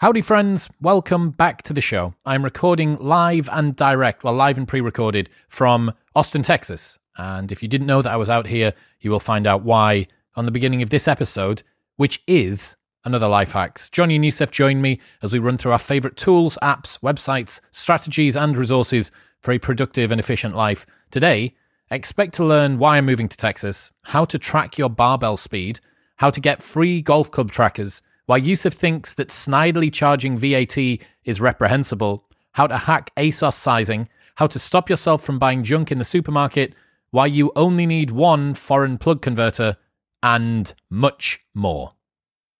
Howdy, 0.00 0.20
friends. 0.20 0.68
Welcome 0.78 1.30
back 1.30 1.62
to 1.62 1.72
the 1.72 1.80
show. 1.80 2.12
I'm 2.26 2.44
recording 2.44 2.96
live 2.96 3.48
and 3.50 3.74
direct, 3.74 4.24
well, 4.24 4.34
live 4.34 4.58
and 4.58 4.68
pre 4.68 4.82
recorded 4.82 5.30
from 5.48 5.90
Austin, 6.14 6.42
Texas. 6.42 6.98
And 7.16 7.50
if 7.50 7.62
you 7.62 7.68
didn't 7.68 7.86
know 7.86 8.02
that 8.02 8.12
I 8.12 8.18
was 8.18 8.28
out 8.28 8.46
here, 8.46 8.74
you 9.00 9.10
will 9.10 9.20
find 9.20 9.46
out 9.46 9.62
why 9.62 10.08
on 10.34 10.44
the 10.44 10.50
beginning 10.50 10.82
of 10.82 10.90
this 10.90 11.08
episode, 11.08 11.62
which 11.96 12.22
is 12.26 12.76
another 13.06 13.26
Life 13.26 13.52
Hacks. 13.52 13.88
Johnny 13.88 14.16
and 14.16 14.24
Youssef 14.26 14.50
join 14.50 14.82
me 14.82 15.00
as 15.22 15.32
we 15.32 15.38
run 15.38 15.56
through 15.56 15.72
our 15.72 15.78
favorite 15.78 16.18
tools, 16.18 16.58
apps, 16.62 17.00
websites, 17.00 17.62
strategies, 17.70 18.36
and 18.36 18.54
resources 18.54 19.10
for 19.40 19.52
a 19.52 19.58
productive 19.58 20.12
and 20.12 20.20
efficient 20.20 20.54
life. 20.54 20.84
Today, 21.10 21.54
expect 21.90 22.34
to 22.34 22.44
learn 22.44 22.76
why 22.76 22.98
I'm 22.98 23.06
moving 23.06 23.30
to 23.30 23.36
Texas, 23.38 23.90
how 24.02 24.26
to 24.26 24.38
track 24.38 24.76
your 24.76 24.90
barbell 24.90 25.38
speed, 25.38 25.80
how 26.16 26.28
to 26.28 26.40
get 26.40 26.62
free 26.62 27.00
golf 27.00 27.30
club 27.30 27.50
trackers 27.50 28.02
why 28.26 28.36
Yusuf 28.36 28.74
thinks 28.74 29.14
that 29.14 29.28
snidely 29.28 29.92
charging 29.92 30.36
VAT 30.36 30.76
is 31.24 31.40
reprehensible, 31.40 32.24
how 32.52 32.66
to 32.66 32.76
hack 32.76 33.10
ASOS 33.16 33.54
sizing, 33.54 34.08
how 34.36 34.46
to 34.48 34.58
stop 34.58 34.90
yourself 34.90 35.22
from 35.22 35.38
buying 35.38 35.64
junk 35.64 35.90
in 35.90 35.98
the 35.98 36.04
supermarket, 36.04 36.74
why 37.10 37.26
you 37.26 37.52
only 37.56 37.86
need 37.86 38.10
one 38.10 38.54
foreign 38.54 38.98
plug 38.98 39.22
converter, 39.22 39.76
and 40.22 40.74
much 40.90 41.40
more. 41.54 41.92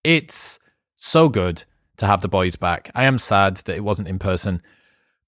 It's 0.03 0.59
so 0.95 1.29
good 1.29 1.63
to 1.97 2.05
have 2.05 2.21
the 2.21 2.27
boys 2.27 2.55
back. 2.55 2.89
I 2.95 3.03
am 3.03 3.19
sad 3.19 3.57
that 3.57 3.75
it 3.75 3.83
wasn't 3.83 4.07
in 4.07 4.19
person, 4.19 4.61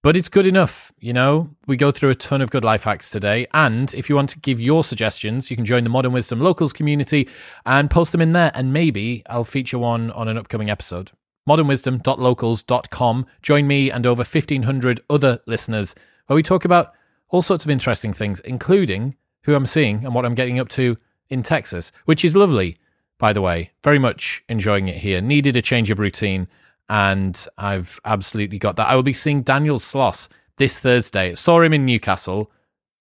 but 0.02 0.16
it's 0.16 0.30
good 0.30 0.46
enough, 0.46 0.94
you 1.00 1.12
know? 1.12 1.50
We 1.68 1.76
go 1.76 1.92
through 1.92 2.10
a 2.10 2.16
ton 2.16 2.42
of 2.42 2.52
good 2.52 2.64
life 2.64 2.86
hacks 2.86 3.10
today. 3.10 3.48
And 3.54 3.94
if 3.94 4.10
you 4.10 4.16
want 4.16 4.30
to 4.32 4.40
give 4.40 4.60
your 4.60 4.84
suggestions, 4.84 5.50
you 5.50 5.58
can 5.58 5.66
join 5.66 5.84
the 5.84 5.90
Modern 5.90 6.14
Wisdom 6.14 6.40
Locals 6.40 6.72
community 6.72 7.28
and 7.66 7.92
post 7.92 8.12
them 8.14 8.22
in 8.22 8.32
there. 8.32 8.52
And 8.54 8.72
maybe 8.72 9.24
I'll 9.30 9.44
feature 9.44 9.78
one 9.78 10.12
on 10.12 10.28
an 10.28 10.38
upcoming 10.38 10.70
episode. 10.70 11.12
modernwisdom.locals.com. 11.48 13.26
Join 13.42 13.68
me 13.68 13.92
and 13.92 14.06
over 14.06 14.22
1,500 14.22 15.02
other 15.10 15.40
listeners 15.46 15.96
where 16.28 16.36
we 16.36 16.44
talk 16.44 16.64
about 16.64 16.94
all 17.30 17.42
sorts 17.42 17.66
of 17.66 17.72
interesting 17.72 18.14
things, 18.14 18.40
including 18.42 19.16
who 19.44 19.56
I'm 19.56 19.66
seeing 19.66 20.06
and 20.06 20.16
what 20.16 20.26
I'm 20.26 20.36
getting 20.36 20.60
up 20.60 20.70
to 20.70 20.98
in 21.30 21.44
Texas, 21.44 21.92
which 22.06 22.24
is 22.24 22.36
lovely, 22.36 22.78
by 23.18 23.34
the 23.34 23.42
way. 23.42 23.72
Very 23.84 24.00
much 24.00 24.44
enjoying 24.48 24.88
it 24.88 24.98
here. 24.98 25.22
Needed 25.22 25.56
a 25.56 25.62
change 25.62 25.90
of 25.92 26.00
routine 26.00 26.48
and 26.90 27.48
I've 27.58 28.00
absolutely 28.04 28.58
got 28.58 28.76
that. 28.78 28.88
I 28.88 28.96
will 28.96 29.04
be 29.04 29.14
seeing 29.14 29.44
Daniel 29.44 29.78
Sloss 29.78 30.28
this 30.58 30.80
Thursday. 30.80 31.36
Saw 31.36 31.62
him 31.62 31.74
in 31.74 31.86
Newcastle. 31.86 32.52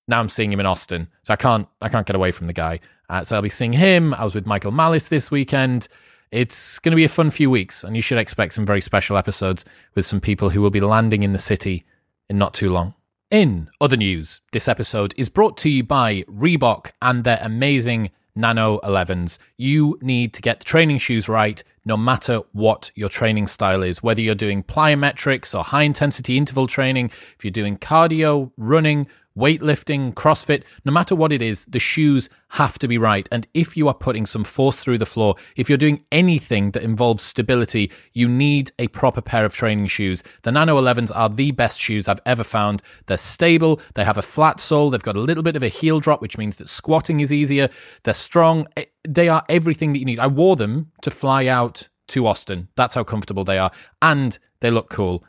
Now 0.06 0.20
I'm 0.20 0.28
seeing 0.28 0.52
him 0.52 0.60
in 0.60 0.66
Austin, 0.66 1.08
so 1.22 1.32
I 1.32 1.36
can't 1.36 1.66
I 1.80 1.88
can't 1.88 2.06
get 2.06 2.16
away 2.16 2.30
from 2.30 2.46
the 2.46 2.52
guy. 2.52 2.80
Uh, 3.10 3.24
so 3.24 3.36
I'll 3.36 3.42
be 3.42 3.50
seeing 3.50 3.72
him. 3.72 4.14
I 4.14 4.24
was 4.24 4.34
with 4.34 4.46
Michael 4.46 4.70
Malice 4.70 5.08
this 5.08 5.30
weekend. 5.30 5.88
It's 6.30 6.78
going 6.78 6.92
to 6.92 6.96
be 6.96 7.04
a 7.04 7.08
fun 7.08 7.30
few 7.30 7.48
weeks, 7.48 7.82
and 7.82 7.96
you 7.96 8.02
should 8.02 8.18
expect 8.18 8.52
some 8.52 8.66
very 8.66 8.82
special 8.82 9.16
episodes 9.16 9.64
with 9.94 10.04
some 10.04 10.20
people 10.20 10.50
who 10.50 10.60
will 10.60 10.70
be 10.70 10.80
landing 10.80 11.22
in 11.22 11.32
the 11.32 11.38
city 11.38 11.86
in 12.28 12.36
not 12.36 12.52
too 12.52 12.70
long. 12.70 12.94
In 13.30 13.70
other 13.80 13.96
news, 13.96 14.42
this 14.52 14.68
episode 14.68 15.14
is 15.16 15.30
brought 15.30 15.56
to 15.58 15.70
you 15.70 15.82
by 15.84 16.22
Reebok 16.22 16.92
and 17.00 17.24
their 17.24 17.38
amazing 17.40 18.10
Nano 18.34 18.78
11s. 18.80 19.38
You 19.56 19.98
need 20.02 20.32
to 20.34 20.42
get 20.42 20.58
the 20.58 20.64
training 20.64 20.98
shoes 20.98 21.28
right 21.28 21.62
no 21.88 21.96
matter 21.96 22.42
what 22.52 22.90
your 22.94 23.08
training 23.08 23.46
style 23.46 23.82
is, 23.82 24.02
whether 24.02 24.20
you're 24.20 24.34
doing 24.34 24.62
plyometrics 24.62 25.58
or 25.58 25.64
high 25.64 25.82
intensity 25.82 26.36
interval 26.36 26.66
training, 26.66 27.10
if 27.36 27.42
you're 27.42 27.50
doing 27.50 27.78
cardio, 27.78 28.52
running, 28.58 29.08
weightlifting, 29.38 30.12
CrossFit, 30.14 30.64
no 30.84 30.92
matter 30.92 31.14
what 31.14 31.32
it 31.32 31.40
is, 31.40 31.64
the 31.66 31.78
shoes 31.78 32.28
have 32.48 32.78
to 32.78 32.88
be 32.88 32.98
right. 32.98 33.28
And 33.30 33.46
if 33.54 33.76
you 33.76 33.88
are 33.88 33.94
putting 33.94 34.26
some 34.26 34.44
force 34.44 34.82
through 34.82 34.98
the 34.98 35.06
floor, 35.06 35.36
if 35.56 35.68
you're 35.68 35.78
doing 35.78 36.04
anything 36.10 36.72
that 36.72 36.82
involves 36.82 37.22
stability, 37.22 37.90
you 38.12 38.28
need 38.28 38.72
a 38.78 38.88
proper 38.88 39.20
pair 39.20 39.44
of 39.44 39.54
training 39.54 39.86
shoes. 39.86 40.22
The 40.42 40.52
Nano 40.52 40.80
11s 40.80 41.12
are 41.14 41.28
the 41.28 41.52
best 41.52 41.80
shoes 41.80 42.08
I've 42.08 42.20
ever 42.26 42.44
found. 42.44 42.82
They're 43.06 43.16
stable, 43.16 43.80
they 43.94 44.04
have 44.04 44.18
a 44.18 44.22
flat 44.22 44.60
sole, 44.60 44.90
they've 44.90 45.02
got 45.02 45.16
a 45.16 45.20
little 45.20 45.42
bit 45.42 45.56
of 45.56 45.62
a 45.62 45.68
heel 45.68 46.00
drop, 46.00 46.20
which 46.20 46.38
means 46.38 46.56
that 46.56 46.68
squatting 46.68 47.20
is 47.20 47.32
easier. 47.32 47.68
They're 48.02 48.14
strong, 48.14 48.66
eh, 48.76 48.86
they 49.06 49.28
are 49.28 49.44
everything 49.48 49.92
that 49.92 50.00
you 50.00 50.04
need. 50.04 50.18
I 50.18 50.26
wore 50.26 50.56
them 50.56 50.90
to 51.02 51.10
fly 51.10 51.46
out 51.46 51.88
to 52.08 52.26
Austin. 52.26 52.68
That's 52.74 52.94
how 52.94 53.04
comfortable 53.04 53.44
they 53.44 53.58
are. 53.58 53.70
And 54.02 54.38
they 54.60 54.70
look 54.70 54.90
cool. 54.90 55.24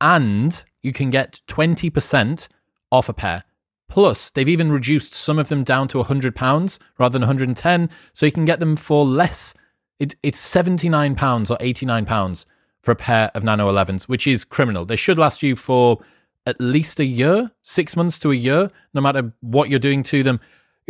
And 0.00 0.64
you 0.82 0.92
can 0.92 1.10
get 1.10 1.40
20% 1.46 2.48
off 2.90 3.08
a 3.08 3.12
pair. 3.12 3.44
Plus, 3.90 4.30
they've 4.30 4.48
even 4.48 4.70
reduced 4.70 5.14
some 5.14 5.38
of 5.38 5.48
them 5.48 5.64
down 5.64 5.88
to 5.88 6.02
£100 6.02 6.78
rather 6.98 7.12
than 7.12 7.22
110 7.22 7.90
so 8.12 8.24
you 8.24 8.32
can 8.32 8.44
get 8.44 8.60
them 8.60 8.76
for 8.76 9.04
less. 9.04 9.52
It, 9.98 10.14
it's 10.22 10.40
£79 10.40 11.50
or 11.50 11.58
£89 11.58 12.44
for 12.82 12.92
a 12.92 12.96
pair 12.96 13.32
of 13.34 13.42
Nano 13.42 13.70
11s, 13.70 14.04
which 14.04 14.28
is 14.28 14.44
criminal. 14.44 14.84
They 14.86 14.96
should 14.96 15.18
last 15.18 15.42
you 15.42 15.56
for 15.56 15.98
at 16.46 16.60
least 16.60 17.00
a 17.00 17.04
year, 17.04 17.50
six 17.62 17.96
months 17.96 18.18
to 18.20 18.30
a 18.30 18.36
year, 18.36 18.70
no 18.94 19.00
matter 19.00 19.32
what 19.40 19.68
you're 19.68 19.80
doing 19.80 20.04
to 20.04 20.22
them. 20.22 20.40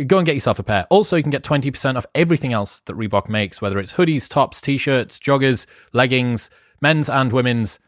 Go 0.05 0.17
and 0.17 0.25
get 0.25 0.35
yourself 0.35 0.59
a 0.59 0.63
pair. 0.63 0.85
Also, 0.91 1.17
you 1.17 1.23
can 1.23 1.31
get 1.31 1.43
20% 1.43 1.97
off 1.97 2.05
everything 2.13 2.53
else 2.53 2.81
that 2.81 2.95
Reebok 2.95 3.27
makes, 3.27 3.61
whether 3.61 3.79
it's 3.79 3.93
hoodies, 3.93 4.29
tops, 4.29 4.61
t 4.61 4.77
shirts, 4.77 5.19
joggers, 5.19 5.65
leggings, 5.91 6.49
men's 6.81 7.09
and 7.09 7.33
women's. 7.33 7.79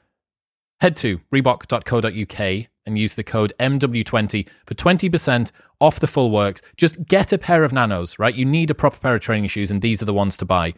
Head 0.82 0.98
to 0.98 1.22
Reebok.co.uk 1.32 2.68
and 2.86 2.98
use 2.98 3.16
the 3.16 3.24
code 3.24 3.54
MW20 3.60 4.48
for 4.66 4.74
20% 4.74 5.52
off 5.80 6.00
the 6.00 6.08
full 6.08 6.32
works. 6.32 6.62
Just 6.78 7.06
get 7.06 7.34
a 7.34 7.38
pair 7.38 7.64
of 7.64 7.74
nanos, 7.74 8.20
right? 8.20 8.36
You 8.36 8.46
need 8.46 8.70
a 8.70 8.76
proper 8.76 8.98
pair 8.98 9.16
of 9.16 9.22
training 9.22 9.50
shoes, 9.50 9.72
and 9.72 9.82
these 9.82 10.02
are 10.02 10.06
the 10.06 10.14
ones 10.14 10.38
to 10.38 10.46
buy. 10.46 10.74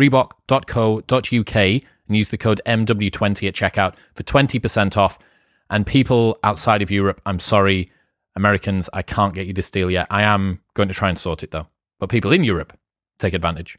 Reebok.co.uk 0.00 1.56
and 1.56 2.16
use 2.16 2.30
the 2.30 2.38
code 2.38 2.60
MW20 2.66 3.48
at 3.48 3.54
checkout 3.54 3.94
for 4.14 4.22
20% 4.22 4.96
off. 4.96 5.18
And 5.70 5.86
people 5.86 6.38
outside 6.42 6.82
of 6.82 6.90
Europe, 6.90 7.20
I'm 7.24 7.38
sorry, 7.38 7.90
Americans, 8.36 8.90
I 8.92 9.02
can't 9.02 9.34
get 9.34 9.46
you 9.46 9.52
this 9.52 9.70
deal 9.70 9.90
yet. 9.90 10.06
I 10.10 10.22
am 10.22 10.60
going 10.74 10.88
to 10.88 10.94
try 10.94 11.08
and 11.08 11.18
sort 11.18 11.42
it 11.42 11.50
though. 11.50 11.66
But 11.98 12.10
people 12.10 12.32
in 12.32 12.44
Europe, 12.44 12.76
take 13.18 13.34
advantage. 13.34 13.78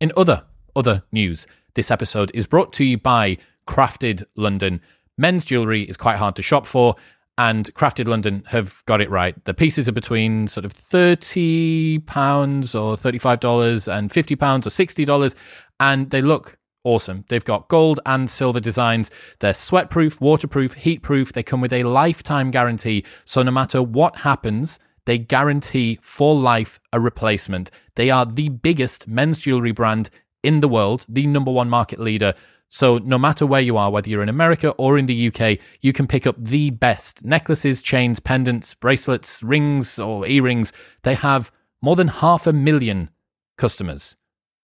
In 0.00 0.12
other 0.16 0.44
other 0.74 1.02
news, 1.12 1.46
this 1.74 1.90
episode 1.90 2.30
is 2.34 2.46
brought 2.46 2.72
to 2.74 2.84
you 2.84 2.98
by 2.98 3.38
Crafted 3.66 4.24
London 4.36 4.80
men's 5.18 5.44
jewelry 5.44 5.82
is 5.82 5.96
quite 5.96 6.16
hard 6.16 6.36
to 6.36 6.42
shop 6.42 6.66
for 6.66 6.96
and 7.38 7.72
crafted 7.74 8.06
london 8.06 8.44
have 8.46 8.82
got 8.86 9.00
it 9.00 9.10
right. 9.10 9.42
The 9.44 9.54
pieces 9.54 9.88
are 9.88 9.92
between 9.92 10.48
sort 10.48 10.64
of 10.64 10.72
30 10.72 12.00
pounds 12.00 12.74
or 12.74 12.96
35 12.96 13.40
dollars 13.40 13.88
and 13.88 14.12
50 14.12 14.36
pounds 14.36 14.66
or 14.66 14.70
60 14.70 15.04
dollars 15.04 15.34
and 15.80 16.10
they 16.10 16.22
look 16.22 16.58
awesome. 16.84 17.24
They've 17.28 17.44
got 17.44 17.68
gold 17.68 18.00
and 18.06 18.28
silver 18.28 18.60
designs. 18.60 19.10
They're 19.38 19.52
sweatproof 19.52 20.20
waterproof 20.20 20.76
heatproof. 20.76 21.32
They 21.32 21.42
come 21.42 21.60
with 21.60 21.72
a 21.72 21.84
lifetime 21.84 22.50
guarantee. 22.50 23.04
So 23.24 23.42
no 23.42 23.50
matter 23.50 23.82
what 23.82 24.18
happens 24.18 24.78
they 25.04 25.18
guarantee 25.18 25.98
for 26.00 26.34
life 26.34 26.78
a 26.92 27.00
replacement. 27.00 27.70
They 27.96 28.10
are 28.10 28.24
the 28.24 28.50
biggest 28.50 29.08
men's 29.08 29.40
jewelry 29.40 29.72
brand 29.72 30.10
in 30.42 30.60
the 30.60 30.68
world 30.68 31.06
the 31.08 31.26
number 31.26 31.50
one 31.50 31.68
market 31.68 32.00
leader 32.00 32.34
so, 32.74 32.96
no 32.96 33.18
matter 33.18 33.44
where 33.44 33.60
you 33.60 33.76
are, 33.76 33.90
whether 33.90 34.08
you're 34.08 34.22
in 34.22 34.30
America 34.30 34.70
or 34.78 34.96
in 34.96 35.04
the 35.04 35.26
UK, 35.28 35.58
you 35.82 35.92
can 35.92 36.06
pick 36.06 36.26
up 36.26 36.36
the 36.38 36.70
best 36.70 37.22
necklaces, 37.22 37.82
chains, 37.82 38.18
pendants, 38.18 38.72
bracelets, 38.72 39.42
rings, 39.42 39.98
or 39.98 40.26
earrings. 40.26 40.72
They 41.02 41.14
have 41.14 41.52
more 41.82 41.96
than 41.96 42.08
half 42.08 42.46
a 42.46 42.52
million 42.52 43.10
customers. 43.58 44.16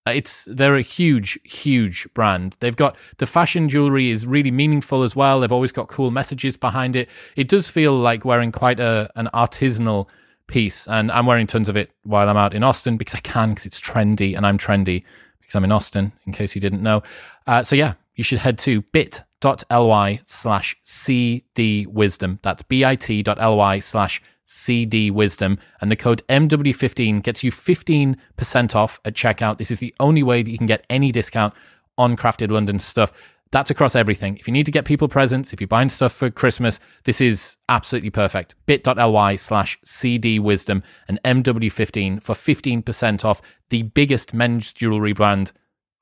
Uh, 0.07 0.13
it's 0.13 0.49
they're 0.51 0.77
a 0.77 0.81
huge, 0.81 1.39
huge 1.45 2.09
brand. 2.15 2.57
They've 2.61 2.75
got 2.75 2.97
the 3.19 3.27
fashion 3.27 3.69
jewelry 3.69 4.09
is 4.09 4.27
really 4.27 4.51
meaningful 4.51 5.03
as 5.03 5.15
well. 5.15 5.41
They've 5.41 5.53
always 5.53 5.73
got 5.73 5.89
cool 5.89 6.11
messages 6.11 6.57
behind 6.57 6.97
it. 6.97 7.11
It 7.37 7.47
does 7.47 7.69
feel 7.69 7.93
like 7.93 8.25
wearing 8.25 8.53
quite 8.53 8.81
a 8.81 9.11
an 9.17 9.29
artisanal 9.35 10.07
piece, 10.47 10.89
and 10.89 11.13
I'm 11.13 11.27
wearing 11.27 11.47
tons 11.47 11.69
of 11.69 11.77
it 11.77 11.91
while 12.05 12.31
I'm 12.31 12.39
out 12.39 12.55
in 12.55 12.63
Austin 12.63 12.97
because 12.97 13.15
I 13.15 13.21
can 13.21 13.51
because 13.51 13.67
it's 13.67 13.79
trendy 13.79 14.35
and 14.35 14.47
I'm 14.47 14.57
trendy 14.57 15.05
because 15.49 15.57
I'm 15.57 15.65
in 15.65 15.73
Austin, 15.73 16.13
in 16.27 16.33
case 16.35 16.55
you 16.55 16.61
didn't 16.61 16.83
know. 16.83 17.03
Uh, 17.49 17.63
so 17.63 17.75
yeah, 17.75 17.95
you 18.15 18.23
should 18.23 18.41
head 18.41 18.59
to 18.59 18.83
bit.ly 18.83 20.21
slash 20.25 20.77
cdwisdom. 20.85 22.39
That's 22.43 22.63
bit.ly 22.63 23.79
slash 23.81 24.23
cdwisdom. 24.47 25.59
And 25.81 25.91
the 25.91 25.97
code 25.97 26.23
MW15 26.29 27.23
gets 27.23 27.43
you 27.43 27.51
15% 27.51 28.75
off 28.75 29.01
at 29.07 29.15
checkout. 29.15 29.57
This 29.57 29.71
is 29.71 29.79
the 29.79 29.95
only 29.99 30.23
way 30.23 30.43
that 30.43 30.51
you 30.51 30.59
can 30.59 30.67
get 30.67 30.85
any 30.91 31.11
discount 31.11 31.55
on 31.97 32.19
Crafted 32.19 32.51
London 32.51 32.79
stuff. 32.79 33.13
That's 33.51 33.71
across 33.71 33.97
everything. 33.97 34.37
If 34.37 34.47
you 34.47 34.53
need 34.53 34.67
to 34.67 34.73
get 34.73 34.85
people 34.85 35.09
presents, 35.09 35.55
if 35.55 35.61
you're 35.61 35.69
buying 35.69 35.89
stuff 35.89 36.13
for 36.13 36.31
Christmas, 36.31 36.81
this 37.05 37.19
is 37.19 37.57
absolutely 37.71 38.11
perfect. 38.11 38.55
bit.ly 38.67 39.37
slash 39.37 39.79
cdwisdom 39.87 40.83
and 41.09 41.19
MW15 41.25 42.23
for 42.23 42.35
15% 42.35 43.25
off 43.25 43.41
the 43.71 43.85
biggest 43.85 44.35
men's 44.35 44.71
jewelry 44.75 45.15
brand 45.15 45.53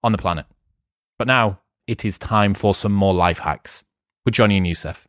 on 0.02 0.10
the 0.10 0.18
planet. 0.18 0.46
But 1.18 1.28
now 1.28 1.60
it 1.86 2.04
is 2.04 2.18
time 2.18 2.52
for 2.52 2.74
some 2.74 2.92
more 2.92 3.14
life 3.14 3.38
hacks 3.38 3.84
with 4.24 4.34
Johnny 4.34 4.58
and 4.58 4.66
Youssef. 4.66 5.08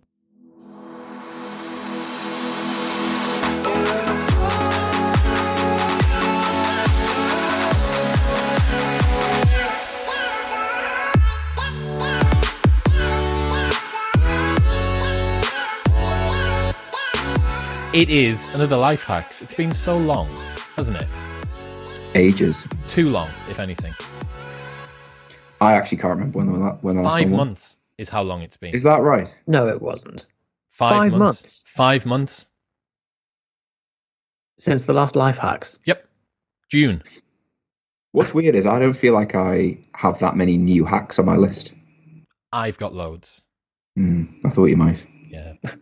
It 17.94 18.10
is 18.10 18.54
another 18.54 18.78
life 18.78 19.04
hacks. 19.04 19.42
It's 19.42 19.56
been 19.56 19.74
so 19.74 19.98
long, 19.98 20.28
hasn't 20.76 20.98
it? 21.02 21.08
Ages. 22.14 22.64
Too 22.88 23.10
long, 23.10 23.28
if 23.50 23.60
anything. 23.60 23.94
I 25.60 25.74
actually 25.74 25.98
can't 25.98 26.16
remember 26.16 26.40
when 26.40 26.54
the 26.54 26.70
when 26.82 26.96
the 26.96 27.02
last 27.02 27.14
Five 27.14 27.32
one 27.32 27.38
months 27.38 27.78
is 27.98 28.10
how 28.10 28.22
long 28.22 28.42
it's 28.42 28.58
been. 28.58 28.74
Is 28.74 28.84
that 28.84 29.02
right? 29.02 29.34
No, 29.48 29.68
it 29.68 29.82
wasn't. 29.82 30.28
Five, 30.70 30.90
five 30.90 31.12
months. 31.12 31.20
months? 31.20 31.64
Five 31.68 32.06
months. 32.06 32.46
Since 34.60 34.86
the 34.86 34.94
last 34.94 35.16
life 35.16 35.38
hacks. 35.38 35.80
Yep. 35.86 36.08
June. 36.70 37.04
What's 38.12 38.34
weird 38.34 38.56
is 38.56 38.66
I 38.66 38.80
don't 38.80 38.94
feel 38.94 39.14
like 39.14 39.36
I 39.36 39.80
have 39.94 40.20
that 40.20 40.36
many 40.36 40.58
new 40.58 40.86
hacks 40.86 41.20
on 41.20 41.26
my 41.26 41.36
list. 41.36 41.72
I've 42.52 42.78
got 42.78 42.94
loads. 42.94 43.42
Hmm, 43.96 44.26
I 44.46 44.50
thought 44.50 44.66
you 44.66 44.78
might. 44.78 45.06
Yeah. 45.30 45.54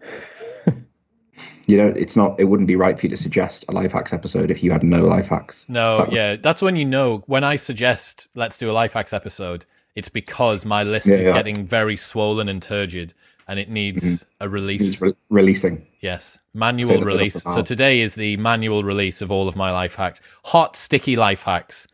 You 1.68 1.78
know, 1.78 1.88
it's 1.88 2.16
not. 2.16 2.40
It 2.40 2.46
wouldn't 2.46 2.68
be 2.68 2.76
right 2.76 2.98
for 3.00 3.06
you 3.06 3.10
to 3.10 3.18
suggest 3.18 3.66
a 3.70 3.72
life 3.72 3.92
hacks 3.92 4.14
episode 4.14 4.52
if 4.52 4.64
you 4.64 4.72
had 4.72 4.84
no 4.84 5.06
life 5.06 5.30
hacks. 5.30 5.66
No, 5.68 5.98
That- 5.98 6.12
yeah. 6.12 6.36
That's 6.36 6.62
when 6.62 6.76
you 6.76 6.86
know. 6.86 7.24
When 7.28 7.44
I 7.44 7.56
suggest 7.56 8.28
let's 8.36 8.58
do 8.58 8.70
a 8.70 8.74
life 8.74 8.94
hacks 8.94 9.14
episode, 9.14 9.66
it's 9.96 10.10
because 10.10 10.66
my 10.66 10.84
list 10.84 11.08
Yeah, 11.08 11.16
is 11.16 11.28
yeah. 11.28 11.34
getting 11.34 11.66
very 11.66 11.98
swollen 11.98 12.50
and 12.50 12.62
turgid, 12.62 13.14
and 13.48 13.58
it 13.60 13.70
needs 13.70 14.26
a 14.40 14.48
release. 14.48 15.02
Re- 15.02 15.14
releasing. 15.30 15.86
Yes, 16.02 16.38
manual 16.54 16.90
Take 16.90 17.00
the 17.00 17.06
bit 17.06 17.12
off 17.14 17.18
release. 17.18 17.42
So 17.44 17.62
today 17.64 18.02
is 18.02 18.14
the 18.14 18.38
manual 18.38 18.84
release 18.84 19.22
of 19.24 19.32
all 19.32 19.48
of 19.48 19.56
my 19.56 19.72
life 19.72 19.96
hacks. 19.96 20.22
Hot, 20.44 20.76
sticky 20.76 21.16
life 21.16 21.42
hacks, 21.44 21.88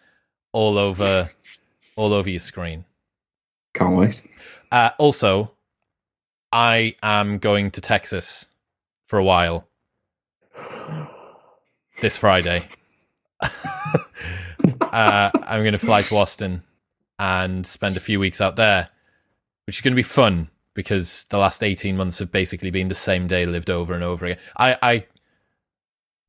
all 0.52 0.78
over, 0.78 1.30
all 1.96 2.12
over 2.14 2.30
your 2.30 2.40
screen. 2.40 2.84
Can't 3.74 3.96
wait. 3.96 4.22
Uh, 4.70 4.90
also, 4.98 5.52
I 6.52 6.96
am 7.02 7.38
going 7.38 7.72
to 7.72 7.80
Texas 7.80 8.48
for 9.12 9.20
a 9.20 9.24
while 9.26 9.68
this 12.00 12.16
Friday. 12.16 12.66
uh, 13.42 13.50
I'm 14.90 15.64
going 15.64 15.74
to 15.74 15.78
fly 15.78 16.02
to 16.04 16.16
Austin 16.16 16.64
and 17.20 17.68
spend 17.68 17.98
a 17.98 18.00
few 18.00 18.22
weeks 18.22 18.40
out 18.40 18.56
there, 18.56 18.88
which 19.68 19.76
is 19.76 19.82
going 19.82 19.92
to 19.92 19.98
be 19.98 20.02
fun 20.02 20.50
because 20.76 21.26
the 21.26 21.38
last 21.38 21.62
18 21.62 21.98
months 21.98 22.20
have 22.20 22.32
basically 22.32 22.72
been 22.72 22.88
the 22.88 22.96
same 22.96 23.28
day 23.28 23.46
lived 23.46 23.70
over 23.70 23.94
and 23.94 24.02
over 24.02 24.28
again. 24.28 24.38
I, 24.56 24.78
I 24.82 25.06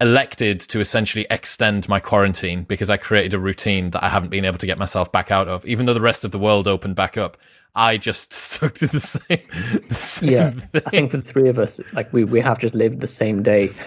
elected 0.01 0.59
to 0.59 0.81
essentially 0.81 1.25
extend 1.31 1.89
my 1.89 2.01
quarantine 2.01 2.65
because 2.65 2.91
I 2.91 2.97
created 2.97 3.33
a 3.33 3.39
routine 3.39 3.91
that 3.91 4.03
I 4.03 4.09
haven't 4.09 4.31
been 4.31 4.45
able 4.45 4.59
to 4.59 4.67
get 4.67 4.77
myself 4.77 5.13
back 5.13 5.31
out 5.31 5.47
of, 5.47 5.65
even 5.67 5.87
though 5.87 5.95
the 5.95 6.01
rest 6.01 6.25
of 6.25 6.33
the 6.33 6.39
world 6.41 6.67
opened 6.67 6.97
back 6.97 7.17
up. 7.17 7.37
I 7.75 7.97
just 7.97 8.33
stuck 8.35 8.75
to 8.75 8.87
the 8.87 9.01
same, 9.01 9.41
the 9.89 9.95
same 9.95 10.31
Yeah. 10.31 10.51
thing. 10.51 10.83
I 10.87 10.91
think 10.91 11.11
for 11.11 11.17
the 11.17 11.23
three 11.23 11.49
of 11.49 11.59
us, 11.59 11.81
like 11.93 12.13
we, 12.13 12.25
we 12.25 12.41
have 12.41 12.59
just 12.59 12.75
lived 12.75 13.01
the 13.01 13.07
same 13.07 13.43
day. 13.43 13.71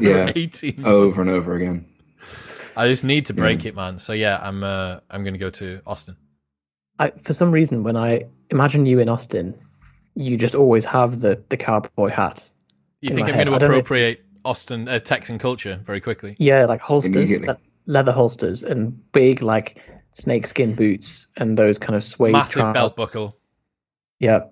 Yeah, 0.00 0.30
18 0.36 0.86
over 0.86 1.20
and 1.20 1.30
over 1.30 1.54
again. 1.54 1.86
I 2.76 2.88
just 2.88 3.04
need 3.04 3.26
to 3.26 3.34
break 3.34 3.64
it, 3.64 3.74
man. 3.76 3.98
So 3.98 4.12
yeah, 4.12 4.38
I'm 4.42 4.62
uh, 4.64 4.98
I'm 5.10 5.22
going 5.22 5.34
to 5.34 5.38
go 5.38 5.50
to 5.50 5.80
Austin. 5.86 6.16
I, 6.98 7.10
for 7.10 7.32
some 7.34 7.50
reason, 7.52 7.82
when 7.84 7.96
I 7.96 8.24
imagine 8.50 8.86
you 8.86 8.98
in 8.98 9.08
Austin, 9.08 9.54
you 10.16 10.36
just 10.36 10.54
always 10.54 10.84
have 10.84 11.20
the, 11.20 11.42
the 11.48 11.56
cowboy 11.56 12.08
hat. 12.10 12.48
You 13.00 13.10
think 13.10 13.26
my 13.26 13.32
I'm 13.32 13.34
head. 13.34 13.46
going 13.46 13.60
to 13.60 13.66
don't 13.66 13.74
if- 13.74 13.78
appropriate 13.78 14.24
Austin 14.44 14.88
uh, 14.88 14.98
Texan 14.98 15.38
culture 15.38 15.80
very 15.84 16.00
quickly? 16.00 16.34
Yeah, 16.38 16.66
like 16.66 16.80
holsters, 16.80 17.32
le- 17.32 17.58
leather 17.86 18.12
holsters, 18.12 18.62
and 18.64 19.00
big 19.12 19.42
like 19.42 19.80
snakeskin 20.14 20.74
boots 20.74 21.28
and 21.36 21.56
those 21.56 21.78
kind 21.78 21.94
of 21.96 22.04
suede 22.04 22.32
Massive 22.32 22.52
trousers. 22.54 22.74
belt 22.74 22.96
buckle, 22.96 23.36
Yeah. 24.20 24.44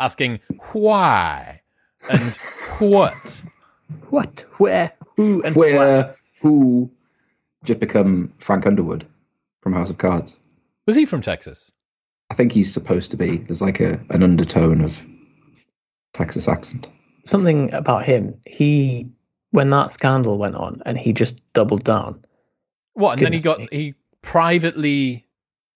asking 0.00 0.40
why 0.72 1.60
and 2.08 2.34
what. 2.78 3.42
What? 4.10 4.40
Where? 4.58 4.92
Who? 5.16 5.42
And 5.42 5.54
what? 5.54 5.72
Where 5.72 6.16
who 6.40 6.90
just 7.64 7.80
become 7.80 8.32
Frank 8.38 8.66
Underwood 8.66 9.06
from 9.60 9.72
House 9.74 9.90
of 9.90 9.98
Cards? 9.98 10.38
Was 10.86 10.96
he 10.96 11.04
from 11.04 11.20
Texas? 11.22 11.70
I 12.30 12.34
think 12.34 12.52
he's 12.52 12.72
supposed 12.72 13.10
to 13.12 13.16
be. 13.16 13.38
There's 13.38 13.62
like 13.62 13.80
a 13.80 14.00
an 14.10 14.22
undertone 14.22 14.82
of 14.82 15.04
Texas 16.12 16.48
accent. 16.48 16.88
Something 17.24 17.72
about 17.74 18.04
him. 18.04 18.34
He 18.46 19.08
when 19.50 19.70
that 19.70 19.92
scandal 19.92 20.38
went 20.38 20.56
on, 20.56 20.82
and 20.86 20.98
he 20.98 21.12
just 21.12 21.40
doubled 21.52 21.84
down. 21.84 22.24
What? 22.94 23.18
And 23.18 23.26
then 23.26 23.32
he 23.32 23.40
Goodness 23.40 23.66
got 23.68 23.72
he 23.74 23.94
privately 24.22 25.26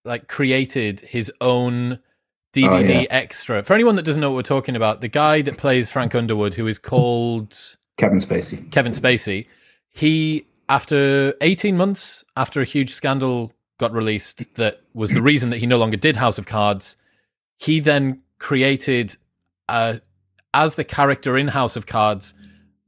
like 0.05 0.27
created 0.27 1.01
his 1.01 1.31
own 1.41 1.99
DVD 2.53 2.69
Oh, 2.69 2.79
yeah. 2.79 3.05
extra. 3.09 3.63
For 3.63 3.73
anyone 3.73 3.95
that 3.95 4.03
doesn't 4.03 4.19
know 4.21 4.29
what 4.31 4.35
we're 4.35 4.41
talking 4.43 4.75
about, 4.75 5.01
the 5.01 5.07
guy 5.07 5.41
that 5.41 5.57
plays 5.57 5.89
Frank 5.89 6.15
Underwood, 6.15 6.53
who 6.55 6.67
is 6.67 6.77
called 6.77 7.57
Kevin 7.97 8.17
Spacey. 8.19 8.69
Kevin 8.71 8.91
Spacey, 8.91 9.47
he 9.89 10.45
after 10.67 11.33
18 11.41 11.75
months 11.77 12.23
after 12.35 12.61
a 12.61 12.65
huge 12.65 12.93
scandal 12.93 13.51
got 13.79 13.91
released 13.93 14.53
that 14.55 14.81
was 14.93 15.11
the 15.11 15.21
reason 15.21 15.49
that 15.49 15.57
he 15.57 15.65
no 15.65 15.77
longer 15.77 15.97
did 15.97 16.15
House 16.17 16.37
of 16.37 16.45
Cards, 16.45 16.97
he 17.57 17.79
then 17.79 18.21
created 18.39 19.15
uh, 19.69 19.95
as 20.53 20.75
the 20.75 20.83
character 20.83 21.37
in 21.37 21.47
House 21.49 21.75
of 21.75 21.85
Cards 21.85 22.33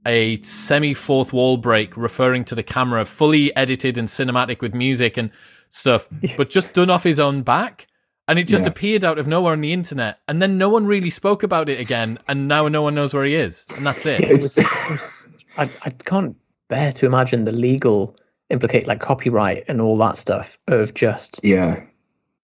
a 0.05 0.37
semi 0.41 0.93
fourth 0.93 1.31
wall 1.33 1.57
break 1.57 1.95
referring 1.97 2.43
to 2.45 2.55
the 2.55 2.63
camera 2.63 3.05
fully 3.05 3.55
edited 3.55 3.97
and 3.97 4.07
cinematic 4.07 4.61
with 4.61 4.73
music 4.73 5.17
and 5.17 5.31
stuff 5.69 6.07
but 6.37 6.49
just 6.49 6.73
done 6.73 6.89
off 6.89 7.03
his 7.03 7.19
own 7.19 7.41
back 7.41 7.87
and 8.27 8.37
it 8.39 8.47
just 8.47 8.63
Yeah. 8.63 8.69
appeared 8.69 9.03
out 9.03 9.17
of 9.19 9.27
nowhere 9.27 9.53
on 9.53 9.61
the 9.61 9.73
internet 9.73 10.19
and 10.27 10.41
then 10.41 10.57
no 10.57 10.69
one 10.69 10.85
really 10.85 11.09
spoke 11.09 11.43
about 11.43 11.69
it 11.69 11.79
again 11.79 12.17
and 12.27 12.47
now 12.47 12.67
no 12.67 12.81
one 12.81 12.95
knows 12.95 13.13
where 13.13 13.25
he 13.25 13.35
is 13.35 13.65
and 13.77 13.85
that's 13.85 14.05
it 14.05 14.21
It's 14.21 14.57
I 15.57 15.69
I 15.83 15.89
can't 15.89 16.35
bear 16.69 16.91
to 16.93 17.05
imagine 17.05 17.45
the 17.45 17.51
legal 17.51 18.15
implicate 18.49 18.87
like 18.87 18.99
copyright 18.99 19.63
and 19.67 19.81
all 19.81 19.97
that 19.97 20.17
stuff 20.17 20.57
of 20.67 20.93
just 20.93 21.39
yeah. 21.43 21.81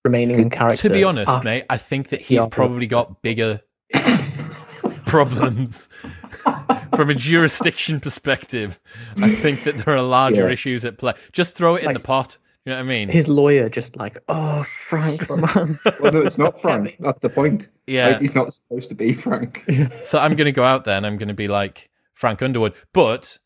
remaining 0.04 0.40
in 0.40 0.50
character. 0.50 0.88
To 0.88 0.94
be 0.94 1.04
honest, 1.04 1.30
after- 1.30 1.46
mate, 1.50 1.66
I 1.70 1.78
think 1.78 2.10
that 2.10 2.22
he's 2.22 2.46
probably 2.48 2.88
got 2.88 3.22
bigger 3.22 3.62
problems 5.06 5.88
from 6.96 7.10
a 7.10 7.16
jurisdiction 7.16 8.00
perspective. 8.00 8.80
I 9.18 9.34
think 9.36 9.64
that 9.64 9.78
there 9.86 9.96
are 9.96 10.02
larger 10.02 10.48
Yeah. 10.48 10.54
issues 10.54 10.86
at 10.86 10.98
play. 10.98 11.14
Just 11.32 11.56
throw 11.56 11.76
it 11.76 11.84
in 11.84 11.94
the 11.94 12.00
pot. 12.00 12.38
You 12.66 12.72
know 12.72 12.78
what 12.80 12.86
I 12.86 12.88
mean? 12.90 13.10
his 13.10 13.28
lawyer 13.28 13.70
just 13.70 13.96
like, 13.98 14.18
oh 14.28 14.64
Frank, 14.64 15.28
man. 15.30 15.80
Well, 16.00 16.12
no, 16.12 16.22
it's 16.22 16.38
not 16.38 16.62
Frank. 16.62 16.98
That's 17.00 17.20
the 17.22 17.30
point. 17.30 17.70
Yeah. 17.88 18.10
Like, 18.10 18.22
he's 18.22 18.36
not 18.36 18.52
supposed 18.54 18.90
to 18.90 18.96
be 18.96 19.14
Frank. 19.14 19.64
So 20.04 20.20
I'm 20.20 20.36
going 20.36 20.46
to 20.46 20.52
go 20.52 20.64
out 20.66 20.84
there 20.84 20.98
and 20.98 21.06
I'm 21.06 21.18
going 21.18 21.30
to 21.30 21.34
be 21.34 21.48
like 21.48 21.90
Frank 22.14 22.42
Underwood. 22.42 22.74
But 22.94 23.40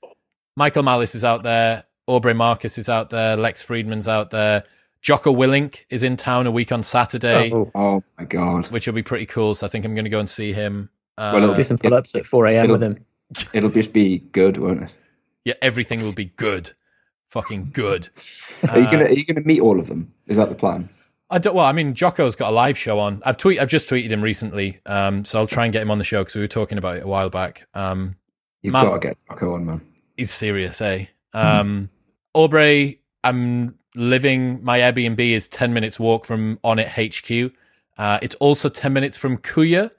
Michael 0.56 0.84
Malice 0.84 1.16
is 1.16 1.24
out 1.24 1.44
there. 1.44 1.84
Aubrey 2.08 2.34
Marcus 2.34 2.78
is 2.78 2.90
out 2.90 3.12
there. 3.12 3.38
Lex 3.38 3.64
Fridman's 3.64 4.08
out 4.08 4.32
there. 4.32 4.64
Jocko 5.02 5.34
Willink 5.34 5.86
is 5.90 6.04
in 6.04 6.18
town 6.18 6.48
a 6.48 6.52
week 6.52 6.72
on 6.72 6.82
Saturday, 6.84 7.52
Oh, 7.54 7.70
Oh 7.76 8.04
my 8.18 8.26
god. 8.26 8.68
which 8.72 8.88
will 8.88 8.94
be 8.94 9.04
pretty 9.04 9.26
cool. 9.26 9.54
So 9.56 9.66
I 9.68 9.70
think 9.70 9.86
I'm 9.86 9.94
going 9.96 10.06
to 10.06 10.10
go 10.12 10.20
and 10.20 10.30
see 10.30 10.54
him. 10.54 10.90
Uh, 11.18 11.32
Well, 11.34 11.44
it'll 11.44 11.56
do 11.56 11.64
some 11.64 11.78
pull-ups 11.78 12.16
at 12.16 12.26
4 12.26 12.48
a.m. 12.48 12.70
with 12.70 12.82
him. 12.84 12.98
It'll 13.54 13.70
just 13.70 13.94
be 13.94 14.20
good, 14.32 14.58
won't 14.58 14.84
it? 14.84 14.98
yeah, 15.46 15.54
everything 15.62 16.04
will 16.04 16.12
be 16.12 16.26
good. 16.26 16.72
Fucking 17.30 17.72
good. 17.74 18.10
Are 18.70 18.78
you 18.80 18.86
Uh, 18.88 18.92
gonna 18.92 19.06
Are 19.06 19.12
you 19.14 19.26
gonna 19.26 19.42
meet 19.46 19.60
all 19.62 19.80
of 19.80 19.88
them? 19.88 20.12
Is 20.28 20.38
that 20.38 20.50
the 20.50 20.56
plan? 20.56 20.88
I 21.32 21.40
don't. 21.40 21.56
Well, 21.56 21.66
I 21.66 21.72
mean, 21.72 21.96
Jocko's 21.96 22.36
got 22.36 22.50
a 22.52 22.54
live 22.54 22.78
show 22.78 23.00
on. 23.00 23.22
I've 23.26 23.38
tweet. 23.38 23.60
I've 23.60 23.70
just 23.70 23.90
tweeted 23.90 24.10
him 24.12 24.22
recently, 24.22 24.80
um, 24.86 25.26
so 25.26 25.40
I'll 25.40 25.48
try 25.48 25.64
and 25.66 25.74
get 25.74 25.82
him 25.82 25.90
on 25.90 25.98
the 25.98 26.04
show 26.04 26.22
because 26.22 26.36
we 26.36 26.42
were 26.42 26.48
talking 26.48 26.78
about 26.78 26.98
it 26.98 27.04
a 27.04 27.08
while 27.08 27.30
back. 27.32 27.68
Um, 27.74 28.16
You've 28.62 28.74
Man- 28.74 28.86
got 28.86 28.94
to 29.02 29.08
get 29.08 29.18
Jocko 29.28 29.56
on, 29.56 29.66
man. 29.66 29.82
he's 30.16 30.32
serious, 30.32 30.80
eh? 30.82 31.06
Um, 31.34 31.90
Aubrey, 32.36 33.00
I'm 33.24 33.80
living. 33.96 34.64
My 34.64 34.80
Airbnb 34.80 35.20
is 35.20 35.48
ten 35.48 35.74
minutes 35.74 36.00
walk 36.00 36.26
from 36.26 36.58
Onnit 36.64 36.90
HQ. 36.90 37.52
Uh, 37.98 38.20
it's 38.22 38.36
also 38.36 38.70
ten 38.70 38.94
minutes 38.94 39.18
from 39.18 39.38
Kuya. 39.40 39.90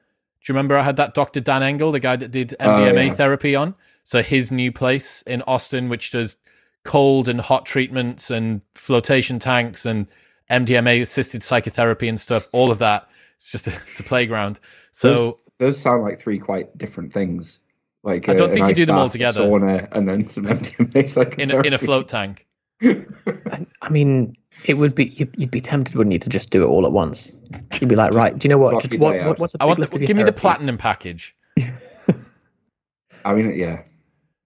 Do 0.45 0.53
you 0.53 0.57
remember 0.57 0.77
I 0.77 0.83
had 0.83 0.97
that 0.97 1.15
Dr. 1.15 1.41
Dan 1.41 1.63
Engle, 1.63 1.91
the 1.91 2.01
guy 2.01 2.17
that 2.17 2.31
did 2.31 2.55
MDMA 2.61 3.07
yeah. 3.07 3.15
therapy 3.15 3.57
on? 3.57 3.75
So 4.05 4.23
his 4.23 4.53
new 4.53 4.71
place 4.71 5.23
in 5.23 5.41
Austin, 5.43 5.89
which 5.89 6.11
does 6.11 6.37
cold 6.85 7.29
and 7.29 7.41
hot 7.41 7.65
treatments 7.65 8.31
and 8.31 8.61
flotation 8.75 9.39
tanks 9.39 9.87
and 9.87 10.07
MDMA 10.51 11.01
assisted 11.01 11.43
psychotherapy 11.43 12.09
and 12.09 12.21
stuff, 12.21 12.49
all 12.53 12.71
of 12.71 12.79
that. 12.79 13.09
It's 13.39 13.51
just 13.51 13.67
a, 13.69 13.73
it's 13.91 14.01
a 14.01 14.03
playground. 14.03 14.61
So 14.93 15.15
those, 15.15 15.35
those 15.59 15.81
sound 15.81 16.03
like 16.03 16.21
three 16.21 16.39
quite 16.39 16.77
different 16.77 17.15
things. 17.15 17.61
Like 18.03 18.29
I 18.29 18.35
don't 18.35 18.51
uh, 18.51 18.53
think 18.53 18.65
an 18.65 18.69
you 18.69 18.75
do 18.75 18.87
them 18.87 18.97
all 18.97 19.09
together. 19.09 19.41
Sauna, 19.41 19.89
and 19.93 20.07
then 20.07 20.29
some 20.29 20.45
MDMA 20.45 21.09
psychotherapy. 21.09 21.43
in 21.43 21.51
a, 21.51 21.61
in 21.63 21.73
a 21.73 21.79
float 21.79 22.09
tank. 22.09 22.47
I, 22.83 23.67
I 23.81 23.89
mean, 23.89 24.35
it 24.65 24.75
would 24.75 24.95
be 24.95 25.07
you'd, 25.07 25.35
you'd 25.37 25.51
be 25.51 25.61
tempted, 25.61 25.95
wouldn't 25.95 26.13
you, 26.13 26.19
to 26.19 26.29
just 26.29 26.51
do 26.51 26.63
it 26.63 26.67
all 26.67 26.87
at 26.87 26.93
once? 26.93 27.37
You'd 27.81 27.89
be 27.89 27.97
like, 27.97 28.13
right, 28.13 28.37
do 28.37 28.47
you 28.47 28.51
know 28.51 28.59
what? 28.59 28.83
Just 28.83 28.99
what, 29.01 29.25
what 29.25 29.39
what's 29.39 29.55
a 29.55 29.59
I 29.61 29.65
big 29.65 29.69
want 29.69 29.81
list 29.81 29.93
the, 29.93 29.97
of 29.97 30.03
your 30.03 30.07
give 30.07 30.17
me 30.17 30.23
the 30.23 30.33
platinum 30.33 30.79
package. 30.79 31.35
I 33.25 33.35
mean, 33.35 33.55
yeah. 33.57 33.83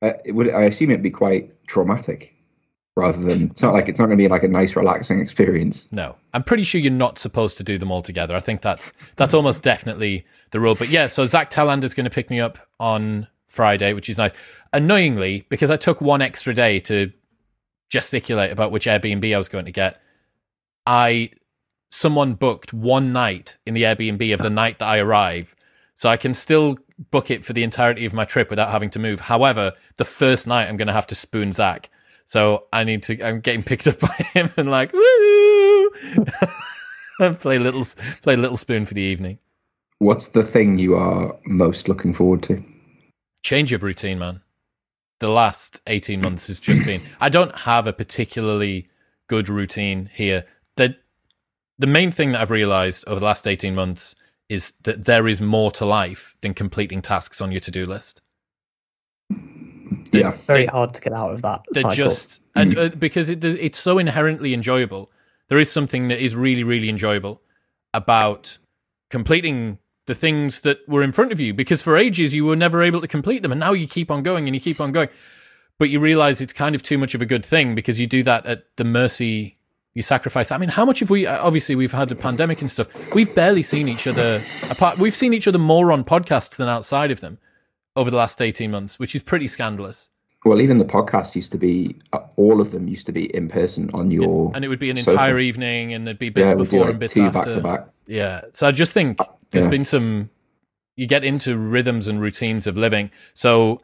Uh, 0.02 0.12
it 0.24 0.32
would. 0.32 0.50
I 0.50 0.62
assume 0.62 0.90
it'd 0.90 1.02
be 1.02 1.10
quite 1.10 1.66
traumatic, 1.66 2.34
rather 2.96 3.18
than. 3.18 3.50
It's 3.50 3.62
not 3.62 3.74
like 3.74 3.88
it's 3.88 3.98
not 3.98 4.06
going 4.06 4.18
to 4.18 4.22
be 4.22 4.28
like 4.28 4.44
a 4.44 4.48
nice, 4.48 4.76
relaxing 4.76 5.20
experience. 5.20 5.86
No, 5.92 6.16
I'm 6.34 6.44
pretty 6.44 6.64
sure 6.64 6.80
you're 6.80 6.92
not 6.92 7.18
supposed 7.18 7.56
to 7.56 7.64
do 7.64 7.78
them 7.78 7.90
all 7.90 8.02
together. 8.02 8.36
I 8.36 8.40
think 8.40 8.62
that's 8.62 8.92
that's 9.16 9.34
almost 9.34 9.62
definitely 9.62 10.24
the 10.50 10.60
rule. 10.60 10.74
But 10.76 10.88
yeah, 10.88 11.08
so 11.08 11.26
Zach 11.26 11.50
Telander's 11.50 11.94
going 11.94 12.04
to 12.04 12.10
pick 12.10 12.30
me 12.30 12.40
up 12.40 12.58
on 12.78 13.26
Friday, 13.46 13.92
which 13.92 14.08
is 14.08 14.18
nice. 14.18 14.32
Annoyingly, 14.72 15.46
because 15.48 15.70
I 15.70 15.76
took 15.76 16.00
one 16.00 16.22
extra 16.22 16.54
day 16.54 16.78
to 16.80 17.10
gesticulate 17.88 18.52
about 18.52 18.70
which 18.70 18.86
Airbnb 18.86 19.34
I 19.34 19.38
was 19.38 19.48
going 19.48 19.64
to 19.64 19.72
get, 19.72 20.00
I 20.88 21.32
someone 21.90 22.32
booked 22.32 22.72
one 22.72 23.12
night 23.12 23.58
in 23.66 23.74
the 23.74 23.82
Airbnb 23.82 24.32
of 24.32 24.40
the 24.40 24.48
night 24.48 24.78
that 24.78 24.86
I 24.86 24.98
arrive, 24.98 25.54
so 25.94 26.08
I 26.08 26.16
can 26.16 26.32
still 26.32 26.78
book 27.10 27.30
it 27.30 27.44
for 27.44 27.52
the 27.52 27.62
entirety 27.62 28.06
of 28.06 28.14
my 28.14 28.24
trip 28.24 28.48
without 28.48 28.70
having 28.70 28.88
to 28.90 28.98
move. 28.98 29.20
However, 29.20 29.74
the 29.98 30.06
first 30.06 30.46
night 30.46 30.66
I'm 30.66 30.78
going 30.78 30.88
to 30.88 30.94
have 30.94 31.06
to 31.08 31.14
spoon 31.14 31.52
Zach, 31.52 31.90
so 32.24 32.64
I 32.72 32.84
need 32.84 33.02
to. 33.02 33.22
I'm 33.22 33.40
getting 33.40 33.62
picked 33.62 33.86
up 33.86 33.98
by 34.00 34.14
him 34.32 34.50
and 34.56 34.70
like 34.70 34.94
woo, 34.94 35.90
play 37.38 37.58
little 37.58 37.86
play 38.22 38.36
little 38.36 38.56
spoon 38.56 38.86
for 38.86 38.94
the 38.94 39.02
evening. 39.02 39.38
What's 39.98 40.28
the 40.28 40.42
thing 40.42 40.78
you 40.78 40.94
are 40.94 41.36
most 41.44 41.86
looking 41.86 42.14
forward 42.14 42.42
to? 42.44 42.64
Change 43.42 43.74
of 43.74 43.82
routine, 43.82 44.18
man. 44.18 44.40
The 45.18 45.28
last 45.28 45.82
18 45.86 46.22
months 46.22 46.46
has 46.46 46.60
just 46.60 46.86
been. 46.86 47.02
I 47.20 47.28
don't 47.28 47.54
have 47.58 47.86
a 47.86 47.92
particularly 47.92 48.86
good 49.26 49.48
routine 49.48 50.08
here. 50.14 50.44
The, 50.78 50.96
the 51.78 51.86
main 51.86 52.10
thing 52.10 52.32
that 52.32 52.40
I've 52.40 52.50
realized 52.50 53.04
over 53.06 53.20
the 53.20 53.26
last 53.26 53.46
18 53.46 53.74
months 53.74 54.14
is 54.48 54.72
that 54.84 55.04
there 55.04 55.28
is 55.28 55.40
more 55.40 55.70
to 55.72 55.84
life 55.84 56.34
than 56.40 56.54
completing 56.54 57.02
tasks 57.02 57.40
on 57.40 57.52
your 57.52 57.60
to 57.60 57.70
do 57.70 57.84
list. 57.84 58.22
Yeah. 60.12 60.30
Very 60.46 60.60
They- 60.62 60.66
hard 60.66 60.94
to 60.94 61.00
get 61.00 61.12
out 61.12 61.32
of 61.32 61.42
that 61.42 61.62
They're 61.70 61.82
cycle. 61.82 61.96
just 61.96 62.40
and 62.54 62.78
uh, 62.78 62.88
because 62.90 63.28
it, 63.28 63.44
it's 63.44 63.78
so 63.78 63.98
inherently 63.98 64.54
enjoyable. 64.54 65.10
There 65.48 65.58
is 65.58 65.70
something 65.70 66.08
that 66.08 66.22
is 66.22 66.34
really, 66.34 66.64
really 66.64 66.88
enjoyable 66.88 67.40
about 67.94 68.58
completing 69.10 69.78
the 70.06 70.14
things 70.14 70.60
that 70.62 70.78
were 70.88 71.02
in 71.02 71.12
front 71.12 71.32
of 71.32 71.40
you. 71.40 71.52
Because 71.54 71.82
for 71.82 71.96
ages 71.96 72.34
you 72.34 72.44
were 72.44 72.56
never 72.56 72.82
able 72.82 73.00
to 73.02 73.08
complete 73.08 73.42
them, 73.42 73.52
and 73.52 73.58
now 73.60 73.72
you 73.72 73.86
keep 73.86 74.10
on 74.10 74.22
going 74.22 74.46
and 74.48 74.54
you 74.54 74.60
keep 74.60 74.80
on 74.80 74.92
going. 74.92 75.08
But 75.78 75.90
you 75.90 76.00
realize 76.00 76.40
it's 76.40 76.52
kind 76.52 76.74
of 76.74 76.82
too 76.82 76.98
much 76.98 77.14
of 77.14 77.22
a 77.22 77.26
good 77.26 77.44
thing 77.44 77.74
because 77.74 78.00
you 78.00 78.06
do 78.06 78.22
that 78.24 78.46
at 78.46 78.64
the 78.76 78.84
mercy. 78.84 79.57
You 79.98 80.02
sacrifice. 80.02 80.52
I 80.52 80.58
mean, 80.58 80.68
how 80.68 80.84
much 80.84 81.00
have 81.00 81.10
we? 81.10 81.26
uh, 81.26 81.44
Obviously, 81.44 81.74
we've 81.74 81.90
had 81.90 82.12
a 82.12 82.14
pandemic 82.14 82.60
and 82.60 82.70
stuff. 82.70 82.86
We've 83.16 83.34
barely 83.34 83.64
seen 83.64 83.88
each 83.88 84.06
other 84.06 84.40
apart. 84.70 84.96
We've 84.96 85.12
seen 85.12 85.34
each 85.34 85.48
other 85.48 85.58
more 85.58 85.90
on 85.90 86.04
podcasts 86.04 86.54
than 86.54 86.68
outside 86.68 87.10
of 87.10 87.18
them 87.18 87.38
over 87.96 88.08
the 88.08 88.16
last 88.16 88.40
eighteen 88.40 88.70
months, 88.70 89.00
which 89.00 89.16
is 89.16 89.24
pretty 89.24 89.48
scandalous. 89.48 90.08
Well, 90.44 90.60
even 90.60 90.78
the 90.78 90.84
podcast 90.84 91.34
used 91.34 91.50
to 91.50 91.58
be, 91.58 91.96
uh, 92.12 92.20
all 92.36 92.60
of 92.60 92.70
them 92.70 92.86
used 92.86 93.06
to 93.06 93.12
be 93.12 93.24
in 93.34 93.48
person 93.48 93.90
on 93.92 94.12
your. 94.12 94.52
and 94.54 94.64
it 94.64 94.68
would 94.68 94.78
be 94.78 94.88
an 94.88 94.98
entire 94.98 95.40
evening, 95.40 95.92
and 95.92 96.06
there'd 96.06 96.16
be 96.16 96.28
bits 96.28 96.50
yeah, 96.50 96.54
before 96.54 96.82
like 96.82 96.90
and 96.90 97.00
bits 97.00 97.16
after. 97.16 97.40
back 97.40 97.52
to 97.52 97.60
back. 97.60 97.88
Yeah, 98.06 98.42
so 98.52 98.68
I 98.68 98.70
just 98.70 98.92
think 98.92 99.18
there's 99.50 99.64
yeah. 99.64 99.70
been 99.70 99.84
some. 99.84 100.30
You 100.94 101.08
get 101.08 101.24
into 101.24 101.58
rhythms 101.58 102.06
and 102.06 102.20
routines 102.20 102.68
of 102.68 102.76
living. 102.76 103.10
So 103.34 103.82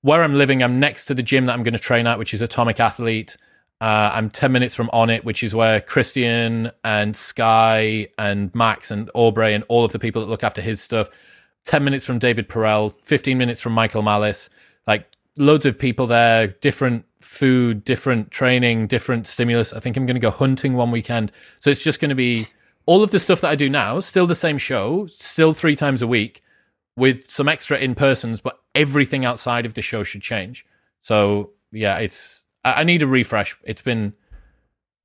where 0.00 0.24
I'm 0.24 0.36
living, 0.36 0.62
I'm 0.62 0.80
next 0.80 1.04
to 1.04 1.14
the 1.14 1.22
gym 1.22 1.44
that 1.44 1.52
I'm 1.52 1.64
going 1.64 1.74
to 1.74 1.78
train 1.78 2.06
at, 2.06 2.18
which 2.18 2.32
is 2.32 2.40
Atomic 2.40 2.80
Athlete. 2.80 3.36
Uh, 3.80 4.10
I'm 4.12 4.28
10 4.28 4.52
minutes 4.52 4.74
from 4.74 4.90
Onnit, 4.92 5.24
which 5.24 5.42
is 5.42 5.54
where 5.54 5.80
Christian 5.80 6.70
and 6.84 7.16
Sky 7.16 8.08
and 8.18 8.54
Max 8.54 8.90
and 8.90 9.10
Aubrey 9.14 9.54
and 9.54 9.64
all 9.68 9.84
of 9.84 9.92
the 9.92 9.98
people 9.98 10.20
that 10.20 10.28
look 10.28 10.44
after 10.44 10.60
his 10.60 10.82
stuff. 10.82 11.08
10 11.64 11.82
minutes 11.82 12.04
from 12.04 12.18
David 12.18 12.48
Perell, 12.48 12.94
15 13.04 13.38
minutes 13.38 13.60
from 13.60 13.72
Michael 13.72 14.02
Malice. 14.02 14.50
Like 14.86 15.10
loads 15.38 15.64
of 15.64 15.78
people 15.78 16.06
there, 16.06 16.48
different 16.48 17.06
food, 17.20 17.84
different 17.84 18.30
training, 18.30 18.86
different 18.86 19.26
stimulus. 19.26 19.72
I 19.72 19.80
think 19.80 19.96
I'm 19.96 20.04
going 20.04 20.14
to 20.14 20.20
go 20.20 20.30
hunting 20.30 20.74
one 20.74 20.90
weekend. 20.90 21.32
So 21.60 21.70
it's 21.70 21.82
just 21.82 22.00
going 22.00 22.10
to 22.10 22.14
be 22.14 22.46
all 22.84 23.02
of 23.02 23.12
the 23.12 23.18
stuff 23.18 23.40
that 23.40 23.50
I 23.50 23.54
do 23.54 23.70
now, 23.70 24.00
still 24.00 24.26
the 24.26 24.34
same 24.34 24.58
show, 24.58 25.08
still 25.16 25.54
three 25.54 25.76
times 25.76 26.02
a 26.02 26.06
week 26.06 26.42
with 26.96 27.30
some 27.30 27.48
extra 27.48 27.78
in 27.78 27.94
persons, 27.94 28.42
but 28.42 28.60
everything 28.74 29.24
outside 29.24 29.64
of 29.64 29.72
the 29.72 29.82
show 29.82 30.02
should 30.02 30.22
change. 30.22 30.66
So 31.00 31.50
yeah, 31.72 31.98
it's 31.98 32.44
I, 32.64 32.72
I 32.72 32.84
need 32.84 33.02
a 33.02 33.06
refresh. 33.06 33.56
It's 33.64 33.82
been 33.82 34.14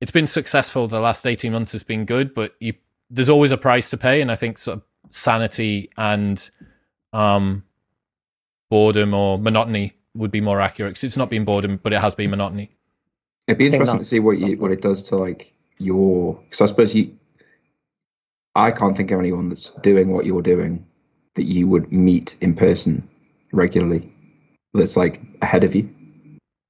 it's 0.00 0.10
been 0.10 0.26
successful. 0.26 0.88
The 0.88 1.00
last 1.00 1.26
eighteen 1.26 1.52
months 1.52 1.72
has 1.72 1.82
been 1.82 2.04
good, 2.04 2.34
but 2.34 2.54
you 2.60 2.74
there's 3.10 3.30
always 3.30 3.52
a 3.52 3.56
price 3.56 3.90
to 3.90 3.96
pay, 3.96 4.20
and 4.20 4.30
I 4.30 4.36
think 4.36 4.58
sort 4.58 4.78
of 4.78 4.84
sanity 5.10 5.90
and 5.96 6.50
um 7.12 7.62
boredom 8.68 9.14
or 9.14 9.38
monotony 9.38 9.94
would 10.14 10.30
be 10.30 10.40
more 10.40 10.60
accurate 10.60 10.92
because 10.94 11.04
it's 11.04 11.16
not 11.16 11.30
been 11.30 11.44
boredom, 11.44 11.78
but 11.82 11.92
it 11.92 12.00
has 12.00 12.14
been 12.14 12.30
monotony. 12.30 12.70
It'd 13.46 13.58
be 13.58 13.66
interesting 13.66 14.00
to 14.00 14.04
see 14.04 14.18
what 14.18 14.38
you 14.38 14.56
what 14.58 14.72
it 14.72 14.82
does 14.82 15.02
to 15.04 15.16
like 15.16 15.52
your. 15.78 16.34
Because 16.34 16.60
I 16.60 16.66
suppose 16.66 16.94
you, 16.94 17.16
I 18.54 18.70
can't 18.72 18.96
think 18.96 19.10
of 19.10 19.20
anyone 19.20 19.48
that's 19.48 19.70
doing 19.70 20.12
what 20.12 20.26
you're 20.26 20.42
doing 20.42 20.86
that 21.34 21.44
you 21.44 21.68
would 21.68 21.92
meet 21.92 22.36
in 22.40 22.54
person 22.54 23.08
regularly. 23.52 24.12
That's 24.74 24.96
like 24.96 25.20
ahead 25.42 25.64
of 25.64 25.74
you. 25.74 25.88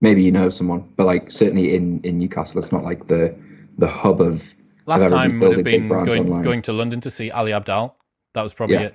Maybe 0.00 0.22
you 0.22 0.30
know 0.32 0.48
someone, 0.50 0.92
but 0.96 1.06
like 1.06 1.30
certainly 1.30 1.74
in 1.74 2.00
in 2.02 2.18
Newcastle, 2.18 2.58
it's 2.58 2.72
not 2.72 2.84
like 2.84 3.06
the 3.08 3.34
the 3.78 3.86
hub 3.88 4.20
of. 4.20 4.52
Last 4.88 5.02
everybody 5.02 5.28
time 5.30 5.40
would 5.40 5.52
have 5.56 5.64
been 5.64 5.88
going, 5.88 6.08
online. 6.26 6.42
going 6.42 6.62
to 6.62 6.72
London 6.72 7.00
to 7.00 7.10
see 7.10 7.30
Ali 7.32 7.50
Abdaal. 7.50 7.94
That 8.34 8.42
was 8.42 8.52
probably 8.54 8.76
Yeah. 8.76 8.82
it. 8.82 8.94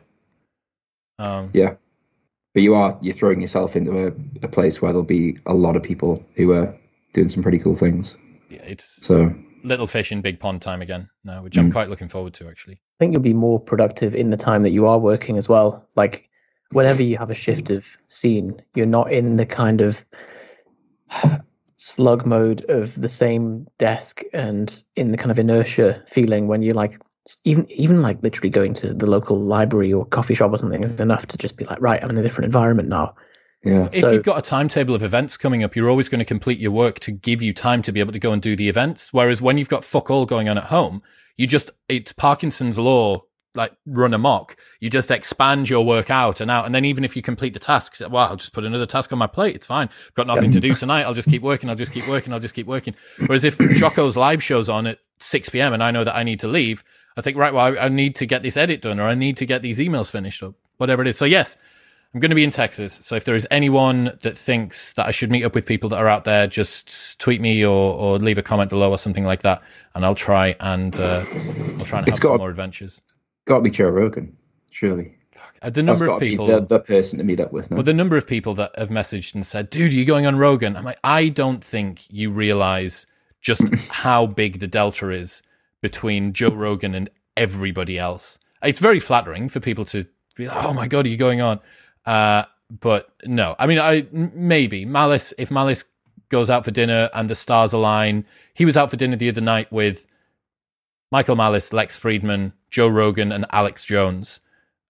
Um, 1.20 1.50
Yeah, 1.54 1.76
but 2.54 2.64
you 2.64 2.76
are 2.76 2.98
you're 3.02 3.14
throwing 3.14 3.42
yourself 3.42 3.76
into 3.76 4.08
a, 4.08 4.14
a 4.44 4.48
place 4.48 4.82
where 4.82 4.92
there'll 4.94 5.04
be 5.04 5.38
a 5.46 5.54
lot 5.54 5.76
of 5.76 5.84
people 5.84 6.26
who 6.36 6.54
are 6.54 6.78
doing 7.14 7.30
some 7.30 7.44
pretty 7.44 7.60
cool 7.60 7.76
things. 7.76 8.18
yeah, 8.50 8.62
it's 8.64 9.06
So 9.06 9.34
little 9.64 9.86
fish 9.88 10.12
in 10.12 10.22
big 10.22 10.40
pond 10.40 10.62
time 10.62 10.82
again 10.82 11.10
now, 11.24 11.44
which 11.44 11.56
Mm. 11.56 11.60
I'm 11.60 11.72
quite 11.72 11.90
looking 11.90 12.08
forward 12.10 12.34
to 12.36 12.48
actually. 12.48 12.76
I 12.76 12.98
think 13.00 13.12
you'll 13.14 13.22
be 13.22 13.34
more 13.34 13.60
productive 13.60 14.16
in 14.16 14.30
the 14.30 14.38
time 14.38 14.64
that 14.64 14.72
you 14.72 14.88
are 14.88 14.98
working 15.00 15.38
as 15.38 15.50
well. 15.50 15.86
Like 15.96 16.30
whenever 16.72 17.04
you 17.04 17.18
have 17.18 17.32
a 17.32 17.36
shift 17.36 17.70
of 17.70 17.86
scene, 18.08 18.62
you're 18.76 18.86
not 18.86 19.12
in 19.12 19.36
the 19.36 19.46
kind 19.46 19.82
of 19.82 20.06
slug 21.76 22.26
mode 22.26 22.64
of 22.70 23.00
the 23.00 23.10
same 23.10 23.68
desk 23.80 24.22
and 24.34 24.84
in 24.96 25.12
the 25.12 25.18
kind 25.18 25.32
of 25.32 25.40
inertia 25.40 26.04
feeling 26.08 26.48
when 26.48 26.62
you're 26.62 26.76
like 26.76 27.00
even 27.44 27.70
even 27.72 28.02
like 28.02 28.22
literally 28.22 28.50
going 28.50 28.74
to 28.74 28.94
the 28.94 29.08
local 29.08 29.40
library 29.40 29.92
or 29.92 30.06
coffee 30.06 30.36
shop 30.36 30.52
or 30.52 30.58
something 30.58 30.84
is 30.84 31.00
enough 31.00 31.26
to 31.28 31.38
just 31.38 31.58
be 31.58 31.66
like 31.66 31.82
right 31.82 32.04
i'm 32.04 32.10
in 32.12 32.18
a 32.18 32.24
different 32.24 32.46
environment 32.46 32.88
now 32.88 33.16
yeah, 33.64 33.86
If 33.86 33.96
So- 33.96 34.12
you've 34.12 34.24
got 34.24 34.40
a 34.40 34.42
timetable 34.42 34.96
of 34.96 35.04
events 35.04 35.38
coming 35.38 35.64
up, 35.64 35.76
you're 35.76 35.88
always 35.90 36.10
going 36.10 36.18
to 36.20 36.26
complete 36.26 36.58
your 36.60 36.72
work 36.72 37.00
to 37.02 37.12
give 37.12 37.44
you 37.44 37.54
time 37.54 37.84
to 37.84 37.92
be 37.92 38.00
able 38.00 38.12
to 38.12 38.18
go 38.20 38.32
and 38.32 38.42
do 38.42 38.56
the 38.56 38.68
events. 38.68 39.14
Whereas 39.14 39.40
when 39.40 39.60
you've 39.60 39.70
got 39.70 39.86
fuck 39.86 40.10
all 40.10 40.26
going 40.26 40.50
on 40.50 40.58
at 40.58 40.66
home, 40.66 41.04
you 41.38 41.46
just, 41.46 41.70
it's 41.88 42.12
Parkinson's 42.12 42.80
law, 42.80 43.22
like 43.56 43.74
run 43.86 44.14
amok. 44.14 44.56
You 44.80 44.90
just 44.90 45.12
expand 45.12 45.70
your 45.70 45.86
work 45.86 46.10
out 46.10 46.42
and 46.42 46.50
out. 46.50 46.66
And 46.66 46.74
then 46.74 46.86
even 46.86 47.04
if 47.04 47.16
you 47.16 47.22
complete 47.22 47.54
the 47.54 47.60
tasks, 47.60 48.02
well, 48.02 48.30
I'll 48.30 48.36
just 48.36 48.54
put 48.54 48.64
another 48.64 48.86
task 48.86 49.12
on 49.12 49.20
my 49.20 49.28
plate. 49.28 49.56
It's 49.56 49.66
fine. 49.66 49.90
I've 50.08 50.14
got 50.14 50.28
nothing 50.28 50.52
to 50.52 50.60
do 50.60 50.74
tonight. 50.76 51.04
I'll 51.04 51.14
just 51.14 51.30
keep 51.30 51.42
working. 51.42 51.70
I'll 51.70 51.76
just 51.76 51.92
keep 51.92 52.08
working. 52.08 52.34
I'll 52.34 52.40
just 52.40 52.54
keep 52.54 52.68
working. 52.68 52.96
Whereas 53.26 53.44
if 53.44 53.58
Jocko's 53.80 54.18
live 54.18 54.44
show's 54.44 54.70
on 54.70 54.88
at 54.88 55.00
6 55.20 55.50
p.m. 55.50 55.74
and 55.74 55.84
I 55.84 55.92
know 55.92 56.04
that 56.04 56.16
I 56.16 56.24
need 56.24 56.40
to 56.42 56.48
leave, 56.48 56.84
I 57.18 57.22
think, 57.22 57.38
right, 57.38 57.54
well, 57.54 57.66
I, 57.66 57.86
I 57.86 57.90
need 57.90 58.16
to 58.16 58.26
get 58.26 58.42
this 58.42 58.58
edit 58.58 58.82
done 58.82 59.00
or 59.00 59.08
I 59.08 59.16
need 59.16 59.38
to 59.38 59.46
get 59.46 59.62
these 59.62 59.80
emails 59.80 60.10
finished 60.10 60.42
up, 60.44 60.56
whatever 60.78 61.02
it 61.02 61.08
is. 61.08 61.18
So 61.18 61.26
yes, 61.26 61.58
I'm 62.14 62.20
going 62.20 62.30
to 62.30 62.36
be 62.36 62.44
in 62.44 62.50
Texas. 62.52 63.00
So 63.02 63.16
if 63.16 63.24
there 63.24 63.36
is 63.36 63.48
anyone 63.52 64.18
that 64.22 64.38
thinks 64.38 64.94
that 64.94 65.08
I 65.08 65.12
should 65.12 65.32
meet 65.32 65.46
up 65.46 65.56
with 65.56 65.66
people 65.66 65.90
that 65.90 65.98
are 65.98 66.10
out 66.10 66.26
there, 66.26 66.46
just 66.46 67.20
tweet 67.20 67.40
me 67.40 67.64
or, 67.64 67.94
or 67.94 68.20
leave 68.20 68.38
a 68.38 68.42
comment 68.42 68.70
below 68.70 68.92
or 68.92 68.98
something 68.98 69.24
like 69.24 69.44
that, 69.44 69.62
and 69.96 70.06
I'll 70.06 70.16
try 70.16 70.56
and 70.60 70.94
uh, 71.00 71.24
I'll 71.80 71.86
try 71.86 72.00
and 72.00 72.08
have 72.08 72.08
It's 72.08 72.20
some 72.20 72.38
more 72.38 72.50
adventures. 72.50 73.02
Got 73.46 73.58
to 73.58 73.62
be 73.62 73.70
Joe 73.70 73.90
Rogan, 73.90 74.36
surely. 74.72 75.16
Uh, 75.62 75.70
the 75.70 75.84
number 75.84 76.08
of 76.08 76.20
people, 76.20 76.48
the, 76.48 76.62
the 76.62 76.80
person 76.80 77.20
to 77.20 77.24
meet 77.24 77.40
up 77.40 77.52
with. 77.52 77.70
No? 77.70 77.76
well, 77.76 77.84
the 77.84 77.94
number 77.94 78.18
of 78.18 78.26
people 78.26 78.56
that 78.56 78.78
have 78.78 78.90
messaged 78.90 79.36
and 79.36 79.46
said, 79.46 79.70
"Dude, 79.70 79.92
are 79.92 79.96
you 79.96 80.06
going 80.06 80.26
on 80.26 80.38
Rogan?" 80.38 80.76
I'm 80.76 80.84
like, 80.84 81.00
I 81.04 81.30
don't 81.30 81.64
think 81.64 82.06
you 82.10 82.32
realize 82.32 83.06
just 83.42 83.64
how 83.92 84.26
big 84.26 84.60
the 84.60 84.68
delta 84.68 85.10
is 85.12 85.44
between 85.82 86.34
Joe 86.34 86.50
Rogan 86.50 86.96
and 86.96 87.10
everybody 87.38 88.00
else. 88.00 88.40
It's 88.64 88.80
very 88.80 89.00
flattering 89.00 89.50
for 89.50 89.60
people 89.60 89.86
to 89.86 90.06
be 90.36 90.48
like, 90.48 90.64
"Oh 90.64 90.74
my 90.74 90.88
god, 90.88 91.06
are 91.06 91.10
you 91.10 91.18
going 91.18 91.42
on?" 91.42 91.60
Uh, 92.06 92.44
but 92.80 93.14
no, 93.26 93.56
I 93.60 93.68
mean, 93.68 93.78
I 93.78 94.08
maybe 94.12 94.86
Malice. 94.86 95.32
If 95.38 95.52
Malice 95.52 95.84
goes 96.30 96.50
out 96.50 96.66
for 96.66 96.72
dinner 96.72 97.10
and 97.14 97.30
the 97.30 97.36
stars 97.36 97.74
align, 97.74 98.26
he 98.54 98.66
was 98.66 98.78
out 98.78 98.90
for 98.90 98.98
dinner 98.98 99.16
the 99.16 99.30
other 99.30 99.42
night 99.42 99.72
with 99.72 100.08
Michael 101.12 101.36
Malice, 101.36 101.72
Lex 101.72 102.00
Fridman, 102.00 102.54
Joe 102.72 102.88
Rogan, 102.88 103.32
and 103.32 103.46
Alex 103.52 103.86
Jones. 103.86 104.40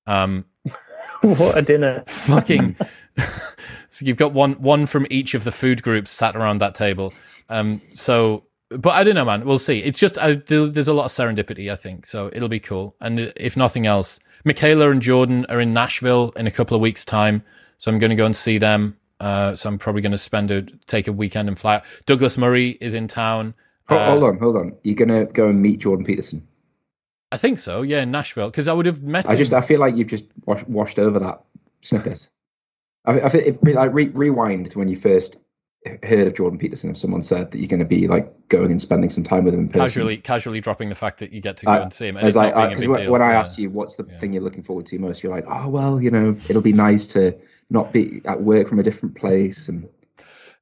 Um, 0.08 0.46
what 1.22 1.58
a 1.58 1.62
dinner. 1.62 2.04
Fucking 2.08 2.76
so 3.92 4.06
you've 4.06 4.18
got 4.18 4.34
one 4.34 4.54
one 4.54 4.86
from 4.86 5.06
each 5.10 5.34
of 5.34 5.44
the 5.44 5.52
food 5.52 5.84
groups 5.84 6.12
sat 6.12 6.36
around 6.36 6.60
that 6.60 6.76
table. 6.76 7.14
Um 7.50 7.82
so 7.96 8.44
but 8.70 8.92
i 8.92 9.04
don't 9.04 9.16
know 9.16 9.26
man. 9.26 9.46
We'll 9.46 9.60
see. 9.60 9.80
It's 9.80 10.00
just 10.00 10.18
uh, 10.18 10.36
there, 10.48 10.66
there's 10.68 10.88
a 10.88 10.94
lot 10.94 11.06
of 11.06 11.12
serendipity 11.12 11.72
i 11.72 11.76
think 11.76 12.06
so 12.06 12.30
it'll 12.34 12.48
be 12.50 12.60
cool. 12.60 12.96
And 13.02 13.34
if 13.36 13.58
nothing 13.58 13.86
else 13.86 14.20
mikhaila 14.46 14.90
and 14.92 15.02
jordan 15.02 15.46
are 15.50 15.60
in 15.60 15.74
nashville 15.74 16.32
in 16.36 16.48
a 16.48 16.52
couple 16.52 16.74
of 16.76 16.82
weeks 16.82 17.06
time 17.06 17.44
so 17.78 17.92
i'm 17.92 18.00
going 18.00 18.10
to 18.10 18.16
go 18.16 18.26
and 18.26 18.36
see 18.36 18.58
them. 18.58 18.98
Uh 19.20 19.56
so 19.56 19.68
i'm 19.70 19.78
probably 19.78 20.02
going 20.02 20.12
to 20.14 20.18
spend 20.18 20.50
a 20.52 20.62
take 20.88 21.08
a 21.08 21.14
weekend 21.14 21.48
and 21.50 21.60
fly 21.60 21.76
out. 21.76 21.84
Douglas 22.06 22.38
murray 22.38 22.78
is 22.82 22.94
in 22.94 23.08
town. 23.08 23.54
Ho- 23.90 23.98
Uh, 23.98 24.12
hold 24.12 24.24
on, 24.24 24.40
hold 24.40 24.56
on. 24.56 24.74
You're 24.84 24.96
gonna 24.96 25.26
go 25.26 25.50
and 25.50 25.62
meet 25.62 25.80
Jordan 25.80 26.06
Peterson. 26.06 26.48
I 27.32 27.38
think 27.38 27.60
so 27.60 27.82
yeah 27.82 28.02
in 28.02 28.12
nashville 28.12 28.50
because 28.50 28.68
i 28.68 28.74
would 28.74 28.86
have 28.86 29.02
met 29.02 29.28
I 29.28 29.32
him 29.32 29.38
just 29.38 29.54
I 29.54 29.62
feel 29.62 29.80
like 29.80 29.96
you've 29.96 30.08
just 30.08 30.26
wash, 30.46 30.64
washed 30.66 31.00
over 31.00 31.20
that 31.20 31.44
snippet. 31.82 32.28
I, 33.06 33.20
I 33.20 33.28
if, 33.34 33.58
like 33.64 33.94
re, 33.94 34.08
rewind 34.10 34.70
to 34.72 34.78
when 34.80 34.88
you 34.88 34.96
first 34.96 35.38
heard 36.04 36.28
of 36.28 36.36
Jordan 36.36 36.60
Peterson, 36.60 36.92
if 36.92 36.98
someone 36.98 37.24
said 37.24 37.50
that 37.52 37.58
you're 37.58 37.68
going 37.68 37.80
to 37.80 37.86
be 37.86 38.08
like 38.08 38.32
going 38.50 38.70
and 38.70 38.80
spending 38.80 39.10
some 39.10 39.24
time 39.24 39.44
with 39.44 39.56
him 39.56 39.62
in 39.62 39.68
person, 39.70 39.82
Casually, 39.82 40.18
casually 40.18 40.62
dropping 40.62 40.90
the 40.90 40.96
fact 40.96 41.18
that 41.18 41.32
you 41.32 41.42
get 41.42 41.58
to 41.58 41.66
go 41.66 41.72
I- 41.72 41.80
and 41.80 41.92
see 41.92 42.08
him. 42.08 42.18
I 42.18 42.20
And 42.20 42.26
was 42.28 42.36
like, 42.36 42.54
because 42.70 42.88
when, 42.88 43.10
when 43.10 43.22
I 43.24 43.34
asked 43.34 43.58
you 43.58 43.72
what's 43.72 43.96
the 43.96 44.06
Yeah. 44.08 44.20
thing 44.20 44.34
you're 44.34 44.44
looking 44.44 44.62
forward 44.62 44.86
to 44.88 45.00
most, 45.00 45.24
you're 45.24 45.34
like, 45.34 45.46
oh 45.48 45.70
well, 45.70 46.00
you 46.00 46.12
know, 46.12 46.38
it'll 46.48 46.62
be 46.62 46.74
nice 46.74 47.08
to 47.08 47.36
not 47.72 47.92
be 47.92 48.22
at 48.26 48.40
work 48.44 48.68
from 48.68 48.78
a 48.78 48.84
different 48.84 49.16
place, 49.16 49.68
and 49.70 49.90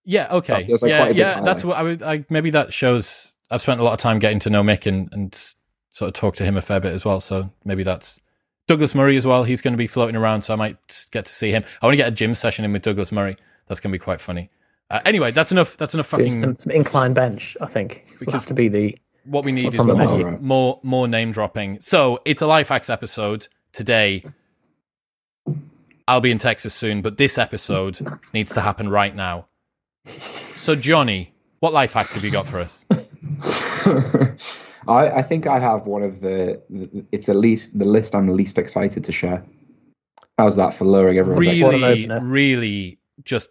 Yeah. 0.05 0.27
Okay. 0.31 0.65
like 0.69 0.81
yeah. 0.83 0.97
quite 0.99 1.05
a 1.05 1.07
big 1.09 1.17
Yeah. 1.17 1.41
That's 1.41 1.65
what 1.65 1.75
I 1.77 1.83
would. 1.83 2.01
I 2.01 2.23
maybe 2.29 2.51
that 2.51 2.71
shows. 2.71 3.35
I've 3.51 3.61
spent 3.61 3.81
a 3.81 3.83
lot 3.83 3.91
of 3.93 3.99
time 3.99 4.19
getting 4.19 4.39
to 4.39 4.49
know 4.49 4.63
Mick 4.63 4.85
and 4.85 5.09
and 5.11 5.53
sort 5.91 6.09
of 6.09 6.13
talk 6.13 6.35
to 6.35 6.45
him 6.45 6.57
a 6.57 6.61
fair 6.61 6.79
bit 6.79 6.93
as 6.93 7.05
well. 7.05 7.19
So 7.19 7.49
maybe 7.65 7.83
that's 7.83 8.19
Douglas 8.67 8.93
Murray 8.93 9.17
as 9.17 9.25
well. 9.25 9.43
He's 9.43 9.61
going 9.61 9.73
to 9.73 9.77
be 9.77 9.87
floating 9.87 10.15
around, 10.15 10.43
so 10.43 10.53
I 10.53 10.55
might 10.55 11.07
get 11.11 11.25
to 11.25 11.33
see 11.33 11.51
him. 11.51 11.63
I 11.81 11.85
want 11.85 11.93
to 11.93 11.97
get 11.97 12.07
a 12.07 12.11
gym 12.11 12.35
session 12.35 12.65
in 12.65 12.73
with 12.73 12.83
Douglas 12.83 13.11
Murray. 13.11 13.37
That's 13.67 13.79
going 13.79 13.91
to 13.91 13.97
be 13.97 14.03
quite 14.03 14.21
funny. 14.21 14.49
Uh, 14.91 14.99
anyway, 15.05 15.31
that's 15.31 15.51
enough. 15.51 15.77
That's 15.77 15.93
enough 15.93 16.07
fucking. 16.07 16.29
some, 16.29 16.57
some 16.57 16.71
incline 16.71 17.13
bench, 17.13 17.55
I 17.61 17.67
think. 17.67 18.05
We 18.19 18.25
Will 18.25 18.33
have 18.33 18.45
to 18.47 18.53
be 18.53 18.67
the 18.67 18.97
What 19.25 19.45
we 19.45 19.51
need 19.51 19.73
is 19.73 19.79
more, 19.79 20.37
more 20.39 20.79
more 20.81 21.07
name 21.07 21.31
dropping. 21.31 21.79
So 21.81 22.19
it's 22.25 22.41
a 22.41 22.47
life 22.47 22.69
hacks 22.69 22.89
episode 22.89 23.47
today. 23.71 24.23
I'll 26.07 26.21
be 26.21 26.31
in 26.31 26.39
Texas 26.39 26.73
soon, 26.73 27.03
but 27.03 27.17
this 27.17 27.37
episode 27.37 27.99
needs 28.33 28.51
to 28.53 28.61
happen 28.61 28.89
right 28.89 29.15
now. 29.15 29.45
So 30.07 30.75
Johnny, 30.75 31.33
what 31.59 31.71
life 31.71 31.93
hacks 31.93 32.15
have 32.15 32.23
you 32.23 32.31
got 32.31 32.47
for 32.47 32.59
us? 32.59 32.85
I, 34.89 35.17
I 35.19 35.21
think 35.21 35.47
I 35.47 35.59
have 35.59 35.85
one 35.85 36.03
of 36.03 36.21
the, 36.21 36.61
the. 36.69 37.05
It's 37.11 37.27
the 37.27 37.33
least 37.33 37.77
the 37.77 37.85
list 37.85 38.15
I'm 38.15 38.27
least 38.29 38.57
excited 38.57 39.03
to 39.03 39.11
share. 39.11 39.43
How's 40.37 40.55
that 40.55 40.73
for 40.73 40.85
lowering 40.85 41.17
everyone's 41.17 41.45
What 41.45 41.73
Really, 41.73 42.03
opener. 42.05 42.19
really, 42.25 42.99
just 43.23 43.49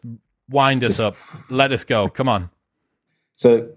wind 0.50 0.82
us 0.84 0.98
up. 0.98 1.14
Let 1.50 1.72
us 1.72 1.84
go. 1.84 2.08
Come 2.08 2.28
on. 2.28 2.50
So 3.36 3.68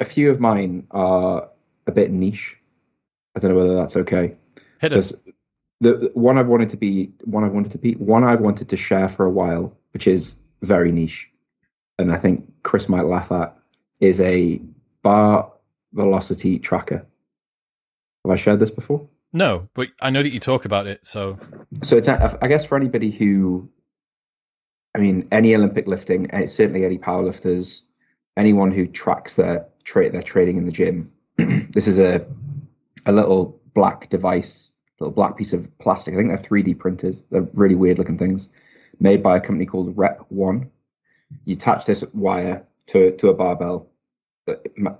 a 0.00 0.04
few 0.04 0.30
of 0.30 0.40
mine 0.40 0.86
are 0.92 1.48
a 1.86 1.92
bit 1.92 2.10
niche. 2.10 2.56
I 3.36 3.40
don't 3.40 3.50
know 3.52 3.58
whether 3.58 3.74
that's 3.74 3.96
okay. 3.96 4.36
Hit 4.80 4.92
So 4.92 4.98
us. 4.98 5.12
the, 5.80 5.94
the 5.94 6.10
one 6.14 6.38
I've 6.38 6.46
wanted 6.48 6.68
to 6.70 6.76
be 6.76 7.10
one 7.24 7.44
I've 7.44 7.52
wanted 7.52 7.72
to 7.72 7.78
be 7.78 7.92
one 7.94 8.24
I've 8.24 8.40
wanted 8.40 8.68
to 8.68 8.76
share 8.76 9.08
for 9.08 9.26
a 9.26 9.30
while, 9.30 9.76
which 9.92 10.06
is 10.06 10.36
very 10.62 10.92
niche, 10.92 11.28
and 11.98 12.12
I 12.12 12.18
think 12.18 12.50
Chris 12.62 12.88
might 12.88 13.04
laugh 13.06 13.32
at, 13.32 13.56
is 14.00 14.20
a 14.20 14.60
bar 15.02 15.50
velocity 15.92 16.58
tracker. 16.58 17.06
Have 18.24 18.32
I 18.32 18.36
shared 18.36 18.60
this 18.60 18.70
before? 18.70 19.08
No, 19.32 19.68
but 19.74 19.88
I 20.00 20.10
know 20.10 20.22
that 20.22 20.32
you 20.32 20.40
talk 20.40 20.64
about 20.64 20.86
it. 20.86 21.06
So 21.06 21.38
So 21.82 21.96
it's 21.96 22.08
I 22.08 22.48
guess 22.48 22.64
for 22.64 22.76
anybody 22.76 23.10
who, 23.10 23.70
I 24.94 24.98
mean, 24.98 25.28
any 25.32 25.54
Olympic 25.54 25.86
lifting, 25.86 26.30
and 26.30 26.48
certainly 26.48 26.84
any 26.84 26.98
powerlifters, 26.98 27.82
anyone 28.36 28.70
who 28.70 28.86
tracks 28.86 29.36
their 29.36 29.66
tra- 29.84 30.10
their 30.10 30.22
training 30.22 30.58
in 30.58 30.66
the 30.66 30.72
gym, 30.72 31.12
this 31.36 31.88
is 31.88 31.98
a 31.98 32.26
a 33.06 33.12
little 33.12 33.60
black 33.74 34.10
device, 34.10 34.70
little 35.00 35.14
black 35.14 35.36
piece 35.36 35.54
of 35.54 35.78
plastic. 35.78 36.14
I 36.14 36.18
think 36.18 36.28
they're 36.28 36.38
3D 36.38 36.78
printed. 36.78 37.22
They're 37.30 37.48
really 37.54 37.74
weird 37.74 37.98
looking 37.98 38.18
things, 38.18 38.48
made 39.00 39.22
by 39.22 39.38
a 39.38 39.40
company 39.40 39.66
called 39.66 39.96
RepOne. 39.96 40.68
You 41.46 41.54
attach 41.54 41.86
this 41.86 42.04
wire 42.12 42.66
to 42.88 43.12
to 43.16 43.28
a 43.28 43.34
barbell, 43.34 43.88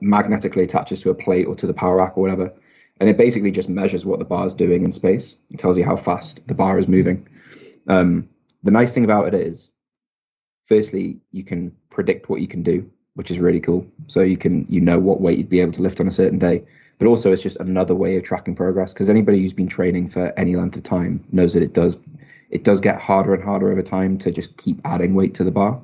magnetically 0.00 0.62
attaches 0.62 1.02
to 1.02 1.10
a 1.10 1.14
plate 1.14 1.46
or 1.46 1.54
to 1.56 1.66
the 1.66 1.74
power 1.74 1.96
rack 1.96 2.16
or 2.16 2.22
whatever, 2.22 2.52
and 3.00 3.08
it 3.10 3.16
basically 3.16 3.50
just 3.50 3.68
measures 3.68 4.06
what 4.06 4.18
the 4.18 4.24
bar 4.24 4.46
is 4.46 4.54
doing 4.54 4.84
in 4.84 4.92
space. 4.92 5.36
It 5.50 5.58
tells 5.58 5.76
you 5.76 5.84
how 5.84 5.96
fast 5.96 6.46
the 6.46 6.54
bar 6.54 6.78
is 6.78 6.88
moving. 6.88 7.26
Um, 7.88 8.28
the 8.62 8.70
nice 8.70 8.94
thing 8.94 9.04
about 9.04 9.26
it 9.28 9.34
is, 9.34 9.70
firstly, 10.66 11.20
you 11.32 11.42
can 11.42 11.74
predict 11.90 12.28
what 12.28 12.40
you 12.40 12.46
can 12.46 12.62
do, 12.62 12.88
which 13.14 13.30
is 13.30 13.40
really 13.40 13.60
cool. 13.60 13.86
So 14.06 14.20
you 14.20 14.36
can 14.36 14.66
you 14.68 14.80
know 14.80 14.98
what 14.98 15.20
weight 15.20 15.38
you'd 15.38 15.48
be 15.48 15.60
able 15.60 15.72
to 15.72 15.82
lift 15.82 16.00
on 16.00 16.06
a 16.06 16.12
certain 16.12 16.38
day. 16.38 16.64
But 16.98 17.08
also, 17.08 17.32
it's 17.32 17.42
just 17.42 17.56
another 17.58 17.96
way 17.96 18.16
of 18.16 18.22
tracking 18.22 18.54
progress 18.54 18.92
because 18.92 19.10
anybody 19.10 19.40
who's 19.40 19.52
been 19.52 19.66
training 19.66 20.10
for 20.10 20.32
any 20.38 20.54
length 20.54 20.76
of 20.76 20.84
time 20.84 21.24
knows 21.32 21.54
that 21.54 21.62
it 21.62 21.72
does 21.72 21.98
it 22.50 22.64
does 22.64 22.80
get 22.80 23.00
harder 23.00 23.34
and 23.34 23.42
harder 23.42 23.72
over 23.72 23.82
time 23.82 24.18
to 24.18 24.30
just 24.30 24.56
keep 24.58 24.78
adding 24.84 25.14
weight 25.14 25.34
to 25.34 25.44
the 25.44 25.50
bar. 25.50 25.80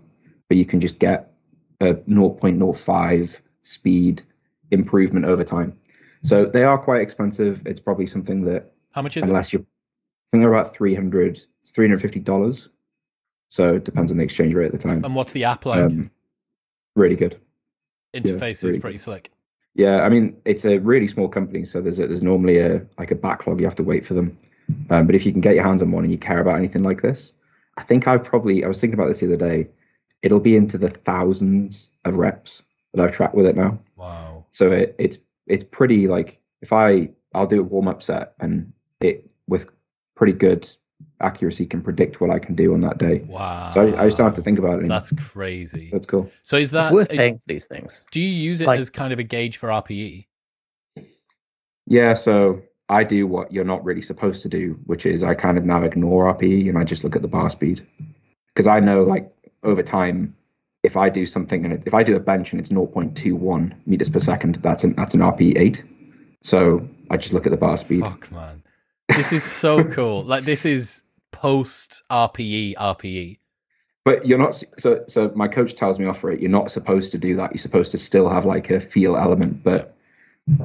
But 0.48 0.58
you 0.58 0.66
can 0.66 0.80
just 0.80 0.98
get 0.98 1.32
a 1.80 1.94
0.05 1.94 3.40
speed 3.62 4.22
improvement 4.70 5.24
over 5.26 5.44
time. 5.44 5.76
So 6.22 6.44
they 6.44 6.64
are 6.64 6.78
quite 6.78 7.00
expensive. 7.00 7.62
It's 7.66 7.80
probably 7.80 8.06
something 8.06 8.44
that 8.44 8.72
how 8.92 9.02
much 9.02 9.16
is 9.16 9.24
it? 9.24 9.28
unless 9.28 9.52
you 9.52 9.60
I 9.60 10.30
think 10.30 10.42
they're 10.42 10.52
about 10.52 10.74
300 10.74 11.40
$350 11.66 12.68
so 13.50 13.74
it 13.76 13.84
depends 13.84 14.10
on 14.12 14.18
the 14.18 14.24
exchange 14.24 14.54
rate 14.54 14.66
at 14.66 14.72
the 14.72 14.78
time 14.78 15.04
And 15.04 15.14
what's 15.14 15.32
the 15.32 15.44
app 15.44 15.64
like? 15.66 15.80
um, 15.80 16.10
really 16.96 17.16
good 17.16 17.40
Interface 18.14 18.50
is 18.50 18.64
really 18.64 18.80
pretty 18.80 18.98
slick. 18.98 19.30
yeah 19.74 20.00
i 20.02 20.08
mean 20.08 20.36
it's 20.44 20.64
a 20.64 20.78
really 20.78 21.06
small 21.06 21.28
company 21.28 21.64
so 21.64 21.80
there's 21.80 21.98
a, 21.98 22.06
there's 22.06 22.22
normally 22.22 22.58
a 22.58 22.84
like 22.98 23.10
a 23.10 23.14
backlog 23.14 23.60
you 23.60 23.66
have 23.66 23.74
to 23.76 23.82
wait 23.82 24.04
for 24.04 24.14
them 24.14 24.36
um, 24.90 25.06
but 25.06 25.14
if 25.14 25.24
you 25.24 25.32
can 25.32 25.40
get 25.40 25.54
your 25.54 25.64
hands 25.64 25.82
on 25.82 25.90
one 25.92 26.04
and 26.04 26.12
you 26.12 26.18
care 26.18 26.40
about 26.40 26.56
anything 26.56 26.82
like 26.82 27.00
this 27.02 27.32
i 27.76 27.82
think 27.82 28.08
i've 28.08 28.24
probably 28.24 28.64
i 28.64 28.68
was 28.68 28.80
thinking 28.80 28.98
about 28.98 29.08
this 29.08 29.20
the 29.20 29.26
other 29.26 29.36
day 29.36 29.68
it'll 30.22 30.40
be 30.40 30.56
into 30.56 30.76
the 30.78 30.88
thousands 30.90 31.90
of 32.04 32.16
reps 32.16 32.62
that 32.94 33.02
i've 33.04 33.12
tracked 33.12 33.34
with 33.34 33.46
it 33.46 33.56
now 33.56 33.78
Wow. 33.96 34.44
so 34.52 34.70
it, 34.72 34.94
it's 34.98 35.18
it's 35.46 35.64
pretty 35.64 36.06
like 36.08 36.40
if 36.60 36.72
I 36.72 37.08
I'll 37.34 37.46
do 37.46 37.60
a 37.60 37.62
warm 37.62 37.88
up 37.88 38.02
set 38.02 38.34
and 38.40 38.72
it 39.00 39.28
with 39.46 39.70
pretty 40.14 40.32
good 40.32 40.68
accuracy 41.20 41.66
can 41.66 41.80
predict 41.82 42.20
what 42.20 42.30
I 42.30 42.38
can 42.38 42.54
do 42.54 42.74
on 42.74 42.80
that 42.80 42.98
day. 42.98 43.18
Wow. 43.26 43.68
So 43.70 43.86
I, 43.88 44.02
I 44.02 44.04
just 44.06 44.16
don't 44.18 44.26
have 44.26 44.34
to 44.34 44.42
think 44.42 44.58
about 44.58 44.74
it. 44.74 44.78
Anymore. 44.80 44.98
That's 45.00 45.12
crazy. 45.12 45.88
That's 45.92 46.06
cool. 46.06 46.30
So 46.42 46.56
is 46.56 46.64
it's 46.64 46.72
that 46.72 46.92
worth 46.92 47.10
uh, 47.10 47.16
paying 47.16 47.38
for 47.38 47.44
these 47.48 47.66
things. 47.66 48.06
do 48.10 48.20
you 48.20 48.28
use 48.28 48.60
it 48.60 48.66
Like- 48.66 48.80
as 48.80 48.90
kind 48.90 49.12
of 49.12 49.18
a 49.18 49.22
gauge 49.22 49.56
for 49.56 49.68
RPE? 49.68 50.26
Yeah. 51.86 52.14
So 52.14 52.62
I 52.88 53.04
do 53.04 53.26
what 53.26 53.52
you're 53.52 53.64
not 53.64 53.84
really 53.84 54.02
supposed 54.02 54.42
to 54.42 54.48
do, 54.48 54.78
which 54.86 55.06
is 55.06 55.22
I 55.22 55.34
kind 55.34 55.58
of 55.58 55.64
now 55.64 55.82
ignore 55.82 56.32
RPE 56.34 56.68
and 56.68 56.78
I 56.78 56.84
just 56.84 57.04
look 57.04 57.16
at 57.16 57.22
the 57.22 57.28
bar 57.28 57.50
speed 57.50 57.86
because 58.54 58.66
I 58.66 58.80
know 58.80 59.02
like 59.04 59.32
over 59.62 59.82
time. 59.82 60.34
If 60.82 60.96
I 60.96 61.08
do 61.08 61.26
something 61.26 61.64
and 61.64 61.74
it, 61.74 61.84
if 61.86 61.94
I 61.94 62.02
do 62.02 62.16
a 62.16 62.20
bench 62.20 62.52
and 62.52 62.60
it's 62.60 62.70
0.21 62.70 63.74
meters 63.86 64.08
per 64.08 64.20
second, 64.20 64.56
that's 64.56 64.84
an 64.84 64.94
that's 64.94 65.14
an 65.14 65.20
RPE 65.20 65.58
eight. 65.58 65.82
So 66.42 66.88
I 67.10 67.16
just 67.16 67.34
look 67.34 67.46
at 67.46 67.50
the 67.50 67.56
bar 67.56 67.76
speed. 67.76 68.02
Fuck 68.02 68.30
man. 68.30 68.62
This 69.08 69.32
is 69.32 69.42
so 69.42 69.82
cool. 69.96 70.22
Like 70.22 70.44
this 70.44 70.64
is 70.64 71.02
post 71.32 72.02
RPE 72.10 72.74
RPE. 72.76 73.38
But 74.04 74.26
you're 74.26 74.38
not 74.38 74.54
so 74.78 75.04
so 75.06 75.32
my 75.34 75.48
coach 75.48 75.74
tells 75.74 75.98
me 75.98 76.06
off 76.06 76.20
for 76.20 76.30
it. 76.30 76.40
You're 76.40 76.50
not 76.50 76.70
supposed 76.70 77.12
to 77.12 77.18
do 77.18 77.36
that. 77.36 77.52
You're 77.52 77.58
supposed 77.58 77.92
to 77.92 77.98
still 77.98 78.28
have 78.28 78.44
like 78.44 78.70
a 78.70 78.80
feel 78.80 79.16
element, 79.16 79.62
but 79.62 79.96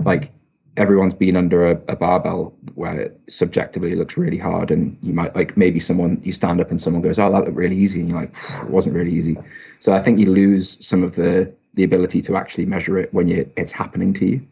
like 0.04 0.32
everyone's 0.78 1.14
been 1.14 1.36
under 1.36 1.68
a, 1.68 1.82
a 1.88 1.96
barbell 1.96 2.54
where 2.76 2.94
subjectively 2.94 3.06
it 3.06 3.32
subjectively 3.32 3.96
looks 3.96 4.18
really 4.18 4.38
hard 4.38 4.72
and 4.72 4.98
you 5.02 5.14
might 5.14 5.36
like 5.36 5.56
maybe 5.56 5.80
someone 5.80 6.20
you 6.24 6.32
stand 6.32 6.60
up 6.60 6.72
and 6.72 6.82
someone 6.82 7.02
goes, 7.02 7.20
Oh, 7.20 7.32
that 7.32 7.46
looked 7.46 7.56
really 7.56 7.78
easy 7.78 8.02
and 8.02 8.10
you're 8.10 8.22
like, 8.22 8.36
it 8.62 8.70
wasn't 8.70 8.96
really 8.96 9.12
easy. 9.14 9.38
So 9.80 9.94
I 9.94 10.00
think 10.00 10.20
you 10.20 10.32
lose 10.32 10.84
some 10.86 11.04
of 11.04 11.16
the 11.16 11.54
the 11.76 11.84
ability 11.84 12.22
to 12.22 12.36
actually 12.36 12.66
measure 12.66 12.98
it 12.98 13.14
when 13.14 13.28
you 13.28 13.50
it's 13.56 13.72
happening 13.72 14.14
to 14.14 14.26
you. 14.26 14.48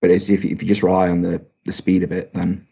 But 0.00 0.10
if 0.10 0.28
if 0.28 0.44
you 0.44 0.68
just 0.68 0.82
rely 0.82 1.08
on 1.08 1.22
the 1.22 1.42
the 1.64 1.72
speed 1.72 2.02
of 2.02 2.12
it, 2.12 2.34
then 2.34 2.66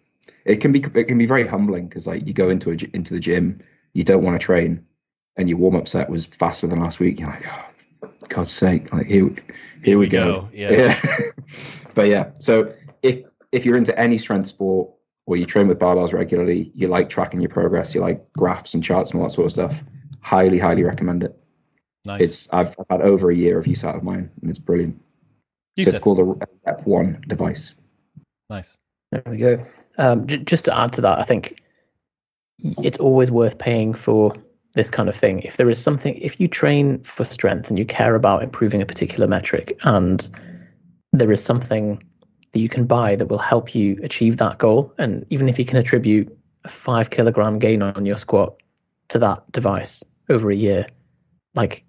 it 0.44 0.56
can 0.56 0.72
be 0.72 0.84
it 0.94 1.04
can 1.04 1.18
be 1.18 1.26
very 1.26 1.46
humbling 1.46 1.88
because 1.88 2.06
like 2.06 2.26
you 2.26 2.34
go 2.34 2.50
into 2.50 2.70
a, 2.70 2.76
into 2.92 3.14
the 3.14 3.20
gym, 3.20 3.62
you 3.94 4.04
don't 4.04 4.22
want 4.22 4.38
to 4.38 4.44
train, 4.44 4.86
and 5.36 5.48
your 5.48 5.58
warm 5.58 5.76
up 5.76 5.88
set 5.88 6.10
was 6.10 6.26
faster 6.26 6.66
than 6.66 6.80
last 6.80 7.00
week. 7.00 7.18
You're 7.18 7.28
like, 7.28 7.46
oh, 7.46 7.64
God's 8.28 8.52
sake, 8.52 8.92
like 8.92 9.06
here 9.06 9.34
here, 9.82 9.98
we 9.98 10.08
go. 10.08 10.48
Yeah. 10.52 10.70
yeah. 10.72 11.00
but 11.94 12.08
yeah, 12.08 12.30
so 12.38 12.72
if 13.02 13.24
if 13.52 13.64
you're 13.64 13.76
into 13.76 13.98
any 13.98 14.18
strength 14.18 14.48
sport 14.48 14.90
or 15.26 15.36
you 15.36 15.46
train 15.46 15.68
with 15.68 15.78
barbells 15.78 16.12
regularly, 16.12 16.72
you 16.74 16.88
like 16.88 17.08
tracking 17.08 17.40
your 17.40 17.50
progress, 17.50 17.94
you 17.94 18.00
like 18.00 18.32
graphs 18.32 18.74
and 18.74 18.82
charts 18.82 19.10
and 19.10 19.20
all 19.20 19.26
that 19.26 19.32
sort 19.32 19.46
of 19.46 19.52
stuff, 19.52 19.82
highly 20.20 20.58
highly 20.58 20.82
recommend 20.82 21.24
it. 21.24 21.36
Nice. 22.04 22.20
It's 22.20 22.52
I've, 22.52 22.74
I've 22.78 22.86
had 22.90 23.00
over 23.02 23.30
a 23.30 23.34
year 23.34 23.58
of 23.58 23.66
use 23.66 23.84
out 23.84 23.94
of 23.94 24.02
mine, 24.02 24.30
and 24.40 24.50
it's 24.50 24.58
brilliant. 24.58 25.00
So 25.76 25.90
it's 25.90 25.98
called 25.98 26.20
a 26.20 26.46
RepOne 26.66 27.26
device. 27.26 27.74
Nice. 28.48 28.76
There 29.10 29.22
we 29.26 29.38
go. 29.38 29.66
Um, 29.98 30.26
j- 30.26 30.38
just 30.38 30.66
to 30.66 30.78
add 30.78 30.92
to 30.94 31.00
that, 31.00 31.18
I 31.18 31.24
think 31.24 31.62
it's 32.82 32.98
always 32.98 33.30
worth 33.30 33.58
paying 33.58 33.92
for 33.94 34.34
this 34.74 34.90
kind 34.90 35.08
of 35.08 35.14
thing. 35.14 35.40
If 35.40 35.56
there 35.56 35.70
is 35.70 35.80
something, 35.80 36.16
if 36.16 36.40
you 36.40 36.48
train 36.48 37.02
for 37.02 37.24
strength 37.24 37.68
and 37.68 37.78
you 37.78 37.84
care 37.84 38.14
about 38.14 38.42
improving 38.42 38.82
a 38.82 38.86
particular 38.86 39.26
metric, 39.26 39.78
and 39.84 40.28
there 41.12 41.32
is 41.32 41.42
something 41.42 42.02
that 42.52 42.58
you 42.58 42.68
can 42.68 42.86
buy 42.86 43.16
that 43.16 43.26
will 43.26 43.38
help 43.38 43.74
you 43.74 43.98
achieve 44.02 44.36
that 44.38 44.58
goal, 44.58 44.92
and 44.98 45.24
even 45.30 45.48
if 45.48 45.58
you 45.58 45.64
can 45.64 45.78
attribute 45.78 46.36
a 46.64 46.68
five 46.68 47.10
kilogram 47.10 47.58
gain 47.58 47.82
on 47.82 48.04
your 48.04 48.16
squat 48.16 48.56
to 49.08 49.18
that 49.18 49.50
device 49.52 50.02
over 50.28 50.50
a 50.50 50.56
year, 50.56 50.86
like 51.54 51.84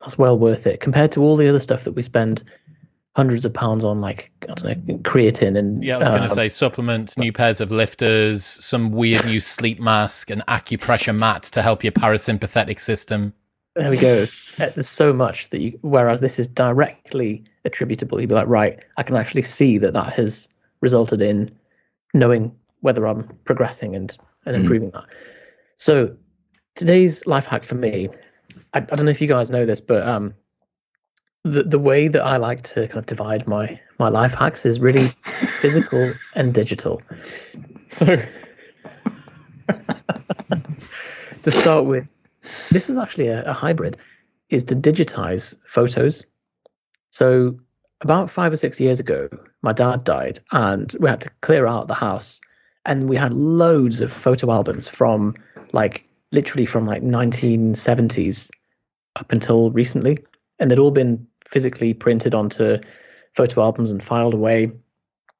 that's 0.00 0.18
well 0.18 0.38
worth 0.38 0.66
it 0.66 0.80
compared 0.80 1.12
to 1.12 1.22
all 1.22 1.36
the 1.36 1.48
other 1.48 1.60
stuff 1.60 1.84
that 1.84 1.92
we 1.92 2.02
spend 2.02 2.42
hundreds 3.16 3.44
of 3.44 3.54
pounds 3.54 3.84
on 3.84 4.00
like 4.00 4.30
I 4.42 4.54
don't 4.54 4.86
know 4.88 4.94
creatine 4.98 5.56
and 5.56 5.82
Yeah, 5.84 5.96
I 5.96 5.98
was 5.98 6.08
going 6.08 6.22
um, 6.22 6.28
to 6.28 6.34
say 6.34 6.48
supplements, 6.48 7.16
new 7.16 7.32
pairs 7.32 7.60
of 7.60 7.70
lifters, 7.70 8.44
some 8.44 8.90
weird 8.90 9.24
new 9.24 9.40
sleep 9.40 9.80
mask, 9.80 10.30
an 10.30 10.42
acupressure 10.48 11.16
mat 11.16 11.44
to 11.44 11.62
help 11.62 11.84
your 11.84 11.92
parasympathetic 11.92 12.80
system. 12.80 13.32
There 13.76 13.90
we 13.90 13.96
go. 13.96 14.22
Uh, 14.58 14.70
There's 14.70 14.88
so 14.88 15.12
much 15.12 15.50
that 15.50 15.60
you. 15.60 15.78
Whereas 15.82 16.20
this 16.20 16.38
is 16.38 16.46
directly 16.48 17.44
attributable. 17.64 18.20
You'd 18.20 18.28
be 18.28 18.34
like, 18.34 18.48
right, 18.48 18.84
I 18.96 19.02
can 19.02 19.16
actually 19.16 19.42
see 19.42 19.78
that 19.78 19.92
that 19.94 20.12
has 20.14 20.48
resulted 20.80 21.20
in 21.20 21.56
knowing 22.12 22.54
whether 22.80 23.06
I'm 23.06 23.24
progressing 23.44 23.96
and 23.96 24.16
and 24.46 24.54
Mm. 24.56 24.60
improving 24.60 24.90
that. 24.90 25.04
So 25.76 26.16
today's 26.74 27.26
life 27.26 27.46
hack 27.46 27.64
for 27.64 27.74
me, 27.76 28.10
I, 28.72 28.78
I 28.78 28.80
don't 28.80 29.04
know 29.04 29.10
if 29.10 29.20
you 29.20 29.28
guys 29.28 29.50
know 29.50 29.64
this, 29.66 29.80
but 29.80 30.06
um, 30.06 30.34
the 31.44 31.62
the 31.62 31.78
way 31.78 32.08
that 32.08 32.22
I 32.22 32.38
like 32.38 32.62
to 32.62 32.86
kind 32.88 32.98
of 32.98 33.06
divide 33.06 33.46
my 33.46 33.80
my 33.98 34.08
life 34.08 34.34
hacks 34.34 34.66
is 34.66 34.80
really 34.80 35.08
physical 35.24 36.12
and 36.34 36.52
digital. 36.52 37.02
So 37.88 38.06
to 41.42 41.50
start 41.50 41.84
with, 41.84 42.08
this 42.70 42.88
is 42.90 42.96
actually 42.98 43.28
a, 43.28 43.44
a 43.44 43.52
hybrid, 43.52 43.96
is 44.48 44.64
to 44.64 44.74
digitize 44.74 45.56
photos. 45.66 46.24
So 47.10 47.60
about 48.00 48.30
five 48.30 48.52
or 48.52 48.56
six 48.56 48.80
years 48.80 48.98
ago, 49.00 49.28
my 49.62 49.72
dad 49.72 50.04
died, 50.04 50.40
and 50.50 50.94
we 50.98 51.08
had 51.08 51.20
to 51.22 51.30
clear 51.42 51.66
out 51.66 51.88
the 51.88 51.94
house, 51.94 52.40
and 52.84 53.08
we 53.08 53.16
had 53.16 53.32
loads 53.32 54.00
of 54.00 54.12
photo 54.12 54.50
albums 54.50 54.88
from 54.88 55.34
like 55.72 56.08
literally 56.32 56.66
from 56.66 56.86
like 56.86 57.02
1970s 57.02 58.50
up 59.16 59.30
until 59.30 59.70
recently, 59.70 60.18
and 60.58 60.70
they'd 60.70 60.78
all 60.78 60.90
been 60.90 61.26
physically 61.54 61.94
printed 61.94 62.34
onto 62.34 62.78
photo 63.36 63.62
albums 63.62 63.92
and 63.92 64.02
filed 64.02 64.34
away. 64.34 64.72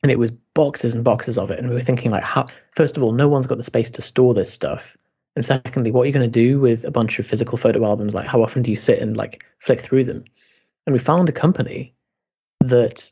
And 0.04 0.12
it 0.12 0.18
was 0.18 0.30
boxes 0.30 0.94
and 0.94 1.02
boxes 1.02 1.38
of 1.38 1.50
it. 1.50 1.58
And 1.58 1.68
we 1.68 1.74
were 1.74 1.80
thinking 1.80 2.12
like 2.12 2.22
how 2.22 2.46
first 2.76 2.96
of 2.96 3.02
all 3.02 3.10
no 3.10 3.26
one's 3.26 3.48
got 3.48 3.58
the 3.58 3.64
space 3.64 3.90
to 3.92 4.02
store 4.02 4.32
this 4.32 4.52
stuff. 4.52 4.96
And 5.34 5.44
secondly 5.44 5.90
what 5.90 6.02
are 6.02 6.06
you 6.06 6.12
going 6.12 6.30
to 6.30 6.40
do 6.46 6.60
with 6.60 6.84
a 6.84 6.92
bunch 6.92 7.18
of 7.18 7.26
physical 7.26 7.58
photo 7.58 7.84
albums? 7.84 8.14
Like 8.14 8.28
how 8.28 8.44
often 8.44 8.62
do 8.62 8.70
you 8.70 8.76
sit 8.76 9.00
and 9.00 9.16
like 9.16 9.44
flick 9.58 9.80
through 9.80 10.04
them? 10.04 10.24
And 10.86 10.92
we 10.92 11.00
found 11.00 11.28
a 11.28 11.32
company 11.32 11.96
that 12.60 13.10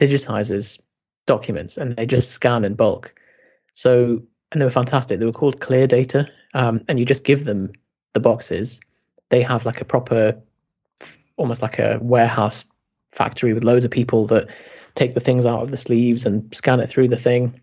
digitizes 0.00 0.80
documents 1.26 1.76
and 1.76 1.94
they 1.94 2.06
just 2.06 2.30
scan 2.30 2.64
in 2.64 2.72
bulk. 2.72 3.20
So 3.74 4.22
and 4.50 4.60
they 4.62 4.64
were 4.64 4.70
fantastic. 4.70 5.18
They 5.18 5.26
were 5.26 5.32
called 5.32 5.60
clear 5.60 5.86
data. 5.86 6.26
Um, 6.54 6.84
and 6.88 6.98
you 6.98 7.04
just 7.04 7.24
give 7.24 7.44
them 7.44 7.72
the 8.14 8.20
boxes. 8.20 8.80
They 9.28 9.42
have 9.42 9.66
like 9.66 9.82
a 9.82 9.84
proper 9.84 10.40
almost 11.36 11.62
like 11.62 11.78
a 11.78 11.98
warehouse 12.00 12.64
factory 13.10 13.52
with 13.52 13.64
loads 13.64 13.84
of 13.84 13.90
people 13.90 14.26
that 14.26 14.48
take 14.94 15.14
the 15.14 15.20
things 15.20 15.46
out 15.46 15.62
of 15.62 15.70
the 15.70 15.76
sleeves 15.76 16.26
and 16.26 16.54
scan 16.54 16.80
it 16.80 16.88
through 16.88 17.08
the 17.08 17.16
thing 17.16 17.58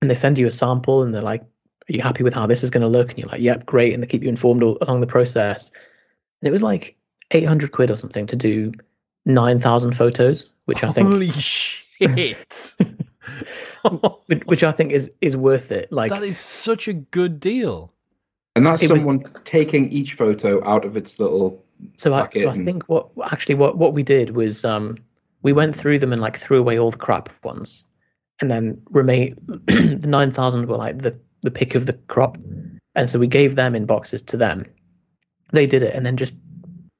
and 0.00 0.10
they 0.10 0.14
send 0.14 0.38
you 0.38 0.46
a 0.46 0.52
sample 0.52 1.02
and 1.02 1.14
they're 1.14 1.22
like 1.22 1.42
are 1.42 1.92
you 1.92 2.00
happy 2.02 2.22
with 2.22 2.34
how 2.34 2.46
this 2.46 2.62
is 2.62 2.70
going 2.70 2.82
to 2.82 2.88
look 2.88 3.10
and 3.10 3.18
you're 3.18 3.28
like 3.28 3.40
yep 3.40 3.66
great 3.66 3.92
and 3.92 4.02
they 4.02 4.06
keep 4.06 4.22
you 4.22 4.28
informed 4.28 4.62
all, 4.62 4.78
along 4.82 5.00
the 5.00 5.06
process 5.06 5.70
and 6.40 6.48
it 6.48 6.50
was 6.50 6.62
like 6.62 6.96
800 7.30 7.72
quid 7.72 7.90
or 7.90 7.96
something 7.96 8.26
to 8.26 8.36
do 8.36 8.72
9000 9.26 9.94
photos 9.94 10.50
which 10.66 10.84
i 10.84 10.92
think 10.92 11.08
Holy 11.08 11.32
shit. 11.32 12.74
which, 14.26 14.42
which 14.44 14.64
i 14.64 14.70
think 14.72 14.92
is 14.92 15.10
is 15.20 15.36
worth 15.36 15.72
it 15.72 15.90
like 15.90 16.10
that 16.10 16.22
is 16.22 16.38
such 16.38 16.88
a 16.88 16.92
good 16.92 17.40
deal. 17.40 17.90
And 18.56 18.64
that's 18.64 18.82
It 18.82 18.92
was- 18.92 19.02
someone 19.02 19.24
taking 19.42 19.88
each 19.90 20.14
photo 20.14 20.64
out 20.64 20.84
of 20.84 20.96
its 20.96 21.18
little. 21.18 21.63
So 21.96 22.14
I, 22.14 22.28
so 22.34 22.50
I 22.50 22.54
think 22.54 22.84
what 22.84 23.08
actually 23.24 23.56
what 23.56 23.76
what 23.76 23.94
we 23.94 24.02
did 24.02 24.30
was 24.30 24.64
um 24.64 24.98
we 25.42 25.52
went 25.52 25.76
through 25.76 25.98
them 25.98 26.12
and 26.12 26.22
like 26.22 26.38
threw 26.38 26.58
away 26.58 26.78
all 26.78 26.90
the 26.90 26.98
crap 26.98 27.28
ones, 27.44 27.86
and 28.40 28.50
then 28.50 28.82
remain 28.90 29.34
the 29.66 30.06
nine 30.06 30.30
thousand 30.30 30.66
were 30.68 30.76
like 30.76 30.98
the 30.98 31.18
the 31.42 31.50
pick 31.50 31.74
of 31.74 31.86
the 31.86 31.92
crop, 31.92 32.38
and 32.94 33.08
so 33.08 33.18
we 33.18 33.26
gave 33.26 33.54
them 33.56 33.74
in 33.74 33.86
boxes 33.86 34.22
to 34.22 34.36
them. 34.36 34.64
They 35.52 35.66
did 35.66 35.82
it 35.82 35.94
and 35.94 36.04
then 36.04 36.16
just 36.16 36.34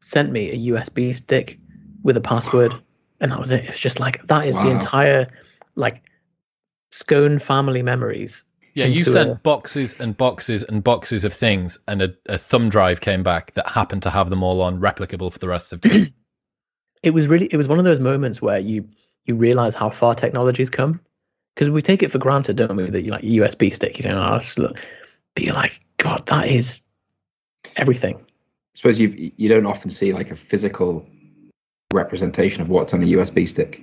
sent 0.02 0.30
me 0.30 0.50
a 0.50 0.72
USB 0.72 1.14
stick 1.14 1.58
with 2.02 2.16
a 2.16 2.20
password, 2.20 2.74
and 3.20 3.32
that 3.32 3.40
was 3.40 3.50
it. 3.50 3.64
It 3.64 3.70
was 3.70 3.80
just 3.80 4.00
like 4.00 4.22
that 4.26 4.46
is 4.46 4.54
the 4.56 4.70
entire 4.70 5.28
like 5.74 6.02
scone 6.92 7.38
family 7.38 7.82
memories. 7.82 8.44
Yeah, 8.74 8.86
you 8.86 9.04
sent 9.04 9.30
a- 9.30 9.34
boxes 9.36 9.94
and 9.98 10.16
boxes 10.16 10.62
and 10.64 10.82
boxes 10.82 11.24
of 11.24 11.32
things, 11.32 11.78
and 11.86 12.02
a, 12.02 12.14
a 12.26 12.38
thumb 12.38 12.68
drive 12.68 13.00
came 13.00 13.22
back 13.22 13.54
that 13.54 13.68
happened 13.68 14.02
to 14.02 14.10
have 14.10 14.30
them 14.30 14.42
all 14.42 14.60
on 14.60 14.80
replicable 14.80 15.32
for 15.32 15.38
the 15.38 15.48
rest 15.48 15.72
of 15.72 15.80
time. 15.80 16.12
it 17.02 17.12
was 17.12 17.26
really 17.26 17.46
it 17.46 17.56
was 17.56 17.68
one 17.68 17.78
of 17.78 17.84
those 17.84 18.00
moments 18.00 18.42
where 18.42 18.58
you 18.58 18.88
you 19.26 19.36
realize 19.36 19.74
how 19.74 19.90
far 19.90 20.14
technology's 20.14 20.70
come 20.70 21.00
because 21.54 21.70
we 21.70 21.80
take 21.80 22.02
it 22.02 22.10
for 22.10 22.18
granted 22.18 22.56
don't 22.56 22.76
we 22.76 22.90
that 22.90 23.02
you 23.02 23.10
like 23.10 23.22
usb 23.22 23.72
stick 23.72 23.98
you 23.98 24.08
know 24.08 24.28
oh, 24.32 24.36
it's 24.36 24.58
look- 24.58 24.80
but 25.34 25.44
you're 25.44 25.54
like 25.54 25.80
god 25.98 26.24
that 26.26 26.48
is 26.48 26.82
everything 27.76 28.16
I 28.16 28.76
suppose 28.76 28.98
you 28.98 29.32
you 29.36 29.48
don't 29.48 29.66
often 29.66 29.88
see 29.88 30.12
like 30.12 30.30
a 30.30 30.36
physical 30.36 31.06
representation 31.92 32.60
of 32.60 32.68
what's 32.68 32.92
on 32.92 33.02
a 33.02 33.06
USB 33.06 33.48
stick. 33.48 33.80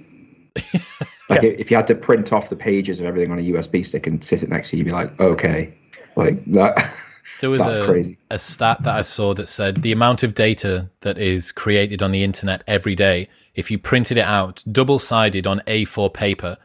like 1.32 1.42
Yeah. 1.42 1.50
if 1.58 1.72
you 1.72 1.78
had 1.78 1.88
to 1.88 1.96
print 1.96 2.32
off 2.34 2.50
the 2.50 2.56
pages 2.56 3.00
of 3.00 3.06
everything 3.06 3.32
on 3.32 3.40
a 3.40 3.42
USB 3.42 3.86
stick 3.86 4.06
and 4.08 4.24
sit 4.24 4.44
it 4.44 4.50
next 4.50 4.70
to 4.70 4.76
you, 4.78 4.80
you'd 4.80 4.86
be 4.90 4.92
like, 4.92 5.20
okay, 5.20 5.74
like 6.16 6.44
that. 6.46 6.78
There 7.40 7.50
was 7.50 7.62
That's 7.62 7.80
a, 7.80 7.86
crazy. 7.86 8.20
a 8.30 8.38
stat 8.38 8.84
that 8.84 8.94
I 8.96 9.02
saw 9.02 9.34
that 9.34 9.48
said 9.48 9.78
the 9.82 9.92
amount 9.92 10.22
of 10.22 10.36
data 10.36 10.92
that 11.00 11.18
is 11.18 11.52
created 11.52 12.04
on 12.04 12.12
the 12.12 12.24
internet 12.24 12.64
every 12.68 12.94
day, 12.94 13.30
if 13.56 13.72
you 13.72 13.80
printed 13.80 14.18
it 14.20 14.26
out 14.26 14.64
double 14.72 15.00
sided 15.00 15.48
on 15.48 15.60
A4 15.66 16.14
paper, 16.14 16.58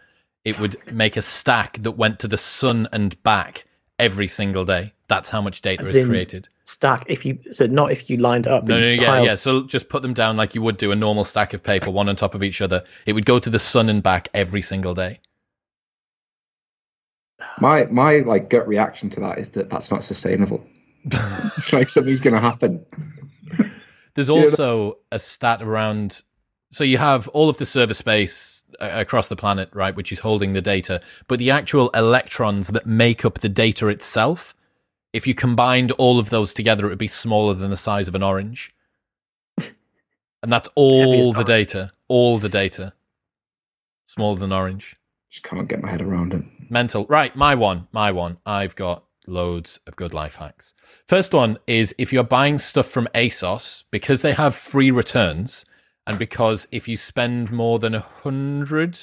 it 0.44 0.60
would 0.60 0.76
make 0.92 1.16
a 1.16 1.22
stack 1.22 1.78
that 1.82 1.92
went 1.92 2.18
to 2.18 2.28
the 2.28 2.36
sun 2.36 2.88
and 2.92 3.20
back 3.22 3.64
every 3.98 4.28
single 4.28 4.66
day. 4.66 4.92
That's 5.08 5.30
how 5.30 5.40
much 5.40 5.62
data 5.62 5.80
As 5.80 5.86
is 5.88 5.96
in- 5.96 6.08
created. 6.08 6.50
Stack 6.66 7.04
if 7.06 7.24
you 7.24 7.38
so 7.52 7.66
not 7.66 7.92
if 7.92 8.10
you 8.10 8.16
lined 8.16 8.46
up 8.46 8.64
No, 8.64 8.74
but 8.74 8.80
no, 8.80 8.86
yeah, 8.86 9.06
piled- 9.06 9.26
yeah. 9.26 9.34
So 9.36 9.62
just 9.62 9.88
put 9.88 10.02
them 10.02 10.14
down 10.14 10.36
like 10.36 10.54
you 10.54 10.62
would 10.62 10.76
do 10.76 10.92
a 10.92 10.96
normal 10.96 11.24
stack 11.24 11.54
of 11.54 11.62
paper, 11.62 11.90
one 11.90 12.08
on 12.08 12.16
top 12.16 12.34
of 12.34 12.42
each 12.42 12.60
other. 12.60 12.84
It 13.06 13.14
would 13.14 13.24
go 13.24 13.38
to 13.38 13.48
the 13.48 13.58
sun 13.58 13.88
and 13.88 14.02
back 14.02 14.28
every 14.34 14.62
single 14.62 14.94
day. 14.94 15.20
My 17.60 17.86
my 17.86 18.18
like 18.18 18.50
gut 18.50 18.66
reaction 18.68 19.08
to 19.10 19.20
that 19.20 19.38
is 19.38 19.50
that 19.50 19.70
that's 19.70 19.90
not 19.90 20.04
sustainable. 20.04 20.66
like 21.72 21.88
something's 21.88 22.20
going 22.20 22.34
to 22.34 22.40
happen. 22.40 22.84
There's 24.14 24.28
you 24.28 24.34
know 24.34 24.44
also 24.44 24.98
a 25.12 25.18
stat 25.18 25.62
around. 25.62 26.22
So 26.72 26.82
you 26.82 26.98
have 26.98 27.28
all 27.28 27.48
of 27.48 27.58
the 27.58 27.66
server 27.66 27.94
space 27.94 28.64
uh, 28.80 28.90
across 28.92 29.28
the 29.28 29.36
planet, 29.36 29.70
right, 29.72 29.94
which 29.94 30.10
is 30.10 30.18
holding 30.18 30.52
the 30.52 30.60
data, 30.60 31.00
but 31.28 31.38
the 31.38 31.50
actual 31.52 31.90
electrons 31.90 32.68
that 32.68 32.86
make 32.86 33.24
up 33.24 33.38
the 33.38 33.48
data 33.48 33.86
itself, 33.86 34.54
if 35.16 35.26
you 35.26 35.34
combined 35.34 35.90
all 35.92 36.18
of 36.18 36.30
those 36.30 36.52
together, 36.54 36.86
it 36.86 36.90
would 36.90 36.98
be 36.98 37.08
smaller 37.08 37.54
than 37.54 37.70
the 37.70 37.76
size 37.76 38.06
of 38.08 38.14
an 38.14 38.22
orange. 38.22 38.74
And 40.42 40.52
that's 40.52 40.68
all 40.76 41.32
the 41.32 41.38
orange. 41.40 41.46
data. 41.46 41.92
All 42.08 42.38
the 42.38 42.48
data. 42.48 42.92
Smaller 44.06 44.38
than 44.38 44.52
orange. 44.52 44.94
Just 45.30 45.42
can't 45.44 45.66
get 45.66 45.82
my 45.82 45.90
head 45.90 46.02
around 46.02 46.34
it. 46.34 46.42
Mental. 46.70 47.04
Right, 47.06 47.34
my 47.34 47.54
one. 47.56 47.88
My 47.90 48.12
one. 48.12 48.36
I've 48.46 48.76
got 48.76 49.02
loads 49.26 49.80
of 49.88 49.96
good 49.96 50.14
life 50.14 50.36
hacks. 50.36 50.74
First 51.08 51.32
one 51.34 51.58
is 51.66 51.94
if 51.98 52.12
you're 52.12 52.22
buying 52.22 52.58
stuff 52.60 52.86
from 52.86 53.08
ASOS, 53.14 53.84
because 53.90 54.22
they 54.22 54.34
have 54.34 54.54
free 54.54 54.90
returns, 54.92 55.64
and 56.06 56.16
because 56.18 56.68
if 56.70 56.86
you 56.86 56.96
spend 56.96 57.50
more 57.50 57.78
than 57.80 57.94
a 57.94 58.00
hundred 58.00 58.98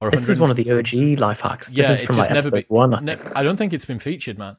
or 0.00 0.10
this 0.10 0.28
is 0.28 0.40
one 0.40 0.50
of 0.50 0.56
the 0.56 0.70
og 0.72 0.92
life 1.20 1.40
hacks 1.42 1.72
Yeah, 1.72 1.82
this 1.88 1.90
is 1.92 1.98
it's 2.00 2.06
from 2.08 2.16
just 2.16 2.28
like 2.30 2.34
never 2.34 2.50
been- 2.50 2.64
one 2.68 2.94
I, 2.94 3.00
Ne- 3.00 3.30
I 3.36 3.42
don't 3.44 3.56
think 3.56 3.72
it's 3.72 3.84
been 3.84 4.00
featured, 4.00 4.36
man. 4.38 4.56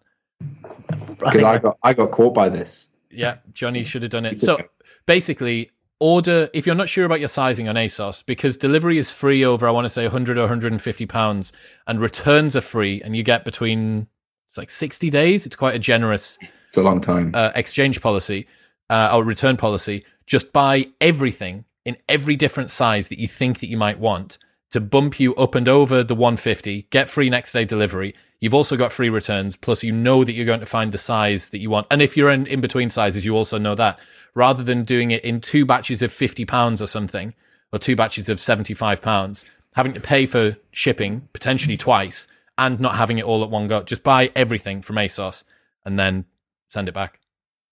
Because 1.17 1.43
I 1.43 1.57
got 1.57 1.77
I 1.83 1.93
got 1.93 2.11
caught 2.11 2.33
by 2.33 2.49
this. 2.49 2.87
Yeah, 3.09 3.37
Johnny 3.53 3.83
should 3.83 4.03
have 4.03 4.11
done 4.11 4.25
it. 4.25 4.41
So 4.41 4.57
basically, 5.05 5.71
order 5.99 6.49
if 6.53 6.65
you're 6.65 6.75
not 6.75 6.89
sure 6.89 7.05
about 7.05 7.19
your 7.19 7.27
sizing 7.27 7.67
on 7.67 7.75
ASOS 7.75 8.23
because 8.25 8.57
delivery 8.57 8.97
is 8.97 9.09
free 9.11 9.43
over 9.43 9.67
I 9.67 9.71
want 9.71 9.85
to 9.85 9.89
say 9.89 10.03
100 10.03 10.37
or 10.37 10.41
150 10.41 11.05
pounds, 11.07 11.53
and 11.87 11.99
returns 11.99 12.55
are 12.55 12.61
free, 12.61 13.01
and 13.01 13.15
you 13.15 13.23
get 13.23 13.45
between 13.45 14.07
it's 14.49 14.57
like 14.57 14.69
60 14.69 15.09
days. 15.09 15.45
It's 15.45 15.55
quite 15.55 15.75
a 15.75 15.79
generous 15.79 16.37
It's 16.69 16.77
a 16.77 16.81
long 16.81 17.01
time. 17.01 17.31
uh, 17.33 17.51
exchange 17.55 18.01
policy 18.01 18.47
uh, 18.89 19.11
or 19.13 19.23
return 19.23 19.57
policy. 19.57 20.05
Just 20.25 20.53
buy 20.53 20.87
everything 21.01 21.65
in 21.85 21.97
every 22.09 22.35
different 22.35 22.69
size 22.69 23.07
that 23.07 23.19
you 23.19 23.27
think 23.27 23.59
that 23.61 23.67
you 23.67 23.77
might 23.77 23.97
want 23.97 24.37
to 24.71 24.79
bump 24.79 25.19
you 25.19 25.35
up 25.35 25.55
and 25.55 25.67
over 25.67 26.03
the 26.03 26.15
150. 26.15 26.87
Get 26.89 27.09
free 27.09 27.29
next 27.29 27.53
day 27.53 27.65
delivery. 27.65 28.15
You've 28.39 28.53
also 28.53 28.75
got 28.75 28.93
free 28.93 29.09
returns. 29.09 29.55
Plus, 29.55 29.83
you 29.83 29.91
know 29.91 30.23
that 30.23 30.33
you're 30.33 30.45
going 30.45 30.59
to 30.59 30.65
find 30.65 30.91
the 30.91 30.97
size 30.97 31.49
that 31.49 31.59
you 31.59 31.69
want. 31.69 31.87
And 31.89 32.01
if 32.01 32.15
you're 32.15 32.29
in, 32.29 32.45
in 32.47 32.61
between 32.61 32.89
sizes, 32.89 33.25
you 33.25 33.35
also 33.35 33.57
know 33.57 33.75
that 33.75 33.99
rather 34.35 34.63
than 34.63 34.83
doing 34.83 35.09
it 35.11 35.23
in 35.23 35.41
two 35.41 35.65
batches 35.65 36.03
of 36.03 36.11
50 36.11 36.45
pounds 36.45 36.81
or 36.81 36.85
something, 36.85 37.33
or 37.73 37.79
two 37.79 37.95
batches 37.95 38.29
of 38.29 38.39
75 38.39 39.01
pounds, 39.01 39.45
having 39.73 39.93
to 39.93 39.99
pay 39.99 40.25
for 40.25 40.55
shipping 40.71 41.27
potentially 41.33 41.75
twice 41.75 42.27
and 42.57 42.79
not 42.79 42.95
having 42.95 43.17
it 43.17 43.25
all 43.25 43.43
at 43.43 43.49
one 43.49 43.67
go. 43.67 43.81
Just 43.83 44.03
buy 44.03 44.31
everything 44.35 44.81
from 44.81 44.97
ASOS 44.97 45.43
and 45.85 45.97
then 45.97 46.25
send 46.69 46.87
it 46.87 46.93
back. 46.93 47.19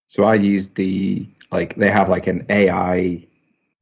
So 0.08 0.23
I 0.23 0.36
use 0.36 0.69
the 0.69 1.27
like 1.51 1.75
they 1.75 1.89
have 1.89 2.10
like 2.10 2.27
an 2.27 2.45
AI 2.49 3.25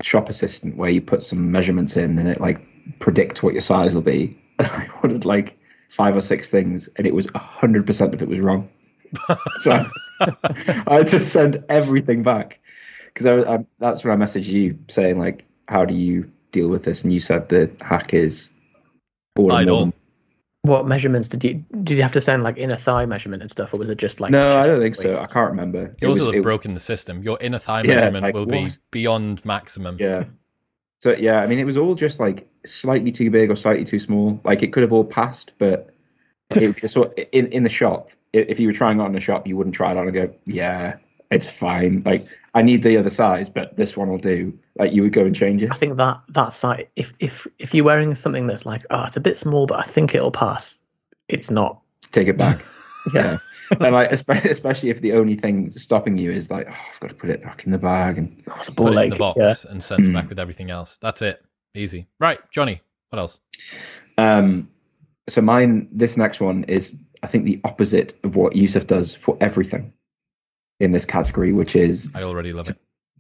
shop 0.02 0.30
assistant 0.30 0.76
where 0.78 0.90
you 0.90 1.02
put 1.02 1.24
some 1.24 1.52
measurements 1.52 1.98
in 1.98 2.18
and 2.20 2.28
it 2.28 2.42
like 2.42 2.66
predicts 3.00 3.42
what 3.44 3.54
your 3.54 3.62
size 3.62 3.94
will 3.96 4.02
be. 4.02 4.38
I 4.60 4.88
ordered 5.02 5.26
like 5.26 5.58
five 5.90 6.16
or 6.16 6.22
six 6.22 6.50
things, 6.50 6.90
and 6.96 7.06
it 7.08 7.14
was 7.14 7.28
hundred 7.36 7.86
percent 7.88 8.14
of 8.14 8.22
it 8.22 8.28
was 8.28 8.40
wrong. 8.40 8.70
so 9.60 9.86
I 10.20 10.98
had 10.98 11.08
to 11.08 11.20
send 11.20 11.64
everything 11.70 12.24
back 12.24 12.60
because 13.08 13.26
I, 13.26 13.56
I, 13.56 13.66
that's 13.80 14.04
when 14.04 14.20
I 14.20 14.26
messaged 14.26 14.46
you 14.48 14.80
saying 14.90 15.20
like, 15.20 15.46
"How 15.68 15.86
do 15.86 15.94
you 15.94 16.32
deal 16.52 16.70
with 16.70 16.84
this?" 16.84 17.04
And 17.04 17.14
you 17.14 17.20
said 17.20 17.50
the 17.50 17.72
hack 17.82 18.14
is 18.14 18.50
ordering 19.38 19.60
Idle. 19.62 19.76
more 19.76 19.86
than- 19.86 19.94
What 20.64 20.88
measurements 20.88 21.28
did 21.28 21.44
you 21.44 21.64
did 21.84 21.98
you 21.98 22.02
have 22.04 22.14
to 22.14 22.22
send 22.22 22.42
like 22.44 22.58
inner 22.58 22.78
thigh 22.78 23.06
measurement 23.06 23.42
and 23.44 23.52
stuff, 23.52 23.74
or 23.74 23.78
was 23.78 23.90
it 23.90 23.98
just 23.98 24.20
like 24.20 24.32
no, 24.32 24.60
I 24.60 24.68
don't 24.68 24.80
think 24.80 24.96
so. 24.96 25.12
I 25.20 25.28
can't 25.28 25.50
remember. 25.52 25.96
You 26.02 26.08
It 26.08 26.10
also 26.10 26.20
was- 26.22 26.26
have 26.28 26.36
it 26.36 26.38
was- 26.40 26.44
broken 26.44 26.74
the 26.74 26.80
system. 26.80 27.22
Your 27.22 27.38
inner 27.42 27.60
thigh 27.60 27.82
Yeah, 27.84 27.96
measurement 27.96 28.24
like, 28.24 28.34
will 28.34 28.46
be 28.46 28.70
beyond 28.92 29.44
maximum. 29.46 29.98
Yeah. 30.00 30.24
So 31.04 31.14
yeah, 31.14 31.42
I 31.42 31.48
mean, 31.48 31.60
it 31.60 31.66
was 31.66 31.76
all 31.76 31.96
just 31.96 32.22
like 32.22 32.48
slightly 32.66 33.12
too 33.12 33.30
big 33.30 33.52
or 33.52 33.58
slightly 33.58 33.84
too 33.84 34.00
small. 34.00 34.40
Like 34.46 34.64
it 34.64 34.72
could 34.72 34.84
have 34.84 34.94
all 34.94 35.04
passed, 35.04 35.52
but 35.58 35.90
it, 36.52 36.90
so 36.90 37.12
in 37.34 37.48
in 37.48 37.64
the 37.64 37.70
shop, 37.70 38.08
if 38.32 38.58
you 38.58 38.68
were 38.68 38.74
trying 38.74 39.02
on 39.02 39.08
in 39.08 39.12
the 39.12 39.20
shop, 39.20 39.46
you 39.46 39.58
wouldn't 39.58 39.76
try 39.76 39.92
it 39.92 39.98
on 39.98 40.08
and 40.08 40.14
go, 40.14 40.34
yeah, 40.46 40.96
it's 41.30 41.46
fine. 41.46 42.04
Like 42.06 42.22
I 42.54 42.62
need 42.62 42.84
the 42.84 42.96
other 42.96 43.10
size, 43.10 43.50
but 43.50 43.76
this 43.76 43.98
one 43.98 44.08
will 44.08 44.18
do. 44.18 44.58
Like 44.80 44.94
you 44.94 45.02
would 45.02 45.12
go 45.12 45.26
and 45.26 45.36
change 45.36 45.62
it. 45.62 45.74
I 45.74 45.76
think 45.76 45.98
that 45.98 46.22
that 46.30 46.54
site, 46.54 46.90
if 46.96 47.12
if 47.20 47.48
if 47.60 47.74
you're 47.74 47.84
wearing 47.84 48.16
something 48.16 48.48
that's 48.48 48.66
like, 48.66 48.86
oh, 48.90 49.04
it's 49.04 49.18
a 49.18 49.20
bit 49.20 49.38
small, 49.38 49.66
but 49.66 49.80
I 49.80 49.84
think 49.84 50.16
it'll 50.16 50.32
pass, 50.32 50.80
it's 51.28 51.52
not. 51.52 51.82
Take 52.14 52.30
it 52.30 52.38
back. 52.38 52.64
Yeah. 53.14 53.40
And 53.80 53.94
like 53.94 54.12
especially, 54.12 54.50
especially 54.52 54.90
if 54.90 55.02
the 55.02 55.14
only 55.14 55.36
thing 55.36 55.72
stopping 55.72 56.18
you 56.18 56.32
is 56.32 56.50
like, 56.52 56.68
oh, 56.70 56.76
I've 56.94 57.00
got 57.00 57.10
to 57.10 57.16
put 57.16 57.30
it 57.30 57.44
back 57.44 57.66
in 57.66 57.72
the 57.72 57.78
bag, 57.78 58.18
and 58.18 58.42
Oh, 58.48 58.56
it's 58.58 58.68
a 58.70 58.72
ball 58.72 58.88
Put 58.90 58.98
it 58.98 59.04
in 59.06 59.10
the 59.12 59.16
box 59.18 59.38
Yeah. 59.40 59.72
and 59.72 59.84
send 59.84 60.04
it 60.06 60.10
Mm. 60.10 60.14
back 60.14 60.30
with 60.30 60.40
everything 60.40 60.70
else. 60.72 60.98
That's 61.02 61.22
it. 61.22 61.44
Easy. 61.76 62.08
Right, 62.20 62.40
Johnny. 62.52 62.82
What 63.10 63.20
else? 63.20 63.40
Um, 64.18 64.70
so 65.28 65.42
mine, 65.42 65.90
this 65.92 66.18
next 66.18 66.40
one 66.40 66.66
is, 66.66 66.96
I 67.22 67.28
think, 67.28 67.46
the 67.46 67.62
opposite 67.64 68.14
of 68.24 68.36
what 68.36 68.56
Yusuf 68.56 68.86
does 68.88 69.16
for 69.16 69.38
everything 69.42 69.94
in 70.80 70.92
this 70.92 71.06
category, 71.06 71.54
which 71.54 71.76
is 71.76 72.10
I 72.14 72.24
already 72.24 72.54
love 72.54 72.70
it. 72.70 72.78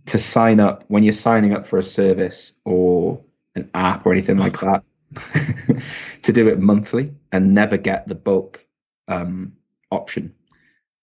to 0.07 0.17
sign 0.17 0.59
up 0.59 0.83
when 0.87 1.03
you're 1.03 1.13
signing 1.13 1.53
up 1.53 1.65
for 1.65 1.77
a 1.79 1.83
service 1.83 2.53
or 2.65 3.21
an 3.55 3.69
app 3.73 4.05
or 4.05 4.11
anything 4.11 4.37
like 4.37 4.59
that, 4.59 4.83
to 6.23 6.33
do 6.33 6.47
it 6.47 6.59
monthly 6.59 7.13
and 7.31 7.53
never 7.53 7.77
get 7.77 8.07
the 8.07 8.15
bulk 8.15 8.65
um, 9.07 9.53
option. 9.91 10.33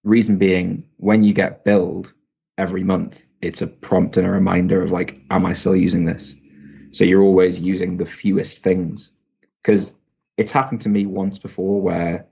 Reason 0.04 0.38
being, 0.38 0.88
when 0.96 1.22
you 1.22 1.32
get 1.32 1.64
billed 1.64 2.12
every 2.56 2.84
month, 2.84 3.28
it's 3.40 3.62
a 3.62 3.66
prompt 3.66 4.16
and 4.16 4.26
a 4.26 4.30
reminder 4.30 4.82
of 4.82 4.90
like, 4.90 5.22
am 5.30 5.46
I 5.46 5.52
still 5.52 5.76
using 5.76 6.04
this? 6.04 6.34
So 6.92 7.04
you're 7.04 7.22
always 7.22 7.60
using 7.60 7.96
the 7.96 8.06
fewest 8.06 8.58
things 8.58 9.12
because 9.62 9.92
it's 10.36 10.52
happened 10.52 10.80
to 10.82 10.88
me 10.88 11.06
once 11.06 11.38
before 11.38 11.80
where 11.80 12.26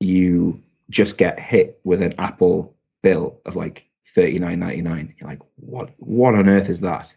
you 0.00 0.62
just 0.90 1.18
get 1.18 1.38
hit 1.38 1.80
with 1.84 2.02
an 2.02 2.14
Apple 2.18 2.74
bill 3.02 3.40
of 3.46 3.56
like 3.56 3.88
thirty 4.14 4.38
nine 4.38 4.60
ninety 4.60 4.82
nine. 4.82 5.14
You're 5.18 5.30
like, 5.30 5.42
what? 5.56 5.90
What 5.98 6.34
on 6.34 6.48
earth 6.48 6.68
is 6.68 6.80
that? 6.80 7.14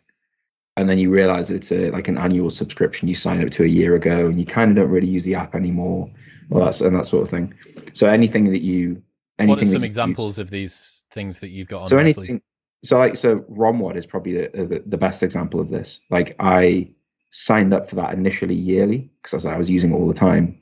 And 0.75 0.87
then 0.87 0.99
you 0.99 1.09
realize 1.09 1.49
it's 1.49 1.71
a, 1.71 1.89
like 1.89 2.07
an 2.07 2.17
annual 2.17 2.49
subscription 2.49 3.07
you 3.07 3.15
signed 3.15 3.43
up 3.43 3.49
to 3.51 3.63
a 3.63 3.67
year 3.67 3.95
ago, 3.95 4.25
and 4.25 4.39
you 4.39 4.45
kind 4.45 4.69
of 4.69 4.77
don't 4.77 4.91
really 4.91 5.07
use 5.07 5.23
the 5.23 5.35
app 5.35 5.55
anymore, 5.55 6.11
well, 6.49 6.65
that's 6.65 6.81
and 6.81 6.95
that 6.95 7.07
sort 7.07 7.23
of 7.23 7.29
thing. 7.29 7.53
So 7.93 8.07
anything 8.07 8.45
that 8.45 8.61
you, 8.61 9.01
What 9.39 9.61
are 9.61 9.65
some 9.65 9.83
examples 9.83 10.37
use- 10.37 10.39
of 10.39 10.49
these 10.49 11.03
things 11.11 11.39
that 11.39 11.49
you've 11.49 11.67
got 11.67 11.81
on 11.81 11.87
so 11.87 11.97
anything 11.97 12.41
so 12.83 12.97
like 12.97 13.15
so 13.15 13.39
ROMWOD 13.39 13.95
is 13.95 14.05
probably 14.05 14.33
the, 14.33 14.49
the 14.65 14.83
the 14.85 14.97
best 14.97 15.23
example 15.23 15.59
of 15.59 15.69
this. 15.69 15.99
Like 16.09 16.35
i 16.39 16.89
signed 17.31 17.73
up 17.73 17.89
for 17.89 17.95
that 17.95 18.13
initially 18.13 18.55
yearly 18.55 19.09
because 19.21 19.33
I 19.33 19.37
was, 19.37 19.45
I 19.45 19.57
was 19.57 19.69
using 19.69 19.91
it 19.91 19.95
all 19.95 20.07
the 20.07 20.13
time. 20.13 20.59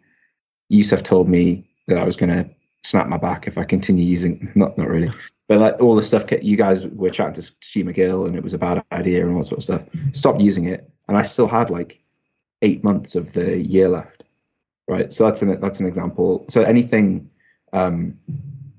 Yusuf 0.69 1.03
told 1.03 1.29
me 1.29 1.69
that 1.87 1.99
i 1.99 2.03
was 2.03 2.17
going 2.17 2.31
to 2.31 2.49
snap 2.83 3.07
my 3.07 3.17
back 3.17 3.45
if 3.45 3.57
i 3.57 3.63
continue 3.63 4.03
using 4.03 4.51
not 4.55 4.75
not 4.77 4.87
really 4.87 5.11
but 5.47 5.59
like 5.59 5.79
all 5.79 5.95
the 5.95 6.01
stuff 6.01 6.25
you 6.41 6.57
guys 6.57 6.87
were 6.87 7.11
chatting 7.11 7.33
to 7.33 7.41
stu 7.43 7.85
mcgill 7.85 8.25
and 8.25 8.35
it 8.35 8.41
was 8.41 8.55
a 8.55 8.57
bad 8.57 8.83
idea 8.91 9.21
and 9.21 9.31
all 9.31 9.37
that 9.37 9.45
sort 9.45 9.59
of 9.59 9.63
stuff. 9.63 9.83
Stopped 10.13 10.41
using 10.41 10.65
it 10.65 10.89
and 11.07 11.15
i 11.15 11.21
still 11.21 11.47
had 11.47 11.69
like 11.69 11.99
eight 12.63 12.83
months 12.83 13.15
of 13.15 13.33
the 13.33 13.57
year 13.61 13.87
left 13.87 14.23
right? 14.87 15.11
So 15.11 15.25
that's 15.25 15.41
an 15.41 15.59
that's 15.59 15.79
an 15.79 15.85
example. 15.85 16.45
So 16.49 16.61
anything 16.61 17.29
um 17.73 18.17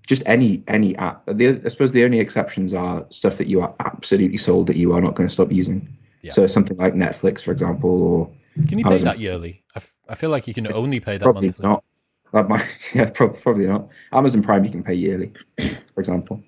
just 0.06 0.22
any 0.26 0.62
any 0.68 0.96
app. 0.96 1.22
The, 1.26 1.60
I 1.64 1.68
suppose 1.68 1.92
the 1.92 2.04
only 2.04 2.20
exceptions 2.20 2.72
are 2.74 3.04
stuff 3.10 3.36
that 3.36 3.46
you 3.48 3.60
are 3.60 3.74
absolutely 3.80 4.38
sold 4.38 4.68
that 4.68 4.76
you 4.76 4.92
are 4.94 5.00
not 5.00 5.14
going 5.14 5.28
to 5.28 5.32
stop 5.34 5.52
using. 5.52 5.88
Yeah. 6.22 6.32
So 6.32 6.46
something 6.46 6.76
like 6.78 6.94
Netflix, 6.94 7.42
for 7.42 7.52
example, 7.52 8.02
or 8.02 8.30
Can 8.68 8.78
you 8.78 8.84
pay 8.84 8.94
was- 8.94 9.02
that 9.04 9.18
yearly? 9.18 9.62
I, 9.74 9.78
f- 9.78 9.96
I 10.08 10.14
feel 10.14 10.30
like 10.30 10.48
you 10.48 10.54
can 10.54 10.72
only 10.72 11.00
pay 11.00 11.18
that 11.18 11.22
probably 11.24 11.48
monthly. 11.48 11.68
not. 11.68 11.84
That 12.32 12.48
might, 12.48 12.64
yeah, 12.94 13.10
prob- 13.10 13.38
probably 13.40 13.66
not. 13.66 13.88
Amazon 14.12 14.42
Prime 14.42 14.64
you 14.64 14.70
can 14.70 14.82
pay 14.82 14.94
yearly, 14.94 15.32
for 15.58 16.00
example. 16.00 16.42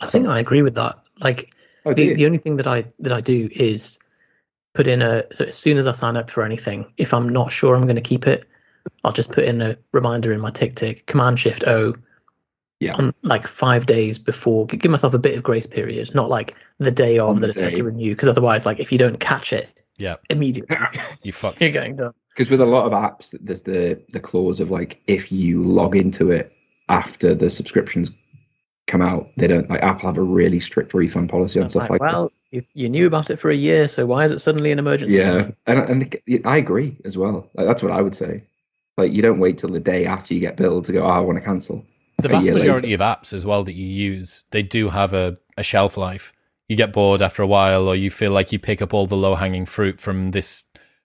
I 0.00 0.06
think 0.06 0.26
I 0.28 0.38
agree 0.38 0.62
with 0.62 0.74
that. 0.74 0.98
Like 1.20 1.54
Oh, 1.86 1.94
the, 1.94 2.14
the 2.14 2.26
only 2.26 2.38
thing 2.38 2.56
that 2.56 2.66
I 2.66 2.86
that 2.98 3.12
I 3.12 3.20
do 3.20 3.48
is 3.52 3.98
put 4.74 4.86
in 4.88 5.02
a 5.02 5.24
so 5.32 5.44
as 5.46 5.56
soon 5.56 5.78
as 5.78 5.86
I 5.86 5.92
sign 5.92 6.16
up 6.16 6.28
for 6.30 6.42
anything, 6.44 6.92
if 6.96 7.14
I'm 7.14 7.28
not 7.28 7.50
sure 7.52 7.74
I'm 7.74 7.84
going 7.84 7.94
to 7.96 8.02
keep 8.02 8.26
it, 8.26 8.44
I'll 9.04 9.12
just 9.12 9.32
put 9.32 9.44
in 9.44 9.62
a 9.62 9.76
reminder 9.92 10.32
in 10.32 10.40
my 10.40 10.50
TickTick, 10.50 11.06
Command 11.06 11.38
Shift 11.38 11.64
O. 11.66 11.94
Yeah. 12.80 12.94
On 12.94 13.14
like 13.22 13.46
five 13.46 13.86
days 13.86 14.18
before, 14.18 14.66
give 14.66 14.90
myself 14.90 15.14
a 15.14 15.18
bit 15.18 15.36
of 15.36 15.42
grace 15.42 15.66
period, 15.66 16.14
not 16.14 16.28
like 16.28 16.54
the 16.78 16.90
day 16.90 17.18
of 17.18 17.30
On 17.36 17.40
that 17.40 17.50
it's 17.50 17.58
meant 17.58 17.74
day. 17.74 17.80
to 17.80 17.84
renew, 17.84 18.10
because 18.10 18.28
otherwise, 18.28 18.66
like 18.66 18.78
if 18.80 18.92
you 18.92 18.98
don't 18.98 19.18
catch 19.18 19.52
it 19.52 19.68
Yeah, 19.98 20.16
immediately, 20.28 20.76
you 21.22 21.32
fuck. 21.32 21.58
you're 21.60 21.70
going 21.70 21.96
done. 21.96 22.12
because 22.30 22.50
with 22.50 22.60
a 22.60 22.66
lot 22.66 22.84
of 22.84 22.92
apps, 22.92 23.34
there's 23.40 23.62
the 23.62 24.02
the 24.10 24.20
clause 24.20 24.60
of 24.60 24.70
like 24.70 25.00
if 25.06 25.32
you 25.32 25.62
log 25.62 25.96
into 25.96 26.30
it 26.30 26.52
after 26.90 27.34
the 27.34 27.48
subscriptions 27.48 28.10
come 28.86 29.00
out, 29.02 29.30
they 29.38 29.46
don't 29.46 29.68
like 29.70 29.82
Apple 29.82 30.08
have 30.10 30.18
a 30.18 30.22
really 30.22 30.60
strict 30.60 30.92
refund 30.94 31.28
policy 31.30 31.58
on 31.60 31.70
stuff 31.70 31.84
like, 31.84 31.90
like, 31.92 32.00
that. 32.02 32.12
well, 32.12 32.32
you, 32.52 32.62
you 32.74 32.88
knew 32.90 33.06
about 33.06 33.30
it 33.30 33.36
for 33.38 33.50
a 33.50 33.56
year, 33.56 33.88
so 33.88 34.04
why 34.06 34.22
is 34.24 34.30
it 34.30 34.38
suddenly 34.40 34.70
an 34.70 34.78
emergency? 34.78 35.16
Yeah, 35.16 35.50
and 35.66 35.78
and 36.28 36.42
I 36.44 36.58
agree 36.58 36.96
as 37.06 37.16
well. 37.16 37.50
Like, 37.54 37.66
that's 37.66 37.82
what 37.82 37.90
I 37.92 38.02
would 38.02 38.14
say. 38.14 38.44
Like 38.98 39.12
you 39.12 39.22
don't 39.22 39.38
wait 39.40 39.56
till 39.58 39.70
the 39.70 39.80
day 39.80 40.04
after 40.06 40.34
you 40.34 40.40
get 40.40 40.56
billed 40.58 40.84
to 40.84 40.92
go, 40.92 41.02
oh, 41.02 41.08
I 41.08 41.20
want 41.20 41.38
to 41.38 41.44
cancel. 41.44 41.84
The 42.18 42.28
vast 42.28 42.48
majority 42.50 42.92
of 42.94 43.00
apps 43.00 43.32
as 43.32 43.44
well 43.44 43.62
that 43.64 43.74
you 43.74 43.86
use, 43.86 44.44
they 44.50 44.62
do 44.62 44.88
have 44.88 45.12
a, 45.12 45.36
a 45.56 45.62
shelf 45.62 45.96
life. 45.96 46.32
You 46.68 46.76
get 46.76 46.92
bored 46.92 47.22
after 47.22 47.42
a 47.42 47.46
while, 47.46 47.86
or 47.86 47.94
you 47.94 48.10
feel 48.10 48.32
like 48.32 48.52
you 48.52 48.58
pick 48.58 48.80
up 48.82 48.92
all 48.94 49.06
the 49.06 49.16
low 49.16 49.34
hanging 49.34 49.66
fruit 49.66 50.00
from 50.00 50.30
this 50.32 50.64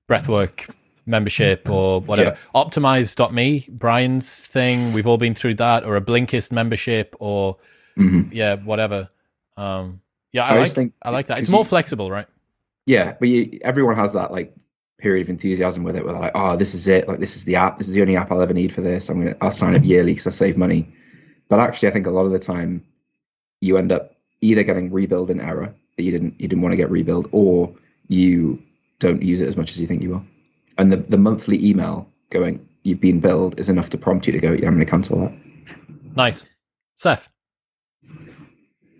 breathwork 0.09 0.73
membership 1.05 1.69
or 1.69 2.01
whatever. 2.09 2.37
Optimize.me, 2.55 3.67
Brian's 3.69 4.47
thing, 4.47 4.93
we've 4.93 5.05
all 5.07 5.17
been 5.17 5.35
through 5.35 5.55
that, 5.55 5.83
or 5.83 5.95
a 5.95 6.01
Blinkist 6.01 6.51
membership, 6.51 7.15
or 7.19 7.57
hmm 7.95 8.23
yeah, 8.31 8.55
whatever. 8.55 9.09
Um, 9.57 10.01
yeah, 10.31 10.45
I 10.45 10.55
I, 10.55 10.59
like 10.59 10.71
think- 10.71 10.93
I 11.03 11.09
like 11.11 11.27
that. 11.27 11.39
It's 11.39 11.49
more 11.49 11.61
you- 11.61 11.65
flexible, 11.65 12.09
right? 12.09 12.27
Yeah, 12.87 13.13
but 13.19 13.27
you, 13.29 13.59
everyone 13.63 13.95
has 13.97 14.13
that 14.13 14.31
like 14.31 14.55
period 14.97 15.23
of 15.23 15.29
enthusiasm 15.29 15.83
with 15.83 15.95
it, 15.95 16.03
where 16.03 16.13
they're 16.13 16.21
like, 16.21 16.31
oh, 16.33 16.55
this 16.57 16.73
is 16.73 16.87
it. 16.87 17.07
Like 17.07 17.19
this 17.19 17.35
is 17.35 17.45
the 17.45 17.57
app. 17.57 17.77
This 17.77 17.87
is 17.87 17.93
the 17.93 18.01
only 18.01 18.15
app 18.15 18.31
I'll 18.31 18.41
ever 18.41 18.53
need 18.53 18.71
for 18.71 18.81
this. 18.81 19.09
I'm 19.09 19.19
gonna 19.23 19.35
I'll 19.41 19.51
sign 19.51 19.75
up 19.75 19.83
yearly 19.83 20.13
because 20.13 20.25
I 20.27 20.31
save 20.31 20.57
money. 20.57 20.91
But 21.51 21.59
actually, 21.59 21.89
I 21.89 21.91
think 21.91 22.07
a 22.07 22.11
lot 22.11 22.25
of 22.25 22.31
the 22.31 22.39
time, 22.39 22.81
you 23.59 23.77
end 23.77 23.91
up 23.91 24.15
either 24.39 24.63
getting 24.63 24.89
rebuild 24.89 25.29
in 25.29 25.41
error 25.41 25.75
that 25.97 26.03
you 26.03 26.09
didn't 26.09 26.39
you 26.39 26.47
didn't 26.47 26.61
want 26.61 26.71
to 26.71 26.77
get 26.77 26.89
rebuild, 26.89 27.27
or 27.33 27.69
you 28.07 28.63
don't 28.99 29.21
use 29.21 29.41
it 29.41 29.49
as 29.49 29.57
much 29.57 29.71
as 29.71 29.81
you 29.81 29.85
think 29.85 30.01
you 30.01 30.11
will. 30.11 30.25
And 30.77 30.93
the 30.93 30.97
the 30.97 31.17
monthly 31.17 31.61
email 31.61 32.07
going, 32.29 32.65
you've 32.83 33.01
been 33.01 33.19
billed, 33.19 33.59
is 33.59 33.67
enough 33.69 33.89
to 33.89 33.97
prompt 33.97 34.27
you 34.27 34.31
to 34.31 34.39
go, 34.39 34.53
yeah, 34.53 34.65
I'm 34.65 34.75
going 34.75 34.79
to 34.79 34.85
cancel 34.85 35.19
that. 35.19 35.33
Nice. 36.15 36.45
Seth, 36.97 37.27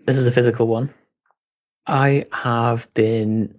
This 0.04 0.18
is 0.18 0.26
a 0.26 0.30
physical 0.30 0.66
one. 0.66 0.92
I 1.86 2.26
have 2.32 2.86
been 2.92 3.58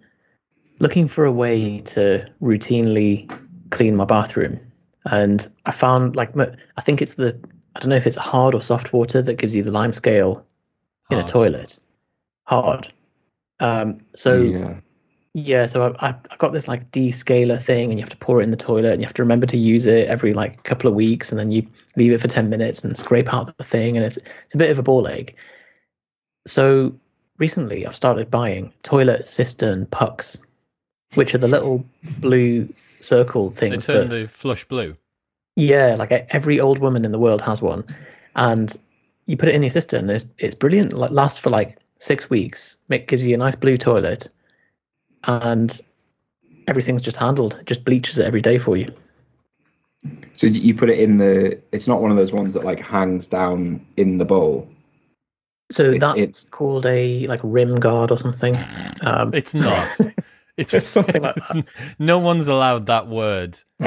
looking 0.77 1.07
for 1.07 1.25
a 1.25 1.31
way 1.31 1.79
to 1.79 2.29
routinely 2.43 3.27
clean 3.71 3.95
my 3.95 4.05
bathroom, 4.05 4.59
and 5.05 5.47
I 5.65 5.71
found 5.71 6.15
like 6.15 6.37
I 6.77 6.81
think 6.81 7.01
it's 7.01 7.15
the 7.15 7.39
I 7.75 7.79
don't 7.79 7.89
know 7.89 7.95
if 7.95 8.07
it's 8.07 8.15
hard 8.15 8.53
or 8.55 8.61
soft 8.61 8.93
water 8.93 9.21
that 9.21 9.37
gives 9.37 9.55
you 9.55 9.63
the 9.63 9.71
lime 9.71 9.93
scale 9.93 10.45
in 11.09 11.19
a 11.19 11.23
toilet. 11.23 11.77
Hard. 12.45 12.91
Um, 13.59 14.01
so 14.15 14.41
yeah. 14.41 14.75
yeah, 15.33 15.65
so 15.65 15.95
I, 15.99 16.09
I 16.09 16.15
I 16.31 16.35
got 16.37 16.53
this 16.53 16.67
like 16.67 16.91
descaler 16.91 17.61
thing, 17.61 17.89
and 17.89 17.99
you 17.99 18.03
have 18.03 18.09
to 18.09 18.17
pour 18.17 18.41
it 18.41 18.43
in 18.43 18.51
the 18.51 18.57
toilet, 18.57 18.93
and 18.93 19.01
you 19.01 19.05
have 19.05 19.13
to 19.15 19.23
remember 19.23 19.45
to 19.47 19.57
use 19.57 19.85
it 19.85 20.07
every 20.07 20.33
like 20.33 20.63
couple 20.63 20.87
of 20.89 20.95
weeks, 20.95 21.31
and 21.31 21.39
then 21.39 21.51
you 21.51 21.65
leave 21.95 22.11
it 22.11 22.21
for 22.21 22.27
ten 22.27 22.49
minutes 22.49 22.83
and 22.83 22.97
scrape 22.97 23.33
out 23.33 23.55
the 23.57 23.63
thing, 23.63 23.95
and 23.97 24.05
it's 24.05 24.17
it's 24.17 24.55
a 24.55 24.57
bit 24.57 24.71
of 24.71 24.79
a 24.79 24.83
ball 24.83 25.07
ache. 25.07 25.35
So 26.45 26.93
recently, 27.37 27.85
I've 27.85 27.95
started 27.95 28.29
buying 28.29 28.73
toilet 28.83 29.27
cistern 29.27 29.85
pucks, 29.87 30.37
which 31.13 31.33
are 31.33 31.39
the 31.39 31.47
little 31.47 31.85
blue 32.19 32.67
circle 32.99 33.49
things. 33.49 33.85
they 33.85 33.93
turn 33.93 34.09
that- 34.09 34.15
the 34.15 34.27
flush 34.27 34.65
blue. 34.65 34.97
Yeah, 35.55 35.95
like 35.95 36.11
every 36.11 36.59
old 36.59 36.79
woman 36.79 37.05
in 37.05 37.11
the 37.11 37.19
world 37.19 37.41
has 37.41 37.61
one, 37.61 37.83
and 38.35 38.73
you 39.25 39.37
put 39.37 39.49
it 39.49 39.55
in 39.55 39.63
your 39.63 39.69
cistern. 39.71 40.09
It's 40.09 40.25
it's 40.37 40.55
brilliant. 40.55 40.93
Like 40.93 41.11
lasts 41.11 41.39
for 41.39 41.49
like 41.49 41.77
six 41.99 42.29
weeks. 42.29 42.75
It 42.89 43.07
gives 43.07 43.25
you 43.25 43.33
a 43.35 43.37
nice 43.37 43.55
blue 43.55 43.77
toilet. 43.77 44.27
and 45.25 45.79
everything's 46.67 47.01
just 47.01 47.17
handled. 47.17 47.55
It 47.59 47.65
just 47.65 47.83
bleaches 47.85 48.17
it 48.19 48.25
every 48.25 48.41
day 48.41 48.57
for 48.57 48.75
you. 48.77 48.93
So 50.33 50.47
you 50.47 50.73
put 50.75 50.89
it 50.89 50.99
in 50.99 51.17
the. 51.17 51.61
It's 51.71 51.87
not 51.87 52.01
one 52.01 52.11
of 52.11 52.17
those 52.17 52.33
ones 52.33 52.53
that 52.53 52.63
like 52.65 52.79
hangs 52.79 53.27
down 53.27 53.85
in 53.97 54.17
the 54.17 54.25
bowl. 54.25 54.67
So 55.71 55.91
It's- 55.91 56.01
that's 56.01 56.17
it's- 56.21 56.43
called 56.51 56.85
a 56.85 57.25
like 57.27 57.39
rim 57.43 57.79
guard 57.79 58.11
or 58.11 58.19
something. 58.19 58.57
Um, 59.01 59.33
It's 59.33 59.53
not. 59.53 59.87
It's, 60.57 60.73
It's 60.73 60.87
something 60.87 61.21
like 61.21 61.37
it's- 61.37 61.63
No 61.99 62.19
one's 62.19 62.47
allowed 62.47 62.85
that 62.87 63.07
word. 63.07 63.57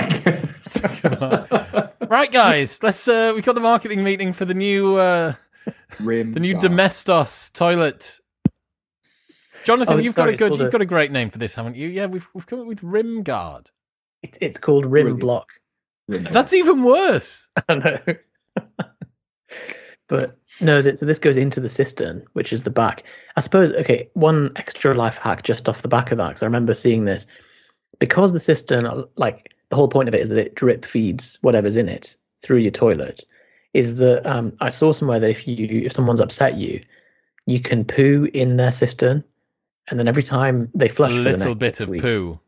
right, 2.09 2.31
guys. 2.33 2.83
Let's. 2.83 3.07
Uh, 3.07 3.33
we 3.35 3.43
got 3.43 3.55
the 3.55 3.61
marketing 3.61 4.03
meeting 4.05 4.33
for 4.33 4.45
the 4.45 4.55
new 4.55 4.97
uh, 4.97 5.35
Rim. 6.01 6.33
the 6.33 6.41
new 6.41 6.53
guard. 6.55 6.63
Domestos 6.63 7.51
toilet. 7.51 8.19
Jonathan, 9.65 9.95
Oh, 9.95 9.99
you've 9.99 10.15
sorry, 10.15 10.33
got 10.33 10.47
a 10.47 10.51
good. 10.51 10.59
You've 10.59 10.69
a- 10.69 10.71
got 10.73 10.83
a 10.83 10.87
great 10.87 11.11
name 11.13 11.31
for 11.31 11.39
this, 11.39 11.55
haven't 11.55 11.77
you? 11.77 11.89
Yeah, 11.89 12.07
we've 12.07 12.27
we've 12.35 12.47
come 12.47 12.61
up 12.61 12.67
with 12.67 12.83
Rim 12.83 13.23
Guard. 13.23 13.71
it, 14.23 14.37
it's 14.41 14.59
called 14.59 14.85
rim 14.87 14.91
Brilliant. 15.05 15.21
block. 15.21 15.49
Rim 16.09 16.23
guard. 16.25 16.35
That's 16.35 16.53
even 16.53 16.83
worse. 16.83 17.49
I 17.69 17.75
know. 17.75 17.99
but 20.09 20.39
no, 20.61 20.83
th- 20.83 20.97
so 20.97 21.07
this 21.07 21.19
goes 21.19 21.37
into 21.37 21.61
the 21.61 21.69
cistern, 21.69 22.25
which 22.33 22.53
is 22.53 22.63
the 22.63 22.71
back. 22.71 23.03
I 23.37 23.41
suppose, 23.41 23.73
okay, 23.73 24.09
one 24.15 24.53
extra 24.57 24.95
life 24.95 25.19
hack 25.19 25.43
just 25.43 25.69
off 25.69 25.83
the 25.83 25.89
back 25.89 26.11
of 26.13 26.19
that, 26.19 26.29
because 26.29 26.43
I 26.43 26.47
remember 26.47 26.75
seeing 26.75 27.05
this. 27.05 27.27
Because 27.99 28.33
the 28.33 28.41
cistern, 28.41 28.87
uh, 28.87 29.05
like 29.17 29.55
the 29.71 29.77
whole 29.77 29.89
point 29.89 30.09
of 30.09 30.15
it 30.15 30.21
is 30.21 30.29
that 30.29 30.39
it 30.39 30.55
drip 30.55 30.85
feeds 30.85 31.39
whatever's 31.43 31.77
in 31.77 31.89
it 31.89 32.17
through 32.43 32.59
your 32.59 32.71
toilet, 32.71 33.21
is 33.75 33.99
that 33.99 34.27
um, 34.27 34.53
I 34.61 34.71
saw 34.71 34.93
somewhere 34.93 35.21
that 35.21 35.31
if 35.31 35.47
you 35.47 35.83
if 35.87 35.93
someone's 35.93 36.21
upset 36.21 36.57
you, 36.57 36.83
you 37.47 37.61
can 37.61 37.85
poo 37.85 38.29
in 38.33 38.57
their 38.57 38.73
cistern, 38.73 39.25
and 39.89 39.99
then 39.99 40.09
every 40.09 40.23
time 40.23 40.71
they 40.75 40.89
flush 40.89 41.13
a 41.13 41.17
little 41.17 41.55
bit 41.55 41.81
of 41.81 41.89
weeks- 41.89 42.03
poo. 42.03 42.41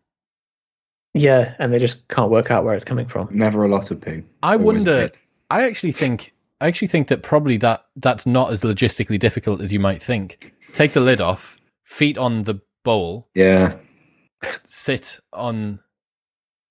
Yeah, 1.14 1.55
and 1.59 1.73
they 1.73 1.79
just 1.79 2.07
can't 2.09 2.31
work 2.31 2.51
out 2.51 2.64
where 2.64 2.75
it's 2.75 2.85
coming 2.85 3.07
from. 3.07 3.29
Never 3.31 3.64
a 3.64 3.68
lot 3.68 3.90
of 3.90 4.01
poo. 4.01 4.23
I 4.42 4.53
Always 4.55 4.85
wonder. 4.85 5.11
I 5.51 5.66
actually 5.66 5.92
think. 5.92 6.35
I 6.61 6.66
actually 6.66 6.88
think 6.88 7.09
that 7.09 7.23
probably 7.23 7.57
that 7.59 7.85
that's 7.97 8.27
not 8.27 8.51
as 8.53 8.62
logistically 8.62 9.18
difficult 9.18 9.61
as 9.61 9.73
you 9.73 9.79
might 9.81 10.03
think. 10.03 10.53
Take 10.73 10.92
the 10.92 11.01
lid 11.01 11.21
off, 11.21 11.57
feet 11.85 12.18
on 12.18 12.42
the 12.42 12.61
bowl, 12.85 13.29
Yeah. 13.35 13.77
sit 14.64 15.21
on. 15.33 15.79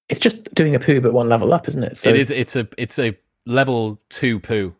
It's 0.09 0.19
just 0.19 0.53
doing 0.53 0.75
a 0.75 0.79
poo, 0.79 1.01
but 1.01 1.13
one 1.13 1.29
level 1.29 1.53
up, 1.53 1.67
isn't 1.67 1.83
it? 1.83 1.97
So 1.97 2.09
it 2.09 2.15
is. 2.17 2.31
It's 2.31 2.55
a. 2.55 2.67
It's 2.77 2.97
a 2.99 3.17
level 3.45 3.99
two 4.09 4.39
poo. 4.39 4.75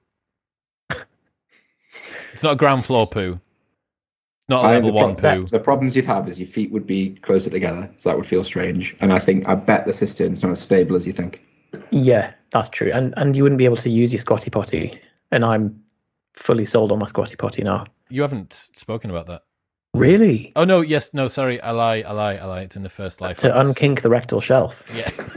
it's 2.34 2.44
not 2.44 2.54
a 2.54 2.56
ground 2.56 2.86
floor 2.86 3.08
poo. 3.08 3.40
Not 4.50 4.64
a 4.64 4.68
I- 4.68 4.72
level 4.76 4.92
the, 4.92 4.98
pro- 4.98 5.08
one 5.08 5.16
poo. 5.16 5.46
the 5.48 5.60
problems 5.60 5.96
you'd 5.96 6.06
have 6.06 6.28
is 6.30 6.40
your 6.40 6.48
feet 6.48 6.72
would 6.72 6.88
be 6.88 7.12
closer 7.16 7.50
together, 7.50 7.90
so 7.98 8.10
that 8.10 8.18
would 8.18 8.26
feel 8.28 8.44
strange. 8.44 8.96
And 9.02 9.12
I 9.12 9.20
think 9.20 9.48
I 9.48 9.56
bet 9.56 9.86
the 9.86 9.94
cistern's 9.94 10.44
not 10.44 10.52
as 10.54 10.62
stable 10.62 10.96
as 10.96 11.06
you 11.06 11.14
think. 11.14 11.42
Yeah, 11.92 12.34
that's 12.52 12.70
true. 12.70 12.92
And 12.94 13.14
and 13.18 13.36
you 13.36 13.44
wouldn't 13.44 13.60
be 13.60 13.66
able 13.66 13.78
to 13.78 13.90
use 13.90 14.12
your 14.12 14.20
squatty 14.20 14.50
potty. 14.50 15.00
And 15.32 15.44
I'm 15.44 15.84
fully 16.36 16.66
sold 16.66 16.92
on 16.92 17.00
my 17.00 17.08
squatty 17.08 17.36
potty 17.36 17.64
now. 17.64 17.86
You 18.10 18.22
haven't 18.22 18.54
spoken 18.54 19.10
about 19.10 19.28
that. 19.28 19.44
Really? 19.94 20.52
Oh 20.56 20.64
no! 20.64 20.82
Yes. 20.82 21.10
No. 21.14 21.28
Sorry. 21.28 21.60
I 21.62 21.72
lie. 21.72 22.02
I 22.02 22.12
lie. 22.12 22.36
I 22.36 22.46
lie. 22.46 22.62
It's 22.62 22.76
in 22.76 22.84
the 22.84 22.90
first 22.90 23.20
life. 23.22 23.38
To 23.40 23.50
unkink 23.50 24.02
the 24.02 24.10
rectal 24.10 24.42
shelf. 24.42 24.84
Yeah. 24.96 25.10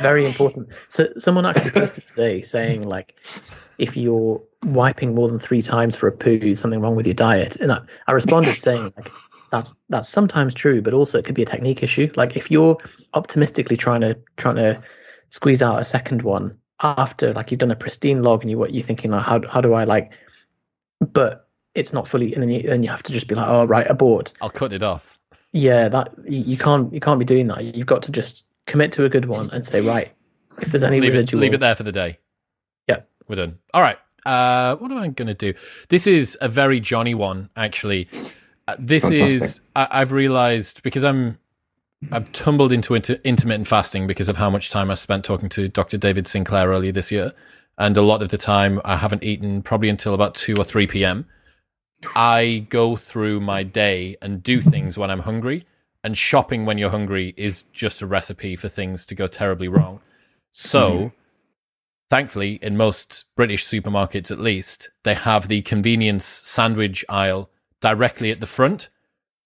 Very 0.00 0.26
important. 0.26 0.68
So 0.88 1.08
someone 1.18 1.46
actually 1.46 1.72
posted 1.72 2.06
today 2.06 2.40
saying 2.42 2.88
like 2.88 3.16
if 3.78 3.96
you're 3.96 4.40
wiping 4.62 5.14
more 5.14 5.28
than 5.28 5.38
three 5.38 5.62
times 5.62 5.96
for 5.96 6.06
a 6.06 6.12
poo, 6.12 6.54
something 6.54 6.80
wrong 6.80 6.96
with 6.96 7.06
your 7.06 7.14
diet. 7.14 7.56
And 7.56 7.72
I, 7.72 7.80
I 8.06 8.12
responded 8.12 8.54
saying 8.54 8.92
like 8.96 9.08
that's 9.50 9.76
that's 9.88 10.08
sometimes 10.08 10.54
true, 10.54 10.82
but 10.82 10.94
also 10.94 11.18
it 11.18 11.24
could 11.24 11.34
be 11.34 11.42
a 11.42 11.46
technique 11.46 11.82
issue. 11.82 12.10
Like 12.16 12.36
if 12.36 12.50
you're 12.50 12.78
optimistically 13.14 13.76
trying 13.76 14.02
to 14.02 14.18
trying 14.36 14.56
to 14.56 14.82
squeeze 15.30 15.62
out 15.62 15.80
a 15.80 15.84
second 15.84 16.22
one 16.22 16.58
after 16.80 17.32
like 17.32 17.50
you've 17.50 17.60
done 17.60 17.70
a 17.70 17.76
pristine 17.76 18.22
log 18.22 18.42
and 18.42 18.50
you 18.50 18.58
what 18.58 18.74
you're 18.74 18.84
thinking 18.84 19.10
like 19.10 19.24
how 19.24 19.40
how 19.48 19.60
do 19.60 19.72
I 19.74 19.84
like 19.84 20.12
but 21.00 21.48
it's 21.74 21.92
not 21.92 22.06
fully 22.06 22.32
and 22.34 22.42
then 22.42 22.50
you, 22.50 22.62
then 22.62 22.82
you 22.82 22.90
have 22.90 23.02
to 23.04 23.12
just 23.12 23.26
be 23.28 23.34
like 23.34 23.48
oh 23.48 23.64
right 23.64 23.90
abort 23.90 24.34
I'll 24.42 24.50
cut 24.50 24.74
it 24.74 24.82
off. 24.82 25.18
yeah 25.52 25.88
that 25.88 26.12
you, 26.28 26.40
you 26.40 26.58
can't 26.58 26.92
you 26.92 27.00
can't 27.00 27.18
be 27.18 27.24
doing 27.24 27.46
that 27.46 27.64
you've 27.64 27.86
got 27.86 28.02
to 28.04 28.12
just 28.12 28.44
commit 28.66 28.92
to 28.92 29.06
a 29.06 29.08
good 29.08 29.24
one 29.24 29.50
and 29.50 29.64
say 29.64 29.80
right 29.80 30.12
if 30.60 30.68
there's 30.68 30.84
any 30.84 31.00
leave 31.00 31.14
it, 31.14 31.18
residual 31.18 31.40
leave 31.40 31.54
it 31.54 31.60
there 31.60 31.74
for 31.74 31.82
the 31.82 31.92
day. 31.92 32.18
Yeah. 32.88 33.00
We're 33.28 33.36
done. 33.36 33.58
All 33.74 33.82
right. 33.82 33.98
Uh, 34.24 34.76
what 34.76 34.90
am 34.90 34.98
I 34.98 35.08
going 35.08 35.28
to 35.28 35.34
do? 35.34 35.54
This 35.88 36.06
is 36.06 36.36
a 36.40 36.48
very 36.48 36.80
Johnny 36.80 37.14
one, 37.14 37.50
actually. 37.56 38.08
Uh, 38.68 38.74
this 38.78 39.04
is, 39.04 39.38
Fantastic. 39.38 39.62
I, 39.76 39.88
I've 39.90 40.12
realized 40.12 40.82
because 40.82 41.04
I'm, 41.04 41.38
I've 42.10 42.30
tumbled 42.32 42.72
into 42.72 42.94
inter- 42.94 43.20
intermittent 43.24 43.68
fasting 43.68 44.06
because 44.06 44.28
of 44.28 44.36
how 44.36 44.50
much 44.50 44.70
time 44.70 44.90
I 44.90 44.94
spent 44.94 45.24
talking 45.24 45.48
to 45.50 45.68
Dr. 45.68 45.96
David 45.96 46.26
Sinclair 46.26 46.68
earlier 46.68 46.92
this 46.92 47.12
year. 47.12 47.32
And 47.78 47.96
a 47.96 48.02
lot 48.02 48.22
of 48.22 48.30
the 48.30 48.38
time 48.38 48.80
I 48.84 48.96
haven't 48.96 49.22
eaten 49.22 49.62
probably 49.62 49.88
until 49.88 50.14
about 50.14 50.34
2 50.34 50.54
or 50.58 50.64
3 50.64 50.86
p.m. 50.86 51.26
I 52.14 52.66
go 52.70 52.96
through 52.96 53.40
my 53.40 53.62
day 53.62 54.16
and 54.22 54.42
do 54.42 54.60
things 54.60 54.98
when 54.98 55.10
I'm 55.10 55.20
hungry. 55.20 55.66
And 56.02 56.16
shopping 56.16 56.64
when 56.64 56.78
you're 56.78 56.90
hungry 56.90 57.34
is 57.36 57.64
just 57.72 58.00
a 58.00 58.06
recipe 58.06 58.56
for 58.56 58.68
things 58.68 59.04
to 59.06 59.14
go 59.14 59.26
terribly 59.26 59.66
wrong. 59.66 60.00
So, 60.52 61.12
thankfully, 62.08 62.60
in 62.62 62.76
most 62.76 63.24
British 63.34 63.64
supermarkets 63.66 64.30
at 64.30 64.38
least, 64.38 64.90
they 65.02 65.14
have 65.14 65.48
the 65.48 65.62
convenience 65.62 66.24
sandwich 66.24 67.04
aisle 67.08 67.50
directly 67.80 68.30
at 68.30 68.40
the 68.40 68.46
front. 68.46 68.88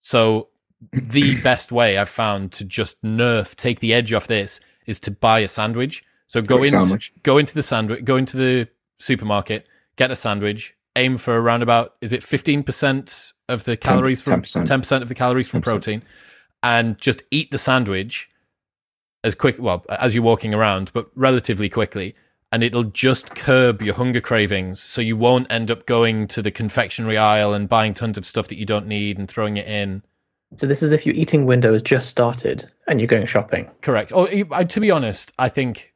So, 0.01 0.49
the 0.93 1.40
best 1.43 1.73
way 1.73 1.99
I've 1.99 2.09
found 2.09 2.53
to 2.53 2.64
just 2.64 3.01
nerf, 3.03 3.55
take 3.57 3.81
the 3.81 3.93
edge 3.93 4.12
off 4.12 4.27
this, 4.27 4.61
is 4.87 4.99
to 5.01 5.11
buy 5.11 5.40
a 5.40 5.49
sandwich. 5.49 6.05
So 6.27 6.40
go 6.40 6.59
Quick 6.59 6.73
in, 6.73 6.85
sandwich. 6.85 7.12
go 7.23 7.38
into 7.38 7.55
the 7.55 7.62
sandwich, 7.62 8.05
go 8.05 8.16
into 8.16 8.37
the 8.37 8.69
supermarket, 8.99 9.66
get 9.97 10.11
a 10.11 10.16
sandwich, 10.16 10.75
aim 10.97 11.16
for 11.19 11.40
around 11.40 11.62
about 11.62 11.95
is 12.01 12.12
it 12.12 12.23
fifteen 12.23 12.62
percent 12.62 13.33
of 13.49 13.64
the 13.64 13.77
calories 13.77 14.23
from 14.23 14.43
10%. 14.43 14.64
ten 14.66 14.81
percent 14.81 15.03
of 15.03 15.09
the 15.09 15.14
calories 15.14 15.49
from 15.49 15.61
10%. 15.61 15.64
protein, 15.64 16.03
and 16.62 16.99
just 16.99 17.23
eat 17.31 17.51
the 17.51 17.59
sandwich 17.59 18.29
as 19.25 19.35
quick 19.35 19.57
well 19.59 19.85
as 19.90 20.14
you're 20.14 20.25
walking 20.25 20.55
around, 20.55 20.90
but 20.93 21.11
relatively 21.14 21.69
quickly, 21.69 22.14
and 22.53 22.65
it'll 22.65 22.85
just 22.85 23.35
curb 23.35 23.81
your 23.81 23.95
hunger 23.95 24.21
cravings, 24.21 24.81
so 24.81 25.01
you 25.01 25.17
won't 25.17 25.51
end 25.51 25.71
up 25.71 25.87
going 25.87 26.27
to 26.29 26.43
the 26.43 26.51
confectionery 26.51 27.17
aisle 27.17 27.55
and 27.55 27.69
buying 27.69 27.95
tons 27.95 28.19
of 28.19 28.27
stuff 28.27 28.49
that 28.49 28.59
you 28.59 28.67
don't 28.67 28.87
need 28.87 29.19
and 29.19 29.29
throwing 29.29 29.57
it 29.57 29.67
in. 29.67 30.03
so 30.57 30.67
this 30.67 30.83
is 30.83 30.93
if 30.93 31.07
your 31.07 31.15
eating 31.15 31.47
window 31.47 31.73
has 31.73 31.83
just 31.83 32.09
started 32.09 32.69
and 32.89 33.01
you're 33.01 33.07
going 33.07 33.27
shopping 33.27 33.71
Correct. 33.83 34.13
Or 34.13 34.29
uh, 34.53 34.65
to 34.65 34.81
be 34.81 34.91
honest, 34.91 35.33
I 35.39 35.49
think 35.49 35.95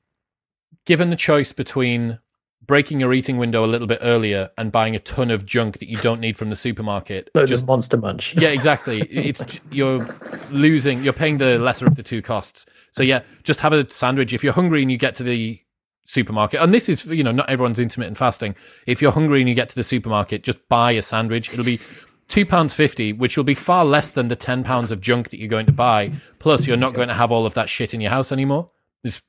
given 0.85 1.11
the 1.11 1.17
choice 1.17 1.53
between 1.53 2.21
breaking 2.67 3.01
your 3.01 3.13
eating 3.13 3.37
window 3.37 3.65
a 3.65 3.67
little 3.67 3.87
bit 3.87 3.99
earlier 4.01 4.51
and 4.57 4.73
buying 4.73 4.97
a 4.97 4.99
ton 4.99 5.31
of 5.31 5.45
junk 5.45 5.79
that 5.81 5.89
you 5.89 5.97
don't 5.99 6.21
need 6.21 6.39
from 6.39 6.51
the 6.51 6.57
supermarket, 6.57 7.31
loads 7.35 7.51
just 7.51 7.65
of 7.65 7.69
monster 7.69 7.97
munch 7.97 8.35
yeah, 8.37 8.51
exactly. 8.51 9.01
It's 9.11 9.43
you're 9.71 10.07
losing. 10.51 11.03
You're 11.03 11.13
paying 11.13 11.39
the 11.39 11.59
lesser 11.59 11.87
of 11.87 11.97
the 11.97 12.03
two 12.03 12.23
costs. 12.23 12.65
So 12.93 13.03
yeah, 13.03 13.23
just 13.43 13.61
have 13.61 13.73
a 13.73 13.89
sandwich 13.91 14.33
if 14.33 14.45
you're 14.45 14.53
hungry 14.53 14.83
and 14.83 14.91
you 14.91 14.97
get 14.97 15.17
to 15.17 15.25
the 15.25 15.61
supermarket. 16.07 16.61
And 16.61 16.73
this 16.73 16.89
is 16.89 17.05
you 17.07 17.23
know 17.23 17.33
not 17.33 17.49
everyone's 17.49 17.79
intermittent 17.79 18.19
fasting. 18.19 18.55
If 18.87 19.01
you're 19.01 19.13
hungry 19.13 19.41
and 19.41 19.49
you 19.49 19.55
get 19.55 19.69
to 19.71 19.75
the 19.75 19.85
supermarket, 19.85 20.43
just 20.43 20.69
buy 20.69 20.93
a 20.93 21.03
sandwich. 21.03 21.53
It'll 21.53 21.65
be 21.65 21.81
two 22.29 22.47
pounds 22.47 22.75
fifty, 22.75 23.13
which 23.13 23.37
will 23.37 23.45
be 23.45 23.55
far 23.55 23.85
less 23.85 24.11
than 24.11 24.29
the 24.29 24.37
ten 24.37 24.65
pounds 24.65 24.91
of 24.91 25.01
junk 25.01 25.31
that 25.31 25.39
you're 25.39 25.49
going 25.49 25.67
to 25.67 25.73
buy. 25.73 26.13
Plus, 26.39 26.67
you're 26.67 26.77
not 26.77 26.95
going 26.95 27.09
to 27.09 27.15
have 27.15 27.33
all 27.33 27.47
of 27.47 27.55
that 27.55 27.69
shit 27.69 27.95
in 27.95 28.01
your 28.01 28.11
house 28.11 28.33
anymore. 28.33 28.71
It's 29.03 29.23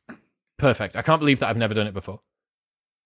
perfect. 0.58 0.96
I 0.96 1.02
can't 1.02 1.20
believe 1.20 1.40
that 1.40 1.50
I've 1.50 1.58
never 1.58 1.74
done 1.74 1.88
it 1.88 1.94
before. 1.94 2.22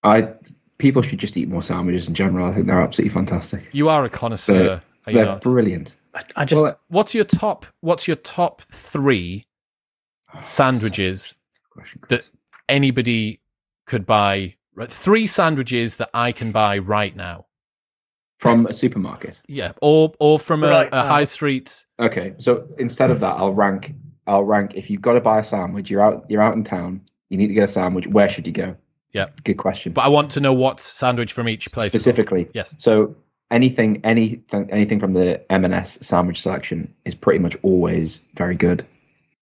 I 0.04 0.34
people 0.78 1.02
should 1.02 1.20
just 1.20 1.38
eat 1.38 1.50
more 1.50 1.64
sandwiches 1.64 2.08
in 2.08 2.16
general. 2.16 2.48
I 2.48 2.54
think 2.54 2.68
they're 2.68 2.82
absolutely 2.82 3.14
fantastic. 3.14 3.68
You 3.72 3.90
are 3.90 4.06
a 4.06 4.10
connoisseur. 4.10 4.82
Are 5.06 5.12
you 5.12 5.24
They're 5.24 5.36
brilliant. 5.38 5.96
I, 6.14 6.24
I 6.36 6.46
just 6.46 6.62
Well, 6.62 6.80
What's 6.88 7.14
your 7.14 7.26
top? 7.26 7.66
What's 7.82 8.08
your 8.08 8.16
top 8.16 8.64
three 8.72 9.46
oh, 10.34 10.40
sandwiches 10.42 11.36
question, 11.70 12.02
that 12.10 12.30
anybody 12.68 13.42
could 13.90 14.06
buy 14.06 14.56
three 14.88 15.28
sandwiches 15.28 15.98
that 15.98 16.10
I 16.14 16.32
can 16.32 16.54
buy 16.54 16.78
right 16.78 17.14
now. 17.16 17.48
from 18.38 18.66
a 18.68 18.74
supermarket. 18.74 19.42
Yeah, 19.48 19.74
or 19.82 20.14
or 20.20 20.40
from 20.40 20.64
a, 20.64 20.70
Right 20.70 20.88
a 20.88 20.96
uh, 20.96 21.08
high 21.08 21.26
street. 21.26 21.86
Okay, 22.00 22.36
so 22.38 22.68
instead 22.78 23.12
of 23.12 23.20
that, 23.20 23.36
I'll 23.36 23.54
rank. 23.54 23.94
I'll 24.26 24.44
rank. 24.44 24.76
If 24.76 24.90
you've 24.90 25.02
got 25.02 25.14
to 25.14 25.22
buy 25.22 25.40
a 25.40 25.44
sandwich, 25.44 25.90
you're 25.90 26.02
out. 26.02 26.26
You're 26.30 26.42
out 26.42 26.56
in 26.56 26.64
town. 26.64 27.02
You 27.30 27.38
need 27.38 27.48
to 27.48 27.54
get 27.54 27.66
a 27.66 27.68
sandwich. 27.68 28.08
Where 28.08 28.30
should 28.30 28.48
you 28.48 28.54
go? 28.54 28.78
Yeah. 29.12 29.26
Good 29.44 29.58
question. 29.58 29.92
But 29.92 30.02
I 30.02 30.08
want 30.08 30.32
to 30.32 30.40
know 30.40 30.54
what 30.54 30.80
sandwich 30.80 31.34
from 31.34 31.50
each 31.50 31.66
place. 31.74 31.92
Specifically, 31.92 32.48
Yes. 32.54 32.76
So 32.78 33.16
anything, 33.52 34.02
anything, 34.04 34.70
anything 34.72 35.00
from 35.00 35.14
the 35.14 35.52
M&S 35.52 36.00
sandwich 36.06 36.42
selection 36.42 36.94
is 37.06 37.16
pretty 37.16 37.40
much 37.40 37.58
always 37.64 38.22
very 38.36 38.56
good, 38.56 38.86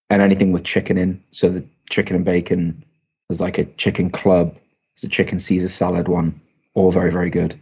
and 0.09 0.21
anything 0.21 0.53
with 0.53 0.63
chicken 0.63 0.97
in. 0.97 1.21
So 1.31 1.49
the 1.49 1.65
chicken 1.89 2.15
and 2.15 2.25
bacon. 2.25 2.83
There's 3.29 3.41
like 3.41 3.57
a 3.57 3.65
chicken 3.65 4.09
club. 4.09 4.53
There's 4.95 5.03
a 5.03 5.09
chicken 5.09 5.39
Caesar 5.39 5.67
salad 5.67 6.07
one. 6.07 6.39
All 6.73 6.91
very 6.91 7.11
very 7.11 7.29
good. 7.29 7.59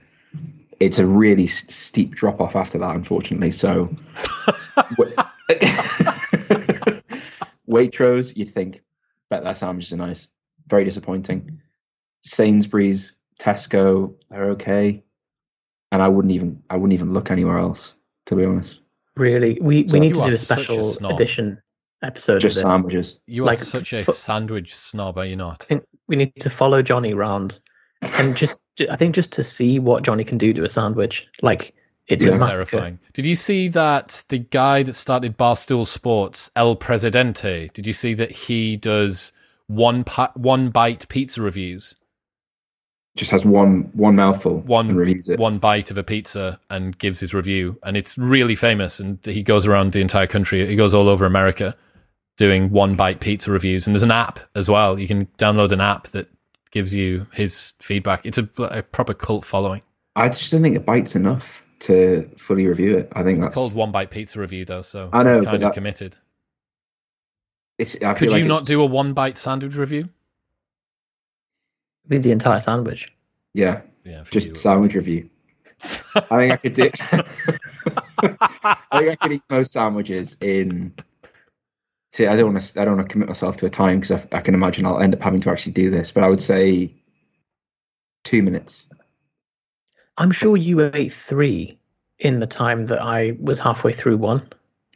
it's 0.80 1.00
a 1.00 1.06
really 1.06 1.46
s- 1.46 1.64
steep 1.74 2.12
drop 2.14 2.42
off 2.42 2.56
after 2.56 2.78
that, 2.78 2.96
unfortunately. 2.96 3.52
So, 3.52 3.88
Waitrose, 7.70 8.36
you'd 8.36 8.50
think, 8.50 8.82
bet 9.30 9.44
their 9.44 9.56
sandwiches 9.56 9.94
are 9.94 9.98
nice. 9.98 10.28
Very 10.68 10.84
disappointing. 10.84 11.62
Sainsbury's, 12.22 13.14
Tesco, 13.40 14.14
they're 14.30 14.52
okay, 14.52 15.04
and 15.92 16.02
I 16.02 16.08
wouldn't 16.08 16.34
even 16.34 16.62
I 16.70 16.76
wouldn't 16.76 16.94
even 16.94 17.14
look 17.14 17.32
anywhere 17.32 17.58
else 17.58 17.94
to 18.28 18.36
be 18.36 18.46
honest. 18.46 18.82
Really, 19.16 19.58
we 19.62 19.88
So 19.88 19.94
we 19.94 20.00
need 20.00 20.16
to 20.16 20.22
do 20.22 20.28
a 20.30 20.38
such 20.38 20.60
a 20.60 20.64
special 20.64 21.08
edition 21.08 21.62
episode 22.06 22.42
Just 22.42 22.58
of 22.58 22.64
this. 22.64 22.72
sandwiches. 22.72 23.20
You 23.28 23.44
are 23.44 23.48
Like, 23.48 23.58
such 23.60 23.94
a 23.94 24.04
fo- 24.04 24.12
sandwich 24.12 24.76
snob, 24.76 25.18
are 25.18 25.26
you 25.26 25.36
not? 25.36 25.62
I 25.64 25.66
think 25.66 25.84
we 26.08 26.16
need 26.16 26.34
to 26.40 26.50
follow 26.50 26.82
Johnny 26.82 27.14
round 27.14 27.60
and 28.02 28.36
just 28.38 28.60
I 28.90 28.96
think 28.96 29.16
just 29.16 29.34
to 29.34 29.44
see 29.44 29.80
what 29.80 30.04
Johnny 30.04 30.24
can 30.24 30.38
do 30.38 30.54
to 30.54 30.64
a 30.64 30.70
sandwich. 30.70 31.28
Like 31.42 31.74
it's 32.08 32.26
Yeah. 32.26 32.36
a. 32.36 32.40
Terrifying. 32.52 33.00
Did 33.14 33.26
you 33.26 33.36
see 33.36 33.68
that 33.70 34.24
the 34.30 34.38
guy 34.38 34.84
that 34.84 34.94
started 34.96 35.38
Barstool 35.38 35.88
Sports, 35.88 36.52
El 36.56 36.76
Presidente? 36.76 37.70
Did 37.74 37.88
you 37.88 37.94
see 37.94 38.14
that 38.14 38.32
he 38.32 38.76
does 38.78 39.32
one 39.68 40.04
pi- 40.04 40.30
one 40.36 40.70
bite 40.70 41.08
pizza 41.10 41.42
reviews? 41.42 41.96
Just 43.16 43.32
has 43.32 43.46
one 43.46 43.90
one 43.94 44.18
mouthful 44.18 44.60
One- 44.60 44.90
and 44.90 44.98
reviews 44.98 45.30
it. 45.30 45.40
One 45.40 45.58
bite 45.58 45.90
of 45.90 45.98
a 45.98 46.04
pizza 46.04 46.60
and 46.70 46.98
gives 46.98 47.22
his 47.22 47.34
review, 47.34 47.80
and 47.82 47.96
it's 47.96 48.18
really 48.18 48.56
famous. 48.56 49.00
And 49.00 49.20
he 49.24 49.42
goes 49.42 49.66
around 49.66 49.94
the 49.94 50.02
entire 50.02 50.28
country. 50.28 50.68
He 50.68 50.76
goes 50.76 50.94
all 50.94 51.08
over 51.08 51.26
America 51.26 51.76
doing 52.38 52.70
one 52.72 52.96
bite 52.96 53.20
pizza 53.20 53.52
reviews. 53.52 53.88
And 53.88 53.96
there's 53.96 54.04
an 54.04 54.12
app 54.12 54.40
as 54.56 54.70
well. 54.70 55.00
You 55.00 55.08
can 55.08 55.26
download 55.38 55.72
an 55.72 55.82
app 55.82 56.08
that 56.10 56.28
gives 56.72 56.94
you 56.94 57.28
his 57.34 57.74
feedback. 57.80 58.26
It's 58.26 58.38
a, 58.38 58.50
a 58.60 58.84
proper 58.84 59.14
cult 59.14 59.46
following. 59.46 59.82
I 60.16 60.30
just 60.30 60.52
don't 60.52 60.62
think 60.62 60.76
it 60.76 60.86
bites 60.86 61.16
enough 61.16 61.64
to 61.80 62.30
fully 62.38 62.68
review 62.68 62.98
it. 62.98 63.10
I 63.14 63.24
think 63.24 63.38
It's 63.38 63.48
that's 63.48 63.56
called 63.56 63.74
One 63.74 63.92
Bite 63.92 64.10
Pizza 64.12 64.40
Review, 64.40 64.66
though, 64.66 64.82
so 64.82 65.10
I 65.12 65.24
know, 65.24 65.32
he's 65.32 65.40
but 65.40 65.46
kind 65.46 65.56
of 65.56 65.62
that- 65.62 65.74
committed. 65.74 66.18
It's, 67.78 67.96
I 68.02 68.14
Could 68.14 68.30
feel 68.30 68.38
you 68.38 68.44
like 68.46 68.48
not 68.48 68.62
it's- 68.64 68.68
do 68.68 68.82
a 68.82 68.86
one 68.86 69.14
bite 69.14 69.38
sandwich 69.38 69.76
review? 69.76 70.08
With 72.08 72.24
the 72.24 72.32
entire 72.32 72.60
sandwich. 72.62 73.12
Yeah, 73.54 73.82
Yeah, 74.06 74.24
just 74.30 74.48
you. 74.50 74.56
sandwich 74.56 74.94
review. 74.96 75.30
I 76.16 76.22
think 76.22 76.52
I 76.54 76.58
could 76.58 76.74
do. 76.74 76.90
I 78.22 78.78
think 79.00 79.10
I 79.10 79.16
could 79.16 79.32
eat 79.34 79.42
most 79.50 79.74
sandwiches 79.74 80.38
in. 80.40 80.94
See, 82.16 82.28
I 82.28 82.38
don't 82.38 82.54
want 82.54 82.64
to. 82.64 82.82
I 82.82 82.86
don't 82.86 82.96
want 82.96 83.10
to 83.10 83.12
commit 83.12 83.28
myself 83.28 83.58
to 83.58 83.66
a 83.66 83.70
time 83.70 84.00
because 84.00 84.24
I, 84.24 84.38
I 84.38 84.40
can 84.40 84.54
imagine 84.54 84.86
I'll 84.86 85.02
end 85.02 85.14
up 85.14 85.22
having 85.22 85.42
to 85.42 85.50
actually 85.50 85.74
do 85.74 85.90
this. 85.90 86.14
But 86.14 86.24
I 86.24 86.30
would 86.30 86.42
say 86.42 86.94
two 88.24 88.42
minutes. 88.42 88.86
I'm 90.16 90.32
sure 90.32 90.56
you 90.56 90.90
ate 90.94 91.12
three 91.12 91.78
in 92.20 92.40
the 92.40 92.48
time 92.48 92.86
that 92.86 93.02
I 93.02 93.36
was 93.42 93.60
halfway 93.60 93.92
through 93.92 94.16
one. 94.16 94.48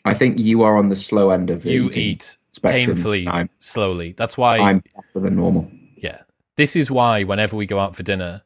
I 0.06 0.14
think 0.14 0.40
you 0.40 0.62
are 0.62 0.78
on 0.78 0.88
the 0.88 0.96
slow 0.96 1.32
end 1.32 1.50
of 1.50 1.64
the 1.64 1.72
you 1.72 1.90
eat 1.94 2.38
spectrum. 2.54 2.96
painfully 2.96 3.28
I'm, 3.28 3.50
slowly. 3.60 4.14
That's 4.14 4.38
why, 4.38 4.58
I'm 4.58 4.82
faster 4.96 5.20
than 5.20 5.36
normal. 5.36 5.70
yeah. 5.98 6.22
This 6.56 6.78
is 6.78 6.90
why 6.90 7.24
whenever 7.26 7.58
we 7.58 7.66
go 7.66 7.80
out 7.80 7.98
for 7.98 8.04
dinner, 8.04 8.44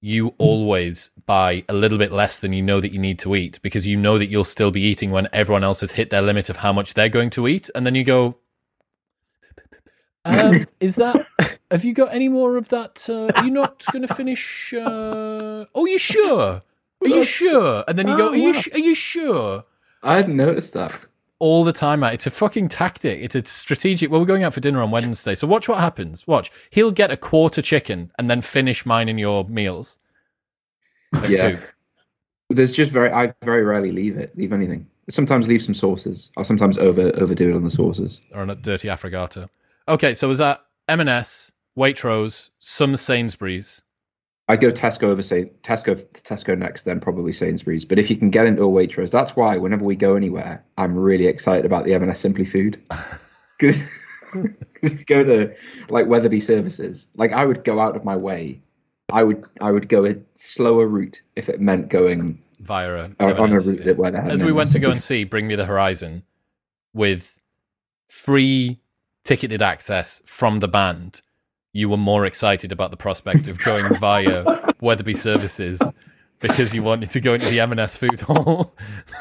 you 0.00 0.34
always 0.38 1.10
buy 1.24 1.64
a 1.68 1.74
little 1.74 1.98
bit 1.98 2.12
less 2.12 2.38
than 2.38 2.52
you 2.52 2.62
know 2.62 2.80
that 2.80 2.92
you 2.92 2.98
need 2.98 3.18
to 3.20 3.34
eat 3.34 3.60
because 3.62 3.86
you 3.86 3.96
know 3.96 4.18
that 4.18 4.28
you'll 4.28 4.44
still 4.44 4.70
be 4.70 4.82
eating 4.82 5.10
when 5.10 5.28
everyone 5.32 5.64
else 5.64 5.80
has 5.80 5.92
hit 5.92 6.10
their 6.10 6.22
limit 6.22 6.48
of 6.48 6.58
how 6.58 6.72
much 6.72 6.94
they're 6.94 7.08
going 7.08 7.30
to 7.30 7.48
eat. 7.48 7.70
And 7.74 7.86
then 7.86 7.94
you 7.94 8.04
go, 8.04 8.36
um, 10.24 10.66
is 10.80 10.96
that, 10.96 11.26
have 11.70 11.84
you 11.84 11.94
got 11.94 12.14
any 12.14 12.28
more 12.28 12.56
of 12.56 12.68
that? 12.68 13.06
Uh, 13.08 13.32
are 13.34 13.44
you 13.44 13.50
not 13.50 13.84
going 13.92 14.06
to 14.06 14.14
finish? 14.14 14.72
Uh, 14.74 15.64
oh, 15.74 15.86
you 15.86 15.98
sure? 15.98 16.62
Are 17.02 17.08
you 17.08 17.24
sure? 17.24 17.84
And 17.88 17.98
then 17.98 18.08
you 18.08 18.16
go, 18.16 18.28
Oh, 18.28 18.32
are 18.32 18.36
you, 18.36 18.54
are 18.72 18.78
you 18.78 18.94
sure? 18.94 19.64
I 20.02 20.16
hadn't 20.16 20.36
noticed 20.36 20.74
that. 20.74 21.06
All 21.38 21.64
the 21.64 21.72
time, 21.72 22.00
mate. 22.00 22.14
It's 22.14 22.26
a 22.26 22.30
fucking 22.30 22.68
tactic. 22.68 23.20
It's 23.22 23.34
a 23.34 23.44
strategic. 23.44 24.10
Well, 24.10 24.20
we're 24.20 24.26
going 24.26 24.42
out 24.44 24.54
for 24.54 24.60
dinner 24.60 24.82
on 24.82 24.90
Wednesday, 24.90 25.34
so 25.34 25.46
watch 25.46 25.68
what 25.68 25.78
happens. 25.78 26.26
Watch. 26.26 26.50
He'll 26.70 26.90
get 26.90 27.10
a 27.10 27.16
quarter 27.16 27.62
chicken 27.62 28.10
and 28.18 28.30
then 28.30 28.40
finish 28.40 28.86
mine 28.86 29.08
and 29.08 29.20
your 29.20 29.44
meals. 29.44 29.98
Yeah. 31.28 31.58
There's 32.48 32.72
just 32.72 32.90
very. 32.90 33.10
I 33.10 33.32
very 33.42 33.64
rarely 33.64 33.92
leave 33.92 34.16
it. 34.16 34.36
Leave 34.36 34.52
anything. 34.52 34.86
Sometimes 35.08 35.48
leave 35.48 35.62
some 35.62 35.74
sauces. 35.74 36.30
I'll 36.36 36.44
sometimes 36.44 36.78
over 36.78 37.12
overdo 37.16 37.50
it 37.50 37.56
on 37.56 37.64
the 37.64 37.70
sauces. 37.70 38.20
or 38.32 38.40
on 38.40 38.50
a 38.50 38.54
dirty 38.54 38.88
affogato. 38.88 39.48
Okay, 39.88 40.14
so 40.14 40.26
was 40.28 40.38
that 40.38 40.64
M&S, 40.88 41.52
Waitrose, 41.78 42.50
some 42.58 42.96
Sainsbury's? 42.96 43.82
I 44.48 44.56
go 44.56 44.70
Tesco 44.70 45.04
over 45.04 45.22
say 45.22 45.50
Tesco 45.62 45.96
Tesco 46.22 46.56
next, 46.56 46.84
then 46.84 47.00
probably 47.00 47.32
Sainsbury's. 47.32 47.84
But 47.84 47.98
if 47.98 48.10
you 48.10 48.16
can 48.16 48.30
get 48.30 48.46
into 48.46 48.62
a 48.62 48.66
Waitrose, 48.66 49.10
that's 49.10 49.34
why 49.34 49.56
whenever 49.56 49.84
we 49.84 49.96
go 49.96 50.14
anywhere, 50.14 50.64
I'm 50.78 50.96
really 50.96 51.26
excited 51.26 51.64
about 51.64 51.84
the 51.84 51.94
M&S 51.94 52.20
Simply 52.20 52.44
Food. 52.44 52.80
Because 53.58 53.82
if 54.82 55.00
you 55.00 55.04
go 55.04 55.24
to 55.24 55.54
like 55.88 56.06
Wetherby 56.06 56.40
Services, 56.40 57.08
like 57.16 57.32
I 57.32 57.44
would 57.44 57.64
go 57.64 57.80
out 57.80 57.96
of 57.96 58.04
my 58.04 58.16
way. 58.16 58.60
I 59.12 59.22
would 59.22 59.44
I 59.60 59.70
would 59.70 59.88
go 59.88 60.04
a 60.04 60.16
slower 60.34 60.86
route 60.86 61.22
if 61.36 61.48
it 61.48 61.60
meant 61.60 61.88
going 61.88 62.42
Via 62.60 62.94
a, 62.94 63.02
uh, 63.20 63.40
on 63.40 63.52
a 63.52 63.60
route 63.60 63.80
yeah. 63.80 63.84
that 63.86 63.96
where 63.96 64.14
As 64.16 64.42
we 64.42 64.52
went 64.52 64.72
to 64.72 64.78
go 64.78 64.90
and 64.90 65.02
see 65.02 65.24
Bring 65.24 65.46
Me 65.46 65.54
the 65.54 65.66
Horizon 65.66 66.22
with 66.92 67.38
free 68.08 68.80
ticketed 69.24 69.62
access 69.62 70.22
from 70.24 70.60
the 70.60 70.68
band, 70.68 71.20
you 71.76 71.88
were 71.90 71.96
more 71.96 72.24
excited 72.24 72.72
about 72.72 72.90
the 72.90 72.96
prospect 72.96 73.46
of 73.48 73.58
going 73.58 73.94
via 73.96 74.72
Wetherby 74.80 75.14
Services 75.14 75.78
because 76.40 76.72
you 76.74 76.82
wanted 76.82 77.10
to 77.10 77.20
go 77.20 77.34
into 77.34 77.46
the 77.50 77.60
M&S 77.60 77.96
food 77.96 78.20
hall. 78.22 78.74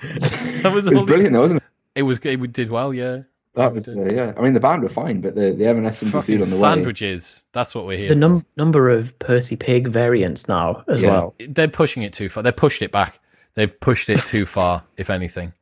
that 0.00 0.70
was 0.72 0.86
It 0.86 0.92
was 0.94 1.02
brilliant, 1.04 1.32
though, 1.32 1.40
wasn't 1.40 1.62
it? 1.62 1.68
It 2.00 2.02
was. 2.02 2.18
It 2.22 2.52
did 2.52 2.70
well. 2.70 2.92
Yeah. 2.92 3.22
That 3.54 3.72
was 3.72 3.88
uh, 3.88 4.08
yeah. 4.12 4.34
I 4.36 4.42
mean, 4.42 4.52
the 4.52 4.60
band 4.60 4.82
were 4.82 4.88
fine, 4.90 5.20
but 5.22 5.34
the 5.34 5.52
the 5.52 5.66
M&S 5.66 5.98
Simply 5.98 6.20
Fucking 6.20 6.34
Food 6.36 6.42
on 6.44 6.50
the 6.50 6.56
way. 6.56 6.60
sandwiches. 6.60 7.44
That's 7.52 7.74
what 7.74 7.86
we're 7.86 7.96
here. 7.96 8.08
The 8.08 8.14
for. 8.14 8.18
num- 8.18 8.46
number 8.56 8.90
of 8.90 9.18
Percy 9.18 9.56
Pig 9.56 9.88
variants 9.88 10.46
now 10.48 10.84
as 10.88 11.00
Yeah. 11.00 11.08
well. 11.10 11.34
They're 11.38 11.68
pushing 11.68 12.02
it 12.02 12.12
too 12.12 12.28
far. 12.28 12.42
They've 12.42 12.54
pushed 12.54 12.82
it 12.82 12.92
back. 12.92 13.18
They've 13.54 13.78
pushed 13.80 14.10
it 14.10 14.18
too 14.18 14.44
far, 14.44 14.82
if 14.98 15.08
anything. 15.08 15.54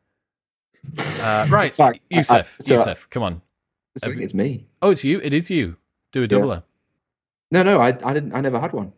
Uh, 1.21 1.47
right, 1.49 1.71
In 2.11 2.25
fact, 2.25 2.39
I- 2.39 2.39
I- 2.39 2.63
so- 2.63 2.75
Yusuf, 2.79 3.07
come 3.11 3.23
on. 3.23 3.43
I 4.03 4.09
think 4.09 4.21
it's 4.23 4.35
me. 4.35 4.67
Oh, 4.83 4.91
it's 4.91 5.05
you. 5.05 5.21
It 5.23 5.33
is 5.33 5.51
you. 5.51 5.77
Do 6.13 6.23
a 6.25 6.29
doubler. 6.29 6.63
No, 7.51 7.63
no, 7.63 7.81
I 7.81 7.89
I 7.89 8.13
didn't. 8.15 8.35
I 8.35 8.41
never 8.41 8.59
had 8.59 8.73
one. 8.73 8.93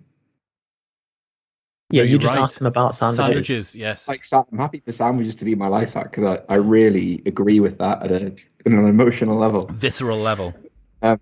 Yeah, 1.90 2.02
No, 2.02 2.08
you 2.08 2.18
just 2.18 2.34
right. 2.34 2.42
asked 2.42 2.60
him 2.60 2.66
about 2.66 2.94
sandwiches. 2.96 3.26
Sandwiches. 3.26 3.74
yes. 3.74 4.08
Like, 4.08 4.24
I'm 4.32 4.58
happy 4.58 4.80
for 4.80 4.90
sandwiches 4.90 5.36
to 5.36 5.44
be 5.44 5.54
my 5.54 5.68
life 5.68 5.92
hack 5.92 6.10
because 6.10 6.24
I, 6.24 6.40
I 6.52 6.56
really 6.56 7.22
agree 7.26 7.60
with 7.60 7.78
that 7.78 8.02
at 8.02 8.10
a 8.10 8.26
at 8.26 8.72
an 8.72 8.86
emotional 8.88 9.36
level. 9.38 9.66
Visceral 9.72 10.18
level. 10.18 10.54
Um, 11.02 11.20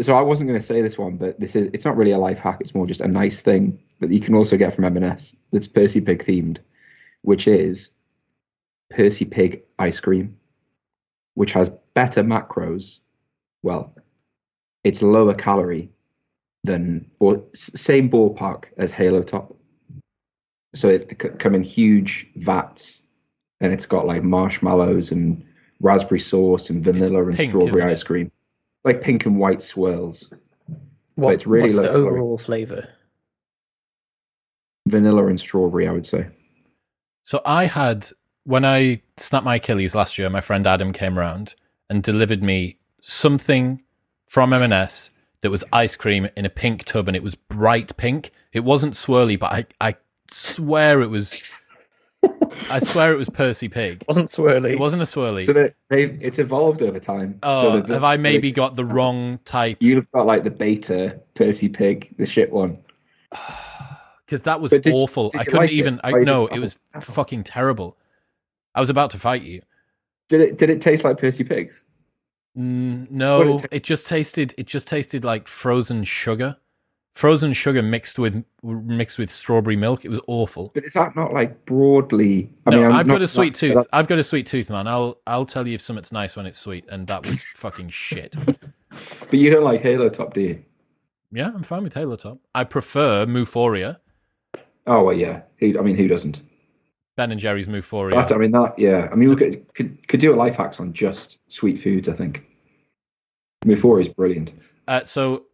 So 0.00 0.14
I 0.16 0.22
wasn't 0.22 0.48
going 0.48 0.58
to 0.58 0.66
say 0.66 0.80
this 0.82 0.96
one, 0.98 1.16
but 1.16 1.38
this 1.38 1.54
is 1.54 1.68
it's 1.72 1.84
not 1.84 1.96
really 1.96 2.10
a 2.12 2.18
life 2.18 2.38
hack. 2.40 2.56
It's 2.60 2.74
more 2.74 2.86
just 2.86 3.02
a 3.02 3.08
nice 3.08 3.40
thing 3.40 3.78
that 4.00 4.10
you 4.10 4.18
can 4.20 4.34
also 4.34 4.56
get 4.56 4.74
from 4.74 4.84
M&S 4.84 5.36
that's 5.52 5.68
Percy 5.68 6.00
Pig 6.00 6.24
themed, 6.24 6.58
which 7.22 7.46
is 7.46 7.90
Percy 8.88 9.26
Pig 9.26 9.62
ice 9.78 10.00
cream, 10.00 10.36
which 11.34 11.52
has 11.52 11.70
better 11.94 12.24
macros. 12.24 12.98
Well, 13.62 13.94
it's 14.84 15.02
lower 15.02 15.34
calorie 15.34 15.90
than 16.64 17.10
or 17.18 17.44
same 17.54 18.10
ballpark 18.10 18.64
as 18.76 18.90
Halo 18.90 19.22
Top. 19.22 19.56
So 20.74 20.88
it 20.88 21.10
c- 21.20 21.28
come 21.30 21.54
in 21.54 21.62
huge 21.62 22.26
vats, 22.36 23.02
and 23.60 23.72
it's 23.72 23.86
got 23.86 24.06
like 24.06 24.22
marshmallows 24.22 25.10
and 25.10 25.44
raspberry 25.80 26.20
sauce 26.20 26.70
and 26.70 26.84
vanilla 26.84 27.26
and 27.26 27.38
strawberry 27.38 27.82
ice 27.82 28.02
cream, 28.02 28.30
like 28.84 29.00
pink 29.00 29.26
and 29.26 29.38
white 29.38 29.60
swirls. 29.60 30.32
What, 31.16 31.34
it's 31.34 31.46
really 31.46 31.64
what's 31.64 31.76
low 31.76 31.82
the 31.82 31.88
calorie. 31.88 32.08
overall 32.08 32.38
flavour? 32.38 32.88
vanilla 34.90 35.26
and 35.26 35.38
strawberry, 35.38 35.86
I 35.88 35.92
would 35.92 36.06
say. 36.06 36.26
So 37.24 37.40
I 37.44 37.66
had 37.66 38.10
when 38.44 38.64
I 38.64 39.02
snapped 39.16 39.44
my 39.44 39.56
Achilles 39.56 39.94
last 39.94 40.18
year. 40.18 40.28
My 40.30 40.40
friend 40.40 40.66
Adam 40.66 40.92
came 40.92 41.18
around 41.18 41.54
and 41.88 42.02
delivered 42.02 42.42
me 42.42 42.78
something 43.02 43.82
from 44.26 44.52
M&S 44.52 45.10
that 45.42 45.50
was 45.50 45.64
ice 45.72 45.96
cream 45.96 46.28
in 46.36 46.44
a 46.44 46.50
pink 46.50 46.84
tub, 46.84 47.08
and 47.08 47.16
it 47.16 47.22
was 47.22 47.34
bright 47.34 47.96
pink. 47.96 48.30
It 48.52 48.60
wasn't 48.64 48.94
swirly, 48.94 49.38
but 49.38 49.52
I 49.52 49.66
I 49.80 49.94
swear 50.30 51.00
it 51.00 51.08
was. 51.08 51.42
I 52.70 52.78
swear 52.80 53.14
it 53.14 53.16
was 53.16 53.30
Percy 53.30 53.68
Pig. 53.68 54.04
wasn't 54.08 54.28
swirly. 54.28 54.72
It 54.72 54.78
wasn't 54.78 55.00
a 55.00 55.06
swirly. 55.06 55.46
So 55.46 55.54
that 55.54 55.74
they've 55.88 56.20
it's 56.20 56.38
evolved 56.38 56.82
over 56.82 56.98
time. 57.00 57.38
oh, 57.42 57.60
so 57.62 57.80
the- 57.80 57.94
have 57.94 58.04
I 58.04 58.16
maybe 58.18 58.48
it's- 58.50 58.56
got 58.56 58.76
the 58.76 58.84
wrong 58.84 59.38
type? 59.46 59.78
You've 59.80 60.10
got 60.12 60.26
like 60.26 60.44
the 60.44 60.50
beta 60.50 61.18
Percy 61.34 61.68
Pig, 61.68 62.14
the 62.18 62.26
shit 62.26 62.50
one. 62.52 62.76
Because 64.26 64.42
that 64.44 64.60
was 64.60 64.70
But 64.70 64.82
did- 64.84 64.92
awful. 64.94 65.30
did 65.30 65.38
I 65.38 65.40
you 65.40 65.44
couldn't 65.46 65.60
like 65.60 65.70
it? 65.70 65.74
even. 65.74 66.00
I 66.04 66.12
Oh, 66.12 66.16
you 66.18 66.24
no, 66.24 66.46
didn't? 66.46 66.58
it 66.58 66.60
was 66.60 66.78
Oh. 66.94 67.00
fucking 67.00 67.42
terrible. 67.42 67.96
I 68.76 68.80
was 68.80 68.88
about 68.88 69.10
to 69.10 69.18
fight 69.18 69.42
you. 69.42 69.60
Did 70.28 70.40
it 70.40 70.56
did 70.58 70.70
it 70.70 70.80
taste 70.80 71.02
like 71.02 71.18
Percy 71.18 71.42
Pigs? 71.42 71.82
Mm, 72.58 73.10
no, 73.10 73.56
it 73.56 73.66
it 73.70 73.84
just 73.84 74.06
tasted. 74.06 74.54
It 74.58 74.66
just 74.66 74.88
tasted 74.88 75.24
like 75.24 75.46
frozen 75.46 76.02
sugar, 76.04 76.56
frozen 77.14 77.52
sugar 77.52 77.80
mixed 77.82 78.18
with 78.18 78.44
mixed 78.62 79.18
with 79.18 79.30
strawberry 79.30 79.76
milk. 79.76 80.04
It 80.04 80.08
was 80.08 80.20
awful. 80.26 80.72
But 80.74 80.84
is 80.84 80.94
that 80.94 81.14
not 81.14 81.32
like 81.32 81.64
broadly? 81.64 82.52
I 82.66 82.70
no, 82.70 82.82
mean, 82.82 82.92
I've 82.92 83.06
not- 83.06 83.14
got 83.14 83.22
a 83.22 83.28
sweet 83.28 83.54
tooth. 83.54 83.74
that- 83.74 83.86
I've 83.92 84.08
got 84.08 84.18
a 84.18 84.24
sweet 84.24 84.46
tooth, 84.46 84.68
man. 84.68 84.88
I'll 84.88 85.18
I'll 85.26 85.46
tell 85.46 85.66
you 85.66 85.74
if 85.74 85.80
something's 85.80 86.10
nice 86.12 86.34
when 86.36 86.46
it's 86.46 86.58
sweet, 86.58 86.84
and 86.88 87.06
that 87.06 87.24
was 87.24 87.40
fucking 87.54 87.90
shit. 87.90 88.34
But 88.90 89.32
you 89.34 89.50
don't 89.50 89.64
like 89.64 89.80
Halo 89.82 90.08
Top, 90.08 90.34
do 90.34 90.40
you? 90.40 90.64
Yeah, 91.32 91.52
I'm 91.54 91.62
fine 91.62 91.84
with 91.84 91.94
Halo 91.94 92.16
Top. 92.16 92.38
I 92.56 92.64
prefer 92.64 93.24
Moo-phoria, 93.26 93.98
Oh 94.88 95.04
well, 95.04 95.16
yeah. 95.16 95.42
Who, 95.58 95.78
I 95.78 95.82
mean, 95.82 95.94
who 95.94 96.08
doesn't? 96.08 96.40
Ben 97.20 97.30
and 97.32 97.38
Jerry's 97.38 97.68
Moo-phoria. 97.68 98.12
That, 98.12 98.32
I 98.32 98.38
mean, 98.38 98.50
that. 98.52 98.78
Yeah. 98.78 99.06
I 99.12 99.14
mean, 99.14 99.28
we 99.28 99.36
could, 99.36 99.74
could 99.74 100.08
could 100.08 100.20
do 100.20 100.34
a 100.34 100.36
life 100.36 100.56
hacks 100.56 100.80
on 100.80 100.94
just 100.94 101.38
sweet 101.48 101.78
foods. 101.78 102.08
I 102.08 102.14
think. 102.14 102.46
Moo-phoria 103.66 104.00
is 104.00 104.08
brilliant. 104.08 104.54
Uh, 104.88 105.04
so 105.04 105.44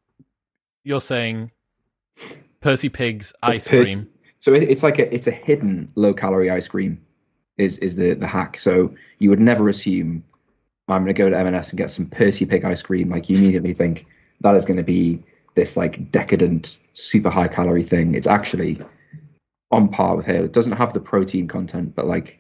you're 0.85 1.01
saying 1.01 1.51
Percy 2.61 2.89
Pig's 2.89 3.33
ice 3.43 3.67
Percy- 3.67 3.95
cream? 3.95 4.09
So 4.39 4.55
it, 4.55 4.63
it's 4.63 4.85
like 4.85 5.01
a 5.01 5.13
it's 5.13 5.27
a 5.27 5.33
hidden 5.33 5.91
low 5.97 6.15
calorie 6.15 6.53
ice 6.53 6.69
cream, 6.69 7.05
is 7.57 7.79
is 7.79 7.97
the 7.97 8.15
the 8.15 8.29
hack. 8.29 8.61
So 8.61 8.95
you 9.19 9.29
would 9.31 9.41
never 9.41 9.69
assume 9.69 10.23
I'm 10.87 11.03
going 11.03 11.13
to 11.13 11.21
go 11.21 11.29
to 11.29 11.37
M&S 11.37 11.71
and 11.71 11.79
get 11.79 11.91
some 11.91 12.07
Percy 12.07 12.47
Pig 12.47 12.65
ice 12.65 12.81
cream. 12.81 13.11
Like 13.11 13.29
you 13.29 13.39
immediately 13.39 13.75
think 13.75 14.07
that 14.43 14.55
is 14.55 14.65
going 14.65 14.77
to 14.77 14.85
be 14.85 15.21
this 15.57 15.77
like 15.77 16.13
decadent, 16.13 16.79
super 16.95 17.29
high 17.29 17.49
calorie 17.49 17.83
thing. 17.83 18.15
It's 18.15 18.29
actually 18.29 18.79
on 19.71 19.89
par 19.89 20.17
with 20.17 20.27
Halo. 20.27 20.45
It 20.45 20.53
doesn't 20.53 20.73
have 20.73 20.93
the 20.93 21.01
protein 21.01 21.49
content, 21.49 21.95
but 21.95 22.07
like 22.07 22.39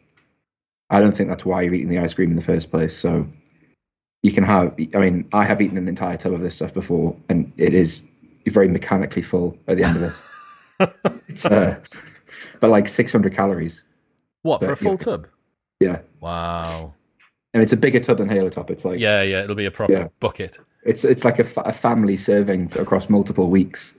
I 0.91 1.01
don't 1.01 1.17
think 1.17 1.29
that's 1.29 1.45
why 1.45 1.63
you're 1.63 1.75
eating 1.75 1.89
the 1.89 1.99
ice 1.99 2.15
cream 2.15 2.31
in 2.31 2.37
the 2.37 2.43
first 2.43 2.71
place. 2.71 2.97
So 2.97 3.27
you 4.23 4.33
can 4.33 4.45
have. 4.45 4.75
I 4.95 4.99
mean, 4.99 5.29
I 5.33 5.45
have 5.45 5.61
eaten 5.61 5.77
an 5.79 5.89
entire 5.89 6.17
tub 6.17 6.33
of 6.33 6.41
this 6.41 6.55
stuff 6.55 6.73
before, 6.75 7.17
and 7.29 7.53
it 7.57 7.75
is 7.75 8.05
very 8.47 8.69
mechanically 8.69 9.23
full 9.23 9.59
at 9.67 9.77
the 9.77 9.85
end 9.85 9.97
of 9.97 10.03
this. 10.03 10.23
it's 11.29 11.45
uh, 11.47 11.81
but 12.61 12.71
like 12.71 12.89
600 12.89 13.35
calories. 13.35 13.83
What 14.43 14.61
for 14.61 14.73
a 14.73 14.77
full 14.77 14.93
yeah. 14.93 14.97
tub? 14.99 15.27
Yeah, 15.81 15.99
Wow. 16.21 16.95
and 17.53 17.63
it's 17.63 17.73
a 17.73 17.77
bigger 17.77 17.99
tub 18.01 18.19
than 18.19 18.29
Halo 18.29 18.49
Top. 18.49 18.71
It's 18.71 18.85
like 18.85 19.01
Yeah, 19.01 19.23
yeah. 19.23 19.43
It'll 19.43 19.57
be 19.57 19.67
a 19.67 19.71
proper 19.71 19.93
Yeah. 19.93 20.09
bucket. 20.21 20.59
it's 20.85 21.05
it's 21.05 21.25
like 21.25 21.39
a, 21.41 21.45
fa- 21.45 21.63
a 21.67 21.73
family 21.73 22.17
serving 22.17 22.73
across 22.79 23.11
multiple 23.11 23.51
weeks. 23.51 23.99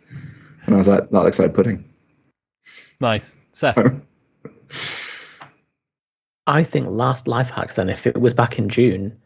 And 0.65 0.73
I 0.73 0.77
was 0.77 0.87
like, 0.87 1.09
that 1.09 1.23
looks 1.23 1.39
like 1.39 1.53
pudding. 1.53 1.83
Nice, 2.99 3.35
Seth. 3.53 3.77
I 6.47 6.63
think 6.63 6.87
last 6.87 7.27
life 7.27 7.49
hacks 7.49 7.75
then, 7.75 7.89
if 7.89 8.07
it 8.07 8.19
was 8.19 8.33
back 8.33 8.57
in 8.57 8.69
June, 8.69 9.19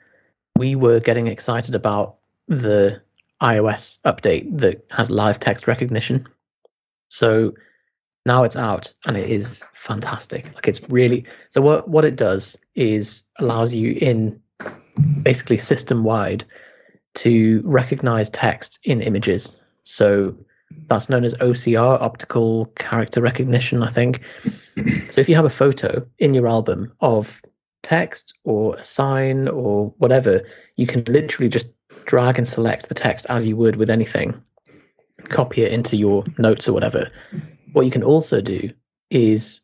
we 0.57 0.75
were 0.75 0.99
getting 0.99 1.27
excited 1.27 1.75
about 1.75 2.17
the 2.47 3.01
iOS 3.41 3.99
update 4.05 4.57
that 4.57 4.85
has 4.89 5.09
live 5.09 5.39
text 5.39 5.67
recognition. 5.67 6.27
So 7.09 7.53
now 8.25 8.43
it's 8.43 8.55
out 8.55 8.93
and 9.05 9.17
it 9.17 9.29
is 9.29 9.63
fantastic. 9.73 10.53
Like 10.53 10.67
it's 10.67 10.81
really 10.89 11.25
so 11.49 11.61
what 11.61 11.87
what 11.87 12.05
it 12.05 12.15
does 12.15 12.57
is 12.75 13.23
allows 13.39 13.73
you 13.73 13.97
in 13.99 14.41
basically 15.23 15.57
system 15.57 16.03
wide 16.03 16.45
to 17.15 17.61
recognize 17.65 18.29
text 18.29 18.79
in 18.83 19.01
images. 19.01 19.59
So 19.83 20.35
that's 20.87 21.09
known 21.09 21.23
as 21.23 21.33
OCR, 21.35 22.01
optical 22.01 22.65
character 22.77 23.21
recognition, 23.21 23.83
I 23.83 23.89
think. 23.89 24.21
So 25.09 25.21
if 25.21 25.29
you 25.29 25.35
have 25.35 25.45
a 25.45 25.49
photo 25.49 26.05
in 26.19 26.33
your 26.33 26.47
album 26.47 26.93
of 26.99 27.41
text 27.83 28.33
or 28.43 28.75
a 28.75 28.83
sign 28.83 29.47
or 29.47 29.93
whatever, 29.97 30.43
you 30.75 30.87
can 30.87 31.03
literally 31.05 31.49
just 31.49 31.67
drag 32.05 32.37
and 32.37 32.47
select 32.47 32.89
the 32.89 32.95
text 32.95 33.25
as 33.29 33.45
you 33.45 33.55
would 33.55 33.75
with 33.75 33.89
anything, 33.89 34.41
copy 35.29 35.63
it 35.63 35.71
into 35.71 35.95
your 35.95 36.25
notes 36.37 36.67
or 36.67 36.73
whatever. 36.73 37.09
What 37.73 37.85
you 37.85 37.91
can 37.91 38.03
also 38.03 38.41
do 38.41 38.71
is 39.09 39.61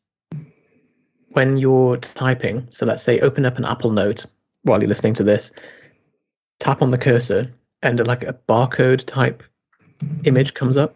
when 1.30 1.58
you're 1.58 1.98
typing, 1.98 2.68
so 2.72 2.86
let's 2.86 3.04
say 3.04 3.20
open 3.20 3.46
up 3.46 3.58
an 3.58 3.66
Apple 3.66 3.92
Note 3.92 4.26
while 4.64 4.80
you're 4.80 4.90
listening 4.90 5.16
to 5.16 5.24
this, 5.24 5.52
tap 6.60 6.82
on 6.82 6.92
the 6.92 6.98
cursor 6.98 7.54
and 7.82 8.06
like 8.06 8.24
a 8.24 8.34
barcode 8.34 9.06
type 9.06 9.44
image 10.24 10.54
comes 10.54 10.78
up, 10.78 10.96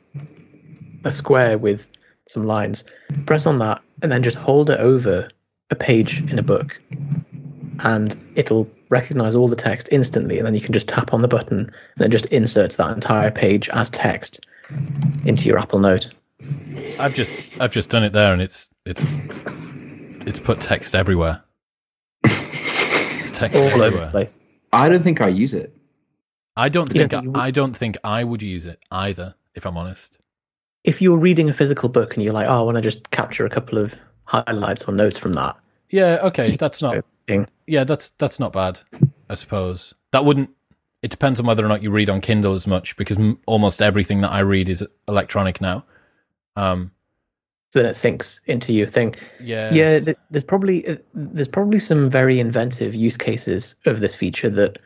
a 1.03 1.11
square 1.11 1.57
with 1.57 1.91
some 2.27 2.45
lines. 2.45 2.83
Press 3.25 3.45
on 3.45 3.59
that 3.59 3.81
and 4.01 4.11
then 4.11 4.23
just 4.23 4.37
hold 4.37 4.69
it 4.69 4.79
over 4.79 5.29
a 5.69 5.75
page 5.75 6.21
in 6.29 6.37
a 6.37 6.43
book, 6.43 6.79
and 7.79 8.15
it'll 8.35 8.69
recognize 8.89 9.35
all 9.35 9.47
the 9.47 9.55
text 9.55 9.89
instantly. 9.91 10.37
And 10.37 10.45
then 10.45 10.53
you 10.53 10.61
can 10.61 10.73
just 10.73 10.87
tap 10.87 11.13
on 11.13 11.21
the 11.21 11.27
button 11.27 11.71
and 11.95 12.05
it 12.05 12.09
just 12.09 12.25
inserts 12.27 12.75
that 12.75 12.91
entire 12.91 13.31
page 13.31 13.69
as 13.69 13.89
text 13.89 14.45
into 15.25 15.47
your 15.47 15.59
Apple 15.59 15.79
Note. 15.79 16.09
I've 16.99 17.13
just 17.13 17.31
I've 17.59 17.71
just 17.71 17.89
done 17.89 18.03
it 18.03 18.13
there, 18.13 18.33
and 18.33 18.41
it's 18.41 18.69
it's 18.85 19.03
it's 20.25 20.39
put 20.39 20.61
text 20.61 20.95
everywhere. 20.95 21.43
It's 23.21 23.31
text 23.31 23.55
All 23.55 23.83
over 23.83 23.99
the 23.99 24.07
place. 24.07 24.39
I 24.73 24.89
don't 24.89 25.03
think 25.03 25.21
I 25.21 25.27
use 25.27 25.53
it. 25.53 25.75
I 26.55 26.69
don't 26.69 26.93
You 26.93 26.99
think 26.99 27.11
don't 27.11 27.19
I, 27.19 27.23
think 27.23 27.37
I 27.37 27.51
don't 27.51 27.73
think 27.77 27.97
I 28.03 28.23
would 28.23 28.41
use 28.41 28.65
it 28.65 28.79
either. 28.91 29.35
If 29.55 29.65
I'm 29.65 29.77
honest. 29.77 30.17
If 30.83 31.01
you're 31.01 31.17
reading 31.17 31.49
a 31.49 31.53
physical 31.53 31.89
book 31.89 32.15
and 32.15 32.23
you're 32.23 32.33
like, 32.33 32.47
oh, 32.47 32.59
I 32.59 32.61
want 32.61 32.75
to 32.77 32.81
just 32.81 33.11
capture 33.11 33.45
a 33.45 33.49
couple 33.49 33.77
of 33.77 33.93
highlights 34.25 34.83
or 34.85 34.93
notes 34.93 35.17
from 35.17 35.33
that, 35.33 35.57
Yeah. 35.89 36.19
Okay. 36.23 36.55
That's 36.55 36.81
not. 36.81 37.03
Yeah. 37.67 37.83
That's 37.83 38.11
that's 38.11 38.39
not 38.39 38.53
bad. 38.53 38.79
I 39.29 39.33
suppose 39.35 39.93
that 40.11 40.25
wouldn't. 40.25 40.49
It 41.01 41.11
depends 41.11 41.39
on 41.39 41.45
whether 41.45 41.65
or 41.65 41.67
not 41.67 41.81
you 41.81 41.89
read 41.91 42.09
on 42.09 42.21
Kindle 42.21 42.53
as 42.53 42.67
much, 42.67 42.95
because 42.95 43.17
m- 43.17 43.39
almost 43.47 43.81
everything 43.81 44.21
that 44.21 44.31
I 44.31 44.39
read 44.39 44.69
is 44.69 44.85
electronic 45.07 45.59
now. 45.59 45.83
Um. 46.55 46.91
so 47.71 47.81
then 47.81 47.89
it 47.89 47.95
syncs 47.95 48.39
into 48.45 48.71
your 48.73 48.87
thing. 48.87 49.15
Yeah. 49.39 49.73
Yeah, 49.73 49.99
th- 49.99 50.17
there's 50.29 50.43
probably 50.43 50.85
uh, 50.87 50.97
there's 51.13 51.47
probably 51.47 51.79
some 51.79 52.09
very 52.09 52.39
inventive 52.39 52.93
use 52.93 53.17
cases 53.17 53.75
of 53.85 53.99
this 53.99 54.13
feature 54.13 54.49
that, 54.49 54.77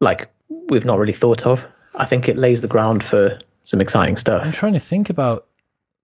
like, 0.00 0.28
we've 0.48 0.84
not 0.84 0.98
really 0.98 1.12
thought 1.12 1.46
of. 1.46 1.66
I 1.94 2.04
think 2.04 2.28
it 2.28 2.36
lays 2.36 2.62
the 2.62 2.68
ground 2.68 3.02
for 3.02 3.38
some 3.64 3.80
exciting 3.80 4.16
stuff. 4.16 4.44
I'm 4.44 4.52
trying 4.52 4.72
to 4.74 4.78
think 4.80 5.10
about 5.10 5.46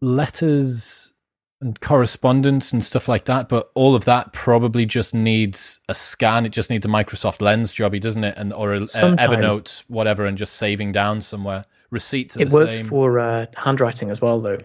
letters 0.00 1.12
and 1.60 1.80
correspondence 1.80 2.72
and 2.72 2.84
stuff 2.84 3.08
like 3.08 3.24
that, 3.24 3.48
but 3.48 3.70
all 3.74 3.94
of 3.94 4.04
that 4.04 4.32
probably 4.32 4.84
just 4.84 5.14
needs 5.14 5.80
a 5.88 5.94
scan. 5.94 6.44
It 6.44 6.50
just 6.50 6.68
needs 6.68 6.84
a 6.84 6.88
Microsoft 6.88 7.40
Lens 7.40 7.72
jobby, 7.72 8.00
doesn't 8.00 8.24
it? 8.24 8.36
And 8.36 8.52
or 8.52 8.74
a, 8.74 8.80
a 8.82 8.84
Evernote, 8.84 9.82
whatever, 9.88 10.26
and 10.26 10.36
just 10.36 10.56
saving 10.56 10.92
down 10.92 11.22
somewhere. 11.22 11.64
Receipts 11.90 12.36
are 12.36 12.42
It 12.42 12.48
the 12.50 12.54
works 12.54 12.76
same. 12.76 12.88
for 12.88 13.18
uh, 13.18 13.46
handwriting 13.56 14.10
as 14.10 14.20
well, 14.20 14.40
though. 14.40 14.58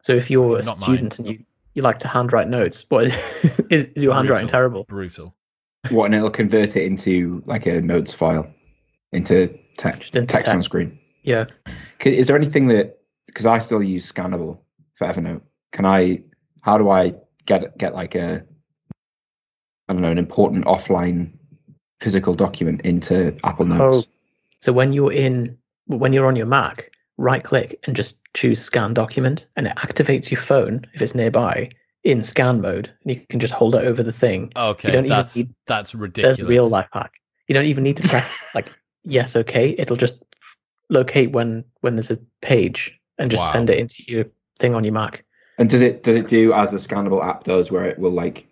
So 0.00 0.14
if 0.14 0.30
you're 0.30 0.58
a 0.58 0.62
Not 0.62 0.80
mine. 0.80 0.82
student 0.82 1.18
and 1.18 1.28
you, 1.28 1.44
you 1.74 1.82
like 1.82 1.98
to 1.98 2.08
handwrite 2.08 2.48
notes, 2.48 2.84
what 2.88 3.04
is, 3.70 3.84
is 3.94 4.02
your 4.02 4.14
handwriting 4.14 4.48
terrible? 4.48 4.84
Brutal. 4.84 5.34
What, 5.90 6.06
and 6.06 6.14
it'll 6.14 6.30
convert 6.30 6.74
it 6.76 6.84
into 6.84 7.42
like 7.46 7.66
a 7.66 7.80
notes 7.80 8.12
file, 8.12 8.50
into 9.12 9.48
te- 9.76 9.98
Just 9.98 10.16
into 10.16 10.32
text 10.32 10.48
on 10.48 10.62
screen. 10.62 10.98
Yeah. 11.22 11.46
Is 12.04 12.26
there 12.26 12.36
anything 12.36 12.68
that 12.68 12.98
because 13.26 13.46
I 13.46 13.58
still 13.58 13.82
use 13.82 14.10
Scannable 14.10 14.58
for 14.94 15.06
Evernote? 15.06 15.42
Can 15.72 15.84
I? 15.84 16.22
How 16.62 16.78
do 16.78 16.90
I 16.90 17.14
get 17.46 17.76
get 17.78 17.94
like 17.94 18.14
a 18.14 18.44
I 19.88 19.92
don't 19.92 20.02
know 20.02 20.10
an 20.10 20.18
important 20.18 20.64
offline 20.66 21.32
physical 22.00 22.34
document 22.34 22.82
into 22.82 23.36
Apple 23.44 23.66
oh, 23.72 23.76
Notes? 23.76 23.96
Oh, 23.96 24.04
so 24.60 24.72
when 24.72 24.92
you're 24.92 25.12
in 25.12 25.58
when 25.86 26.12
you're 26.12 26.26
on 26.26 26.36
your 26.36 26.46
Mac, 26.46 26.92
right 27.16 27.42
click 27.42 27.80
and 27.84 27.96
just 27.96 28.20
choose 28.34 28.60
scan 28.60 28.94
document 28.94 29.46
and 29.56 29.66
it 29.66 29.76
activates 29.76 30.30
your 30.30 30.40
phone 30.40 30.86
if 30.94 31.02
it's 31.02 31.14
nearby 31.14 31.70
in 32.02 32.24
scan 32.24 32.60
mode 32.60 32.90
and 33.02 33.14
you 33.14 33.20
can 33.28 33.40
just 33.40 33.52
hold 33.52 33.74
it 33.74 33.84
over 33.84 34.02
the 34.02 34.12
thing. 34.12 34.52
Okay, 34.56 34.90
don't 34.90 35.04
even 35.04 35.16
that's 35.16 35.36
need- 35.36 35.54
that's 35.66 35.94
ridiculous. 35.94 36.36
There's 36.36 36.46
the 36.46 36.50
real 36.50 36.68
life 36.68 36.88
hack. 36.92 37.12
You 37.48 37.54
don't 37.54 37.66
even 37.66 37.84
need 37.84 37.96
to 37.96 38.08
press 38.08 38.38
like 38.54 38.70
yes, 39.04 39.36
okay. 39.36 39.74
It'll 39.78 39.96
just 39.96 40.14
locate 40.88 41.32
when 41.32 41.64
when 41.80 41.96
there's 41.96 42.10
a 42.10 42.18
page 42.42 42.98
and 43.18 43.30
just 43.30 43.44
Wow. 43.46 43.52
send 43.52 43.70
it 43.70 43.78
into 43.78 44.02
your 44.06 44.24
thing 44.58 44.74
on 44.74 44.84
your 44.84 44.92
Mac. 44.92 45.24
And 45.58 45.68
does 45.70 45.82
it 45.82 46.02
does 46.02 46.16
it 46.16 46.28
do 46.28 46.52
as 46.52 46.70
the 46.70 46.78
Scannable 46.78 47.24
app 47.24 47.44
does, 47.44 47.70
where 47.70 47.84
it 47.84 47.98
will 47.98 48.10
like 48.12 48.46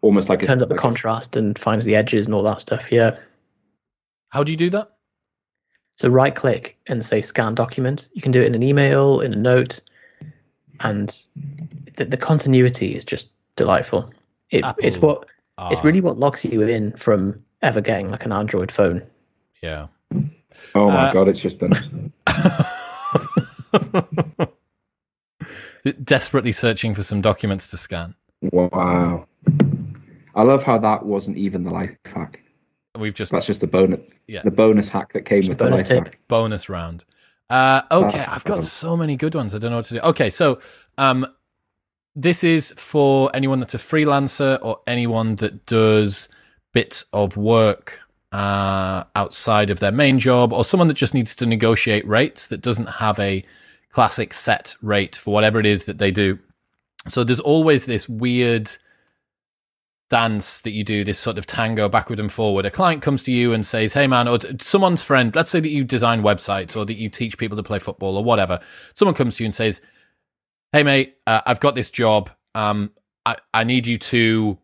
almost 0.00 0.28
like 0.28 0.42
a- 0.42 0.46
Turns 0.46 0.62
up 0.62 0.68
the 0.68 0.74
like 0.74 0.80
a- 0.80 0.82
contrast 0.82 1.36
and 1.36 1.58
finds 1.58 1.84
the 1.84 1.94
edges 1.96 2.26
and 2.26 2.34
all 2.34 2.42
that 2.44 2.60
stuff. 2.60 2.90
Yeah. 2.92 3.16
How 4.30 4.42
do 4.44 4.50
you 4.52 4.56
do 4.58 4.70
that? 4.70 4.92
So 5.96 6.08
right 6.08 6.34
click 6.34 6.78
and 6.86 7.04
say 7.04 7.22
scan 7.22 7.54
document. 7.54 8.08
You 8.12 8.22
can 8.22 8.30
do 8.30 8.40
it 8.40 8.46
in 8.46 8.54
an 8.54 8.62
email, 8.62 9.20
in 9.20 9.32
a 9.32 9.36
note, 9.36 9.80
and 10.80 11.08
the, 11.96 12.04
the 12.04 12.16
continuity 12.16 12.94
is 12.94 13.04
just 13.04 13.30
delightful. 13.56 14.10
It, 14.50 14.64
it's 14.78 14.96
Apple. 14.96 15.08
what 15.08 15.26
it's 15.72 15.80
Ah, 15.80 15.84
really 15.84 16.00
what 16.00 16.16
locks 16.16 16.44
you 16.44 16.62
in 16.62 16.92
from 16.92 17.42
ever 17.62 17.80
getting 17.80 18.10
like 18.12 18.24
an 18.24 18.30
Android 18.32 18.70
phone. 18.70 19.02
Yeah. 19.62 19.86
Oh 20.74 20.88
my 20.90 21.08
Uh, 21.08 21.12
god, 21.12 21.28
it's 21.28 21.40
just 21.40 21.58
done. 21.58 22.12
Desperately 26.04 26.52
searching 26.52 26.94
for 26.94 27.02
some 27.02 27.20
documents 27.20 27.68
to 27.68 27.76
scan. 27.76 28.14
Wow. 28.42 29.26
I 30.34 30.42
love 30.42 30.62
how 30.62 30.78
that 30.78 31.06
wasn't 31.06 31.38
even 31.38 31.62
the 31.62 31.70
life 31.70 31.96
hack. 32.04 32.40
We've 32.98 33.14
just 33.14 33.32
That's 33.32 33.46
just 33.46 33.60
the 33.60 33.66
bonus 33.68 34.00
Yeah. 34.26 34.42
the 34.44 34.50
bonus 34.50 34.88
hack 34.88 35.12
that 35.12 35.22
came 35.22 35.42
Just 35.42 35.50
with 35.50 35.58
the 35.58 35.64
the 35.64 35.70
bonus 35.70 35.88
life 35.90 35.98
tip. 35.98 36.04
hack. 36.14 36.18
bonus 36.28 36.68
round. 36.68 37.04
Uh, 37.48 37.82
okay, 37.90 38.18
That's 38.18 38.28
I've 38.28 38.44
got 38.44 38.56
fun. 38.58 38.62
so 38.64 38.96
many 38.96 39.16
good 39.16 39.34
ones. 39.34 39.54
I 39.54 39.58
don't 39.58 39.70
know 39.70 39.78
what 39.78 39.86
to 39.86 39.94
do. 39.94 40.00
Okay, 40.00 40.28
so 40.30 40.60
um, 40.98 41.26
this 42.14 42.44
is 42.44 42.74
for 42.76 43.30
anyone 43.34 43.60
that's 43.60 43.74
a 43.74 43.78
freelancer 43.78 44.58
or 44.62 44.80
anyone 44.86 45.36
that 45.36 45.64
does 45.64 46.28
bits 46.74 47.06
of 47.12 47.36
work 47.36 48.00
uh, 48.32 49.04
outside 49.16 49.70
of 49.70 49.80
their 49.80 49.92
main 49.92 50.18
job, 50.18 50.52
or 50.52 50.64
someone 50.64 50.88
that 50.88 50.94
just 50.94 51.14
needs 51.14 51.34
to 51.36 51.46
negotiate 51.46 52.06
rates 52.06 52.46
that 52.48 52.60
doesn't 52.60 52.86
have 52.86 53.18
a 53.18 53.44
classic 53.90 54.32
set 54.32 54.74
rate 54.82 55.16
for 55.16 55.32
whatever 55.32 55.58
it 55.58 55.66
is 55.66 55.86
that 55.86 55.98
they 55.98 56.10
do. 56.10 56.38
So 57.08 57.24
there's 57.24 57.40
always 57.40 57.86
this 57.86 58.08
weird 58.08 58.70
dance 60.10 60.60
that 60.62 60.70
you 60.70 60.84
do, 60.84 61.04
this 61.04 61.18
sort 61.18 61.38
of 61.38 61.46
tango 61.46 61.88
backward 61.88 62.20
and 62.20 62.32
forward. 62.32 62.66
A 62.66 62.70
client 62.70 63.02
comes 63.02 63.22
to 63.24 63.32
you 63.32 63.52
and 63.52 63.66
says, 63.66 63.92
Hey 63.92 64.06
man, 64.06 64.28
or 64.28 64.38
someone's 64.60 65.02
friend, 65.02 65.34
let's 65.34 65.50
say 65.50 65.60
that 65.60 65.70
you 65.70 65.84
design 65.84 66.22
websites 66.22 66.76
or 66.76 66.84
that 66.86 66.96
you 66.96 67.08
teach 67.08 67.38
people 67.38 67.56
to 67.56 67.62
play 67.62 67.78
football 67.78 68.16
or 68.16 68.24
whatever. 68.24 68.60
Someone 68.94 69.14
comes 69.14 69.36
to 69.36 69.44
you 69.44 69.46
and 69.46 69.54
says, 69.54 69.80
Hey 70.72 70.82
mate, 70.82 71.16
uh, 71.26 71.42
I've 71.46 71.60
got 71.60 71.74
this 71.74 71.90
job. 71.90 72.30
Um, 72.54 72.90
I, 73.26 73.36
I 73.52 73.64
need 73.64 73.86
you 73.86 73.98
to 73.98 74.58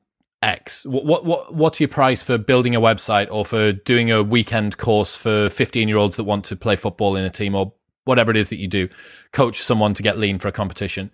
X. 0.44 0.84
What, 0.84 1.06
what, 1.06 1.24
what, 1.24 1.54
what's 1.54 1.80
your 1.80 1.88
price 1.88 2.22
for 2.22 2.36
building 2.36 2.74
a 2.74 2.80
website 2.80 3.28
or 3.30 3.44
for 3.44 3.72
doing 3.72 4.10
a 4.10 4.22
weekend 4.22 4.76
course 4.76 5.16
for 5.16 5.48
15 5.48 5.88
year 5.88 5.96
olds 5.96 6.16
that 6.16 6.24
want 6.24 6.44
to 6.46 6.56
play 6.56 6.76
football 6.76 7.16
in 7.16 7.24
a 7.24 7.30
team 7.30 7.54
or 7.54 7.72
whatever 8.04 8.30
it 8.30 8.36
is 8.36 8.50
that 8.50 8.58
you 8.58 8.68
do, 8.68 8.88
coach 9.32 9.62
someone 9.62 9.94
to 9.94 10.02
get 10.02 10.18
lean 10.18 10.38
for 10.38 10.48
a 10.48 10.52
competition. 10.52 11.10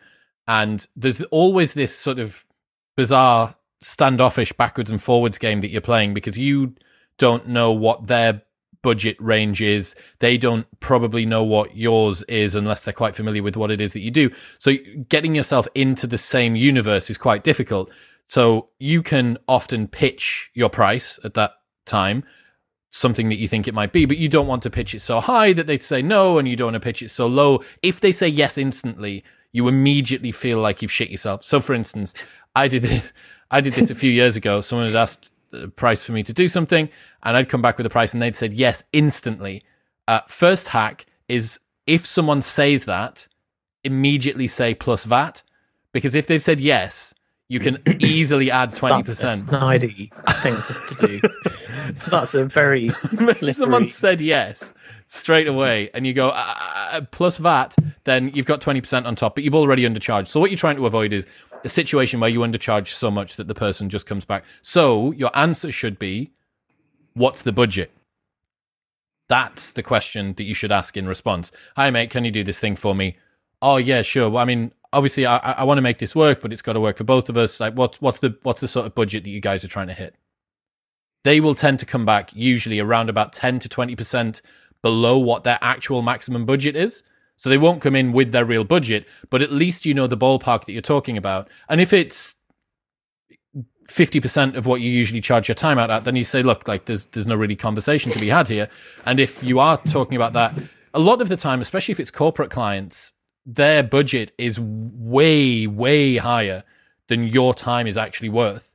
And 0.49 0.85
there's 0.97 1.23
always 1.25 1.75
this 1.75 1.97
sort 1.97 2.19
of 2.19 2.45
bizarre 2.97 3.55
standoffish 3.81 4.53
backwards 4.53 4.91
and 4.91 5.01
forwards 5.01 5.39
game 5.39 5.61
that 5.61 5.71
you're 5.71 5.81
playing 5.81 6.13
because 6.13 6.37
you 6.37 6.75
don't 7.17 7.47
know 7.47 7.71
what 7.71 8.09
their 8.09 8.43
budget 8.83 9.17
range 9.21 9.63
is. 9.63 9.95
They 10.19 10.37
don't 10.37 10.67
probably 10.81 11.25
know 11.25 11.45
what 11.45 11.77
yours 11.77 12.23
is 12.25 12.55
unless 12.57 12.83
they're 12.83 12.93
quite 12.93 13.15
familiar 13.15 13.43
with 13.43 13.57
what 13.57 13.71
it 13.71 13.81
is 13.81 13.93
that 13.93 14.01
you 14.01 14.11
do. 14.11 14.31
So 14.59 14.73
getting 15.09 15.37
yourself 15.37 15.69
into 15.75 16.07
the 16.07 16.19
same 16.19 16.57
universe 16.57 17.11
is 17.11 17.19
quite 17.19 17.45
difficult. 17.45 17.91
So 18.31 18.69
you 18.79 19.03
can 19.03 19.39
often 19.49 19.89
pitch 19.89 20.51
your 20.55 20.71
price 20.71 21.19
at 21.25 21.35
that 21.35 21.51
time, 21.85 22.23
something 22.93 23.29
that 23.29 23.39
you 23.39 23.49
think 23.49 23.67
it 23.67 23.75
might 23.75 23.93
be, 23.93 24.05
but 24.05 24.19
you 24.19 24.29
don't 24.29 24.47
want 24.47 24.63
to 24.63 24.71
pitch 24.71 24.95
it 24.95 25.01
so 25.01 25.19
high 25.21 25.53
that 25.53 25.67
they 25.67 25.79
say 25.79 26.01
no, 26.01 26.39
and 26.39 26.47
you 26.47 26.55
don't 26.55 26.67
want 26.67 26.75
to 26.75 26.81
pitch 26.81 27.03
it 27.03 27.11
so 27.11 27.27
low. 27.27 27.61
If 27.83 28.01
they 28.01 28.13
say 28.13 28.29
yes 28.29 28.57
instantly, 28.57 29.25
you 29.51 29.67
immediately 29.67 30.31
feel 30.31 30.61
like 30.61 30.81
you've 30.81 30.93
shit 30.93 31.11
yourself. 31.11 31.43
So, 31.43 31.59
for 31.59 31.75
instance, 31.75 32.15
I 32.55 32.69
did 32.69 32.83
this. 32.83 33.13
I 33.51 33.61
did 33.61 33.73
this 33.73 33.91
a 33.91 33.97
few 33.97 34.13
years 34.13 34.37
ago. 34.37 34.61
Someone 34.61 34.87
had 34.87 34.95
asked 34.95 35.33
a 35.53 35.67
price 35.67 36.05
for 36.05 36.13
me 36.13 36.23
to 36.23 36.33
do 36.33 36.47
something, 36.47 36.89
and 37.25 37.37
I'd 37.37 37.49
come 37.49 37.63
back 37.63 37.79
with 37.79 37.87
a 37.87 37.91
price, 37.91 38.13
and 38.13 38.23
they'd 38.23 38.37
said 38.37 38.55
yes 38.55 38.85
instantly. 38.93 39.65
Uh, 40.07 40.21
first 40.29 40.69
hack 40.69 41.05
is 41.29 41.59
if 41.85 42.07
someone 42.07 42.43
says 42.43 42.85
that, 42.85 43.27
immediately 43.83 44.47
say 44.47 44.73
plus 44.73 45.05
VAT, 45.05 45.43
because 45.91 46.15
if 46.15 46.29
they've 46.29 46.41
said 46.41 46.61
yes, 46.61 47.13
you 47.51 47.59
can 47.59 47.83
easily 48.01 48.51
add 48.51 48.77
twenty 48.77 49.03
That's 49.03 49.23
a 49.23 49.45
snidey 49.45 50.11
thing 50.43 50.55
just 50.55 50.89
to 50.89 51.07
do. 51.07 51.21
That's 52.09 52.35
a 52.35 52.45
very 52.45 52.89
slippery. 53.11 53.53
someone 53.53 53.89
said 53.89 54.21
yes 54.21 54.73
straight 55.07 55.49
away 55.49 55.91
and 55.93 56.07
you 56.07 56.13
go 56.13 56.29
uh, 56.29 56.55
uh, 56.93 57.01
plus 57.11 57.39
VAT, 57.39 57.75
then 58.05 58.31
you've 58.33 58.47
got 58.47 58.61
20% 58.61 59.05
on 59.05 59.17
top, 59.17 59.35
but 59.35 59.43
you've 59.43 59.57
already 59.57 59.83
undercharged. 59.83 60.29
So 60.29 60.39
what 60.39 60.51
you're 60.51 60.59
trying 60.59 60.77
to 60.77 60.87
avoid 60.87 61.13
is 61.13 61.27
a 61.65 61.69
situation 61.69 62.21
where 62.21 62.31
you 62.31 62.39
undercharge 62.41 62.91
so 62.91 63.11
much 63.11 63.35
that 63.35 63.49
the 63.49 63.55
person 63.55 63.91
just 63.91 64.07
comes 64.07 64.25
back. 64.25 64.45
So 64.63 65.11
your 65.11 65.37
answer 65.37 65.73
should 65.73 65.99
be, 65.99 66.31
what's 67.15 67.43
the 67.43 67.51
budget? 67.51 67.91
That's 69.27 69.73
the 69.73 69.83
question 69.83 70.35
that 70.35 70.45
you 70.45 70.55
should 70.55 70.71
ask 70.71 70.97
in 70.97 71.09
response. 71.09 71.51
Hi, 71.75 71.91
mate, 71.91 72.11
can 72.11 72.25
you 72.25 72.31
do 72.31 72.45
this 72.45 72.61
thing 72.61 72.77
for 72.77 72.95
me? 72.95 73.17
Oh, 73.61 73.79
yeah, 73.79 74.03
sure. 74.03 74.31
Well, 74.31 74.43
I 74.43 74.45
mean, 74.45 74.73
obviously, 74.93 75.27
I, 75.27 75.37
I 75.37 75.65
want 75.65 75.79
to 75.79 75.83
make 75.83 75.99
this 75.99 76.15
work, 76.15 76.41
but 76.41 76.53
it's 76.53 76.63
got 76.63 76.75
to 76.75 76.81
work 76.81 76.97
for 76.97 77.05
both 77.05 77.29
of 77.29 77.37
us. 77.37 77.61
Like, 77.61 77.75
what's 77.75 78.01
what's 78.01 78.19
the 78.19 78.37
what's 78.43 78.61
the 78.61 78.69
sort 78.69 78.87
of 78.87 78.95
budget 78.95 79.25
that 79.25 79.31
you 79.31 79.41
guys 79.41 79.65
are 79.65 79.69
trying 79.69 79.89
to 79.89 79.95
hit? 79.95 80.15
They 81.25 81.41
will 81.41 81.55
tend 81.55 81.79
to 81.81 81.87
come 81.87 82.07
back 82.07 82.31
usually 82.35 82.79
around 82.79 83.09
about 83.09 83.33
ten 83.33 83.59
to 83.61 83.69
twenty 83.69 83.97
percent 83.97 84.43
below 84.83 85.19
what 85.19 85.45
their 85.45 85.59
actual 85.61 86.03
maximum 86.03 86.47
budget 86.47 86.77
is. 86.77 87.03
So 87.37 87.49
they 87.49 87.59
won't 87.59 87.81
come 87.81 87.97
in 87.97 88.13
with 88.13 88.33
their 88.33 88.45
real 88.45 88.65
budget, 88.65 89.07
but 89.31 89.41
at 89.41 89.51
least 89.51 89.87
you 89.87 89.95
know 89.95 90.07
the 90.07 90.17
ballpark 90.17 90.67
that 90.67 90.73
you're 90.73 90.83
talking 90.83 91.17
about. 91.17 91.49
And 91.71 91.81
if 91.81 91.95
it's 91.95 92.35
50% 93.91 94.57
of 94.57 94.67
what 94.67 94.81
you 94.81 94.91
usually 94.91 95.21
charge 95.21 95.49
your 95.49 95.55
time 95.55 95.79
out 95.79 95.91
at, 95.91 96.05
then 96.05 96.17
you 96.17 96.25
say, 96.25 96.43
look, 96.43 96.69
like 96.69 96.85
there's, 96.85 97.07
there's 97.07 97.27
no 97.27 97.35
really 97.35 97.57
conversation 97.57 98.13
to 98.13 98.19
be 98.19 98.29
had 98.29 98.47
here. 98.47 98.69
And 99.07 99.19
if 99.19 99.43
you 99.43 99.59
are 99.59 99.79
talking 99.79 100.17
about 100.17 100.35
that, 100.35 100.63
a 100.95 100.99
lot 100.99 101.21
of 101.21 101.29
the 101.29 101.37
time, 101.37 101.61
especially 101.61 101.93
if 101.93 102.01
it's 102.01 102.11
corporate 102.11 102.51
clients, 102.51 103.15
their 103.47 103.83
budget 103.83 104.33
is 104.39 104.59
way, 104.61 105.67
way 105.67 106.17
higher 106.17 106.65
than 107.09 107.25
your 107.25 107.55
time 107.55 107.87
is 107.87 107.97
actually 107.97 108.29
worth. 108.29 108.75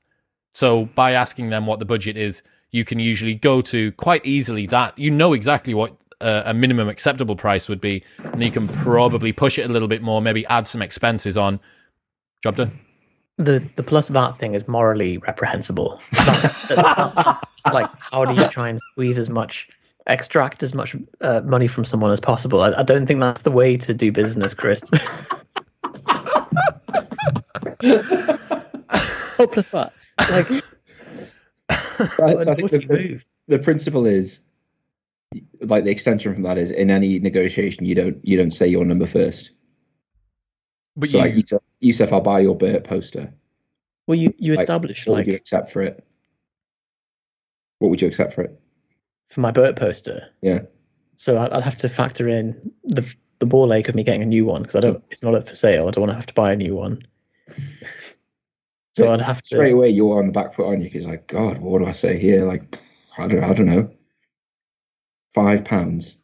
So 0.53 0.86
by 0.95 1.11
asking 1.11 1.49
them 1.49 1.66
what 1.66 1.80
the 1.80 1.86
budget 1.86 2.18
is, 2.18 2.43
you 2.72 2.84
can 2.86 2.99
usually 2.99 3.36
go 3.36 3.61
to 3.61 3.91
quite 3.93 4.26
easily 4.26 4.66
that 4.68 4.97
you 4.99 5.09
know 5.09 5.34
exactly 5.34 5.74
what 5.74 5.95
uh, 6.22 6.43
a 6.45 6.53
minimum 6.53 6.89
acceptable 6.89 7.36
price 7.36 7.70
would 7.70 7.82
be, 7.82 8.03
and 8.24 8.43
you 8.43 8.51
can 8.51 8.68
probably 8.68 9.32
push 9.32 9.59
it 9.59 9.70
a 9.70 9.72
little 9.72 9.88
bit 9.88 10.01
more, 10.01 10.22
maybe 10.22 10.45
add 10.47 10.68
some 10.68 10.82
expenses 10.82 11.38
on. 11.38 11.59
Job 12.43 12.57
done. 12.57 12.80
the 13.38 13.63
the 13.76 13.84
plus 13.84 14.07
VAT 14.07 14.34
thing 14.34 14.53
is 14.53 14.68
morally 14.68 15.18
reprehensible. 15.20 16.01
Like, 17.74 17.89
how 17.99 18.26
do 18.26 18.39
you 18.39 18.47
try 18.49 18.70
and 18.70 18.80
squeeze 18.80 19.18
as 19.18 19.28
much, 19.30 19.68
extract 20.07 20.63
as 20.63 20.73
much 20.73 20.95
uh, 21.21 21.41
money 21.41 21.67
from 21.67 21.85
someone 21.85 22.11
as 22.11 22.19
possible? 22.19 22.61
I, 22.61 22.71
I 22.71 22.83
don't 22.83 23.05
think 23.05 23.19
that's 23.19 23.41
the 23.43 23.51
way 23.51 23.77
to 23.77 23.93
do 23.93 24.11
business, 24.11 24.53
Chris. 24.53 24.89
plus 29.37 29.67
VAT. 29.67 29.93
Like, 30.29 30.49
Right, 32.19 32.39
so 32.39 32.51
I 32.51 32.55
what 32.55 32.71
think 32.71 32.71
the, 32.71 32.81
you 32.81 32.87
the, 32.87 32.93
move? 32.93 33.25
the 33.47 33.59
principle 33.59 34.05
is 34.05 34.41
like 35.61 35.83
the 35.83 35.91
extension 35.91 36.33
from 36.33 36.43
that 36.43 36.57
is 36.57 36.71
in 36.71 36.89
any 36.89 37.19
negotiation 37.19 37.85
you 37.85 37.95
don't 37.95 38.25
you 38.25 38.37
don't 38.37 38.51
say 38.51 38.67
your 38.67 38.85
number 38.85 39.05
first. 39.05 39.51
But 40.95 41.09
so 41.09 41.17
you, 41.17 41.23
like 41.23 41.35
Yusuf, 41.35 41.61
Yusuf, 41.79 42.13
I'll 42.13 42.21
buy 42.21 42.39
your 42.39 42.55
Bert 42.55 42.83
poster. 42.83 43.33
Well, 44.07 44.17
you 44.17 44.33
you 44.37 44.53
like, 44.53 44.63
establish 44.63 45.07
What 45.07 45.17
would 45.17 45.27
you 45.27 45.35
accept 45.35 45.71
for 45.71 45.81
it? 45.81 46.05
What 47.79 47.89
would 47.89 48.01
you 48.01 48.07
accept 48.07 48.33
for 48.33 48.43
it? 48.43 48.59
For 49.30 49.41
my 49.41 49.51
Bert 49.51 49.76
poster. 49.76 50.30
Yeah. 50.41 50.61
So 51.15 51.38
I'd, 51.38 51.51
I'd 51.51 51.63
have 51.63 51.78
to 51.78 51.89
factor 51.89 52.28
in 52.28 52.71
the 52.84 53.13
the 53.39 53.45
ball 53.45 53.73
ache 53.73 53.89
of 53.89 53.95
me 53.95 54.03
getting 54.03 54.21
a 54.21 54.26
new 54.26 54.45
one 54.45 54.61
because 54.61 54.76
I 54.76 54.80
don't. 54.80 55.03
It's 55.11 55.23
not 55.23 55.36
up 55.36 55.47
for 55.47 55.55
sale. 55.55 55.88
I 55.88 55.91
don't 55.91 56.01
want 56.01 56.11
to 56.11 56.15
have 56.15 56.26
to 56.28 56.34
buy 56.34 56.51
a 56.51 56.55
new 56.55 56.76
one. 56.76 57.05
So 58.95 59.05
Yeah, 59.05 59.11
I'd 59.11 59.21
have 59.21 59.41
to. 59.41 59.47
Straight 59.47 59.73
away, 59.73 59.89
you're 59.89 60.19
on 60.19 60.28
the 60.28 60.34
back 60.34 60.53
foot, 60.53 60.67
aren't 60.67 60.84
you? 60.84 60.89
Because 60.89 61.05
like, 61.05 61.28
God, 61.28 61.57
what 61.57 61.80
do 61.80 61.86
I 61.86 61.91
say 61.91 62.17
here? 62.19 62.45
Like, 62.45 62.80
I 63.17 63.28
don't, 63.28 63.43
I 63.43 63.53
don't 63.53 63.65
know. 63.65 63.89
Five 65.34 65.65
pounds. 65.65 66.17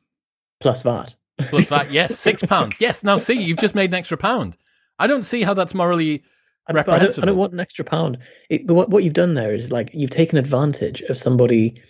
plus 0.62 0.84
VAT. 0.84 1.16
plus 1.49 1.68
that, 1.68 1.91
yes, 1.91 2.18
six 2.18 2.41
pounds. 2.43 2.78
Yes, 2.80 3.04
now 3.04 3.18
see, 3.18 3.34
you've 3.34 3.58
just 3.58 3.76
made 3.76 3.89
an 3.89 3.95
extra 3.95 4.18
pound. 4.18 4.56
I 4.97 5.08
don't 5.08 5.24
see 5.24 5.43
how 5.43 5.54
that's 5.54 5.74
morally 5.74 6.24
I, 6.68 6.74
but 6.74 6.89
I, 6.89 6.99
don't, 6.99 7.20
I 7.20 7.26
don't 7.26 7.38
want 7.38 7.54
an 7.54 7.60
extra 7.60 7.84
pound. 7.84 8.20
It, 8.49 8.68
but 8.68 8.76
what 8.76 8.89
what 8.89 9.04
you've 9.04 9.14
done 9.14 9.34
there 9.34 9.54
is 9.54 9.72
like 9.72 9.91
you've 9.93 10.12
taken 10.12 10.38
advantage 10.38 11.02
of 11.02 11.18
somebody 11.18 11.82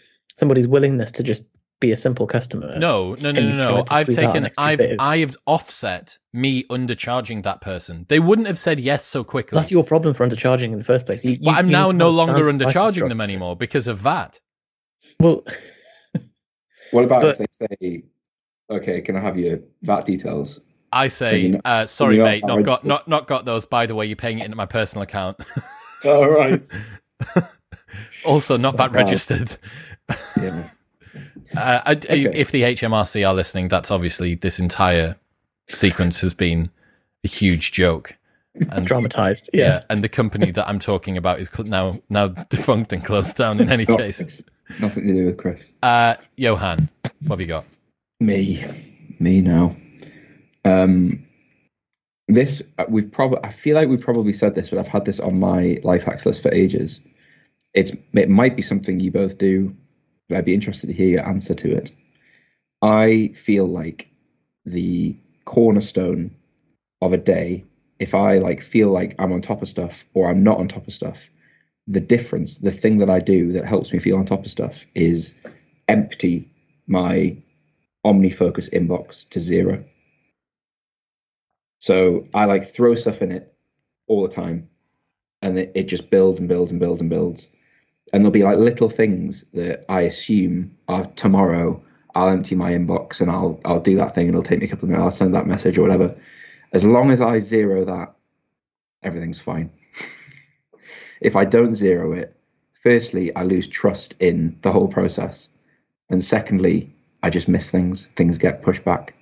somebody's 0.42 0.68
willingness 0.68 1.12
to 1.14 1.22
just 1.24 1.46
be 1.80 1.92
a 1.92 1.98
simple 1.98 2.26
customer. 2.26 2.78
No, 2.80 3.14
no, 3.22 3.32
no, 3.32 3.42
no, 3.42 3.56
no. 3.58 3.86
I've 3.92 4.06
squeeze 4.08 4.18
out 4.18 4.36
an 4.36 4.44
taken, 4.46 4.54
I've, 4.58 4.82
I've 5.00 5.38
offset 5.46 6.18
me 6.34 6.64
undercharging 6.66 7.44
that 7.44 7.62
person. 7.62 8.06
They 8.10 8.20
wouldn't 8.20 8.48
have 8.48 8.58
said 8.58 8.80
yes 8.80 9.06
so 9.06 9.24
quickly. 9.24 9.56
that's 9.56 9.72
your 9.72 9.84
problem 9.84 10.16
for 10.16 10.28
undercharging 10.28 10.72
in 10.74 10.80
the 10.80 10.84
first 10.84 11.06
place. 11.06 11.24
You, 11.24 11.38
but 11.38 11.46
you- 11.52 11.52
I'm 11.52 11.68
you 11.68 11.72
now 11.74 11.88
no 11.88 12.10
longer 12.10 12.46
undercharging 12.52 13.08
them 13.08 13.22
anymore 13.22 13.56
because 13.56 13.88
of 13.88 14.02
that. 14.04 14.40
Well, 15.20 15.44
What 16.92 17.04
about 17.06 17.22
But- 17.22 17.40
if 17.40 17.48
they 17.60 17.68
say, 17.80 18.04
"Okay, 18.70 19.02
can 19.02 19.16
I 19.16 19.22
have 19.22 19.38
your 19.38 19.60
VAT 19.84 20.06
details?" 20.06 20.60
I 20.92 21.08
say, 21.08 21.50
not- 21.50 21.62
uh, 21.64 21.86
sorry, 21.88 22.16
you're 22.18 22.26
not 22.26 22.32
mate, 22.32 22.46
not 22.46 22.56
got, 22.56 22.56
registered. 22.66 22.88
not, 22.90 23.08
not 23.08 23.28
got 23.28 23.46
those. 23.46 23.66
By 23.66 23.86
the 23.86 23.96
way, 23.96 24.08
you're 24.08 24.16
paying 24.18 24.40
it 24.40 24.46
into 24.46 24.58
my 24.58 24.66
personal 24.66 25.04
account. 25.04 25.38
All 26.04 26.28
right. 26.30 26.62
also, 28.26 28.58
not 28.58 28.76
VAT 28.76 28.78
That's 28.78 28.94
hard. 28.94 29.06
registered. 29.06 29.58
Yeah. 30.40 30.70
Uh, 31.58 31.82
I, 31.86 31.92
Okay. 31.92 32.32
If 32.34 32.52
the 32.52 32.62
HMRC 32.62 33.28
are 33.28 33.34
listening, 33.34 33.68
that's 33.68 33.92
obviously 33.92 34.36
this 34.36 34.58
entire 34.60 35.18
sequence 35.68 36.22
has 36.22 36.34
been 36.34 36.70
a 37.26 37.28
huge 37.28 37.74
joke. 37.74 38.16
And 38.72 38.88
dramatized. 38.88 39.50
yeah. 39.54 39.66
Yeah. 39.66 39.84
and 39.90 40.02
the 40.02 40.08
company 40.08 40.52
that 40.52 40.70
I'm 40.70 40.80
talking 40.80 41.18
about 41.18 41.42
is 41.42 41.50
now 41.60 42.00
now 42.10 42.30
defunct 42.30 42.94
and 42.94 43.04
closed 43.04 43.36
down. 43.36 43.60
In 43.60 43.70
any 43.70 43.84
Not 43.90 44.00
case. 44.00 44.42
Nothing 44.80 45.08
to 45.08 45.14
do 45.14 45.26
with 45.26 45.38
Chris. 45.38 45.70
uh, 45.84 46.16
Johan, 46.38 46.88
what 47.26 47.32
have 47.32 47.42
you 47.42 47.48
got? 47.48 47.66
Me, 48.22 48.64
me 49.20 49.42
now. 49.42 49.76
Um, 50.64 51.26
this 52.30 52.62
uh, 52.78 52.86
we've 52.88 53.12
probably. 53.12 53.40
I 53.44 53.50
feel 53.52 53.76
like 53.76 53.90
we've 53.90 54.00
probably 54.00 54.32
said 54.32 54.56
this, 54.56 54.70
but 54.70 54.80
I've 54.80 54.88
had 54.88 55.04
this 55.04 55.20
on 55.20 55.38
my 55.40 55.78
life 55.84 56.04
hacks 56.06 56.26
list 56.26 56.42
for 56.42 56.54
ages. 56.54 57.02
It's 57.74 57.92
it 58.14 58.30
might 58.30 58.56
be 58.56 58.62
something 58.62 59.02
you 59.02 59.12
both 59.12 59.38
do, 59.38 59.76
but 60.32 60.38
I'd 60.38 60.46
be 60.46 60.54
interested 60.54 60.88
to 60.88 60.94
hear 60.94 61.10
your 61.10 61.28
answer 61.28 61.54
to 61.54 61.76
it. 61.76 61.94
I 62.82 63.34
feel 63.36 63.66
like 63.68 64.10
the 64.66 65.16
cornerstone 65.44 66.32
of 67.02 67.12
a 67.12 67.18
day. 67.18 67.66
If 68.00 68.16
I 68.16 68.38
like 68.38 68.62
feel 68.62 68.92
like 68.92 69.14
I'm 69.20 69.34
on 69.34 69.42
top 69.42 69.62
of 69.62 69.68
stuff 69.68 70.06
or 70.14 70.30
I'm 70.30 70.42
not 70.42 70.58
on 70.58 70.70
top 70.70 70.88
of 70.88 70.94
stuff, 70.94 71.30
the 71.86 72.00
difference, 72.00 72.60
the 72.60 72.72
thing 72.72 73.00
that 73.00 73.10
I 73.10 73.20
do 73.20 73.52
that 73.52 73.66
helps 73.66 73.92
me 73.92 74.00
feel 74.00 74.18
on 74.18 74.26
top 74.26 74.46
of 74.46 74.52
stuff 74.52 74.86
is 74.96 75.34
empty 75.90 76.50
my 76.88 77.36
OmniFocus 78.06 78.72
inbox 78.72 79.28
to 79.32 79.40
zero. 79.42 79.84
So 81.80 82.26
I 82.34 82.46
like 82.46 82.66
throw 82.66 82.96
stuff 82.96 83.22
in 83.22 83.34
it 83.34 83.54
all 84.08 84.24
the 84.26 84.34
time 84.34 84.70
and 85.42 85.60
it, 85.60 85.74
it 85.76 85.84
just 85.84 86.10
builds 86.10 86.40
and 86.40 86.48
builds 86.48 86.72
and 86.72 86.80
builds 86.80 87.02
and 87.02 87.10
builds. 87.10 87.50
And 88.14 88.24
there'll 88.24 88.32
be 88.32 88.44
like 88.44 88.58
little 88.58 88.90
things 88.90 89.46
that 89.54 89.86
I 89.90 90.02
assume 90.02 90.78
are 90.88 91.06
tomorrow. 91.06 91.82
I'll 92.14 92.30
empty 92.30 92.56
my 92.56 92.72
inbox 92.72 93.22
and 93.22 93.32
I'll 93.32 93.60
I'll 93.64 93.80
do 93.80 93.96
that 93.96 94.14
thing 94.14 94.28
and 94.28 94.36
it'll 94.36 94.44
take 94.44 94.60
me 94.60 94.66
a 94.66 94.70
couple 94.70 94.86
of 94.86 94.90
minutes. 94.90 95.04
I'll 95.04 95.12
send 95.12 95.36
that 95.36 95.48
message 95.48 95.78
or 95.78 95.84
whatever. 95.84 96.16
As 96.74 96.86
long 96.86 97.12
as 97.12 97.22
I 97.22 97.40
zero 97.40 97.86
that, 97.86 98.14
everything's 99.02 99.40
fine. 99.40 99.72
if 101.22 101.36
I 101.36 101.46
don't 101.46 101.76
zero 101.76 102.14
it, 102.14 102.36
firstly, 102.84 103.34
I 103.36 103.44
lose 103.44 103.68
trust 103.68 104.16
in 104.20 104.58
the 104.62 104.72
whole 104.72 104.88
process. 104.88 105.50
And 106.10 106.22
secondly, 106.22 106.94
I 107.24 107.30
just 107.30 107.48
miss 107.48 107.72
things. 107.72 108.08
Things 108.16 108.38
get 108.38 108.62
pushed 108.62 108.84
back. 108.84 109.14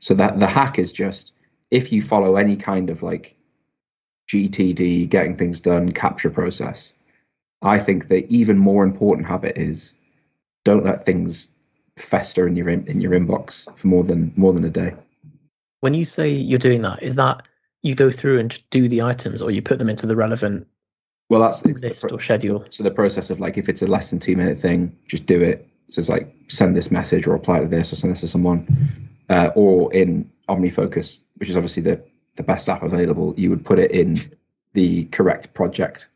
So 0.00 0.14
that 0.14 0.40
the 0.40 0.46
hack 0.46 0.78
is 0.78 0.92
just 0.92 1.32
if 1.70 1.92
you 1.92 2.00
follow 2.02 2.36
any 2.36 2.56
kind 2.56 2.90
of 2.90 3.02
like 3.02 3.36
GTD, 4.28 5.08
getting 5.08 5.36
things 5.36 5.60
done, 5.60 5.90
capture 5.92 6.30
process, 6.30 6.92
I 7.62 7.78
think 7.78 8.08
the 8.08 8.26
even 8.28 8.58
more 8.58 8.84
important 8.84 9.26
habit 9.26 9.56
is 9.56 9.94
don't 10.64 10.84
let 10.84 11.04
things 11.04 11.48
fester 11.96 12.46
in 12.46 12.54
your 12.56 12.68
in, 12.68 12.86
in 12.86 13.00
your 13.00 13.12
inbox 13.12 13.66
for 13.76 13.86
more 13.88 14.04
than 14.04 14.32
more 14.36 14.52
than 14.52 14.64
a 14.64 14.70
day. 14.70 14.94
When 15.80 15.94
you 15.94 16.04
say 16.04 16.30
you're 16.30 16.58
doing 16.58 16.82
that, 16.82 17.02
is 17.02 17.14
that 17.16 17.46
you 17.82 17.94
go 17.94 18.10
through 18.10 18.40
and 18.40 18.70
do 18.70 18.88
the 18.88 19.02
items, 19.02 19.40
or 19.40 19.50
you 19.50 19.62
put 19.62 19.78
them 19.78 19.88
into 19.88 20.06
the 20.06 20.16
relevant 20.16 20.66
Well, 21.30 21.40
that's 21.40 21.62
the 21.62 21.72
list 21.72 22.02
pro- 22.02 22.16
or 22.16 22.20
schedule? 22.20 22.64
so 22.70 22.82
the 22.82 22.90
process 22.90 23.30
of 23.30 23.40
like 23.40 23.56
if 23.58 23.68
it's 23.68 23.82
a 23.82 23.86
less 23.86 24.10
than 24.10 24.18
two 24.18 24.36
minute 24.36 24.58
thing, 24.58 24.96
just 25.06 25.26
do 25.26 25.40
it. 25.42 25.66
So 25.88 26.00
it's 26.00 26.08
like 26.08 26.34
send 26.48 26.76
this 26.76 26.90
message 26.90 27.26
or 27.26 27.32
reply 27.32 27.60
to 27.60 27.66
this 27.66 27.92
or 27.92 27.96
send 27.96 28.12
this 28.12 28.20
to 28.20 28.28
someone. 28.28 29.08
Uh, 29.30 29.50
or 29.54 29.92
in 29.92 30.30
OmniFocus, 30.48 31.20
which 31.36 31.50
is 31.50 31.56
obviously 31.56 31.82
the 31.82 32.02
the 32.36 32.42
best 32.42 32.68
app 32.68 32.82
available, 32.82 33.34
you 33.36 33.50
would 33.50 33.64
put 33.64 33.78
it 33.78 33.90
in 33.90 34.16
the 34.74 35.04
correct 35.06 35.54
project. 35.54 36.06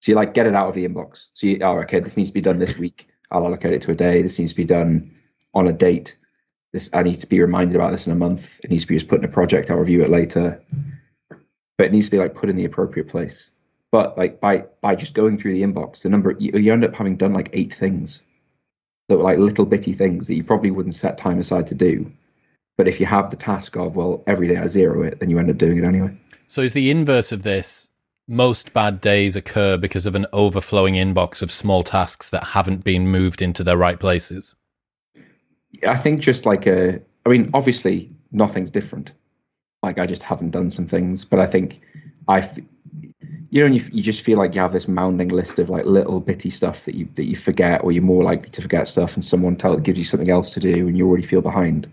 So 0.00 0.12
you 0.12 0.16
like 0.16 0.34
get 0.34 0.46
it 0.46 0.54
out 0.54 0.68
of 0.68 0.74
the 0.74 0.88
inbox. 0.88 1.26
So 1.34 1.46
you, 1.46 1.58
oh, 1.62 1.78
okay, 1.80 2.00
this 2.00 2.16
needs 2.16 2.30
to 2.30 2.34
be 2.34 2.40
done 2.40 2.58
this 2.58 2.76
week. 2.76 3.08
I'll 3.30 3.44
allocate 3.44 3.74
it 3.74 3.82
to 3.82 3.92
a 3.92 3.94
day. 3.94 4.22
This 4.22 4.38
needs 4.38 4.52
to 4.52 4.56
be 4.56 4.64
done 4.64 5.12
on 5.54 5.68
a 5.68 5.72
date. 5.72 6.16
This 6.72 6.90
I 6.94 7.02
need 7.02 7.20
to 7.20 7.26
be 7.26 7.40
reminded 7.40 7.76
about 7.76 7.92
this 7.92 8.06
in 8.06 8.12
a 8.12 8.16
month. 8.16 8.60
It 8.64 8.70
needs 8.70 8.84
to 8.84 8.88
be 8.88 8.96
just 8.96 9.08
put 9.08 9.18
in 9.18 9.24
a 9.24 9.28
project. 9.28 9.70
I'll 9.70 9.76
review 9.76 10.02
it 10.02 10.10
later. 10.10 10.62
But 11.28 11.86
it 11.86 11.92
needs 11.92 12.06
to 12.06 12.10
be 12.10 12.18
like 12.18 12.34
put 12.34 12.48
in 12.48 12.56
the 12.56 12.64
appropriate 12.64 13.08
place. 13.08 13.50
But 13.92 14.16
like 14.16 14.40
by 14.40 14.64
by 14.80 14.94
just 14.94 15.14
going 15.14 15.36
through 15.36 15.52
the 15.52 15.62
inbox, 15.62 16.02
the 16.02 16.08
number 16.08 16.34
you, 16.38 16.52
you 16.58 16.72
end 16.72 16.84
up 16.84 16.94
having 16.94 17.16
done 17.16 17.34
like 17.34 17.50
eight 17.52 17.74
things 17.74 18.20
that 19.08 19.18
were 19.18 19.24
like 19.24 19.38
little 19.38 19.66
bitty 19.66 19.92
things 19.92 20.28
that 20.28 20.34
you 20.34 20.44
probably 20.44 20.70
wouldn't 20.70 20.94
set 20.94 21.18
time 21.18 21.38
aside 21.38 21.66
to 21.66 21.74
do. 21.74 22.10
But 22.78 22.88
if 22.88 23.00
you 23.00 23.06
have 23.06 23.30
the 23.30 23.36
task 23.36 23.76
of 23.76 23.96
well, 23.96 24.22
every 24.26 24.48
day 24.48 24.56
I 24.56 24.66
zero 24.66 25.02
it, 25.02 25.20
then 25.20 25.28
you 25.28 25.38
end 25.38 25.50
up 25.50 25.58
doing 25.58 25.78
it 25.78 25.84
anyway. 25.84 26.16
So 26.48 26.62
is 26.62 26.72
the 26.72 26.90
inverse 26.90 27.32
of 27.32 27.42
this 27.42 27.89
most 28.30 28.72
bad 28.72 29.00
days 29.00 29.34
occur 29.34 29.76
because 29.76 30.06
of 30.06 30.14
an 30.14 30.24
overflowing 30.32 30.94
inbox 30.94 31.42
of 31.42 31.50
small 31.50 31.82
tasks 31.82 32.30
that 32.30 32.44
haven't 32.44 32.84
been 32.84 33.08
moved 33.08 33.42
into 33.42 33.64
their 33.64 33.76
right 33.76 33.98
places? 33.98 34.54
I 35.86 35.96
think 35.96 36.20
just 36.20 36.46
like 36.46 36.66
a, 36.66 37.00
I 37.26 37.28
mean, 37.28 37.50
obviously 37.52 38.10
nothing's 38.30 38.70
different. 38.70 39.12
Like 39.82 39.98
I 39.98 40.06
just 40.06 40.22
haven't 40.22 40.50
done 40.50 40.70
some 40.70 40.86
things, 40.86 41.24
but 41.24 41.40
I 41.40 41.46
think 41.46 41.80
I, 42.28 42.48
you 43.50 43.66
know, 43.66 43.74
you, 43.74 43.82
you 43.90 44.02
just 44.02 44.20
feel 44.20 44.38
like 44.38 44.54
you 44.54 44.60
have 44.60 44.72
this 44.72 44.86
mounding 44.86 45.32
list 45.32 45.58
of 45.58 45.68
like 45.68 45.84
little 45.84 46.20
bitty 46.20 46.50
stuff 46.50 46.84
that 46.84 46.94
you 46.94 47.08
that 47.16 47.24
you 47.24 47.34
forget, 47.34 47.82
or 47.82 47.90
you're 47.90 48.02
more 48.02 48.22
likely 48.22 48.50
to 48.50 48.62
forget 48.62 48.86
stuff, 48.86 49.14
and 49.14 49.24
someone 49.24 49.56
tells 49.56 49.80
gives 49.80 49.98
you 49.98 50.04
something 50.04 50.30
else 50.30 50.50
to 50.50 50.60
do, 50.60 50.86
and 50.86 50.96
you 50.96 51.08
already 51.08 51.26
feel 51.26 51.40
behind. 51.40 51.88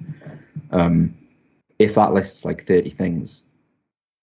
Um, 0.71 1.17
if 1.79 1.95
that 1.95 2.13
list's 2.13 2.43
like 2.43 2.63
30 2.63 2.89
things, 2.89 3.41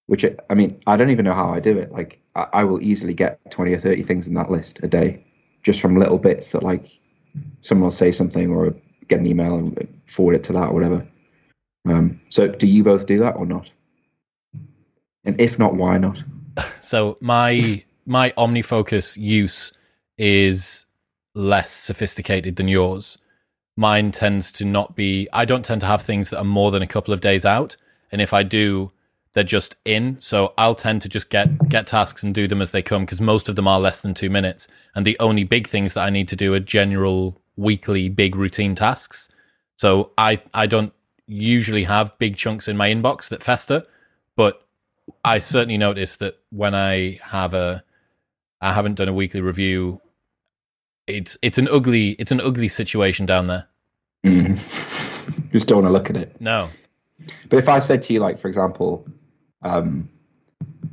which 0.06 0.24
I, 0.24 0.54
mean, 0.54 0.80
I 0.86 0.96
don't 0.96 1.10
even 1.10 1.24
know 1.24 1.34
how 1.34 1.52
I 1.52 1.60
do 1.60 1.78
it. 1.78 1.92
Like 1.92 2.20
I, 2.34 2.46
I 2.52 2.64
will 2.64 2.82
easily 2.82 3.14
get 3.14 3.50
20 3.50 3.74
or 3.74 3.80
30 3.80 4.02
things 4.02 4.26
in 4.28 4.34
that 4.34 4.50
list 4.50 4.80
a 4.82 4.88
day, 4.88 5.24
just 5.62 5.80
from 5.80 5.98
little 5.98 6.18
bits 6.18 6.48
that 6.48 6.62
like 6.62 6.98
someone 7.62 7.84
will 7.84 7.90
say 7.90 8.12
something 8.12 8.50
or 8.50 8.74
get 9.08 9.20
an 9.20 9.26
email 9.26 9.56
and 9.56 10.02
forward 10.06 10.36
it 10.36 10.44
to 10.44 10.52
that 10.52 10.68
or 10.68 10.72
whatever. 10.72 11.06
Um, 11.86 12.20
so 12.30 12.48
do 12.48 12.66
you 12.66 12.82
both 12.82 13.06
do 13.06 13.20
that 13.20 13.36
or 13.36 13.46
not? 13.46 13.70
And 15.24 15.40
if 15.40 15.58
not, 15.58 15.74
why 15.74 15.98
not? 15.98 16.22
So 16.80 17.16
my 17.20 17.82
my 18.06 18.30
OmniFocus 18.36 19.16
use 19.16 19.72
is 20.18 20.86
less 21.34 21.70
sophisticated 21.72 22.56
than 22.56 22.68
yours. 22.68 23.18
Mine 23.76 24.12
tends 24.12 24.52
to 24.52 24.64
not 24.64 24.94
be. 24.94 25.26
I 25.32 25.46
don't 25.46 25.64
tend 25.64 25.80
to 25.80 25.86
have 25.86 26.02
things 26.02 26.30
that 26.30 26.38
are 26.38 26.44
more 26.44 26.70
than 26.70 26.82
a 26.82 26.86
couple 26.86 27.12
of 27.12 27.20
days 27.20 27.44
out, 27.44 27.76
and 28.12 28.20
if 28.20 28.32
I 28.32 28.44
do, 28.44 28.92
they're 29.34 29.44
just 29.44 29.76
in. 29.84 30.16
So 30.20 30.54
I'll 30.56 30.74
tend 30.74 31.02
to 31.02 31.08
just 31.08 31.28
get 31.28 31.68
get 31.68 31.86
tasks 31.86 32.22
and 32.22 32.34
do 32.34 32.48
them 32.48 32.62
as 32.62 32.70
they 32.70 32.82
come 32.82 33.04
because 33.04 33.20
most 33.20 33.48
of 33.48 33.56
them 33.56 33.68
are 33.68 33.78
less 33.78 34.00
than 34.00 34.14
two 34.14 34.30
minutes, 34.30 34.66
and 34.94 35.04
the 35.04 35.16
only 35.20 35.44
big 35.44 35.66
things 35.66 35.94
that 35.94 36.04
I 36.04 36.10
need 36.10 36.28
to 36.28 36.36
do 36.36 36.54
are 36.54 36.60
general 36.60 37.40
weekly 37.56 38.08
big 38.08 38.34
routine 38.34 38.74
tasks. 38.74 39.28
So 39.76 40.12
I 40.16 40.40
I 40.54 40.66
don't 40.66 40.92
usually 41.26 41.84
have 41.84 42.16
big 42.18 42.36
chunks 42.36 42.68
in 42.68 42.76
my 42.76 42.88
inbox 42.88 43.28
that 43.28 43.42
fester, 43.42 43.84
but 44.36 44.66
I 45.24 45.38
certainly 45.38 45.78
notice 45.78 46.16
that 46.16 46.38
when 46.50 46.74
I 46.74 47.18
have 47.22 47.54
a 47.54 47.84
I 48.60 48.72
haven't 48.72 48.94
done 48.94 49.08
a 49.08 49.12
weekly 49.12 49.40
review, 49.40 50.00
it's 51.06 51.36
it's 51.42 51.58
an 51.58 51.68
ugly 51.68 52.10
it's 52.12 52.32
an 52.32 52.40
ugly 52.40 52.68
situation 52.68 53.26
down 53.26 53.48
there. 53.48 53.66
Mm. 54.24 54.58
Just 55.52 55.66
don't 55.66 55.82
want 55.82 55.88
to 55.88 55.92
look 55.92 56.10
at 56.10 56.16
it. 56.16 56.40
No. 56.40 56.70
But 57.48 57.58
if 57.58 57.68
I 57.68 57.78
said 57.78 58.02
to 58.02 58.12
you, 58.12 58.20
like, 58.20 58.40
for 58.40 58.48
example, 58.48 59.06
um, 59.64 60.08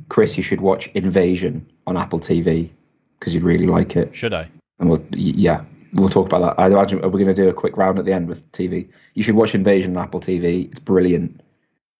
Chris, 0.08 0.36
you 0.36 0.42
should 0.42 0.60
watch 0.60 0.88
Invasion 0.88 1.70
on 1.86 1.96
Apple 1.96 2.20
TV 2.20 2.70
because 3.18 3.34
you'd 3.34 3.44
really 3.44 3.66
like 3.66 3.96
it. 3.96 4.14
Should 4.14 4.34
I? 4.34 4.50
And 4.78 4.90
we'll, 4.90 5.04
yeah, 5.12 5.64
we'll 5.92 6.08
talk 6.08 6.26
about 6.26 6.56
that. 6.56 6.62
I 6.62 6.66
imagine 6.66 7.00
we're 7.00 7.10
going 7.10 7.26
to 7.26 7.34
do 7.34 7.48
a 7.48 7.52
quick 7.52 7.76
round 7.76 7.98
at 7.98 8.04
the 8.04 8.12
end 8.12 8.28
with 8.28 8.50
TV. 8.52 8.88
You 9.14 9.22
should 9.22 9.36
watch 9.36 9.54
Invasion 9.54 9.96
on 9.96 10.02
Apple 10.02 10.20
TV. 10.20 10.70
It's 10.70 10.80
brilliant. 10.80 11.40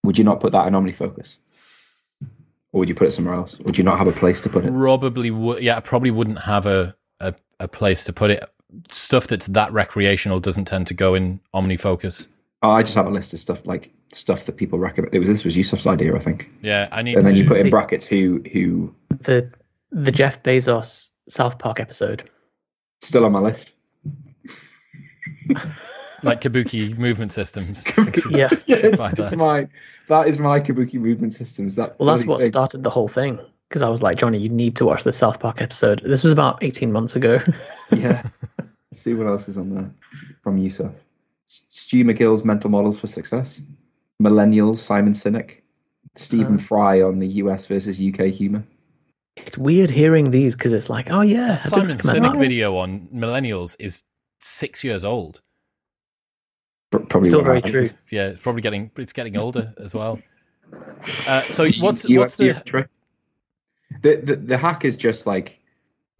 Would 0.03 0.19
you 0.19 0.25
not 0.25 0.41
put 0.41 0.53
that 0.53 0.67
in 0.67 0.75
OmniFocus? 0.75 1.37
Or 2.73 2.81
would 2.81 2.89
you 2.89 2.95
put 2.95 3.07
it 3.07 3.13
somewhere 3.13 3.35
else? 3.35 3.59
Would 3.61 3.79
you 3.79 3.85
not 3.85 3.99
have 3.99 4.09
a 4.09 4.13
place 4.13 4.41
to 4.43 4.49
put 4.49 4.65
it? 4.65 4.73
Probably 4.73 5.31
would 5.31 5.63
yeah, 5.63 5.77
I 5.77 5.81
probably 5.81 6.11
wouldn't 6.11 6.41
have 6.41 6.67
a, 6.67 6.97
a, 7.21 7.35
a 7.61 7.69
place 7.69 8.05
to 8.05 8.13
put 8.13 8.31
it. 8.31 8.49
Stuff 8.91 9.27
that's 9.27 9.47
that 9.49 9.73
recreational 9.73 10.41
doesn't 10.41 10.65
tend 10.65 10.87
to 10.87 10.95
go 10.95 11.15
in 11.15 11.41
OmniFocus. 11.55 12.29
Oh, 12.63 12.71
I 12.71 12.83
just 12.83 12.95
have 12.95 13.07
a 13.07 13.11
list 13.11 13.33
of 13.35 13.41
stuff 13.41 13.67
like 13.67 13.93
stuff 14.13 14.47
that 14.47 14.57
people 14.57 14.79
recommend. 14.79 15.15
It 15.15 15.19
was 15.19 15.29
this 15.29 15.45
was 15.45 15.57
Yusuf's 15.57 15.87
idea, 15.87 16.15
I 16.15 16.21
think. 16.21 16.49
Yeah, 16.63 16.89
I 16.93 17.03
need 17.03 17.17
And 17.17 17.25
then 17.27 17.35
to 17.35 17.41
you 17.41 17.47
put 17.49 17.59
in 17.59 17.71
brackets 17.71 18.07
who 18.07 18.43
who 18.53 18.95
The 19.23 19.51
the 19.91 20.13
Jeff 20.13 20.43
Bezos 20.43 21.11
South 21.29 21.59
Park 21.59 21.81
episode. 21.81 22.29
still 23.01 23.25
on 23.25 23.33
my 23.33 23.41
list. 23.41 23.73
like 26.23 26.41
kabuki 26.41 26.97
movement 26.97 27.33
systems. 27.33 27.85
Yeah. 28.31 28.49
Yeah, 28.67 28.77
it's, 28.77 29.01
Like 29.01 29.19
it's 29.19 29.31
that. 29.31 29.37
my 29.37 29.69
that 30.09 30.29
is 30.29 30.39
my 30.39 30.61
kabuki 30.61 30.95
movement 30.95 31.33
systems. 31.35 31.77
That 31.77 31.99
Well, 31.99 32.09
that's 32.15 32.25
what 32.27 32.41
thing. 32.41 32.49
started 32.49 32.83
the 32.83 32.91
whole 32.91 33.09
thing. 33.09 33.41
Because 33.69 33.83
I 33.83 33.89
was 33.89 34.03
like, 34.03 34.19
Johnny, 34.19 34.39
you 34.39 34.51
need 34.51 34.77
to 34.77 34.85
watch 34.85 35.03
the 35.03 35.13
South 35.13 35.41
Park 35.41 35.63
episode. 35.63 36.03
This 36.05 36.23
was 36.23 36.31
about 36.31 36.63
18 36.63 36.93
months 36.93 37.17
ago. 37.17 37.41
Yeah. 37.91 38.23
Let's 38.91 39.01
see 39.03 39.15
what 39.15 39.27
else 39.27 39.49
is 39.49 39.57
on 39.57 39.75
there 39.75 39.91
from 40.43 40.59
Yusuf. 40.59 40.93
Stu 41.69 42.05
McGill's 42.05 42.45
Mental 42.45 42.71
Models 42.71 42.99
for 42.99 43.07
Success. 43.07 43.61
Millennials, 44.23 44.77
Simon 44.77 45.13
Sinek. 45.13 45.59
Stephen 46.17 46.57
Uh. 46.57 46.59
Fry 46.59 47.03
on 47.03 47.19
the 47.19 47.27
US 47.43 47.67
versus 47.67 48.01
UK 48.01 48.27
humor. 48.27 48.63
it's 49.37 49.57
weird 49.57 49.89
hearing 49.91 50.31
these 50.31 50.55
because 50.57 50.73
it's 50.73 50.91
like, 50.91 51.11
oh, 51.11 51.23
yeah. 51.23 51.47
That 51.49 51.63
Simon 51.63 51.97
don't 51.97 52.01
Sinek 52.01 52.39
video 52.39 52.77
on 52.77 53.09
millennials 53.15 53.77
is 53.79 54.03
six 54.41 54.85
years 54.85 55.05
old. 55.05 55.41
Pr- 56.91 56.99
Probably 56.99 57.31
Still 57.31 57.43
very 57.43 57.57
happened. 57.59 57.73
true. 57.73 57.89
Yeah, 58.11 58.29
it's 58.29 58.43
probably 58.43 58.61
getting 58.63 58.91
it's 58.97 59.13
getting 59.15 59.37
older 59.39 59.73
as 59.79 59.95
well. 59.95 60.19
Uh, 61.27 61.43
so 61.45 61.63
you- 61.65 61.83
what's 61.85 62.05
you- 62.05 62.19
what's 62.21 62.39
you 62.39 62.53
the 62.53 62.61
try- 62.61 62.87
the, 64.03 64.17
the 64.17 64.37
the 64.37 64.57
hack 64.59 64.85
is 64.85 64.97
just 64.97 65.27
like 65.27 65.59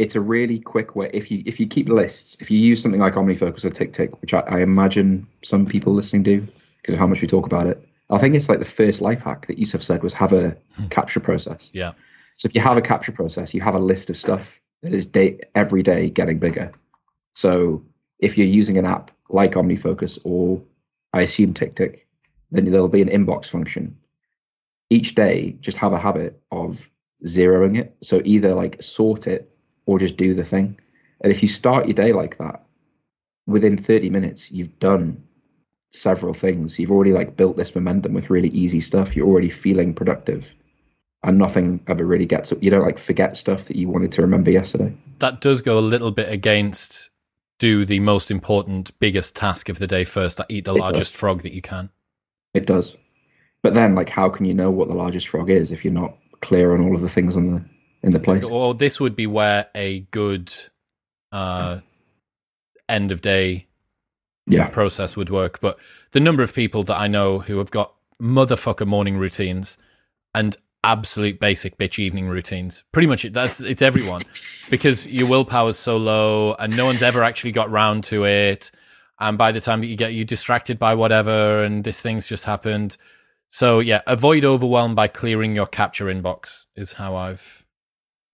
it's 0.03 0.17
a 0.17 0.21
really 0.21 0.59
quick 0.59 0.97
way 0.97 1.09
if 1.15 1.31
you 1.31 1.43
if 1.47 1.61
you 1.61 1.67
keep 1.67 1.89
lists 1.89 2.37
if 2.41 2.51
you 2.51 2.59
use 2.59 2.83
something 2.83 3.01
like 3.01 3.15
OmniFocus 3.15 3.65
or 3.65 3.71
TickTick 3.71 4.21
which 4.21 4.35
I, 4.35 4.41
I 4.41 4.61
imagine 4.61 5.29
some 5.43 5.65
people 5.65 5.95
listening 5.95 6.25
do 6.25 6.47
because 6.79 6.95
of 6.95 6.99
how 6.99 7.07
much 7.07 7.23
we 7.23 7.29
talk 7.29 7.47
about 7.47 7.69
it 7.69 7.87
I 8.11 8.19
think 8.19 8.35
it's 8.35 8.49
like 8.49 8.59
the 8.59 8.65
first 8.65 9.01
life 9.01 9.23
hack 9.23 9.47
that 9.47 9.59
Yusuf 9.59 9.83
said 9.83 10.03
was 10.03 10.13
have 10.15 10.33
a 10.33 10.57
hmm. 10.77 10.89
capture 10.89 11.21
process 11.21 11.71
yeah 11.73 11.93
so 12.35 12.47
if 12.47 12.55
you 12.55 12.61
have 12.61 12.77
a 12.77 12.83
capture 12.83 13.13
process 13.13 13.55
you 13.55 13.61
have 13.61 13.77
a 13.77 13.79
list 13.79 14.11
of 14.11 14.17
stuff 14.17 14.61
that 14.83 14.93
is 14.93 15.07
day 15.07 15.39
every 15.55 15.85
day 15.85 16.11
getting 16.11 16.41
bigger 16.41 16.73
so 17.35 17.85
if 18.19 18.37
you're 18.37 18.47
using 18.47 18.79
an 18.79 18.87
app 18.87 19.13
like 19.29 19.53
OmniFocus 19.53 20.19
or 20.25 20.63
I 21.13 21.23
assume 21.23 21.55
TickTick 21.55 22.01
then 22.53 22.67
there'll 22.67 22.89
be 22.89 23.03
an 23.03 23.09
inbox 23.09 23.47
function. 23.47 23.99
Each 24.91 25.15
day, 25.15 25.57
just 25.61 25.79
have 25.79 25.95
a 25.95 25.99
habit 25.99 26.41
of 26.53 26.89
zeroing 27.25 27.79
it. 27.79 27.97
So 28.03 28.21
either 28.25 28.55
like 28.55 28.83
sort 28.83 29.27
it 29.27 29.52
or 29.87 29.99
just 29.99 30.17
do 30.17 30.35
the 30.35 30.45
thing. 30.45 30.79
And 31.21 31.33
if 31.33 31.43
you 31.43 31.49
start 31.49 31.87
your 31.87 31.95
day 31.95 32.13
like 32.13 32.39
that, 32.39 32.65
within 33.47 33.77
30 33.77 34.11
minutes, 34.11 34.51
you've 34.51 34.79
done 34.79 35.23
several 35.93 36.35
things. 36.35 36.79
You've 36.79 36.91
already 36.91 37.13
like 37.13 37.37
built 37.37 37.57
this 37.57 37.75
momentum 37.75 38.15
with 38.15 38.31
really 38.31 38.49
easy 38.49 38.81
stuff. 38.81 39.15
You're 39.15 39.29
already 39.29 39.51
feeling 39.51 39.95
productive. 39.95 40.53
And 41.25 41.39
nothing 41.39 41.81
ever 41.87 42.05
really 42.05 42.27
gets 42.27 42.53
you 42.61 42.71
don't 42.71 42.83
like 42.83 42.99
forget 42.99 43.37
stuff 43.37 43.67
that 43.67 43.77
you 43.77 43.89
wanted 43.89 44.11
to 44.13 44.23
remember 44.23 44.51
yesterday. 44.51 44.93
That 45.21 45.41
does 45.41 45.61
go 45.61 45.79
a 45.79 45.81
little 45.81 46.11
bit 46.11 46.29
against 46.33 47.11
do 47.61 47.85
the 47.85 48.01
most 48.01 48.29
important, 48.29 48.99
biggest 48.99 49.37
task 49.37 49.69
of 49.69 49.79
the 49.79 49.87
day 49.87 50.03
first. 50.03 50.41
Eat 50.49 50.65
the 50.65 50.75
It 50.75 50.81
largest 50.81 51.13
does. 51.13 51.21
frog 51.21 51.43
that 51.43 51.53
you 51.53 51.63
can. 51.63 51.91
It 52.55 52.67
does. 52.67 52.97
But 53.63 53.75
then 53.75 53.95
like 53.95 54.09
how 54.09 54.29
can 54.29 54.47
you 54.47 54.55
know 54.55 54.71
what 54.71 54.89
the 54.89 54.97
largest 54.97 55.29
frog 55.29 55.49
is 55.49 55.71
if 55.71 55.85
you're 55.85 55.95
not 55.95 56.17
clear 56.41 56.75
on 56.75 56.81
all 56.81 56.97
of 56.97 57.03
the 57.03 57.09
things 57.09 57.37
on 57.37 57.55
the 57.55 57.65
in 58.03 58.13
the 58.13 58.21
place? 58.21 58.45
Or 58.45 58.75
this 58.75 59.01
would 59.01 59.17
be 59.17 59.27
where 59.27 59.67
a 59.75 60.01
good 60.11 60.53
uh, 61.31 61.79
end 62.89 63.13
of 63.13 63.21
day 63.21 63.67
Yeah. 64.47 64.69
process 64.69 65.17
would 65.17 65.31
work. 65.31 65.61
But 65.61 65.79
the 66.13 66.21
number 66.21 66.43
of 66.43 66.53
people 66.55 66.83
that 66.85 66.97
I 66.99 67.07
know 67.09 67.39
who 67.41 67.59
have 67.59 67.71
got 67.71 67.95
motherfucker 68.21 68.87
morning 68.87 69.17
routines 69.19 69.79
and 70.35 70.57
absolute 70.85 71.39
basic 71.39 71.79
bitch 71.79 71.99
evening 71.99 72.29
routines, 72.29 72.85
pretty 72.93 73.07
much 73.07 73.25
it, 73.25 73.33
that's 73.33 73.61
it's 73.61 73.83
everyone 73.83 74.23
because 74.69 75.07
your 75.07 75.29
willpower's 75.29 75.79
so 75.79 75.97
low 75.97 76.55
and 76.55 76.77
no 76.77 76.87
one's 76.87 77.03
ever 77.03 77.23
actually 77.23 77.53
got 77.53 77.71
round 77.71 78.05
to 78.05 78.25
it. 78.25 78.71
And 79.21 79.39
by 79.39 79.53
the 79.53 79.61
time 79.61 79.81
that 79.81 79.87
you 79.87 79.97
get 79.97 80.13
you 80.15 80.25
distracted 80.25 80.79
by 80.79 80.95
whatever 80.95 81.63
and 81.63 81.85
this 81.85 82.01
thing's 82.01 82.27
just 82.27 82.45
happened. 82.45 82.97
So 83.51 83.79
yeah, 83.81 84.01
avoid 84.07 84.45
overwhelm 84.45 84.95
by 84.95 85.07
clearing 85.09 85.55
your 85.55 85.67
capture 85.67 86.07
inbox 86.07 86.65
is 86.75 86.95
how 86.95 87.15
I've 87.15 87.62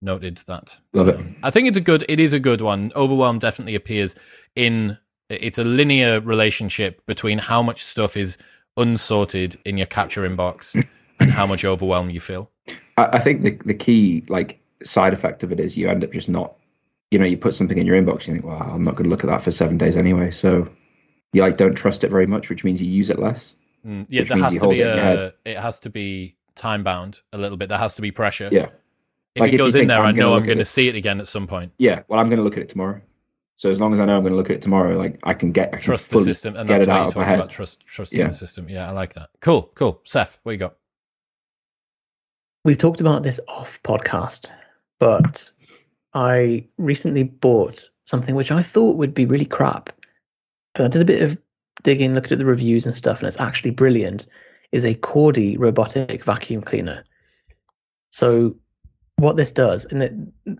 noted 0.01 0.37
that. 0.47 0.77
Love 0.93 1.09
it. 1.09 1.19
I 1.43 1.51
think 1.51 1.67
it's 1.67 1.77
a 1.77 1.81
good. 1.81 2.05
It 2.07 2.19
is 2.19 2.33
a 2.33 2.39
good 2.39 2.61
one. 2.61 2.91
Overwhelm 2.95 3.39
definitely 3.39 3.75
appears 3.75 4.15
in. 4.55 4.97
It's 5.29 5.59
a 5.59 5.63
linear 5.63 6.19
relationship 6.19 7.05
between 7.05 7.37
how 7.37 7.61
much 7.61 7.85
stuff 7.85 8.17
is 8.17 8.37
unsorted 8.77 9.57
in 9.63 9.77
your 9.77 9.85
capture 9.85 10.27
inbox 10.27 10.73
and 11.19 11.31
how 11.31 11.45
much 11.45 11.63
overwhelm 11.63 12.09
you 12.09 12.19
feel. 12.19 12.49
I, 12.97 13.05
I 13.13 13.19
think 13.19 13.43
the 13.43 13.51
the 13.65 13.75
key 13.75 14.23
like 14.29 14.59
side 14.83 15.13
effect 15.13 15.43
of 15.43 15.51
it 15.51 15.59
is 15.59 15.77
you 15.77 15.87
end 15.89 16.03
up 16.03 16.11
just 16.11 16.29
not 16.29 16.55
you 17.11 17.17
know, 17.17 17.25
you 17.25 17.37
put 17.37 17.55
something 17.55 17.77
in 17.77 17.85
your 17.85 17.99
inbox, 17.99 18.27
you 18.27 18.33
think, 18.33 18.45
well, 18.45 18.61
I'm 18.61 18.83
not 18.83 18.95
gonna 18.95 19.09
look 19.09 19.23
at 19.23 19.29
that 19.29 19.41
for 19.41 19.51
seven 19.51 19.77
days 19.77 19.95
anyway. 19.97 20.31
So 20.31 20.69
you 21.33 21.41
like 21.41 21.57
don't 21.57 21.75
trust 21.75 22.03
it 22.03 22.11
very 22.11 22.27
much, 22.27 22.49
which 22.49 22.63
means 22.63 22.81
you 22.81 22.91
use 22.91 23.09
it 23.09 23.19
less. 23.19 23.55
Mm, 23.85 24.05
yeah, 24.09 24.23
there 24.23 24.37
has 24.37 24.57
to 24.57 24.67
be 24.67 24.81
a. 24.81 25.33
It 25.45 25.57
has 25.57 25.79
to 25.79 25.89
be 25.89 26.35
time 26.55 26.83
bound 26.83 27.21
a 27.33 27.37
little 27.37 27.57
bit. 27.57 27.69
There 27.69 27.77
has 27.77 27.95
to 27.95 28.01
be 28.01 28.11
pressure. 28.11 28.49
Yeah. 28.51 28.67
If 29.35 29.41
Like, 29.41 29.49
it 29.49 29.53
if 29.53 29.59
you 29.59 29.65
goes 29.65 29.75
in 29.75 29.79
think, 29.81 29.87
there, 29.89 29.99
I'm 29.99 30.05
I 30.07 30.11
know 30.11 30.33
I'm 30.35 30.45
going 30.45 30.57
to 30.57 30.65
see 30.65 30.87
it 30.87 30.95
again 30.95 31.19
at 31.19 31.27
some 31.27 31.45
point. 31.47 31.71
Yeah, 31.77 32.01
well 32.07 32.19
I'm 32.19 32.27
gonna 32.29 32.41
look 32.41 32.57
at 32.57 32.63
it 32.63 32.69
tomorrow. 32.69 33.01
So 33.57 33.69
as 33.69 33.79
long 33.81 33.91
as 33.93 33.99
I 33.99 34.05
know 34.05 34.17
I'm 34.17 34.23
gonna 34.23 34.35
look 34.35 34.49
at 34.49 34.55
it 34.55 34.61
tomorrow, 34.61 34.97
like 34.97 35.19
I 35.23 35.33
can 35.33 35.51
get 35.51 35.67
I 35.69 35.77
can 35.77 35.81
Trust 35.81 36.09
the 36.09 36.23
system, 36.23 36.55
and 36.55 36.67
get 36.67 36.79
that's 36.79 36.87
it 36.87 36.89
why 36.89 36.95
out 36.97 37.01
you 37.01 37.07
of 37.09 37.15
my 37.15 37.21
talked 37.23 37.29
head. 37.29 37.39
about 37.39 37.49
trust 37.51 37.85
trusting 37.85 38.19
Yeah. 38.19 38.27
the 38.29 38.33
system. 38.33 38.69
Yeah, 38.69 38.87
I 38.89 38.91
like 38.91 39.13
that. 39.13 39.29
Cool, 39.41 39.71
cool. 39.75 40.01
Seth, 40.05 40.39
what 40.43 40.53
you 40.53 40.57
got? 40.57 40.75
We've 42.65 42.77
talked 42.77 43.01
about 43.01 43.23
this 43.23 43.39
off 43.47 43.79
podcast, 43.83 44.49
but 44.99 45.49
I 46.13 46.67
recently 46.77 47.23
bought 47.23 47.87
something 48.05 48.35
which 48.35 48.51
I 48.51 48.61
thought 48.61 48.97
would 48.97 49.13
be 49.13 49.25
really 49.25 49.45
crap. 49.45 49.91
And 50.75 50.85
I 50.85 50.87
did 50.89 51.01
a 51.01 51.05
bit 51.05 51.21
of 51.21 51.37
digging, 51.83 52.13
looked 52.13 52.31
at 52.31 52.37
the 52.37 52.45
reviews 52.45 52.85
and 52.85 52.95
stuff, 52.95 53.19
and 53.19 53.27
it's 53.27 53.39
actually 53.39 53.71
brilliant. 53.71 54.27
Is 54.71 54.85
a 54.85 54.93
Coredy 54.95 55.57
robotic 55.57 56.23
vacuum 56.23 56.61
cleaner. 56.61 57.03
So 58.11 58.55
what 59.19 59.35
this 59.35 59.51
does, 59.51 59.85
and 59.85 60.03
it, 60.03 60.13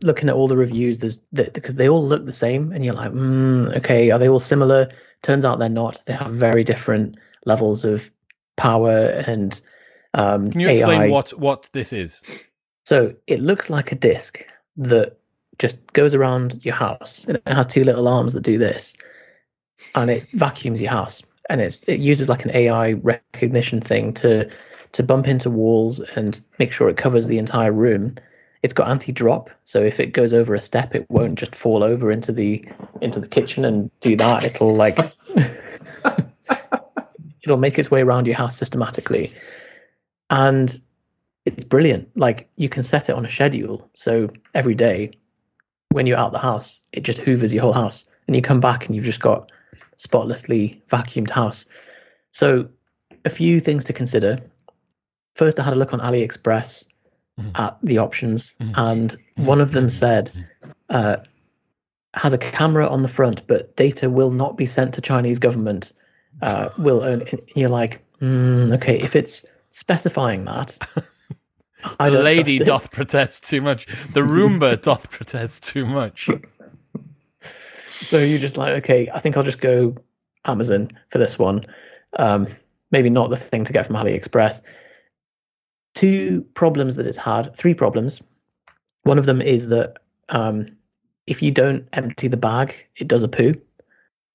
looking 0.03 0.29
at 0.29 0.35
all 0.35 0.47
the 0.47 0.57
reviews, 0.57 0.99
there's 0.99 1.19
the, 1.31 1.49
because 1.53 1.75
they 1.75 1.89
all 1.89 2.05
look 2.05 2.25
the 2.25 2.33
same, 2.33 2.71
and 2.71 2.83
you're 2.83 2.93
like, 2.93 3.11
mm, 3.11 3.75
okay, 3.77 4.11
are 4.11 4.19
they 4.19 4.29
all 4.29 4.39
similar? 4.39 4.89
Turns 5.21 5.45
out 5.45 5.59
they're 5.59 5.69
not. 5.69 6.01
They 6.05 6.13
have 6.13 6.31
very 6.31 6.63
different 6.63 7.17
levels 7.45 7.85
of 7.85 8.11
power 8.57 9.23
and 9.27 9.59
um, 10.13 10.51
Can 10.51 10.61
you 10.61 10.69
AI. 10.69 10.77
explain 10.77 11.11
what 11.11 11.29
what 11.31 11.69
this 11.73 11.93
is? 11.93 12.21
So 12.85 13.13
it 13.27 13.39
looks 13.39 13.69
like 13.69 13.91
a 13.91 13.95
disc 13.95 14.43
that 14.77 15.17
just 15.59 15.93
goes 15.93 16.15
around 16.15 16.65
your 16.65 16.75
house, 16.75 17.25
and 17.25 17.37
it 17.37 17.43
has 17.47 17.67
two 17.67 17.83
little 17.83 18.07
arms 18.07 18.33
that 18.33 18.41
do 18.41 18.57
this, 18.57 18.95
and 19.95 20.09
it 20.09 20.27
vacuums 20.31 20.81
your 20.81 20.91
house. 20.91 21.21
And 21.49 21.61
it's 21.61 21.83
it 21.87 21.99
uses 21.99 22.29
like 22.29 22.45
an 22.45 22.51
AI 22.53 22.93
recognition 22.93 23.81
thing 23.81 24.13
to 24.15 24.49
to 24.93 25.03
bump 25.03 25.27
into 25.27 25.49
walls 25.49 25.99
and 25.99 26.39
make 26.57 26.71
sure 26.71 26.89
it 26.89 26.97
covers 26.97 27.27
the 27.27 27.37
entire 27.37 27.71
room. 27.71 28.15
It's 28.61 28.73
got 28.73 28.89
anti-drop, 28.89 29.49
so 29.63 29.81
if 29.81 29.99
it 29.99 30.11
goes 30.11 30.33
over 30.33 30.53
a 30.53 30.59
step, 30.59 30.93
it 30.93 31.09
won't 31.09 31.39
just 31.39 31.55
fall 31.55 31.83
over 31.83 32.11
into 32.11 32.33
the 32.33 32.67
into 33.01 33.19
the 33.19 33.27
kitchen 33.27 33.63
and 33.63 33.89
do 34.01 34.17
that. 34.17 34.43
It'll 34.43 34.75
like 34.75 34.99
it'll 37.43 37.57
make 37.57 37.79
its 37.79 37.89
way 37.89 38.01
around 38.01 38.27
your 38.27 38.35
house 38.35 38.57
systematically, 38.57 39.31
and 40.29 40.77
it's 41.45 41.63
brilliant. 41.63 42.15
Like 42.17 42.49
you 42.57 42.67
can 42.67 42.83
set 42.83 43.07
it 43.07 43.15
on 43.15 43.25
a 43.25 43.29
schedule, 43.29 43.89
so 43.93 44.27
every 44.53 44.75
day 44.75 45.11
when 45.91 46.05
you're 46.05 46.17
out 46.17 46.33
the 46.33 46.39
house, 46.39 46.81
it 46.91 47.03
just 47.03 47.19
hoovers 47.19 47.53
your 47.53 47.63
whole 47.63 47.73
house, 47.73 48.09
and 48.27 48.35
you 48.35 48.41
come 48.41 48.59
back 48.59 48.87
and 48.87 48.95
you've 48.95 49.05
just 49.05 49.21
got 49.21 49.51
spotlessly 49.95 50.83
vacuumed 50.89 51.29
house. 51.29 51.65
So 52.31 52.67
a 53.25 53.29
few 53.29 53.59
things 53.59 53.85
to 53.85 53.93
consider. 53.93 54.39
First, 55.35 55.59
I 55.59 55.63
had 55.63 55.73
a 55.73 55.77
look 55.77 55.93
on 55.93 55.99
AliExpress 55.99 56.85
Mhm. 57.39 57.51
at 57.55 57.77
the 57.81 57.97
options, 57.99 58.53
Mhm. 58.59 58.73
and 58.75 59.15
one 59.37 59.61
of 59.61 59.71
them 59.71 59.89
said 59.89 60.31
uh, 60.89 61.17
has 62.13 62.33
a 62.33 62.37
camera 62.37 62.87
on 62.87 63.01
the 63.03 63.07
front, 63.07 63.45
but 63.47 63.75
data 63.75 64.09
will 64.09 64.31
not 64.31 64.57
be 64.57 64.65
sent 64.65 64.95
to 64.95 65.01
Chinese 65.01 65.39
government. 65.39 65.93
Uh, 66.41 66.69
will 66.77 67.03
own. 67.03 67.23
You're 67.55 67.69
like, 67.69 68.01
mm, 68.21 68.73
okay, 68.75 68.97
if 68.99 69.15
it's 69.15 69.45
specifying 69.69 70.45
that, 70.45 70.77
I 71.99 72.09
the 72.09 72.19
lady 72.19 72.57
doth 72.59 72.91
protest 72.91 73.43
too 73.47 73.61
much. 73.61 73.85
The 74.13 74.21
Roomba 74.21 74.81
doth 74.89 75.09
protest 75.11 75.63
too 75.63 75.85
much. 75.85 76.27
So 78.01 78.17
you're 78.19 78.39
just 78.39 78.57
like, 78.57 78.83
okay, 78.83 79.09
I 79.13 79.19
think 79.19 79.37
I'll 79.37 79.43
just 79.43 79.61
go 79.61 79.95
Amazon 80.45 80.91
for 81.09 81.17
this 81.19 81.37
one. 81.37 81.65
Um, 82.17 82.47
maybe 82.91 83.09
not 83.09 83.29
the 83.29 83.37
thing 83.37 83.65
to 83.65 83.73
get 83.73 83.85
from 83.85 83.97
AliExpress. 83.97 84.61
Two 85.99 86.43
problems 86.53 86.95
that 86.95 87.07
it's 87.07 87.17
had, 87.17 87.53
three 87.57 87.73
problems. 87.73 88.23
One 89.03 89.19
of 89.19 89.25
them 89.25 89.41
is 89.41 89.67
that 89.67 89.97
um, 90.29 90.77
if 91.27 91.41
you 91.41 91.51
don't 91.51 91.89
empty 91.91 92.29
the 92.29 92.37
bag, 92.37 92.73
it 92.95 93.09
does 93.09 93.23
a 93.23 93.27
poo. 93.27 93.55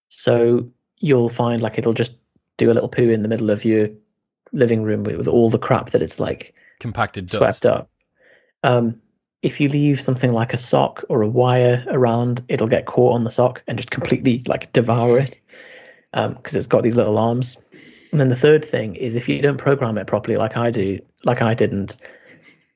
So 0.09 0.71
you'll 0.99 1.31
find 1.31 1.63
like 1.63 1.79
it'll 1.79 1.95
just 1.95 2.17
do 2.59 2.71
a 2.71 2.75
little 2.75 2.91
poo 2.91 3.09
in 3.09 3.23
the 3.23 3.29
middle 3.29 3.49
of 3.51 3.65
your 3.65 3.89
living 4.53 4.83
room 4.83 5.05
with, 5.05 5.17
with 5.17 5.29
all 5.29 5.49
the 5.49 5.59
crap 5.59 5.91
that 5.91 6.03
it's 6.03 6.21
like 6.21 6.55
Compacted 6.81 7.27
dust. 7.27 7.39
swept 7.39 7.67
up. 7.67 7.91
Um, 8.63 9.01
if 9.41 9.59
you 9.61 9.71
leave 9.71 10.03
something 10.03 10.33
like 10.33 10.53
a 10.53 10.59
sock 10.59 11.05
or 11.09 11.23
a 11.23 11.29
wire 11.29 11.85
around, 11.89 12.43
it'll 12.49 12.69
get 12.69 12.85
caught 12.85 13.15
on 13.15 13.25
the 13.25 13.31
sock 13.31 13.63
and 13.67 13.79
just 13.79 13.91
completely 13.91 14.43
like 14.47 14.71
devour 14.73 15.19
it 15.19 15.41
because 16.13 16.57
it's 16.57 16.67
got 16.67 16.83
these 16.83 16.97
little 16.97 17.17
arms. 17.17 17.57
And 18.15 18.21
then 18.21 18.29
the 18.29 18.37
third 18.37 18.65
thing 18.65 18.95
is 18.95 19.17
if 19.17 19.29
you 19.29 19.43
don't 19.43 19.57
program 19.57 19.99
it 19.99 20.07
properly, 20.07 20.37
like 20.37 20.57
I 20.57 20.71
do, 20.71 21.01
like 21.25 21.43
I 21.43 21.53
didn't, 21.53 21.97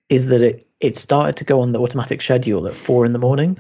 is 0.09 0.27
that 0.27 0.41
it 0.41 0.67
it 0.81 0.97
started 0.97 1.37
to 1.37 1.45
go 1.45 1.61
on 1.61 1.71
the 1.71 1.79
automatic 1.79 2.21
schedule 2.21 2.67
at 2.67 2.75
four 2.75 3.07
in 3.07 3.13
the 3.13 3.21
morning, 3.21 3.57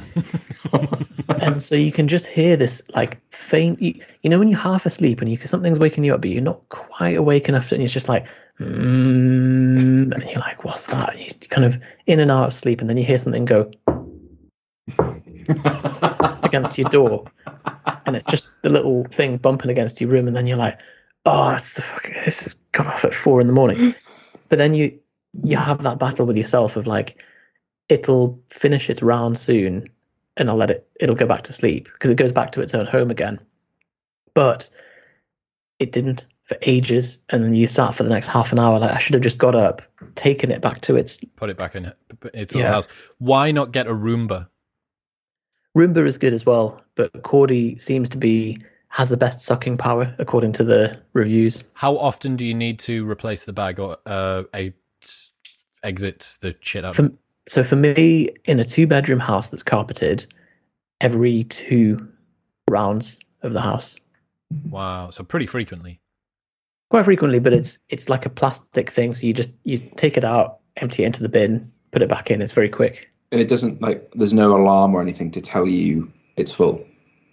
and 1.28 1.62
so 1.62 1.76
you 1.76 1.92
can 1.92 2.08
just 2.08 2.26
hear 2.26 2.56
this 2.56 2.82
like 2.96 3.20
faint. 3.30 3.80
You, 3.80 3.94
you 4.22 4.28
know 4.28 4.40
when 4.40 4.48
you're 4.48 4.58
half 4.58 4.86
asleep 4.86 5.20
and 5.20 5.30
you 5.30 5.36
something's 5.36 5.78
waking 5.78 6.02
you 6.02 6.14
up, 6.14 6.20
but 6.20 6.30
you're 6.30 6.42
not 6.42 6.68
quite 6.68 7.16
awake 7.16 7.48
enough, 7.48 7.70
and 7.70 7.80
it's 7.80 7.92
just 7.92 8.08
like, 8.08 8.26
mm, 8.58 10.12
and 10.12 10.24
you're 10.24 10.40
like, 10.40 10.64
what's 10.64 10.86
that? 10.88 11.10
And 11.10 11.20
you 11.20 11.30
kind 11.48 11.64
of 11.64 11.80
in 12.06 12.18
and 12.18 12.32
out 12.32 12.48
of 12.48 12.54
sleep, 12.54 12.80
and 12.80 12.90
then 12.90 12.96
you 12.96 13.04
hear 13.04 13.18
something 13.18 13.44
go 13.44 13.70
against 16.42 16.76
your 16.76 16.88
door, 16.90 17.30
and 18.04 18.16
it's 18.16 18.26
just 18.26 18.48
the 18.62 18.68
little 18.68 19.04
thing 19.04 19.36
bumping 19.36 19.70
against 19.70 20.00
your 20.00 20.10
room, 20.10 20.26
and 20.26 20.36
then 20.36 20.48
you're 20.48 20.56
like, 20.56 20.80
oh, 21.28 21.50
it's 21.50 21.74
the 21.74 21.82
fucking 21.82 22.14
this 22.24 22.44
has 22.44 22.54
gone 22.72 22.86
off 22.86 23.04
at 23.04 23.14
four 23.14 23.40
in 23.40 23.46
the 23.46 23.52
morning. 23.52 23.94
But 24.48 24.58
then 24.58 24.74
you 24.74 24.98
you 25.32 25.56
have 25.56 25.82
that 25.82 25.98
battle 25.98 26.26
with 26.26 26.36
yourself 26.36 26.76
of 26.76 26.86
like, 26.86 27.22
it'll 27.88 28.40
finish 28.48 28.88
its 28.88 29.02
round 29.02 29.36
soon, 29.36 29.88
and 30.36 30.48
I'll 30.48 30.56
let 30.56 30.70
it. 30.70 30.88
It'll 30.98 31.16
go 31.16 31.26
back 31.26 31.44
to 31.44 31.52
sleep 31.52 31.88
because 31.92 32.10
it 32.10 32.16
goes 32.16 32.32
back 32.32 32.52
to 32.52 32.60
its 32.62 32.74
own 32.74 32.86
home 32.86 33.10
again. 33.10 33.38
But 34.34 34.68
it 35.78 35.92
didn't 35.92 36.26
for 36.44 36.56
ages, 36.62 37.18
and 37.28 37.44
then 37.44 37.54
you 37.54 37.66
sat 37.66 37.94
for 37.94 38.04
the 38.04 38.10
next 38.10 38.28
half 38.28 38.52
an 38.52 38.58
hour. 38.58 38.78
Like 38.78 38.92
I 38.92 38.98
should 38.98 39.14
have 39.14 39.22
just 39.22 39.38
got 39.38 39.54
up, 39.54 39.82
taken 40.14 40.50
it 40.50 40.62
back 40.62 40.80
to 40.82 40.96
its 40.96 41.18
Put 41.36 41.50
it 41.50 41.58
back 41.58 41.74
in 41.76 41.92
its 42.32 42.54
Yeah. 42.54 42.72
house. 42.72 42.88
Why 43.18 43.52
not 43.52 43.72
get 43.72 43.86
a 43.86 43.92
Roomba? 43.92 44.48
Roomba 45.76 46.06
is 46.06 46.18
good 46.18 46.32
as 46.32 46.46
well, 46.46 46.82
but 46.94 47.12
Coredy 47.22 47.78
seems 47.78 48.08
to 48.10 48.16
be 48.16 48.62
has 48.89 49.09
the 49.09 49.16
best 49.16 49.41
sucking 49.41 49.76
power 49.76 50.14
according 50.18 50.53
to 50.55 50.64
the 50.64 51.01
reviews. 51.12 51.64
How 51.74 51.97
often 51.99 52.36
do 52.36 52.45
you 52.45 52.55
need 52.55 52.78
to 52.80 53.09
replace 53.09 53.45
the 53.45 53.53
bag 53.53 53.78
or 53.78 53.99
uh, 54.07 54.45
a 54.55 54.72
exit 55.82 56.39
the 56.41 56.57
shit 56.61 56.84
out? 56.84 56.97
For, 56.97 57.11
so 57.49 57.64
for 57.64 57.76
me, 57.76 58.30
in 58.45 58.61
a 58.61 58.64
two-bedroom 58.64 59.20
house 59.20 59.51
that's 59.51 59.62
carpeted, 59.62 60.26
every 61.01 61.45
two 61.45 62.09
rounds 62.68 63.20
of 63.43 63.53
the 63.53 63.61
house. 63.61 63.97
Wow, 64.64 65.11
so 65.11 65.24
pretty 65.24 65.47
frequently. 65.47 66.01
Quite 66.91 67.05
frequently, 67.05 67.39
but 67.39 67.53
it's 67.53 67.78
it's 67.91 68.09
like 68.09 68.24
a 68.24 68.30
plastic 68.30 68.91
thing. 68.91 69.12
So 69.12 69.26
you 69.26 69.34
just 69.34 69.51
you 69.64 69.78
take 69.78 70.16
it 70.16 70.24
out, 70.24 70.61
empty 70.76 71.03
it 71.03 71.07
into 71.07 71.22
the 71.22 71.28
bin, 71.28 71.70
put 71.91 72.01
it 72.01 72.09
back 72.09 72.30
in. 72.30 72.41
It's 72.41 72.55
very 72.55 72.70
quick. 72.70 73.11
And 73.30 73.43
it 73.43 73.49
doesn't 73.49 73.82
like 73.82 74.11
there's 74.12 74.32
no 74.32 74.57
alarm 74.57 74.95
or 74.95 75.03
anything 75.03 75.30
to 75.32 75.43
tell 75.43 75.66
you 75.66 76.11
it's 76.36 76.51
full. 76.51 76.82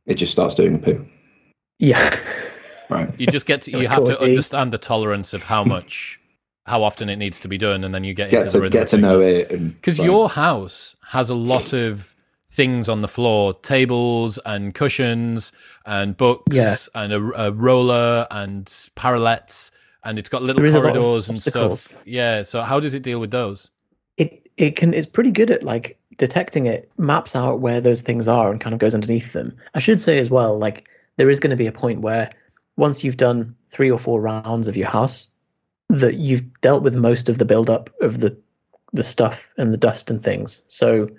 It 0.05 0.15
just 0.15 0.33
starts 0.33 0.55
doing 0.55 0.75
a 0.75 0.77
poo. 0.77 1.07
Yeah. 1.79 2.15
Right. 2.89 3.09
You 3.19 3.27
just 3.27 3.45
get 3.45 3.63
to, 3.63 3.71
you 3.71 3.87
have 3.87 4.05
to 4.05 4.19
understand 4.21 4.71
the 4.71 4.77
tolerance 4.77 5.33
of 5.33 5.43
how 5.43 5.63
much, 5.63 6.19
how 6.65 6.83
often 6.83 7.09
it 7.09 7.15
needs 7.17 7.39
to 7.41 7.47
be 7.47 7.57
done, 7.57 7.83
and 7.83 7.93
then 7.93 8.03
you 8.03 8.13
get, 8.13 8.29
Get 8.29 8.43
into 8.43 8.53
the 8.53 8.57
to 8.59 8.61
rhythm 8.61 8.79
get 8.79 8.87
to 8.89 8.97
know 8.97 9.21
it 9.21 9.49
Because 9.49 9.97
your 9.97 10.29
house 10.29 10.95
has 11.07 11.29
a 11.29 11.35
lot 11.35 11.73
of 11.73 12.15
things 12.51 12.87
on 12.87 13.01
the 13.01 13.07
floor 13.07 13.53
tables 13.55 14.39
and 14.45 14.73
cushions 14.73 15.51
and 15.85 16.15
books 16.15 16.55
Yeah. 16.55 16.75
and 16.93 17.11
a, 17.11 17.47
a 17.47 17.51
roller 17.51 18.27
and 18.31 18.65
parallettes 18.95 19.71
and 20.03 20.19
it's 20.19 20.29
got 20.29 20.43
little 20.43 20.61
There 20.61 20.67
is 20.67 20.75
a 20.75 20.79
lot 20.79 20.95
of 20.95 21.01
corridors 21.01 21.29
and 21.29 21.39
stuff. 21.39 22.03
Yeah. 22.05 22.43
So, 22.43 22.61
how 22.61 22.79
does 22.79 22.93
it 22.93 23.01
deal 23.03 23.19
with 23.19 23.31
those? 23.31 23.69
it 24.17 24.47
it 24.55 24.75
can 24.77 24.93
it's 24.93 25.07
pretty 25.07 25.31
good 25.31 25.51
at 25.51 25.63
like 25.63 25.99
detecting 26.17 26.67
it 26.67 26.89
maps 26.97 27.35
out 27.35 27.59
where 27.59 27.81
those 27.81 28.01
things 28.01 28.27
are 28.27 28.49
and 28.51 28.61
kind 28.61 28.73
of 28.73 28.79
goes 28.79 28.93
underneath 28.95 29.33
them 29.33 29.53
i 29.73 29.79
should 29.79 29.99
say 29.99 30.17
as 30.17 30.29
well 30.29 30.57
like 30.57 30.87
there 31.17 31.29
is 31.29 31.39
going 31.39 31.51
to 31.51 31.55
be 31.55 31.67
a 31.67 31.71
point 31.71 32.01
where 32.01 32.29
once 32.77 33.03
you've 33.03 33.17
done 33.17 33.55
three 33.69 33.91
or 33.91 33.99
four 33.99 34.19
rounds 34.21 34.67
of 34.67 34.77
your 34.77 34.87
house 34.89 35.29
that 35.89 36.15
you've 36.15 36.61
dealt 36.61 36.83
with 36.83 36.95
most 36.95 37.29
of 37.29 37.37
the 37.37 37.45
buildup 37.45 37.89
of 38.01 38.19
the 38.19 38.37
the 38.93 39.03
stuff 39.03 39.47
and 39.57 39.73
the 39.73 39.77
dust 39.77 40.09
and 40.09 40.21
things 40.21 40.63
so 40.67 41.09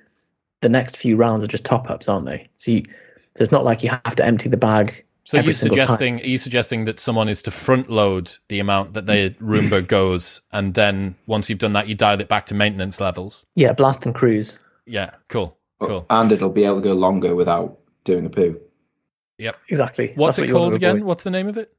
the 0.60 0.68
next 0.68 0.96
few 0.96 1.16
rounds 1.16 1.44
are 1.44 1.48
just 1.48 1.64
top 1.64 1.90
ups 1.90 2.08
aren't 2.08 2.26
they 2.26 2.48
so, 2.56 2.70
you, 2.70 2.82
so 3.36 3.42
it's 3.42 3.52
not 3.52 3.64
like 3.64 3.82
you 3.82 3.90
have 3.90 4.16
to 4.16 4.24
empty 4.24 4.48
the 4.48 4.56
bag 4.56 5.04
So, 5.24 5.38
every 5.38 5.50
you 5.50 5.54
single 5.54 5.76
time. 5.76 5.86
suggesting, 5.86 6.20
are 6.20 6.26
you 6.26 6.38
suggesting 6.38 6.84
that 6.86 6.98
someone 6.98 7.28
is 7.28 7.42
to 7.42 7.50
front 7.50 7.90
load 7.90 8.36
the 8.48 8.60
amount 8.60 8.94
that 8.94 9.06
their 9.06 9.30
Roomba 9.30 9.86
goes, 9.98 10.40
and 10.52 10.74
then 10.74 11.16
once 11.26 11.50
you've 11.50 11.58
done 11.58 11.72
that, 11.74 11.88
you 11.88 11.94
dial 11.94 12.20
it 12.20 12.28
back 12.28 12.46
to 12.46 12.54
maintenance 12.54 13.00
levels? 13.00 13.44
yeah 13.54 13.72
blast 13.72 14.06
and 14.06 14.14
cruise 14.14 14.58
Yeah. 14.86 15.10
Cool. 15.28 15.56
Cool. 15.80 16.06
and 16.08 16.32
it'll 16.32 16.48
be 16.48 16.64
able 16.64 16.76
to 16.76 16.88
go 16.88 16.94
longer 16.94 17.34
without 17.34 17.78
doing 18.04 18.24
a 18.24 18.30
poo. 18.30 18.58
Exactly. 19.68 20.12
What's 20.14 20.36
That's 20.36 20.48
it 20.48 20.52
want 20.52 20.62
called 20.62 20.74
again? 20.74 21.04
What's 21.04 21.24
the 21.24 21.30
name 21.30 21.48
of 21.48 21.56
it? 21.58 21.72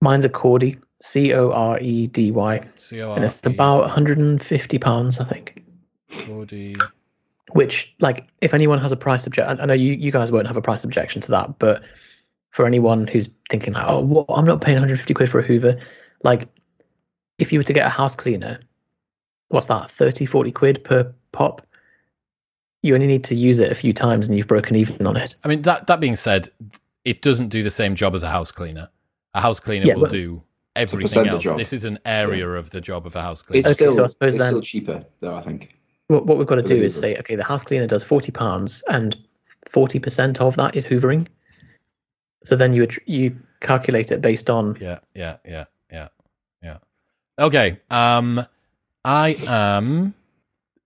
mine's 0.00 0.24
a 0.24 0.28
Coredy. 0.28 0.78
C-o-r-e-d-y 1.02 2.68
C-O-R-E. 2.76 3.16
and 3.16 3.24
it's 3.24 3.46
about 3.46 3.80
150 3.80 4.78
pounds 4.78 5.18
i 5.18 5.24
think. 5.24 5.64
Coredy. 6.10 6.76
which 7.52 7.94
like 8.00 8.28
if 8.42 8.52
anyone 8.52 8.78
has 8.78 8.92
a 8.92 8.96
price 8.96 9.26
objection 9.26 9.58
i 9.60 9.64
know 9.64 9.72
you, 9.72 9.94
you 9.94 10.12
guys 10.12 10.30
won't 10.30 10.46
have 10.46 10.58
a 10.58 10.62
price 10.62 10.84
objection 10.84 11.22
to 11.22 11.30
that 11.30 11.58
but 11.58 11.82
for 12.50 12.66
anyone 12.66 13.06
who's 13.06 13.30
thinking 13.48 13.72
like 13.72 13.86
oh 13.88 14.04
what, 14.04 14.26
i'm 14.28 14.44
not 14.44 14.60
paying 14.60 14.74
150 14.76 15.14
quid 15.14 15.30
for 15.30 15.40
a 15.40 15.42
hoover. 15.42 15.78
Like 16.22 16.48
if 17.38 17.50
you 17.50 17.58
were 17.58 17.64
to 17.64 17.72
get 17.72 17.86
a 17.86 17.90
house 17.90 18.14
cleaner 18.14 18.60
what's 19.48 19.66
that 19.66 19.90
30 19.90 20.26
40 20.26 20.52
quid 20.52 20.84
per 20.84 21.12
pop? 21.32 21.66
You 22.82 22.94
only 22.94 23.06
need 23.06 23.24
to 23.24 23.34
use 23.34 23.58
it 23.58 23.70
a 23.70 23.74
few 23.74 23.92
times 23.92 24.28
and 24.28 24.36
you've 24.36 24.46
broken 24.46 24.76
even 24.76 25.06
on 25.06 25.16
it. 25.16 25.34
I 25.44 25.48
mean, 25.48 25.62
that 25.62 25.86
that 25.86 26.00
being 26.00 26.16
said, 26.16 26.48
it 27.04 27.22
doesn't 27.22 27.48
do 27.48 27.62
the 27.62 27.70
same 27.70 27.94
job 27.94 28.14
as 28.14 28.22
a 28.22 28.28
house 28.30 28.52
cleaner. 28.52 28.88
A 29.34 29.40
house 29.40 29.60
cleaner 29.60 29.86
Yeah, 29.86 29.94
will 29.94 30.02
but- 30.02 30.10
do 30.10 30.42
everything 30.76 31.26
else. 31.28 31.44
of- 31.46 31.56
This 31.56 31.72
is 31.72 31.84
an 31.84 31.98
area 32.04 32.48
of 32.48 32.70
the 32.70 32.80
job 32.80 33.06
of 33.06 33.16
a 33.16 33.22
house 33.22 33.42
cleaner. 33.42 33.60
It's 33.60 33.68
Okay, 33.68 33.74
still 33.74 33.92
so 33.92 34.04
I 34.04 34.06
suppose 34.08 34.34
it's 34.34 34.42
then- 34.42 34.52
still 34.52 34.62
cheaper 34.62 35.04
though. 35.20 35.34
I 35.34 35.42
think. 35.42 35.76
what, 36.08 36.26
what 36.26 36.38
we've 36.38 36.46
got 36.46 36.56
to 36.56 36.62
do 36.62 36.82
is 36.82 36.94
say 36.98 37.16
okay 37.18 37.36
the 37.36 37.44
house 37.44 37.62
cleaner 37.62 37.86
does 37.86 38.02
40 38.02 38.32
pounds 38.32 38.82
and 38.88 39.16
40% 39.72 40.40
of 40.40 40.56
that 40.56 40.74
is 40.74 40.84
hoovering 40.86 41.28
so 42.44 42.56
then 42.56 42.72
you 42.72 42.86
attr- 42.86 43.02
you 43.06 43.36
calculate 43.60 44.10
it 44.10 44.20
based 44.20 44.48
on 44.50 44.76
yeah, 44.80 44.98
yeah, 45.14 45.36
yeah, 45.44 45.66
yeah, 45.92 46.08
yeah. 46.62 46.78
Okay. 47.38 47.78
Um, 47.90 48.44
I 49.04 49.36
am. 49.46 50.14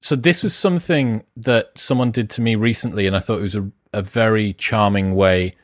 So 0.03 0.15
this 0.17 0.43
was 0.43 0.55
something 0.55 1.25
that 1.37 1.71
someone 1.77 2.11
did 2.11 2.29
to 2.31 2.41
me 2.43 2.55
recently, 2.57 3.07
and 3.07 3.17
I 3.17 3.21
thought 3.21 3.39
it 3.39 3.43
was 3.43 3.55
a, 3.57 3.71
a 3.93 4.03
very 4.03 4.53
charming 4.55 5.15
way 5.15 5.55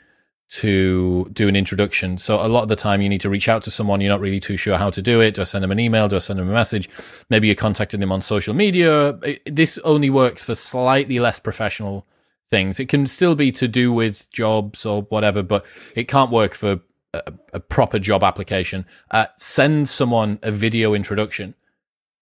to 0.50 1.30
do 1.32 1.46
an 1.46 1.54
introduction. 1.54 2.18
So 2.18 2.44
a 2.44 2.48
lot 2.48 2.62
of 2.62 2.68
the 2.68 2.76
time, 2.76 3.00
you 3.00 3.08
need 3.08 3.20
to 3.20 3.30
reach 3.30 3.48
out 3.48 3.62
to 3.62 3.70
someone. 3.70 4.00
You're 4.00 4.10
not 4.10 4.20
really 4.20 4.40
too 4.40 4.56
sure 4.56 4.76
how 4.76 4.90
to 4.90 5.00
do 5.00 5.20
it. 5.20 5.34
Do 5.34 5.42
I 5.42 5.44
send 5.44 5.62
them 5.62 5.70
an 5.70 5.78
email? 5.78 6.08
Do 6.08 6.16
I 6.16 6.18
send 6.18 6.40
them 6.40 6.48
a 6.48 6.52
message? 6.52 6.90
Maybe 7.28 7.46
you're 7.46 7.54
contacting 7.54 8.00
them 8.00 8.10
on 8.10 8.20
social 8.20 8.52
media. 8.52 9.18
This 9.46 9.78
only 9.84 10.10
works 10.10 10.42
for 10.42 10.56
slightly 10.56 11.20
less 11.20 11.38
professional 11.38 12.04
things. 12.50 12.80
It 12.80 12.88
can 12.88 13.06
still 13.06 13.36
be 13.36 13.52
to 13.52 13.68
do 13.68 13.92
with 13.92 14.28
jobs 14.32 14.84
or 14.84 15.02
whatever, 15.02 15.44
but 15.44 15.64
it 15.94 16.08
can't 16.08 16.32
work 16.32 16.54
for 16.54 16.80
a, 17.14 17.32
a 17.52 17.60
proper 17.60 18.00
job 18.00 18.24
application. 18.24 18.86
Uh, 19.12 19.26
send 19.36 19.88
someone 19.88 20.40
a 20.42 20.50
video 20.50 20.94
introduction. 20.94 21.54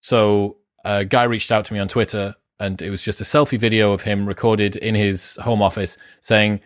So 0.02 0.58
a 0.84 1.06
guy 1.06 1.22
reached 1.24 1.50
out 1.50 1.64
to 1.66 1.72
me 1.72 1.80
on 1.80 1.88
Twitter, 1.88 2.34
and 2.60 2.82
it 2.82 2.90
was 2.90 3.02
just 3.02 3.22
a 3.22 3.24
selfie 3.24 3.58
video 3.58 3.92
of 3.92 4.02
him 4.02 4.26
recorded 4.26 4.76
in 4.76 4.94
his 4.94 5.36
home 5.36 5.62
office 5.62 5.96
saying, 6.20 6.60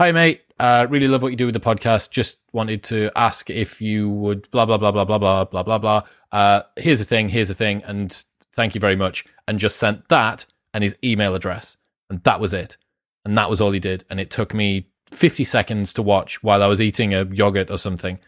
"Hi 0.00 0.12
mate, 0.12 0.42
uh, 0.58 0.86
really 0.90 1.08
love 1.08 1.22
what 1.22 1.28
you 1.28 1.36
do 1.36 1.46
with 1.46 1.54
the 1.54 1.60
podcast. 1.60 2.10
Just 2.10 2.38
wanted 2.52 2.82
to 2.84 3.10
ask 3.16 3.50
if 3.50 3.80
you 3.80 4.08
would 4.08 4.50
blah 4.50 4.66
blah 4.66 4.78
blah 4.78 4.92
blah 4.92 5.04
blah 5.04 5.18
blah 5.18 5.44
blah 5.44 5.62
blah 5.62 5.78
blah. 5.78 6.02
Uh, 6.32 6.62
here's 6.76 7.00
a 7.00 7.04
thing, 7.04 7.28
here's 7.28 7.50
a 7.50 7.54
thing, 7.54 7.82
and 7.84 8.24
thank 8.54 8.74
you 8.74 8.80
very 8.80 8.96
much." 8.96 9.24
And 9.46 9.58
just 9.58 9.76
sent 9.76 10.08
that 10.08 10.46
and 10.72 10.82
his 10.82 10.96
email 11.04 11.34
address, 11.34 11.76
and 12.10 12.22
that 12.24 12.40
was 12.40 12.52
it. 12.52 12.76
And 13.24 13.38
that 13.38 13.48
was 13.48 13.60
all 13.60 13.72
he 13.72 13.80
did. 13.80 14.04
And 14.10 14.20
it 14.20 14.30
took 14.30 14.52
me 14.52 14.88
50 15.10 15.44
seconds 15.44 15.92
to 15.94 16.02
watch 16.02 16.42
while 16.42 16.62
I 16.62 16.66
was 16.66 16.80
eating 16.80 17.14
a 17.14 17.24
yogurt 17.24 17.70
or 17.70 17.78
something. 17.78 18.18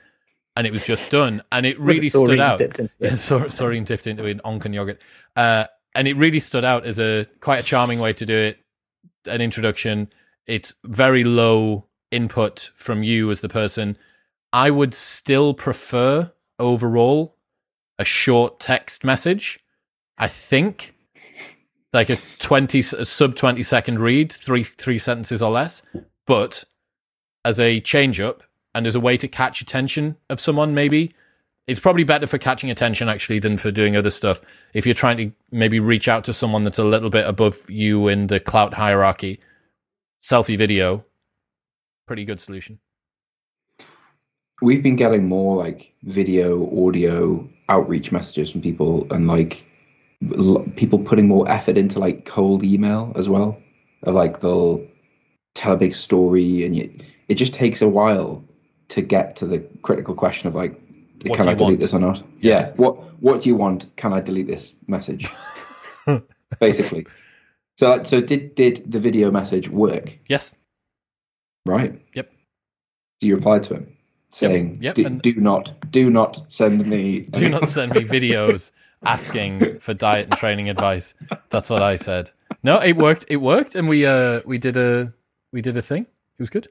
And 0.57 0.67
it 0.67 0.73
was 0.73 0.87
just 0.87 1.11
done. 1.11 1.43
And 1.53 1.67
it 1.67 1.79
really 1.79 2.09
stood 2.09 2.41
out. 2.41 2.59
dipped 2.59 2.79
into 2.79 2.97
it. 3.01 3.11
Yeah, 3.31 3.49
sorry, 3.49 3.81
dipped 3.81 4.07
into 4.07 4.25
an 4.25 4.41
Onken 4.45 4.73
yogurt. 4.73 5.01
Uh, 5.35 5.67
and 5.95 6.09
it 6.09 6.17
really 6.17 6.41
stood 6.41 6.65
out 6.65 6.87
as 6.87 6.99
a 6.99 7.27
quite 7.41 7.59
a 7.59 7.63
charming 7.63 7.99
way 7.99 8.15
to 8.15 8.25
do 8.25 8.35
it. 8.35 8.59
An 9.27 9.43
introduction. 9.43 10.09
It's 10.47 10.75
very 10.85 11.25
low 11.25 11.87
input 12.11 12.71
from 12.77 13.03
you 13.03 13.31
as 13.31 13.41
the 13.41 13.49
person. 13.49 13.97
I 14.53 14.71
would 14.71 14.95
still 14.95 15.55
prefer 15.55 16.33
overall 16.59 17.37
a 17.99 18.05
short 18.05 18.61
text 18.61 19.05
message. 19.05 19.61
I 20.19 20.29
think 20.29 20.95
like 21.93 22.11
a 22.11 22.17
20 22.17 22.81
a 22.81 23.05
sub 23.05 23.35
20 23.35 23.63
second 23.63 24.01
read, 24.01 24.33
three 24.33 24.65
three 24.65 24.99
sentences 24.99 25.43
or 25.43 25.51
less. 25.51 25.83
But 26.27 26.65
as 27.45 27.59
a 27.59 27.81
change 27.81 28.21
up 28.21 28.43
and 28.75 28.87
as 28.87 28.95
a 28.95 29.01
way 29.01 29.17
to 29.17 29.29
catch 29.29 29.61
attention 29.61 30.17
of 30.29 30.41
someone 30.41 30.75
maybe 30.75 31.15
it's 31.67 31.81
probably 31.81 32.05
better 32.05 32.27
for 32.27 32.39
catching 32.39 32.71
attention 32.71 33.09
actually 33.09 33.41
than 33.41 33.59
for 33.59 33.71
doing 33.71 33.97
other 33.97 34.11
stuff. 34.11 34.41
If 34.73 34.87
you're 34.87 34.95
trying 34.95 35.17
to 35.17 35.33
maybe 35.51 35.81
reach 35.81 36.07
out 36.07 36.25
to 36.25 36.33
someone 36.33 36.65
that's 36.65 36.79
a 36.79 36.85
little 36.85 37.11
bit 37.11 37.27
above 37.27 37.69
you 37.69 38.07
in 38.09 38.29
the 38.29 38.39
clout 38.39 38.75
hierarchy, 38.75 39.41
selfie 40.27 40.59
video, 40.59 41.05
pretty 42.07 42.25
good 42.25 42.41
solution. 42.41 42.81
We've 44.61 44.83
been 44.83 44.97
getting 44.97 45.29
more 45.29 45.57
like 45.57 45.93
video, 46.03 46.87
audio 46.87 47.49
outreach 47.69 48.11
messages 48.11 48.51
from 48.51 48.63
people, 48.63 49.07
and 49.13 49.29
like 49.29 49.67
people 50.77 50.99
putting 50.99 51.29
more 51.29 51.49
effort 51.49 51.79
into 51.79 52.01
like 52.01 52.25
cold 52.25 52.65
email 52.65 53.13
as 53.15 53.29
well. 53.29 53.59
Of 54.03 54.15
like 54.15 54.41
they'll 54.41 54.85
tell 55.55 55.75
a 55.75 55.77
big 55.77 55.95
story, 55.95 56.65
and 56.65 56.77
you, 56.77 56.99
it 57.29 57.35
just 57.35 57.55
takes 57.55 57.83
a 57.83 57.89
while 57.89 58.45
to 58.89 59.03
get 59.03 59.37
to 59.37 59.47
the 59.47 59.61
critical 59.83 60.15
question 60.15 60.49
of 60.49 60.55
like, 60.55 60.81
What 61.25 61.37
can 61.37 61.49
I 61.49 61.55
delete 61.55 61.73
want? 61.73 61.81
this 61.81 61.95
or 61.95 62.01
not? 62.01 62.23
Yes. 62.41 62.69
Yeah. 62.69 62.75
What 62.77 63.23
What 63.23 63.43
do 63.43 63.49
you 63.49 63.57
want? 63.57 63.95
Can 63.97 64.13
I 64.13 64.21
delete 64.21 64.47
this 64.49 64.75
message? 64.89 65.29
Basically. 66.61 67.07
So 67.79 68.03
so 68.03 68.21
did 68.21 68.55
did 68.55 68.91
the 68.91 68.99
video 68.99 69.31
message 69.31 69.69
work? 69.69 70.19
Yes. 70.29 70.55
Right. 71.67 72.01
Yep. 72.15 72.31
So 73.21 73.27
you 73.27 73.35
replied 73.37 73.65
to 73.65 73.75
him 73.75 73.97
saying, 74.31 74.79
yep, 74.83 74.95
do, 74.95 75.07
and- 75.07 75.23
do 75.23 75.35
not, 75.35 75.91
do 75.91 76.11
not 76.11 76.53
send 76.53 76.87
me. 76.87 77.21
Do 77.21 77.49
not 77.49 77.69
send 77.69 77.93
me 77.95 78.03
videos 78.05 78.71
asking 79.05 79.79
for 79.79 79.95
diet 79.95 80.29
and 80.31 80.37
training 80.39 80.69
advice. 80.69 81.15
That's 81.51 81.71
what 81.71 81.83
I 81.83 81.97
said. 81.97 82.31
No, 82.63 82.79
it 82.79 82.97
worked. 82.97 83.27
It 83.29 83.37
worked, 83.37 83.75
and 83.75 83.89
we 83.89 84.07
uh 84.07 84.41
we 84.45 84.59
did 84.59 84.77
a 84.77 85.13
we 85.53 85.61
did 85.63 85.77
a 85.77 85.83
thing. 85.83 86.03
It 86.03 86.43
was 86.43 86.51
good. 86.51 86.69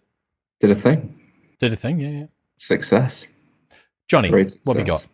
Did 0.59 0.71
a 0.71 0.75
thing. 0.75 1.19
Did 1.59 1.73
a 1.73 1.75
thing. 1.75 1.99
Yeah, 1.99 2.09
yeah. 2.09 2.25
Success. 2.57 3.27
Johnny, 4.07 4.29
Great 4.29 4.57
what 4.63 4.77
have 4.77 4.85
we 4.85 4.87
got? 4.87 5.05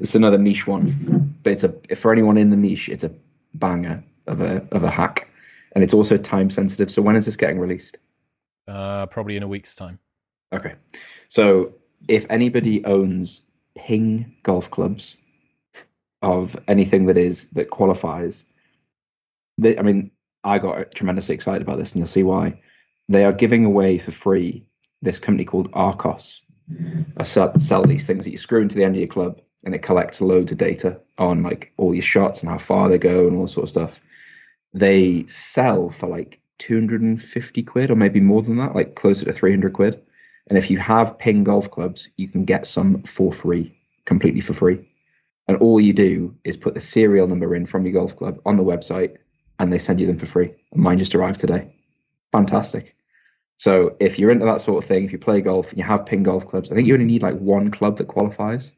It's 0.00 0.14
another 0.14 0.38
niche 0.38 0.66
one, 0.66 1.34
but 1.42 1.52
it's 1.52 1.64
a 1.64 1.72
for 1.96 2.12
anyone 2.12 2.38
in 2.38 2.50
the 2.50 2.56
niche, 2.56 2.88
it's 2.88 3.04
a 3.04 3.12
banger 3.54 4.02
of 4.26 4.40
a 4.40 4.66
of 4.72 4.84
a 4.84 4.90
hack, 4.90 5.28
and 5.74 5.82
it's 5.84 5.94
also 5.94 6.16
time 6.16 6.50
sensitive. 6.50 6.90
So 6.90 7.02
when 7.02 7.16
is 7.16 7.26
this 7.26 7.36
getting 7.36 7.58
released? 7.58 7.98
Uh, 8.66 9.06
probably 9.06 9.36
in 9.36 9.42
a 9.42 9.48
week's 9.48 9.74
time. 9.74 9.98
Okay. 10.52 10.74
So 11.28 11.74
if 12.08 12.26
anybody 12.30 12.84
owns 12.84 13.42
ping 13.76 14.36
golf 14.42 14.70
clubs 14.70 15.16
of 16.22 16.56
anything 16.66 17.06
that 17.06 17.18
is 17.18 17.50
that 17.50 17.70
qualifies, 17.70 18.44
they, 19.58 19.78
I 19.78 19.82
mean, 19.82 20.10
I 20.44 20.58
got 20.58 20.94
tremendously 20.94 21.34
excited 21.34 21.62
about 21.62 21.78
this, 21.78 21.92
and 21.92 21.98
you'll 21.98 22.08
see 22.08 22.22
why. 22.22 22.60
They 23.08 23.24
are 23.24 23.32
giving 23.32 23.64
away 23.64 23.98
for 23.98 24.10
free 24.10 24.66
this 25.02 25.18
company 25.18 25.44
called 25.44 25.70
Arccos. 25.72 26.40
I 27.16 27.22
sell, 27.22 27.56
sell 27.58 27.84
these 27.84 28.06
things 28.06 28.24
that 28.24 28.32
you 28.32 28.36
screw 28.36 28.62
into 28.62 28.74
the 28.74 28.84
end 28.84 28.96
of 28.96 29.00
your 29.00 29.08
club, 29.08 29.40
and 29.64 29.74
it 29.74 29.82
collects 29.82 30.20
loads 30.20 30.52
of 30.52 30.58
data 30.58 31.00
on 31.18 31.42
like 31.42 31.72
all 31.76 31.94
your 31.94 32.02
shots 32.02 32.42
and 32.42 32.50
how 32.50 32.58
far 32.58 32.88
they 32.88 32.98
go 32.98 33.26
and 33.28 33.36
all 33.36 33.46
sort 33.46 33.64
of 33.64 33.68
stuff. 33.68 34.00
They 34.76 35.24
sell 35.26 35.88
for 35.88 36.06
like 36.06 36.38
250 36.58 37.62
quid 37.62 37.90
or 37.90 37.96
maybe 37.96 38.20
more 38.20 38.42
than 38.42 38.58
that, 38.58 38.74
like 38.74 38.94
closer 38.94 39.24
to 39.24 39.32
300 39.32 39.72
quid. 39.72 40.02
And 40.48 40.58
if 40.58 40.70
you 40.70 40.76
have 40.76 41.18
ping 41.18 41.44
golf 41.44 41.70
clubs, 41.70 42.10
you 42.18 42.28
can 42.28 42.44
get 42.44 42.66
some 42.66 43.02
for 43.04 43.32
free, 43.32 43.74
completely 44.04 44.42
for 44.42 44.52
free. 44.52 44.86
And 45.48 45.56
all 45.56 45.80
you 45.80 45.94
do 45.94 46.36
is 46.44 46.58
put 46.58 46.74
the 46.74 46.80
serial 46.80 47.26
number 47.26 47.54
in 47.54 47.64
from 47.64 47.86
your 47.86 47.94
golf 47.94 48.16
club 48.16 48.38
on 48.44 48.58
the 48.58 48.64
website 48.64 49.16
and 49.58 49.72
they 49.72 49.78
send 49.78 49.98
you 49.98 50.06
them 50.06 50.18
for 50.18 50.26
free. 50.26 50.52
And 50.72 50.82
mine 50.82 50.98
just 50.98 51.14
arrived 51.14 51.40
today. 51.40 51.74
Fantastic. 52.30 52.94
So 53.56 53.96
if 53.98 54.18
you're 54.18 54.30
into 54.30 54.44
that 54.44 54.60
sort 54.60 54.84
of 54.84 54.86
thing, 54.86 55.04
if 55.04 55.12
you 55.12 55.18
play 55.18 55.40
golf 55.40 55.70
and 55.70 55.78
you 55.78 55.84
have 55.84 56.04
ping 56.04 56.22
golf 56.22 56.46
clubs, 56.46 56.70
I 56.70 56.74
think 56.74 56.86
you 56.86 56.92
only 56.92 57.06
need 57.06 57.22
like 57.22 57.38
one 57.38 57.70
club 57.70 57.96
that 57.96 58.08
qualifies. 58.08 58.72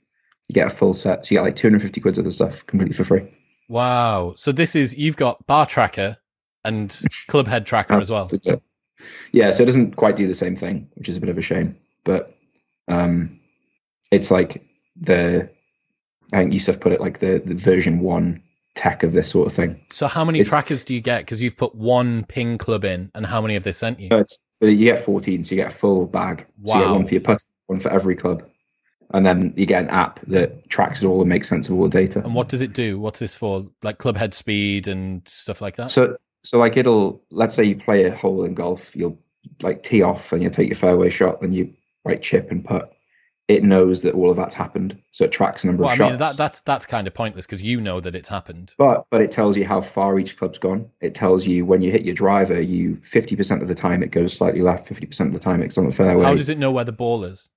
You 0.46 0.52
get 0.52 0.68
a 0.68 0.70
full 0.70 0.94
set. 0.94 1.26
So 1.26 1.34
you 1.34 1.38
get 1.38 1.44
like 1.44 1.56
250 1.56 2.00
quid 2.00 2.18
of 2.18 2.24
the 2.24 2.30
stuff 2.30 2.64
completely 2.66 2.94
for 2.94 3.02
free. 3.02 3.32
Wow. 3.68 4.34
So 4.36 4.52
this 4.52 4.74
is 4.74 4.96
you've 4.96 5.16
got 5.16 5.46
bar 5.46 5.66
tracker 5.66 6.16
and 6.64 6.96
club 7.28 7.46
head 7.46 7.66
tracker 7.66 7.98
as 7.98 8.10
well. 8.10 8.28
Yeah, 9.32 9.52
so 9.52 9.62
it 9.62 9.66
doesn't 9.66 9.96
quite 9.96 10.16
do 10.16 10.26
the 10.26 10.34
same 10.34 10.56
thing, 10.56 10.90
which 10.94 11.08
is 11.08 11.16
a 11.16 11.20
bit 11.20 11.28
of 11.28 11.38
a 11.38 11.42
shame. 11.42 11.76
But 12.04 12.34
um 12.88 13.38
it's 14.10 14.30
like 14.30 14.64
the 14.96 15.50
I 16.32 16.38
think 16.38 16.52
Yusuf 16.52 16.80
put 16.80 16.92
it 16.92 17.00
like 17.00 17.18
the, 17.20 17.40
the 17.44 17.54
version 17.54 18.00
one 18.00 18.42
tech 18.74 19.02
of 19.02 19.12
this 19.12 19.28
sort 19.30 19.46
of 19.46 19.52
thing. 19.52 19.80
So 19.92 20.06
how 20.06 20.24
many 20.24 20.40
It's- 20.40 20.50
trackers 20.50 20.84
do 20.84 20.94
you 20.94 21.00
get? 21.00 21.20
Because 21.20 21.40
you've 21.40 21.56
put 21.56 21.74
one 21.74 22.24
ping 22.24 22.58
club 22.58 22.84
in, 22.84 23.10
and 23.14 23.24
how 23.26 23.40
many 23.40 23.54
have 23.54 23.64
they 23.64 23.72
sent 23.72 23.98
you? 23.98 24.08
So, 24.52 24.66
you 24.66 24.84
get 24.84 24.98
14, 25.00 25.42
so 25.44 25.54
you 25.54 25.62
get 25.62 25.72
a 25.72 25.74
full 25.74 26.06
bag. 26.06 26.46
So 26.64 26.74
you 26.74 26.80
get 26.80 26.86
Wow. 26.88 26.94
one 26.96 27.06
for 27.06 27.14
your 27.14 27.20
putt, 27.22 27.42
one 27.66 27.80
for 27.80 27.90
every 27.90 28.14
club. 28.14 28.42
And 29.14 29.24
then 29.24 29.54
you 29.56 29.64
get 29.64 29.82
an 29.82 29.90
app 29.90 30.20
that 30.26 30.68
tracks 30.68 31.02
it 31.02 31.06
all 31.06 31.20
and 31.20 31.28
makes 31.28 31.48
sense 31.48 31.68
of 31.68 31.74
all 31.74 31.84
the 31.84 31.88
data. 31.88 32.22
And 32.22 32.34
what 32.34 32.48
does 32.48 32.60
it 32.60 32.74
do? 32.74 32.98
What's 32.98 33.18
this 33.18 33.34
for? 33.34 33.66
Like 33.82 33.98
club 33.98 34.16
head 34.16 34.34
speed 34.34 34.86
and 34.86 35.26
stuff 35.26 35.62
like 35.62 35.76
that? 35.76 35.90
So, 35.90 36.18
so 36.44 36.58
like 36.58 36.76
it'll, 36.76 37.22
let's 37.30 37.54
say 37.54 37.64
you 37.64 37.76
play 37.76 38.04
a 38.04 38.14
hole 38.14 38.44
in 38.44 38.54
golf, 38.54 38.94
you'll 38.94 39.18
like 39.62 39.82
tee 39.82 40.02
off 40.02 40.32
and 40.32 40.42
you 40.42 40.50
take 40.50 40.68
your 40.68 40.76
fairway 40.76 41.10
shot, 41.10 41.40
then 41.40 41.52
you 41.52 41.72
like 42.04 42.22
chip 42.22 42.50
and 42.50 42.64
putt. 42.64 42.92
It 43.48 43.64
knows 43.64 44.02
that 44.02 44.12
all 44.12 44.30
of 44.30 44.36
that's 44.36 44.54
happened, 44.54 45.00
so 45.12 45.24
it 45.24 45.32
tracks 45.32 45.62
the 45.62 45.68
number 45.68 45.84
well, 45.84 45.88
I 45.88 45.92
of 45.94 45.96
shots. 45.96 46.10
mean 46.10 46.18
that 46.18 46.36
that's 46.36 46.60
that's 46.60 46.84
kind 46.84 47.06
of 47.06 47.14
pointless 47.14 47.46
because 47.46 47.62
you 47.62 47.80
know 47.80 47.98
that 47.98 48.14
it's 48.14 48.28
happened. 48.28 48.74
But 48.76 49.06
but 49.10 49.22
it 49.22 49.32
tells 49.32 49.56
you 49.56 49.64
how 49.64 49.80
far 49.80 50.18
each 50.18 50.36
club's 50.36 50.58
gone. 50.58 50.90
It 51.00 51.14
tells 51.14 51.46
you 51.46 51.64
when 51.64 51.80
you 51.80 51.90
hit 51.90 52.02
your 52.04 52.14
driver, 52.14 52.60
you 52.60 52.96
fifty 52.96 53.36
percent 53.36 53.62
of 53.62 53.68
the 53.68 53.74
time 53.74 54.02
it 54.02 54.10
goes 54.10 54.36
slightly 54.36 54.60
left, 54.60 54.86
fifty 54.86 55.06
percent 55.06 55.28
of 55.28 55.32
the 55.32 55.40
time 55.40 55.62
it's 55.62 55.78
on 55.78 55.86
the 55.86 55.94
fairway. 55.94 56.24
How 56.24 56.34
does 56.34 56.50
it 56.50 56.58
know 56.58 56.70
where 56.70 56.84
the 56.84 56.92
ball 56.92 57.24
is? 57.24 57.48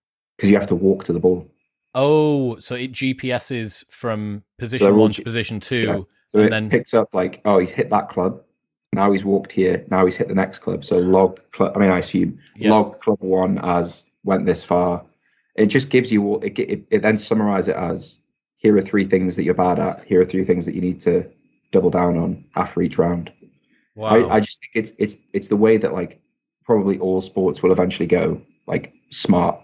Because 0.42 0.50
you 0.50 0.58
have 0.58 0.68
to 0.70 0.76
walk 0.76 1.04
to 1.04 1.14
the 1.14 1.20
ball. 1.20 1.48
Oh, 1.94 2.58
so 2.60 2.74
it 2.74 2.92
GPSs 2.94 3.86
from 3.92 4.42
position 4.58 4.88
all 4.88 4.94
one 5.00 5.12
to 5.12 5.22
position 5.22 5.60
two. 5.60 5.76
Yeah. 5.82 6.00
So 6.30 6.40
And 6.40 6.48
it 6.48 6.50
then- 6.50 6.70
picks 6.72 6.96
up 6.96 7.10
like, 7.14 7.42
oh, 7.46 7.60
he's 7.60 7.70
hit 7.70 7.92
that 7.92 8.10
club. 8.10 8.42
Now 8.92 9.12
he's 9.12 9.24
walked 9.24 9.52
here. 9.52 9.86
Now 9.92 10.04
he's 10.06 10.16
hit 10.18 10.28
the 10.30 10.34
next 10.34 10.60
club. 10.60 10.84
So 10.84 10.98
log 10.98 11.40
club. 11.52 11.74
I 11.76 11.80
mean, 11.80 11.92
I 11.92 12.00
assume 12.00 12.40
Yeah. 12.56 12.72
log 12.72 13.00
club 13.02 13.20
one 13.20 13.60
as 13.60 14.04
went 14.24 14.48
this 14.48 14.64
far. 14.64 15.06
It 15.56 15.68
just 15.68 15.92
gives 15.92 16.12
you 16.12 16.26
all. 16.26 16.42
It, 16.44 16.58
it, 16.58 16.86
it 16.90 17.02
then 17.04 17.20
summarizes 17.20 17.68
it 17.70 17.76
as 17.76 18.18
here 18.58 18.76
are 18.76 18.82
three 18.82 19.06
things 19.06 19.36
that 19.36 19.44
you're 19.44 19.54
bad 19.54 19.78
at. 19.78 20.04
Here 20.06 20.22
are 20.22 20.26
three 20.26 20.44
things 20.44 20.66
that 20.66 20.74
you 20.74 20.82
need 20.82 21.02
to 21.02 21.30
double 21.72 21.92
down 21.92 22.18
on 22.18 22.46
after 22.56 22.82
each 22.82 22.98
round. 22.98 23.32
Wow. 23.96 24.08
I, 24.10 24.36
I 24.36 24.40
just 24.40 24.60
think 24.60 24.72
it's 24.74 24.94
it's 24.98 25.18
it's 25.34 25.50
the 25.50 25.56
way 25.58 25.78
that 25.78 25.94
like 25.94 26.20
probably 26.66 26.98
all 26.98 27.22
sports 27.22 27.62
will 27.62 27.72
eventually 27.72 28.08
go. 28.08 28.42
Like 28.66 28.94
smart, 29.12 29.62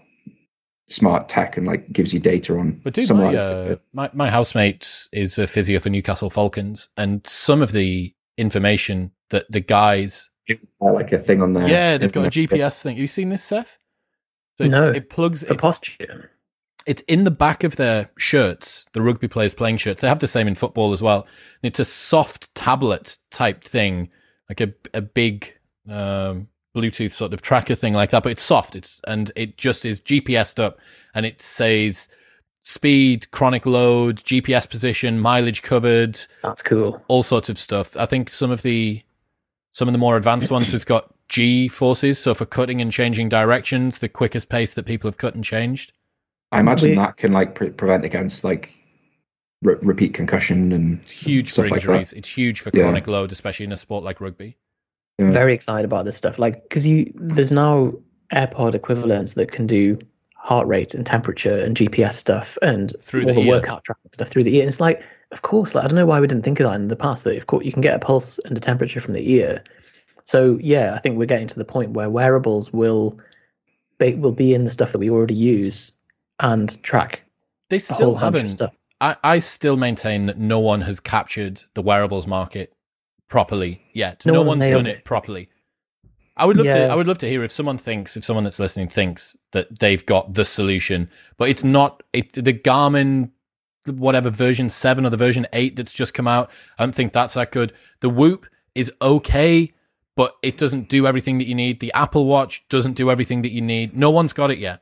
smart 0.88 1.28
tech 1.28 1.56
and 1.56 1.66
like 1.66 1.92
gives 1.92 2.12
you 2.14 2.20
data 2.20 2.56
on. 2.58 2.80
But 2.82 2.94
dude, 2.94 3.04
my, 3.04 3.06
summarizing 3.08 3.38
uh, 3.72 3.76
my 3.92 4.10
my 4.12 4.30
housemate 4.30 5.08
is 5.12 5.38
a 5.38 5.46
physio 5.46 5.78
for 5.80 5.90
Newcastle 5.90 6.30
Falcons, 6.30 6.88
and 6.96 7.26
some 7.26 7.62
of 7.62 7.72
the 7.72 8.14
information 8.36 9.12
that 9.30 9.50
the 9.50 9.60
guys, 9.60 10.30
like 10.80 11.12
a 11.12 11.18
thing 11.18 11.42
on 11.42 11.52
there. 11.52 11.68
yeah, 11.68 11.98
they've 11.98 12.12
got 12.12 12.26
a 12.26 12.30
GPS 12.30 12.80
thing. 12.82 12.96
You 12.96 13.06
seen 13.06 13.28
this, 13.28 13.44
Seth? 13.44 13.78
So 14.56 14.64
it's, 14.64 14.72
No. 14.74 14.90
it 14.90 15.10
plugs. 15.10 15.44
For 15.44 15.52
It's, 15.52 15.60
posture. 15.60 16.30
it's 16.86 17.02
in 17.02 17.24
the 17.24 17.30
back 17.30 17.62
of 17.64 17.76
their 17.76 18.10
shirts, 18.18 18.86
the 18.92 19.02
rugby 19.02 19.28
players 19.28 19.54
playing 19.54 19.76
shirts. 19.76 20.00
They 20.00 20.08
have 20.08 20.18
the 20.20 20.26
same 20.26 20.48
in 20.48 20.54
football 20.54 20.92
as 20.92 21.02
well. 21.02 21.22
And 21.62 21.68
it's 21.70 21.78
a 21.80 21.84
soft 21.84 22.54
tablet 22.54 23.18
type 23.30 23.62
thing, 23.62 24.08
like 24.48 24.60
a 24.60 24.72
a 24.94 25.02
big 25.02 25.52
um, 25.88 26.48
Bluetooth 26.80 27.12
sort 27.12 27.32
of 27.34 27.42
tracker 27.42 27.74
thing 27.74 27.92
like 27.94 28.10
that. 28.10 28.22
But 28.22 28.32
it's 28.32 28.42
soft. 28.42 28.76
It's 28.76 29.00
and 29.06 29.32
it 29.36 29.56
just 29.56 29.84
is 29.84 30.00
GPSed 30.00 30.62
up, 30.62 30.78
and 31.14 31.26
it 31.26 31.40
says 31.42 32.08
speed, 32.64 33.30
chronic 33.30 33.64
load, 33.66 34.18
GPS 34.18 34.68
position, 34.68 35.18
mileage 35.18 35.62
covered, 35.62 36.20
That's 36.42 36.62
cool. 36.62 37.02
all 37.08 37.22
sorts 37.22 37.48
of 37.48 37.58
stuff. 37.58 37.96
I 37.96 38.06
think 38.06 38.28
some 38.28 38.50
of 38.50 38.62
the 38.62 39.02
some 39.72 39.88
of 39.88 39.92
the 39.92 39.98
more 39.98 40.16
advanced 40.16 40.50
ones 40.50 40.72
has 40.72 40.84
got 40.84 41.12
G 41.28 41.68
forces, 41.68 42.18
so 42.18 42.34
for 42.34 42.46
cutting 42.46 42.80
and 42.80 42.90
changing 42.92 43.28
directions, 43.28 43.98
the 43.98 44.08
quickest 44.08 44.48
pace 44.48 44.74
that 44.74 44.86
people 44.86 45.08
have 45.08 45.18
cut 45.18 45.34
and 45.34 45.44
changed. 45.44 45.92
I 46.52 46.60
imagine 46.60 46.94
that 46.94 47.16
can 47.18 47.32
like 47.32 47.54
pre- 47.54 47.70
prevent 47.70 48.04
against 48.04 48.42
like 48.44 48.72
re- 49.62 49.76
repeat 49.82 50.14
concussion 50.14 50.72
and 50.72 51.00
It's 51.02 51.12
huge 51.12 51.48
for 51.48 51.52
Stuff 51.52 51.70
like 51.70 51.82
that. 51.82 51.88
injuries. 51.90 52.12
it's 52.14 52.28
huge 52.30 52.60
for 52.60 52.70
Yeah. 52.72 52.84
chronic 52.84 53.06
load, 53.06 53.32
especially 53.32 53.64
in 53.66 53.72
a 53.72 53.76
sport 53.76 54.04
like 54.04 54.20
rugby. 54.20 54.56
Yeah. 55.18 55.30
Very 55.30 55.52
excited 55.54 55.84
about 55.84 56.04
this 56.04 56.16
stuff. 56.16 56.38
Like, 56.38 56.62
because 56.62 56.86
you 56.86 57.10
there's 57.14 57.50
now 57.52 57.92
AirPod 58.32 58.74
equivalents 58.74 59.34
that 59.34 59.50
can 59.50 59.66
do 59.66 59.98
heart 60.34 60.66
rate 60.68 60.94
and 60.94 61.04
temperature 61.04 61.56
and 61.58 61.76
GPS 61.76 62.14
stuff 62.14 62.56
and 62.62 62.92
Through 63.02 63.22
all 63.22 63.26
the 63.28 63.32
the, 63.34 63.40
ear. 63.42 63.48
workout 63.48 63.84
tracking 63.84 64.10
stuff 64.12 64.28
through 64.28 64.44
the 64.44 64.54
ear. 64.56 64.62
And 64.62 64.68
it's 64.68 64.80
like, 64.80 65.02
of 65.32 65.42
course, 65.42 65.74
like 65.74 65.84
I 65.84 65.88
don't 65.88 65.96
know 65.96 66.06
why 66.06 66.20
we 66.20 66.26
didn't 66.28 66.44
think 66.44 66.60
of 66.60 66.64
that 66.68 66.76
in 66.76 66.88
the 66.88 66.96
past. 66.96 67.24
That 67.24 67.36
of 67.36 67.46
course 67.48 67.64
you 67.66 67.72
can 67.72 67.82
get 67.82 67.96
a 67.96 67.98
pulse 67.98 68.38
and 68.40 68.56
a 68.56 68.60
temperature 68.60 69.00
from 69.00 69.14
the 69.14 69.32
ear. 69.32 69.62
So 70.24 70.58
yeah, 70.60 70.94
I 70.94 70.98
think 70.98 71.18
we're 71.18 71.26
getting 71.26 71.48
to 71.48 71.58
the 71.58 71.64
point 71.64 71.90
where 71.92 72.08
wearables 72.08 72.72
will 72.72 73.18
be, 73.98 74.14
will 74.14 74.32
be 74.32 74.54
in 74.54 74.64
the 74.64 74.70
stuff 74.70 74.92
that 74.92 74.98
we 74.98 75.10
already 75.10 75.34
use 75.34 75.92
and 76.38 76.80
track 76.84 77.24
They 77.70 77.78
still 77.80 77.96
whole 77.96 78.12
bunch 78.14 78.22
of 78.26 78.34
haven't. 78.34 78.50
stuff. 78.52 78.74
I, 79.00 79.16
I 79.24 79.38
still 79.40 79.76
maintain 79.76 80.26
that 80.26 80.38
no 80.38 80.60
one 80.60 80.82
has 80.82 81.00
captured 81.00 81.62
the 81.74 81.82
wearables 81.82 82.26
market 82.26 82.72
properly 83.28 83.82
yet. 83.92 84.24
No, 84.26 84.34
No 84.34 84.42
one's 84.42 84.60
one's 84.60 84.68
done 84.70 84.86
it. 84.86 84.98
it 84.98 85.04
properly. 85.04 85.48
I 86.36 86.44
would 86.46 86.56
love 86.56 86.66
to. 86.66 86.86
I 86.88 86.94
would 86.94 87.08
love 87.08 87.18
to 87.18 87.28
hear 87.28 87.42
if 87.42 87.50
someone 87.50 87.78
thinks, 87.78 88.16
if 88.16 88.24
someone 88.24 88.44
that's 88.44 88.60
listening 88.60 88.88
thinks 88.88 89.36
that 89.52 89.80
they've 89.80 90.04
got 90.06 90.34
the 90.34 90.44
solution, 90.44 91.10
but 91.36 91.48
it's 91.48 91.64
not. 91.64 92.02
It, 92.12 92.32
the 92.32 92.52
Garmin, 92.52 93.30
whatever 93.86 94.30
version 94.30 94.70
seven 94.70 95.04
or 95.04 95.10
the 95.10 95.16
version 95.16 95.46
eight 95.52 95.74
that's 95.74 95.92
just 95.92 96.14
come 96.14 96.28
out, 96.28 96.48
I 96.78 96.84
don't 96.84 96.94
think 96.94 97.12
that's 97.12 97.34
that 97.34 97.50
good. 97.50 97.72
The 98.00 98.08
Whoop 98.08 98.46
is 98.76 98.92
okay, 99.02 99.72
but 100.14 100.36
it 100.42 100.56
doesn't 100.56 100.88
do 100.88 101.08
everything 101.08 101.38
that 101.38 101.48
you 101.48 101.56
need. 101.56 101.80
The 101.80 101.92
Apple 101.92 102.26
Watch 102.26 102.62
doesn't 102.68 102.92
do 102.92 103.10
everything 103.10 103.42
that 103.42 103.50
you 103.50 103.60
need. 103.60 103.96
No 103.96 104.10
one's 104.10 104.32
got 104.32 104.52
it 104.52 104.58
yet. 104.58 104.80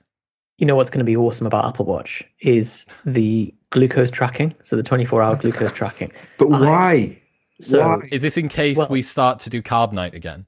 You 0.58 0.66
know 0.66 0.76
what's 0.76 0.90
going 0.90 0.98
to 1.00 1.04
be 1.04 1.16
awesome 1.16 1.46
about 1.46 1.64
Apple 1.64 1.86
Watch 1.86 2.22
is 2.40 2.84
the 3.06 3.54
glucose 3.70 4.10
tracking. 4.10 4.54
So 4.62 4.76
the 4.76 4.82
24 4.82 5.22
hour 5.22 5.36
glucose 5.36 5.72
tracking. 5.72 6.12
But 6.38 6.48
I- 6.52 6.60
why? 6.60 7.22
So 7.60 7.86
Why? 7.86 8.08
Is 8.10 8.22
this 8.22 8.36
in 8.36 8.48
case 8.48 8.76
Well- 8.76 8.88
we 8.90 9.02
start 9.02 9.40
to 9.40 9.50
do 9.50 9.62
carb 9.62 9.92
night 9.92 10.14
again? 10.14 10.46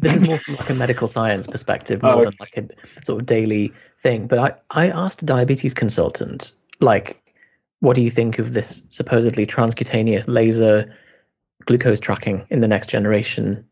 this 0.00 0.14
is 0.16 0.28
more 0.28 0.36
from 0.38 0.56
like 0.56 0.68
a 0.68 0.74
medical 0.74 1.08
science 1.08 1.46
perspective 1.46 2.02
more 2.02 2.12
Oh, 2.12 2.24
than 2.24 2.34
like 2.38 2.54
a 2.58 3.04
sort 3.04 3.20
of 3.22 3.26
daily 3.26 3.72
thing. 4.02 4.26
But 4.26 4.38
I, 4.38 4.54
I 4.70 4.90
asked 4.90 5.22
a 5.22 5.26
diabetes 5.26 5.72
consultant, 5.72 6.52
like, 6.80 7.22
what 7.80 7.94
do 7.96 8.02
you 8.02 8.10
think 8.10 8.38
of 8.38 8.52
this 8.52 8.82
supposedly 8.90 9.46
transcutaneous 9.46 10.28
laser 10.28 10.94
glucose 11.64 12.00
tracking 12.00 12.46
in 12.50 12.60
the 12.60 12.68
next 12.68 12.88
generation 12.90 13.64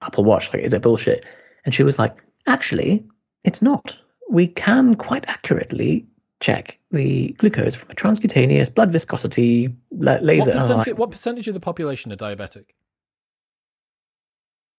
Apple 0.00 0.22
Watch? 0.22 0.52
Like, 0.52 0.62
is 0.62 0.72
it 0.74 0.82
bullshit? 0.82 1.26
And 1.64 1.74
she 1.74 1.82
was 1.82 1.98
like, 1.98 2.16
actually, 2.46 3.04
it's 3.42 3.60
not. 3.60 3.98
We 4.30 4.46
can 4.46 4.94
quite 4.94 5.24
accurately 5.26 6.06
check 6.44 6.78
the 6.90 7.28
glucose 7.38 7.74
from 7.74 7.90
a 7.90 7.94
transcutaneous 7.94 8.72
blood 8.74 8.92
viscosity 8.92 9.74
la- 9.90 10.12
What 10.12 10.22
laser. 10.22 10.50
And 10.50 10.60
percentage, 10.60 10.96
what 10.96 11.10
percentage 11.10 11.48
of 11.48 11.54
the 11.54 11.60
population 11.60 12.12
are 12.12 12.16
diabetic? 12.16 12.66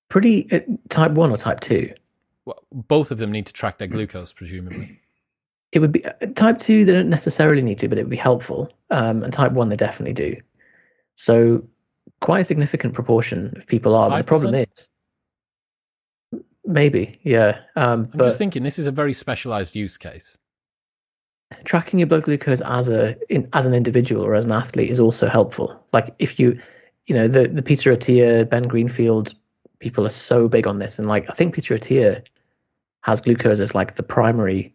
pretty 0.07 0.51
uh, 0.51 0.59
type 0.89 1.11
one 1.13 1.31
or 1.31 1.37
type 1.37 1.59
two. 1.59 1.91
Well, 2.45 2.63
both 2.71 3.09
of 3.09 3.17
them 3.17 3.31
need 3.31 3.47
to 3.47 3.53
track 3.53 3.79
their 3.79 3.87
glucose, 3.87 4.31
presumably. 4.31 5.01
it 5.71 5.79
would 5.79 5.91
be 5.91 6.05
uh, 6.05 6.11
type 6.35 6.59
two 6.59 6.85
they 6.85 6.91
don't 6.93 7.09
necessarily 7.09 7.63
need 7.63 7.79
to 7.79 7.87
but 7.87 7.97
it 7.97 8.03
would 8.03 8.11
be 8.11 8.15
helpful 8.15 8.71
um, 8.91 9.23
and 9.23 9.33
type 9.33 9.51
one 9.51 9.67
they 9.67 9.75
definitely 9.75 10.13
do 10.13 10.37
so 11.15 11.67
quite 12.21 12.41
a 12.41 12.43
significant 12.43 12.93
proportion 12.93 13.51
of 13.57 13.65
people 13.65 13.95
are 13.95 14.09
but 14.09 14.17
the 14.19 14.23
problem 14.23 14.53
is 14.53 14.89
maybe, 16.65 17.19
yeah. 17.23 17.59
Um, 17.75 18.09
I'm 18.11 18.17
but 18.17 18.25
just 18.25 18.37
thinking 18.37 18.63
this 18.63 18.79
is 18.79 18.87
a 18.87 18.91
very 18.91 19.13
specialized 19.13 19.75
use 19.75 19.97
case. 19.97 20.37
Tracking 21.63 21.99
your 21.99 22.07
blood 22.07 22.23
glucose 22.23 22.61
as 22.61 22.89
a 22.89 23.15
in, 23.33 23.47
as 23.53 23.65
an 23.65 23.73
individual 23.73 24.23
or 24.25 24.35
as 24.35 24.45
an 24.45 24.51
athlete 24.51 24.89
is 24.89 24.99
also 24.99 25.27
helpful. 25.27 25.83
Like 25.93 26.13
if 26.19 26.39
you, 26.39 26.59
you 27.07 27.15
know, 27.15 27.27
the 27.27 27.47
the 27.47 27.61
Peter 27.63 27.95
Attia, 27.95 28.49
Ben 28.49 28.63
Greenfield 28.63 29.33
people 29.79 30.05
are 30.07 30.11
so 30.11 30.47
big 30.47 30.67
on 30.67 30.79
this, 30.79 30.99
and 30.99 31.07
like 31.07 31.29
I 31.29 31.33
think 31.33 31.53
Peter 31.55 31.77
Attia 31.77 32.23
has 33.01 33.21
glucose 33.21 33.59
as 33.59 33.75
like 33.75 33.95
the 33.95 34.03
primary 34.03 34.73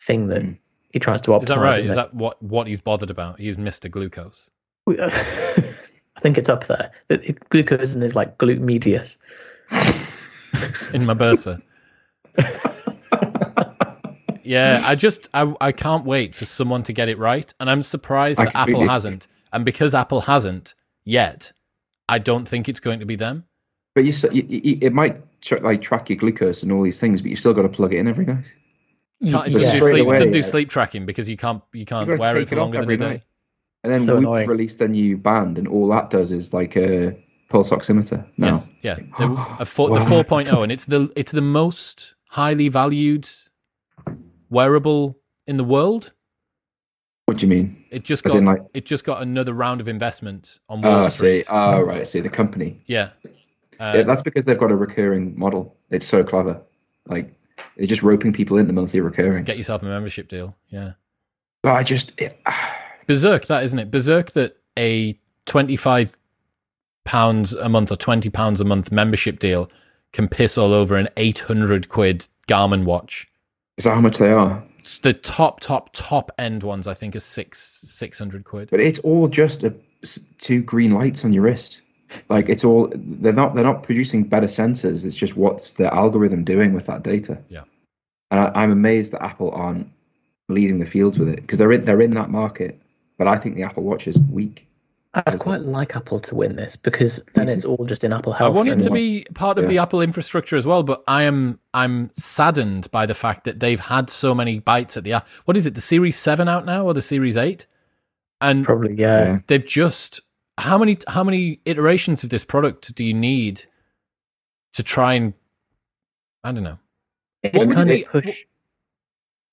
thing 0.00 0.28
that 0.28 0.42
Mm. 0.42 0.56
he 0.90 0.98
tries 0.98 1.20
to 1.22 1.30
optimize. 1.32 1.42
Is 1.42 1.48
that 1.48 1.58
right? 1.58 1.78
isn't 1.80 1.90
it? 1.90 1.94
that 1.96 2.14
what 2.14 2.42
what 2.42 2.66
he's 2.66 2.80
bothered 2.80 3.10
about? 3.10 3.38
He's 3.38 3.56
Mr. 3.56 3.90
Glucose. 3.90 4.48
I 4.88 6.20
think 6.20 6.38
it's 6.38 6.48
up 6.48 6.66
there. 6.66 6.90
The- 7.08 7.18
the 7.18 7.32
Glucose 7.50 7.94
is 7.94 8.14
like 8.14 8.38
glute 8.38 8.60
medius. 8.60 9.18
in 10.94 11.04
my 11.04 11.14
Bertha. 11.14 11.60
yeah, 14.48 14.82
I 14.84 14.94
just 14.94 15.28
I 15.34 15.54
I 15.60 15.72
can't 15.72 16.04
wait 16.04 16.34
for 16.34 16.44
someone 16.46 16.82
to 16.84 16.92
get 16.92 17.08
it 17.08 17.18
right, 17.18 17.52
and 17.60 17.70
I'm 17.70 17.82
surprised 17.82 18.40
I 18.40 18.44
that 18.46 18.54
Apple 18.56 18.64
completely- 18.74 18.88
hasn't. 18.88 19.28
And 19.52 19.64
because 19.64 19.94
Apple 19.94 20.20
hasn't 20.22 20.74
yet, 21.04 21.52
I 22.08 22.18
don't 22.18 22.46
think 22.46 22.68
it's 22.68 22.80
going 22.80 23.00
to 23.00 23.06
be 23.06 23.16
them. 23.16 23.44
But 23.94 24.04
you, 24.04 24.12
you, 24.32 24.44
you 24.48 24.78
it 24.82 24.92
might 24.92 25.16
tr- 25.40 25.56
like 25.58 25.80
track 25.80 26.10
your 26.10 26.18
glucose 26.18 26.62
and 26.62 26.70
all 26.70 26.82
these 26.82 26.98
things, 27.00 27.22
but 27.22 27.30
you've 27.30 27.38
still 27.40 27.54
got 27.54 27.62
to 27.62 27.68
plug 27.70 27.94
it 27.94 27.98
in 27.98 28.06
every 28.08 28.26
night. 28.26 28.44
Can't, 29.24 29.46
it 29.48 29.52
So 29.52 29.58
doesn't 29.58 29.80
do 29.80 29.90
sleep, 29.90 30.04
away, 30.06 30.16
do 30.30 30.38
yeah. 30.38 30.42
sleep 30.44 30.68
tracking 30.68 31.06
because 31.06 31.28
you 31.30 31.36
can't 31.38 31.62
you 31.72 31.86
can't 31.86 32.06
wear 32.18 32.36
it 32.36 32.48
for 32.48 32.54
it 32.54 32.58
off 32.58 32.62
longer 32.62 32.80
than 32.82 32.90
a 32.90 32.96
day. 32.96 33.08
night. 33.08 33.22
And 33.84 33.92
then 33.94 34.00
So 34.02 34.14
Whoop 34.14 34.18
annoying. 34.24 34.48
released 34.48 34.80
a 34.82 34.88
new 34.88 35.16
band, 35.16 35.56
and 35.58 35.66
all 35.66 35.88
that 35.88 36.10
does 36.10 36.30
is 36.30 36.52
like 36.52 36.76
a 36.76 37.16
pulse 37.48 37.70
oximeter. 37.70 38.26
No, 38.36 38.46
Yes, 38.48 38.70
yeah, 38.82 38.94
the, 39.18 39.56
a 39.60 39.64
four, 39.64 39.88
the 39.88 39.94
Wow. 39.94 40.22
4.0, 40.22 40.62
and 40.62 40.70
it's 40.70 40.84
the 40.84 41.10
it's 41.16 41.32
the 41.32 41.40
most 41.40 42.14
highly 42.28 42.68
valued 42.68 43.28
wearable 44.50 45.18
in 45.46 45.56
the 45.56 45.64
world. 45.64 46.12
what 47.26 47.36
do 47.38 47.46
you 47.46 47.50
mean? 47.50 47.84
It 47.90 48.04
just 48.04 48.24
As 48.26 48.32
got 48.34 48.42
like- 48.44 48.62
it 48.74 48.86
just 48.86 49.04
got 49.04 49.22
another 49.22 49.52
round 49.52 49.80
of 49.80 49.88
investment 49.88 50.58
on 50.68 50.82
Wall 50.82 50.94
Oh, 50.96 51.02
I 51.04 51.08
see. 51.10 51.44
Oh, 51.48 51.80
right. 51.82 52.00
I 52.00 52.04
see. 52.04 52.20
The 52.20 52.28
company. 52.30 52.82
yeah, 52.86 53.10
uh, 53.80 53.92
yeah, 53.96 54.02
that's 54.02 54.22
because 54.22 54.44
they've 54.44 54.58
got 54.58 54.70
a 54.70 54.76
recurring 54.76 55.38
model. 55.38 55.76
It's 55.90 56.06
so 56.06 56.24
clever. 56.24 56.60
Like 57.06 57.34
they're 57.76 57.86
just 57.86 58.02
roping 58.02 58.32
people 58.32 58.56
into 58.58 58.72
monthly 58.72 59.00
recurring. 59.00 59.44
get 59.44 59.56
yourself 59.58 59.82
a 59.82 59.86
membership 59.86 60.28
deal. 60.28 60.56
Yeah, 60.68 60.92
But 61.62 61.72
I 61.74 61.82
just, 61.82 62.18
it, 62.20 62.38
berserk 63.06 63.46
that 63.46 63.64
isn't 63.64 63.78
it? 63.78 63.90
Berserk 63.90 64.32
that 64.32 64.56
a 64.78 65.18
twenty 65.46 65.76
five 65.76 66.16
pounds 67.04 67.54
a 67.54 67.68
month 67.68 67.90
or 67.90 67.96
twenty 67.96 68.30
pounds 68.30 68.60
a 68.60 68.64
month 68.64 68.90
membership 68.92 69.38
deal 69.38 69.70
can 70.12 70.28
piss 70.28 70.56
all 70.58 70.72
over 70.72 70.96
an 70.96 71.08
eight 71.16 71.40
hundred 71.40 71.88
quid 71.88 72.26
Garmin 72.48 72.84
watch. 72.84 73.26
Is 73.78 73.84
that 73.84 73.94
how 73.94 74.00
much 74.00 74.18
they 74.18 74.30
are? 74.30 74.62
It's 74.80 74.98
the 74.98 75.14
top, 75.14 75.60
top, 75.60 75.90
top 75.92 76.30
end 76.38 76.62
ones. 76.62 76.86
I 76.86 76.94
think 76.94 77.16
are 77.16 77.20
six 77.20 77.80
six 77.84 78.18
hundred 78.18 78.44
quid. 78.44 78.68
But 78.70 78.80
it's 78.80 78.98
all 79.00 79.28
just 79.28 79.62
a, 79.62 79.74
two 80.38 80.62
green 80.62 80.92
lights 80.92 81.24
on 81.24 81.32
your 81.32 81.44
wrist. 81.44 81.80
Like 82.28 82.48
it's 82.48 82.64
all 82.64 82.92
they're 82.94 83.32
not 83.32 83.54
they're 83.54 83.64
not 83.64 83.82
producing 83.82 84.24
better 84.24 84.46
sensors. 84.46 85.04
It's 85.04 85.16
just 85.16 85.36
what's 85.36 85.74
the 85.74 85.92
algorithm 85.94 86.44
doing 86.44 86.74
with 86.74 86.86
that 86.86 87.02
data. 87.02 87.38
Yeah. 87.48 87.64
And 88.30 88.40
I, 88.40 88.62
I'm 88.62 88.72
amazed 88.72 89.12
that 89.12 89.22
Apple 89.22 89.50
aren't 89.52 89.90
leading 90.48 90.78
the 90.78 90.86
fields 90.86 91.18
with 91.18 91.28
it 91.28 91.36
because 91.36 91.58
they're 91.58 91.72
in 91.72 91.84
they're 91.84 92.00
in 92.00 92.12
that 92.12 92.30
market. 92.30 92.80
But 93.16 93.28
I 93.28 93.36
think 93.36 93.56
the 93.56 93.62
Apple 93.62 93.82
Watch 93.82 94.06
is 94.06 94.18
weak. 94.18 94.67
I'd 95.14 95.38
quite 95.38 95.62
like 95.62 95.96
Apple 95.96 96.20
to 96.20 96.34
win 96.34 96.56
this 96.56 96.76
because 96.76 97.24
then 97.34 97.48
it's 97.48 97.64
all 97.64 97.84
just 97.86 98.04
in 98.04 98.12
Apple 98.12 98.34
I 98.38 98.48
want 98.48 98.68
it 98.68 98.80
to 98.80 98.90
be 98.90 99.24
part 99.34 99.58
of 99.58 99.66
the 99.66 99.78
Apple 99.78 100.02
infrastructure 100.02 100.56
as 100.56 100.66
well, 100.66 100.82
but 100.82 101.02
I 101.08 101.22
am 101.22 101.58
I'm 101.72 102.10
saddened 102.12 102.90
by 102.90 103.06
the 103.06 103.14
fact 103.14 103.44
that 103.44 103.58
they've 103.60 103.80
had 103.80 104.10
so 104.10 104.34
many 104.34 104.58
bites 104.58 104.96
at 104.96 105.04
the 105.04 105.14
app. 105.14 105.28
What 105.46 105.56
is 105.56 105.66
it? 105.66 105.74
The 105.74 105.80
Series 105.80 106.16
Seven 106.16 106.46
out 106.48 106.66
now 106.66 106.84
or 106.84 106.92
the 106.92 107.02
Series 107.02 107.36
Eight? 107.36 107.66
And 108.40 108.64
probably 108.64 108.94
yeah. 108.94 109.24
Yeah. 109.24 109.38
they've 109.46 109.64
just 109.64 110.20
how 110.58 110.76
many 110.76 110.98
how 111.08 111.24
many 111.24 111.60
iterations 111.64 112.22
of 112.22 112.30
this 112.30 112.44
product 112.44 112.94
do 112.94 113.04
you 113.04 113.14
need 113.14 113.64
to 114.74 114.82
try 114.82 115.14
and 115.14 115.32
I 116.44 116.52
don't 116.52 116.64
know. 116.64 116.78
It's 117.42 117.56
would 117.56 117.74
kind 117.74 117.90
of 117.90 117.96
be- 117.96 118.04
push. 118.04 118.44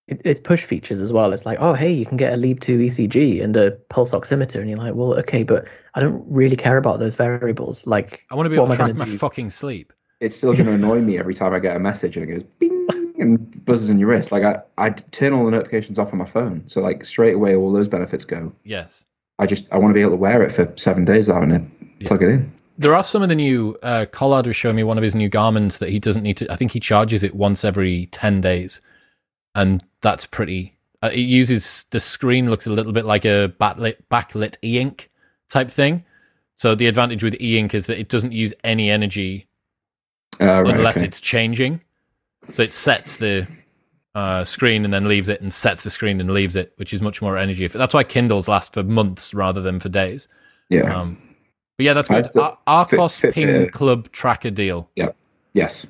It- 0.07 0.21
It's 0.23 0.39
push 0.39 0.63
features 0.63 1.01
as 1.01 1.11
well. 1.11 1.33
It's 1.33 1.45
like, 1.45 1.57
oh, 1.59 1.73
hey, 1.73 1.91
you 1.91 2.05
can 2.05 2.17
get 2.17 2.33
a 2.33 2.37
lead 2.37 2.61
to 2.61 2.77
ECG 2.77 3.41
and 3.43 3.55
a 3.57 3.71
pulse 3.89 4.11
oximeter, 4.11 4.59
and 4.59 4.69
you're 4.69 4.77
like, 4.77 4.93
well, 4.95 5.17
okay, 5.19 5.43
but 5.43 5.67
I 5.95 5.99
don't 6.01 6.23
really 6.29 6.55
care 6.55 6.77
about 6.77 6.99
those 6.99 7.15
variables. 7.15 7.87
Like, 7.87 8.23
I 8.29 8.35
want 8.35 8.45
to 8.45 8.49
be 8.49 8.55
able 8.55 8.67
to 8.69 8.75
track 8.75 8.95
my 8.95 9.05
do? 9.05 9.17
fucking 9.17 9.49
sleep. 9.49 9.91
It's 10.19 10.35
still 10.35 10.53
going 10.53 10.65
to 10.67 10.71
annoy 10.73 11.01
me 11.01 11.17
every 11.19 11.33
time 11.33 11.53
I 11.53 11.59
get 11.59 11.75
a 11.75 11.79
message 11.79 12.15
and 12.17 12.29
it 12.29 12.33
goes 12.33 12.43
bing 12.59 12.87
and 13.19 13.65
buzzes 13.65 13.89
in 13.89 13.99
your 13.99 14.09
wrist. 14.09 14.31
Like 14.31 14.43
I 14.43 14.59
I 14.77 14.89
turn 14.91 15.33
all 15.33 15.43
the 15.45 15.51
notifications 15.51 15.99
off 15.99 16.13
on 16.13 16.19
my 16.19 16.25
phone, 16.25 16.63
so 16.67 16.81
like 16.81 17.03
straight 17.03 17.33
away 17.35 17.55
all 17.55 17.71
those 17.73 17.87
benefits 17.87 18.23
go. 18.25 18.53
Yes. 18.63 19.05
I 19.39 19.45
just 19.45 19.71
I 19.73 19.77
want 19.77 19.89
to 19.89 19.93
be 19.93 20.01
able 20.01 20.11
to 20.11 20.17
wear 20.17 20.41
it 20.43 20.51
for 20.53 20.71
seven 20.77 21.03
days 21.03 21.27
without 21.27 21.43
having 21.43 21.69
to 21.99 22.05
plug 22.05 22.23
it 22.23 22.29
in. 22.29 22.53
There 22.77 22.95
are 22.95 23.03
some 23.03 23.21
of 23.21 23.27
the 23.29 23.35
new 23.35 23.77
uh, 23.83 24.05
Collard 24.11 24.47
was 24.47 24.55
showing 24.55 24.75
me 24.77 24.83
one 24.83 24.97
of 24.97 25.03
his 25.03 25.15
new 25.15 25.29
Garmins 25.29 25.79
that 25.79 25.89
he 25.89 25.99
doesn't 25.99 26.23
need 26.23 26.37
to. 26.37 26.51
I 26.51 26.55
think 26.55 26.71
he 26.71 26.79
charges 26.79 27.23
it 27.23 27.35
once 27.35 27.65
every 27.65 28.05
ten 28.07 28.39
days, 28.41 28.81
and 29.55 29.83
that's 30.01 30.25
pretty. 30.25 30.77
Uh, 31.01 31.09
it 31.11 31.19
uses 31.21 31.85
the 31.91 31.99
screen 31.99 32.49
looks 32.49 32.67
a 32.67 32.71
little 32.71 32.91
bit 32.93 33.05
like 33.05 33.25
a 33.25 33.53
backlit 33.59 33.95
backlit 34.11 34.57
e-ink 34.63 35.09
type 35.49 35.71
thing. 35.71 36.03
So 36.57 36.73
the 36.75 36.87
advantage 36.87 37.23
with 37.23 37.35
e-ink 37.41 37.73
is 37.73 37.87
that 37.87 37.99
it 37.99 38.07
doesn't 38.09 38.31
use 38.31 38.53
any 38.63 38.89
energy 38.89 39.47
Uh, 40.39 40.61
right, 40.63 40.75
unless 40.75 40.97
okay. 40.97 41.05
it's 41.05 41.19
changing. 41.19 41.81
So 42.53 42.63
it 42.63 42.71
sets 42.73 43.17
the 43.17 43.47
uh, 44.13 44.45
screen 44.45 44.85
and 44.85 44.93
then 44.93 45.07
leaves 45.07 45.27
it, 45.27 45.41
and 45.41 45.51
sets 45.51 45.83
the 45.83 45.89
screen 45.89 46.21
and 46.21 46.29
leaves 46.33 46.55
it, 46.55 46.71
which 46.77 46.93
is 46.93 47.01
much 47.01 47.21
more 47.21 47.37
energy. 47.37 47.67
That's 47.67 47.93
why 47.93 48.03
Kindles 48.03 48.47
last 48.47 48.73
for 48.73 48.83
months 48.83 49.33
rather 49.33 49.61
than 49.61 49.79
for 49.79 49.89
days. 49.89 50.27
yeah. 50.69 50.93
Um, 51.01 51.17
but 51.77 51.83
yeah, 51.83 51.93
that's 51.93 52.07
good. 52.07 52.25
Ar- 52.41 52.85
Arccos 52.85 53.19
Fit- 53.19 53.33
Ping 53.33 53.69
Club 53.71 54.09
tracker 54.13 54.49
deal. 54.51 54.89
yes. 55.53 55.85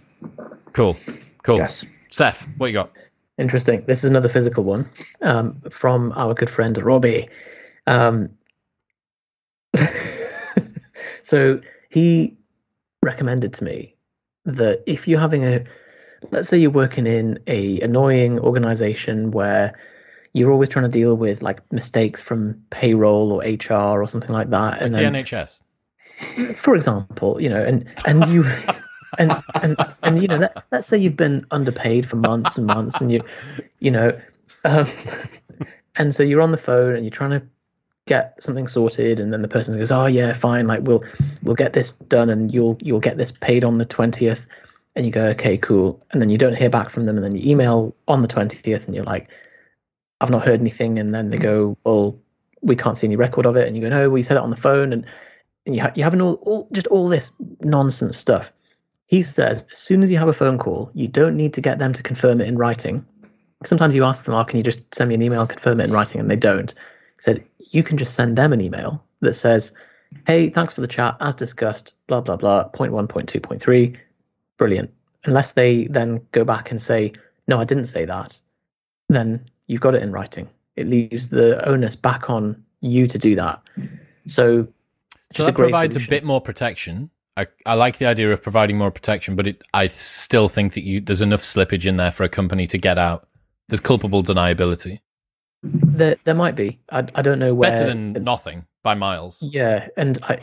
Cool. 0.73 0.97
Cool. 1.43 1.57
Yes. 1.59 1.85
Seth, 2.09 2.47
what 2.57 2.67
you 2.67 2.73
got? 2.73 2.91
Interesting. 3.37 3.83
This 3.85 4.03
is 4.03 4.09
another 4.09 4.29
physical 4.29 4.63
one 4.63 4.89
um, 5.21 5.59
from 5.69 6.13
our 6.15 6.33
good 6.33 6.49
friend 6.49 6.77
Robbie. 6.81 7.29
Um, 7.85 8.29
so 11.21 11.59
he 11.89 12.37
recommended 13.01 13.53
to 13.55 13.63
me 13.63 13.95
that 14.45 14.83
if 14.85 15.07
you're 15.07 15.19
having 15.19 15.43
a, 15.43 15.65
let's 16.31 16.47
say 16.47 16.57
you're 16.57 16.71
working 16.71 17.07
in 17.07 17.39
a 17.47 17.79
annoying 17.81 18.39
organization 18.39 19.31
where 19.31 19.77
you're 20.33 20.51
always 20.51 20.69
trying 20.69 20.83
to 20.85 20.91
deal 20.91 21.15
with 21.15 21.41
like 21.41 21.59
mistakes 21.71 22.21
from 22.21 22.61
payroll 22.69 23.31
or 23.31 23.41
HR 23.41 24.01
or 24.01 24.07
something 24.07 24.31
like 24.31 24.49
that, 24.49 24.81
and 24.81 24.93
the 24.93 24.99
then 24.99 25.13
NHS. 25.13 25.61
for 26.55 26.75
example, 26.75 27.41
you 27.41 27.49
know, 27.49 27.63
and 27.63 27.85
and 28.05 28.27
you 28.27 28.43
and 29.17 29.33
and 29.55 29.75
and 30.03 30.21
you 30.21 30.27
know, 30.27 30.37
let, 30.37 30.63
let's 30.71 30.87
say 30.87 30.97
you've 30.97 31.17
been 31.17 31.45
underpaid 31.51 32.07
for 32.07 32.15
months 32.15 32.57
and 32.57 32.67
months, 32.67 33.01
and 33.01 33.11
you, 33.11 33.21
you 33.79 33.91
know, 33.91 34.19
um, 34.63 34.87
and 35.95 36.13
so 36.13 36.23
you're 36.23 36.41
on 36.41 36.51
the 36.51 36.57
phone 36.57 36.95
and 36.95 37.03
you're 37.03 37.11
trying 37.11 37.31
to 37.31 37.45
get 38.07 38.41
something 38.41 38.67
sorted, 38.67 39.19
and 39.19 39.33
then 39.33 39.41
the 39.41 39.47
person 39.47 39.77
goes, 39.77 39.91
"Oh 39.91 40.05
yeah, 40.05 40.33
fine, 40.33 40.67
like 40.67 40.81
we'll 40.83 41.03
we'll 41.43 41.55
get 41.55 41.73
this 41.73 41.93
done, 41.93 42.29
and 42.29 42.53
you'll 42.53 42.77
you'll 42.81 42.99
get 42.99 43.17
this 43.17 43.31
paid 43.31 43.63
on 43.63 43.77
the 43.77 43.85
twentieth, 43.85 44.47
and 44.95 45.05
you 45.05 45.11
go, 45.11 45.27
"Okay, 45.29 45.57
cool," 45.57 46.03
and 46.11 46.21
then 46.21 46.29
you 46.29 46.37
don't 46.37 46.55
hear 46.55 46.69
back 46.69 46.89
from 46.89 47.05
them, 47.05 47.17
and 47.17 47.23
then 47.23 47.35
you 47.35 47.51
email 47.51 47.95
on 48.07 48.21
the 48.21 48.27
twentieth, 48.27 48.85
and 48.85 48.95
you're 48.95 49.05
like, 49.05 49.29
"I've 50.21 50.31
not 50.31 50.45
heard 50.45 50.59
anything," 50.59 50.99
and 50.99 51.13
then 51.13 51.29
they 51.29 51.37
go, 51.37 51.77
"Well." 51.83 52.19
We 52.61 52.75
can't 52.75 52.97
see 52.97 53.05
any 53.05 53.15
record 53.15 53.45
of 53.45 53.57
it, 53.57 53.67
and 53.67 53.75
you 53.75 53.83
go, 53.83 53.89
no, 53.89 54.09
we 54.09 54.23
said 54.23 54.37
it 54.37 54.43
on 54.43 54.49
the 54.49 54.55
phone, 54.55 54.91
and 54.91 55.05
and 55.65 55.75
you, 55.75 55.81
ha- 55.81 55.91
you 55.95 56.03
having 56.03 56.21
all, 56.21 56.33
all 56.41 56.67
just 56.71 56.87
all 56.87 57.07
this 57.09 57.33
nonsense 57.61 58.17
stuff. 58.17 58.51
He 59.07 59.22
says 59.22 59.65
as 59.72 59.77
soon 59.77 60.03
as 60.03 60.11
you 60.11 60.18
have 60.18 60.27
a 60.27 60.34
phone 60.34 60.57
call, 60.57 60.90
you 60.94 61.07
don't 61.07 61.38
need 61.38 61.53
to 61.53 61.61
get 61.61 61.80
them 61.80 61.94
to 61.94 62.03
confirm 62.03 62.41
it 62.41 62.48
in 62.48 62.57
writing. 62.57 63.06
Sometimes 63.64 63.95
you 63.95 64.03
ask 64.03 64.26
them, 64.26 64.36
"Oh, 64.36 64.44
can 64.44 64.57
you 64.57 64.64
just 64.64 64.94
send 64.94 65.10
me 65.10 65.15
an 65.15 65.22
email 65.22 65.41
and 65.41 65.49
confirm 65.49 65.80
it 65.80 65.86
in 65.86 65.91
writing?" 65.91 66.19
and 66.19 66.30
they 66.30 66.36
don't. 66.36 66.72
He 66.72 67.22
said 67.22 67.44
you 67.72 67.84
can 67.84 67.98
just 67.98 68.14
send 68.15 68.38
them 68.38 68.53
an 68.53 68.61
email 68.61 69.03
that 69.22 69.34
says, 69.34 69.73
"Hey, 70.27 70.49
thanks 70.49 70.73
for 70.73 70.82
the 70.82 70.88
chat. 70.88 71.18
As 71.19 71.36
discussed, 71.36 71.94
blah 72.07 72.22
blah 72.22 72.38
blah. 72.38 72.65
Point 72.65 72.94
one, 72.94 73.07
point 73.07 73.30
two, 73.30 73.40
point 73.40 73.61
three. 73.61 73.98
Brilliant." 74.57 74.91
Unless 75.26 75.52
they 75.52 75.86
then 75.86 76.22
go 76.32 76.44
back 76.44 76.72
and 76.72 76.82
say, 76.82 77.14
"No, 77.48 77.60
I 77.60 77.64
didn't 77.64 77.86
say 77.86 78.06
that," 78.06 78.40
then 79.10 79.40
you've 79.68 79.82
got 79.82 79.95
it 79.95 80.03
in 80.03 80.11
writing. 80.11 80.49
It 80.76 80.88
leaves 80.88 81.30
the 81.30 81.68
onus 81.68 81.95
back 81.95 82.30
on 82.30 82.64
you 82.82 83.07
to 83.07 83.18
do 83.18 83.36
that. 83.36 83.61
So 84.27 84.68
So 85.32 85.45
that 85.45 85.56
provides 85.56 85.94
solution. 85.94 86.14
a 86.14 86.15
bit 86.15 86.23
more 86.23 86.41
protection. 86.41 87.10
I, 87.37 87.47
I 87.65 87.73
like 87.73 87.97
the 87.97 88.05
idea 88.05 88.31
of 88.31 88.41
providing 88.41 88.77
more 88.77 88.91
protection, 88.91 89.35
but 89.35 89.47
it, 89.47 89.61
I 89.73 89.87
still 89.87 90.47
think 90.47 90.73
that 90.73 90.83
you 90.83 91.01
there's 91.01 91.21
enough 91.21 91.41
slippage 91.41 91.85
in 91.85 91.97
there 91.97 92.11
for 92.11 92.23
a 92.23 92.29
company 92.29 92.65
to 92.67 92.77
get 92.77 92.97
out. 92.97 93.27
There's 93.67 93.81
culpable 93.81 94.23
deniability. 94.23 94.99
There, 95.63 96.15
there 96.23 96.35
might 96.35 96.55
be. 96.55 96.79
I, 96.91 96.99
I 97.15 97.21
don't 97.21 97.39
know 97.39 97.53
where. 97.53 97.71
Better 97.71 97.87
than 97.87 98.13
nothing 98.23 98.65
by 98.83 98.93
miles. 98.93 99.41
Yeah, 99.41 99.87
and 99.97 100.17
I, 100.23 100.39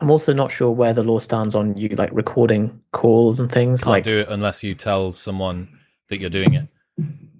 I'm 0.00 0.10
also 0.10 0.32
not 0.32 0.50
sure 0.50 0.70
where 0.70 0.92
the 0.92 1.04
law 1.04 1.18
stands 1.20 1.54
on 1.54 1.76
you 1.76 1.88
like 1.90 2.10
recording 2.12 2.80
calls 2.92 3.38
and 3.38 3.50
things. 3.52 3.80
Can't 3.82 3.90
like 3.90 4.04
do 4.04 4.18
it 4.18 4.28
unless 4.28 4.62
you 4.62 4.74
tell 4.74 5.12
someone 5.12 5.68
that 6.08 6.18
you're 6.18 6.30
doing 6.30 6.54
it. 6.54 6.66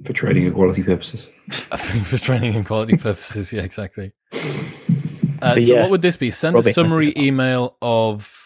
for 0.04 0.12
trading 0.12 0.44
and 0.44 0.54
quality 0.54 0.82
purposes. 0.84 1.28
I 1.72 1.76
think 1.78 2.04
for 2.04 2.18
training 2.18 2.54
and 2.54 2.64
quality 2.66 2.96
purposes, 2.96 3.52
yeah, 3.52 3.62
exactly. 3.62 4.12
Uh, 5.42 5.50
so, 5.50 5.60
So, 5.60 5.80
what 5.80 5.90
would 5.90 6.02
this 6.02 6.16
be? 6.16 6.30
Send 6.30 6.54
Robbie. 6.54 6.70
a 6.70 6.72
summary 6.72 7.12
email 7.16 7.76
of 7.82 8.41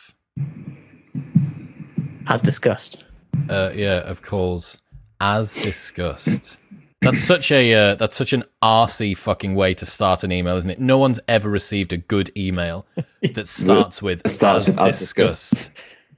as 2.27 2.43
discussed. 2.43 3.05
uh, 3.49 3.71
yeah 3.75 3.99
of 4.01 4.23
course. 4.23 4.81
as 5.21 5.55
discussed. 5.55 6.59
That's 7.03 7.23
such 7.23 7.53
a 7.53 7.75
uh, 7.75 7.95
that's 7.97 8.17
such 8.17 8.33
an 8.33 8.45
arsey 8.63 9.17
fucking 9.17 9.55
way 9.55 9.75
to 9.75 9.87
start 9.87 10.25
an 10.25 10.33
email, 10.33 10.57
isn't 10.57 10.71
it? 10.71 10.81
No 10.81 10.99
one's 10.99 11.21
ever 11.29 11.49
received 11.49 11.93
a 11.93 11.97
good 11.97 12.33
email 12.37 12.87
that 13.35 13.47
starts 13.47 14.03
with 14.03 14.23
It 14.25 14.31
starts 14.31 14.67
as 14.67 14.77
with 14.77 14.89
as 14.89 14.99
discussed. 14.99 15.71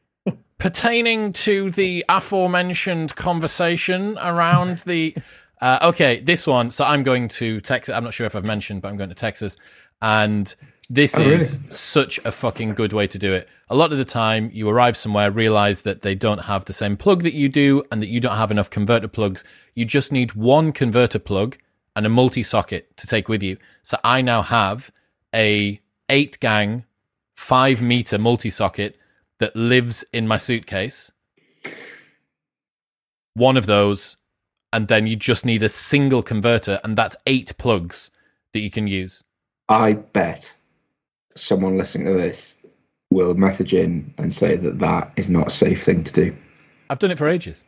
Pertaining 0.58 1.32
to 1.32 1.70
the 1.70 2.04
aforementioned 2.08 3.14
conversation 3.16 4.18
around 4.18 4.78
the 4.86 5.14
uh, 5.60 5.78
okay, 5.82 6.20
this 6.20 6.46
one. 6.46 6.70
So 6.70 6.84
I'm 6.84 7.02
going 7.02 7.28
to 7.28 7.60
Texas. 7.60 7.94
I'm 7.94 8.04
not 8.04 8.14
sure 8.14 8.26
if 8.26 8.36
I've 8.36 8.44
mentioned, 8.44 8.82
but 8.82 8.88
I'm 8.88 8.96
going 8.96 9.10
to 9.10 9.14
Texas, 9.14 9.56
and 10.00 10.54
this 10.90 11.16
Oh, 11.16 11.22
is 11.22 11.60
such 11.70 12.18
a 12.24 12.32
fucking 12.32 12.74
good 12.74 12.92
way 12.92 13.06
to 13.06 13.18
do 13.18 13.32
it. 13.32 13.48
A 13.68 13.74
lot 13.74 13.92
of 13.92 13.98
the 13.98 14.04
time, 14.04 14.50
you 14.52 14.68
arrive 14.68 14.96
somewhere, 14.96 15.30
realize 15.30 15.82
that 15.82 16.00
they 16.00 16.14
don't 16.14 16.38
have 16.44 16.64
the 16.64 16.72
same 16.72 16.96
plug 16.96 17.22
that 17.22 17.34
you 17.34 17.48
do, 17.48 17.82
and 17.90 18.00
that 18.02 18.08
you 18.08 18.20
don't 18.20 18.36
have 18.36 18.50
enough 18.50 18.70
converter 18.70 19.08
plugs. 19.08 19.44
You 19.74 19.84
just 19.84 20.12
need 20.12 20.34
one 20.34 20.72
converter 20.72 21.18
plug 21.18 21.58
and 21.94 22.06
a 22.06 22.08
multi 22.08 22.42
socket 22.42 22.96
to 22.96 23.06
take 23.06 23.28
with 23.28 23.42
you. 23.42 23.58
So 23.82 23.98
I 24.04 24.22
now 24.22 24.42
have 24.42 24.90
a 25.34 25.80
eight 26.08 26.38
gang, 26.40 26.84
five 27.36 27.82
meter 27.82 28.18
multi 28.18 28.50
socket 28.50 28.96
that 29.38 29.54
lives 29.54 30.04
in 30.12 30.26
my 30.26 30.36
suitcase. 30.36 31.12
One 33.34 33.56
of 33.56 33.66
those, 33.66 34.16
and 34.72 34.88
then 34.88 35.06
you 35.06 35.16
just 35.16 35.44
need 35.44 35.62
a 35.62 35.68
single 35.68 36.22
converter, 36.22 36.80
and 36.82 36.96
that's 36.96 37.16
eight 37.26 37.56
plugs 37.58 38.10
that 38.52 38.60
you 38.60 38.70
can 38.70 38.86
use. 38.86 39.22
I 39.68 39.92
bet 39.92 40.54
someone 41.40 41.76
listening 41.76 42.06
to 42.06 42.12
this 42.14 42.56
will 43.10 43.34
message 43.34 43.72
in 43.74 44.12
and 44.18 44.32
say 44.32 44.56
that 44.56 44.78
that 44.80 45.12
is 45.16 45.30
not 45.30 45.46
a 45.48 45.50
safe 45.50 45.84
thing 45.84 46.04
to 46.04 46.12
do. 46.12 46.36
I've 46.90 46.98
done 46.98 47.10
it 47.10 47.18
for 47.18 47.26
ages. 47.26 47.64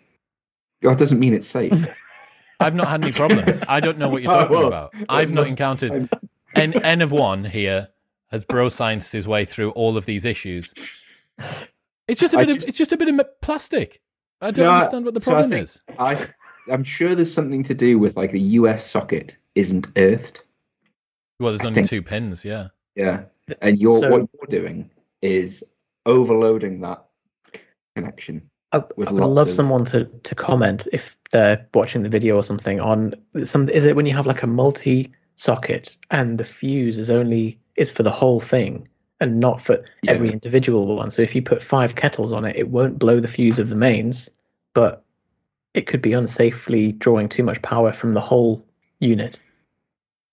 That 0.83 0.99
doesn't 0.99 1.19
mean 1.19 1.35
it's 1.35 1.47
safe. 1.47 1.73
I've 2.61 2.75
not 2.75 2.89
had 2.89 3.03
any 3.03 3.13
problems. 3.13 3.61
I 3.69 3.81
don't 3.81 3.97
know 3.99 4.09
what 4.09 4.23
you're 4.23 4.33
Oh, 4.37 4.43
talking 4.43 4.57
well, 4.57 4.67
about. 4.67 4.95
I've 5.09 5.31
not 5.33 5.43
must- 5.43 5.51
encountered 5.53 6.09
N, 6.55 6.75
N 6.85 7.01
of 7.01 7.11
one 7.13 7.45
here 7.45 7.89
has 8.31 8.45
bro 8.45 8.67
scienced 8.67 9.13
his 9.13 9.27
way 9.27 9.45
through 9.45 9.71
all 9.71 9.97
of 9.97 10.05
these 10.07 10.25
issues. 10.25 10.73
It's 12.07 12.21
just 12.21 12.35
a 12.35 12.39
bit. 12.39 12.49
just- 12.49 12.63
of, 12.65 12.69
it's 12.69 12.79
just 12.79 12.93
a 12.93 12.97
bit 12.97 13.09
of 13.09 13.41
plastic. 13.41 14.01
I 14.43 14.51
don't 14.51 14.65
No, 14.67 14.73
understand 14.73 15.05
what 15.05 15.15
the 15.15 15.21
so 15.21 15.33
I 15.35 15.41
problem 15.41 15.59
is. 15.61 15.81
I, 15.99 16.27
I'm 16.71 16.85
sure 16.85 17.15
there's 17.15 17.33
something 17.33 17.63
to 17.65 17.75
do 17.75 17.99
with 17.99 18.17
like 18.17 18.33
the 18.33 18.41
US 18.41 18.87
socket 18.87 19.37
isn't 19.55 19.89
earthed. 19.97 20.43
Well, 21.39 21.53
there's 21.53 21.63
I 21.63 21.67
only 21.69 21.77
think- 21.77 21.89
two 21.89 22.03
pins. 22.03 22.45
Yeah. 22.45 22.69
Yeah, 22.97 23.23
and 23.61 23.79
you're 23.79 23.99
So- 23.99 24.11
what 24.11 24.29
you're 24.33 24.61
doing 24.63 24.91
is 25.23 25.65
overloading 26.07 26.81
that 26.81 27.05
connection. 27.95 28.49
I, 28.73 28.79
I 28.79 28.83
would 28.97 29.11
love 29.11 29.49
of- 29.49 29.53
someone 29.53 29.85
to, 29.87 30.05
to 30.05 30.35
comment 30.35 30.87
if 30.93 31.19
they're 31.31 31.67
watching 31.75 32.03
the 32.03 32.09
video 32.09 32.37
or 32.37 32.45
something 32.45 32.81
on 32.81 33.15
some. 33.45 33.69
Is 33.69 33.85
it 33.85 33.97
when 33.97 34.07
you 34.07 34.15
have 34.15 34.27
like 34.27 34.43
a 34.43 34.47
multi 34.47 35.13
socket 35.37 35.97
and 36.11 36.39
the 36.39 36.45
fuse 36.45 36.99
is 36.99 37.11
only 37.11 37.59
is 37.77 37.91
for 37.91 38.03
the 38.03 38.11
whole 38.11 38.41
thing 38.41 38.87
and 39.21 39.41
not 39.41 39.61
for 39.61 39.85
Yeah. 40.03 40.13
every 40.13 40.31
individual 40.31 40.97
one? 40.97 41.11
So 41.11 41.23
if 41.23 41.35
you 41.35 41.43
put 41.43 41.63
five 41.63 41.97
kettles 41.97 42.33
on 42.33 42.45
it, 42.45 42.57
it 42.57 42.69
won't 42.69 42.99
blow 42.99 43.19
the 43.21 43.29
fuse 43.29 43.59
of 43.59 43.69
the 43.69 43.75
mains, 43.75 44.31
but 44.73 45.05
it 45.75 45.87
could 45.87 46.03
be 46.03 46.11
unsafely 46.11 46.97
drawing 46.99 47.29
too 47.29 47.43
much 47.43 47.61
power 47.63 47.93
from 47.93 48.13
the 48.13 48.21
whole 48.21 48.65
unit. 49.01 49.39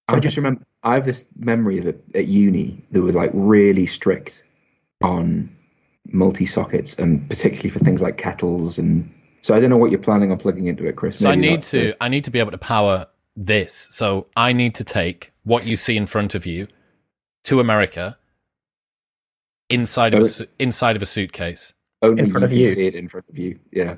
I 0.09 0.19
just 0.19 0.37
remember 0.37 0.63
I 0.83 0.93
have 0.95 1.05
this 1.05 1.25
memory 1.37 1.79
of 1.79 1.87
it 1.87 2.03
at 2.15 2.27
uni 2.27 2.83
that 2.91 3.01
was 3.01 3.15
like 3.15 3.31
really 3.33 3.85
strict 3.85 4.43
on 5.03 5.53
multi 6.05 6.45
sockets 6.45 6.95
and 6.95 7.29
particularly 7.29 7.69
for 7.69 7.79
things 7.79 8.01
like 8.01 8.17
kettles 8.17 8.79
and 8.79 9.13
so 9.41 9.55
I 9.55 9.59
don't 9.59 9.69
know 9.69 9.77
what 9.77 9.91
you're 9.91 9.99
planning 9.99 10.31
on 10.31 10.37
plugging 10.37 10.67
into 10.67 10.85
it, 10.85 10.95
Chris. 10.95 11.19
So 11.19 11.29
I 11.29 11.35
need 11.35 11.61
to. 11.61 11.77
the- 11.79 12.03
I 12.03 12.09
need 12.09 12.23
to 12.25 12.31
be 12.31 12.39
able 12.39 12.51
to 12.51 12.57
power 12.57 13.07
this. 13.35 13.87
So 13.91 14.27
I 14.35 14.51
need 14.51 14.75
to 14.75 14.83
take 14.83 15.31
what 15.43 15.65
you 15.65 15.77
see 15.77 15.95
in 15.95 16.05
front 16.07 16.35
of 16.35 16.45
you 16.45 16.67
to 17.45 17.59
America 17.59 18.17
inside 19.69 20.13
of 20.13 20.21
a, 20.21 20.47
inside 20.59 20.95
of 20.95 21.01
a 21.01 21.05
suitcase. 21.05 21.73
only 22.01 22.23
in 22.23 22.29
front 22.29 22.41
you 22.51 22.61
of 22.61 22.67
you. 22.67 22.73
see 22.73 22.87
it 22.87 22.95
in 22.95 23.07
front 23.07 23.25
of 23.29 23.37
you. 23.37 23.59
Yeah. 23.71 23.95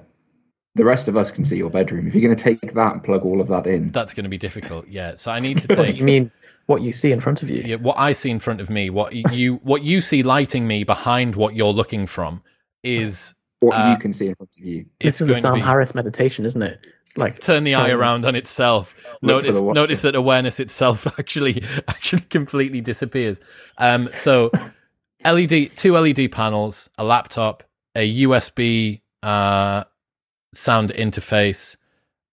The 0.75 0.85
rest 0.85 1.07
of 1.07 1.17
us 1.17 1.31
can 1.31 1.43
see 1.43 1.57
your 1.57 1.69
bedroom. 1.69 2.07
If 2.07 2.13
you're 2.13 2.21
going 2.21 2.35
to 2.35 2.43
take 2.43 2.73
that 2.73 2.93
and 2.93 3.03
plug 3.03 3.25
all 3.25 3.41
of 3.41 3.47
that 3.47 3.65
in, 3.67 3.91
That's 3.91 4.13
going 4.13 4.23
to 4.23 4.29
be 4.29 4.37
difficult. 4.37 4.87
Yeah. 4.87 5.15
So 5.15 5.31
I 5.31 5.39
need 5.39 5.57
to 5.59 5.67
What 5.75 5.77
do 5.77 5.91
take 5.91 5.97
you 5.97 6.05
mean? 6.05 6.31
What 6.67 6.83
you 6.83 6.93
see 6.93 7.11
in 7.11 7.19
front 7.19 7.41
of 7.41 7.49
you? 7.49 7.63
yeah, 7.63 7.77
what 7.77 7.97
I 7.97 8.11
see 8.11 8.29
in 8.29 8.39
front 8.39 8.61
of 8.61 8.69
me. 8.69 8.91
What 8.91 9.33
you 9.33 9.55
what 9.63 9.81
you 9.81 10.01
see 10.01 10.21
lighting 10.21 10.67
me 10.67 10.83
behind 10.83 11.35
what 11.35 11.55
you're 11.55 11.73
looking 11.73 12.05
from 12.05 12.43
is 12.83 13.33
what 13.59 13.73
uh, 13.73 13.89
you 13.89 13.97
can 13.97 14.13
see 14.13 14.27
in 14.27 14.35
front 14.35 14.51
of 14.55 14.63
you. 14.63 14.85
This 14.99 15.19
is 15.19 15.25
the 15.25 15.35
Sam 15.35 15.55
be 15.55 15.61
Harris 15.61 15.95
meditation, 15.95 16.45
isn't 16.45 16.61
it? 16.61 16.85
Like 17.15 17.39
turn 17.39 17.63
the 17.63 17.73
eye 17.73 17.89
around 17.89 18.25
on 18.25 18.35
itself. 18.35 18.95
Notice 19.23 19.55
notice 19.55 20.03
that 20.03 20.13
awareness 20.15 20.59
itself 20.59 21.07
actually 21.19 21.63
actually 21.87 22.21
completely 22.21 22.81
disappears. 22.81 23.39
Um, 23.79 24.09
so 24.13 24.51
LED 25.25 25.75
two 25.75 25.97
LED 25.97 26.31
panels, 26.31 26.89
a 26.97 27.03
laptop, 27.03 27.63
a 27.95 28.23
USB 28.23 29.01
uh, 29.23 29.85
sound 30.53 30.91
interface, 30.91 31.77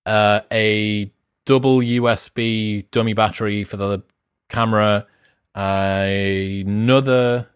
uh, 0.04 0.40
a 0.52 1.10
double 1.44 1.80
USB 1.80 2.90
dummy 2.90 3.12
battery 3.12 3.64
for 3.64 3.76
the 3.76 4.02
camera, 4.48 5.06
another 5.54 7.48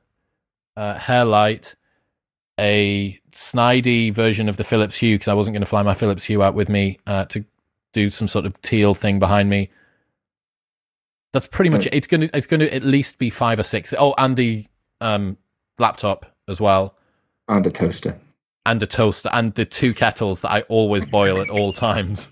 uh, 0.76 0.94
hair 0.94 1.24
light, 1.24 1.74
a 2.58 3.18
snidey 3.32 4.12
version 4.12 4.48
of 4.48 4.56
the 4.56 4.64
Philips 4.64 4.96
Hue 4.96 5.14
because 5.16 5.28
I 5.28 5.34
wasn't 5.34 5.54
going 5.54 5.62
to 5.62 5.66
fly 5.66 5.82
my 5.82 5.94
Philips 5.94 6.24
Hue 6.24 6.42
out 6.42 6.54
with 6.54 6.68
me 6.68 6.98
uh, 7.06 7.24
to 7.26 7.44
do 7.92 8.10
some 8.10 8.28
sort 8.28 8.46
of 8.46 8.60
teal 8.62 8.94
thing 8.94 9.18
behind 9.18 9.50
me. 9.50 9.70
That's 11.32 11.46
pretty 11.46 11.70
much 11.70 11.86
it. 11.86 11.94
It's 11.94 12.06
going 12.06 12.22
to 12.22 12.36
it's 12.36 12.46
going 12.46 12.60
to 12.60 12.74
at 12.74 12.82
least 12.82 13.18
be 13.18 13.30
five 13.30 13.58
or 13.58 13.62
six. 13.62 13.94
Oh, 13.96 14.14
and 14.18 14.36
the 14.36 14.66
um, 15.00 15.36
laptop 15.78 16.26
as 16.48 16.60
well, 16.60 16.96
And 17.48 17.64
a 17.66 17.70
toaster. 17.70 18.18
And 18.66 18.82
a 18.82 18.86
toaster, 18.86 19.30
and 19.32 19.54
the 19.54 19.64
two 19.64 19.94
kettles 19.94 20.40
that 20.40 20.50
I 20.50 20.62
always 20.62 21.04
boil 21.04 21.40
at 21.40 21.48
all 21.48 21.72
times. 21.72 22.30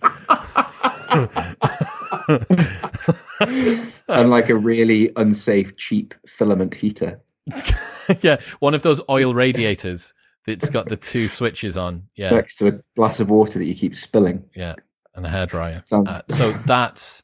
and 4.09 4.31
like 4.31 4.49
a 4.51 4.57
really 4.57 5.11
unsafe, 5.17 5.77
cheap 5.77 6.15
filament 6.27 6.75
heater. 6.75 7.21
yeah, 8.21 8.39
one 8.61 8.75
of 8.75 8.83
those 8.83 9.01
oil 9.09 9.35
radiators 9.35 10.13
that's 10.47 10.71
got 10.71 10.89
the 10.89 10.97
two 10.97 11.29
switches 11.29 11.77
on. 11.77 12.05
Yeah, 12.15 12.31
next 12.31 12.57
to 12.57 12.69
a 12.69 12.73
glass 12.97 13.21
of 13.21 13.31
water 13.31 13.59
that 13.59 13.65
you 13.65 13.75
keep 13.75 13.97
spilling. 13.97 14.45
yeah, 14.55 14.75
and 15.15 15.27
a 15.27 15.31
hairdryer. 15.31 15.89
Sounds 15.89 16.11
Uh, 16.11 16.23
so 16.29 16.53
that's 16.53 17.23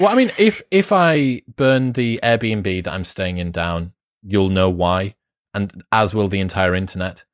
well. 0.00 0.08
I 0.10 0.14
mean, 0.14 0.30
if 0.38 0.62
if 0.70 0.92
I 0.92 1.42
burn 1.56 1.92
the 1.92 2.20
Airbnb 2.22 2.84
that 2.84 2.92
I'm 2.92 3.04
staying 3.04 3.38
in 3.38 3.50
down, 3.50 3.92
you'll 4.22 4.50
know 4.50 4.70
why, 4.70 5.14
and 5.52 5.84
as 5.92 6.14
will 6.14 6.28
the 6.28 6.40
entire 6.40 6.74
internet. 6.74 7.24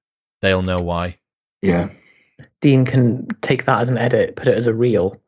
They'll 0.41 0.63
know 0.63 0.77
why. 0.81 1.19
yeah. 1.63 1.89
Dean 2.61 2.85
can 2.85 3.27
take 3.41 3.65
that 3.67 3.81
as 3.81 3.89
an 3.89 3.99
edit, 3.99 4.35
put 4.37 4.49
it 4.49 4.57
as 4.57 4.67
a 4.67 4.75
reel. 4.75 5.21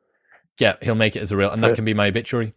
Yeah, 0.58 0.74
he'll 0.82 0.94
make 0.96 1.14
it 1.16 1.20
as 1.22 1.30
a 1.32 1.36
real, 1.36 1.50
and 1.50 1.62
that 1.62 1.76
can 1.76 1.84
be 1.84 1.94
my 1.94 2.08
obituary. 2.08 2.54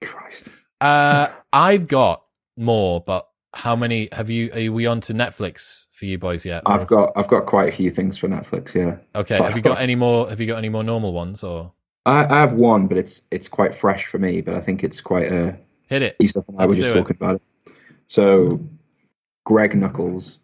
Christ. 0.00 0.48
Uh, 0.80 1.28
I've 1.52 1.86
got 1.88 2.24
more, 2.56 3.00
but 3.00 3.28
how 3.54 3.76
many 3.76 4.08
have 4.12 4.30
you? 4.30 4.50
Are 4.52 4.72
we 4.72 4.86
on 4.86 5.00
to 5.02 5.14
Netflix 5.14 5.86
for 5.92 6.06
you 6.06 6.18
boys 6.18 6.44
yet? 6.44 6.62
I've 6.66 6.86
got 6.86 7.12
I've 7.16 7.28
got 7.28 7.46
quite 7.46 7.68
a 7.68 7.72
few 7.72 7.90
things 7.90 8.18
for 8.18 8.28
Netflix. 8.28 8.74
Yeah. 8.74 8.98
Okay, 9.14 9.36
So 9.36 9.44
have 9.44 9.56
you 9.56 9.62
got 9.62 9.80
any 9.80 9.94
more? 9.94 10.28
Have 10.28 10.40
you 10.40 10.46
got 10.46 10.58
any 10.58 10.68
more 10.68 10.82
normal 10.84 11.12
ones 11.12 11.42
or 11.44 11.72
I, 12.04 12.24
I 12.24 12.40
have 12.40 12.52
one, 12.52 12.88
but 12.88 12.98
it's 12.98 13.22
it's 13.30 13.48
quite 13.48 13.74
fresh 13.74 14.06
for 14.06 14.18
me. 14.18 14.40
But 14.40 14.54
I 14.54 14.60
think 14.60 14.82
it's 14.82 15.00
quite 15.00 15.30
a 15.32 15.56
hit 15.86 16.02
it? 16.02 16.16
Yusuf 16.18 16.48
and 16.48 16.60
I 16.60 16.66
were 16.66 16.74
just 16.74 16.92
talking 16.92 17.16
about 17.16 17.36
it. 17.36 17.42
So, 18.08 18.60
Greg 19.44 19.74
Nuckols 19.74 20.38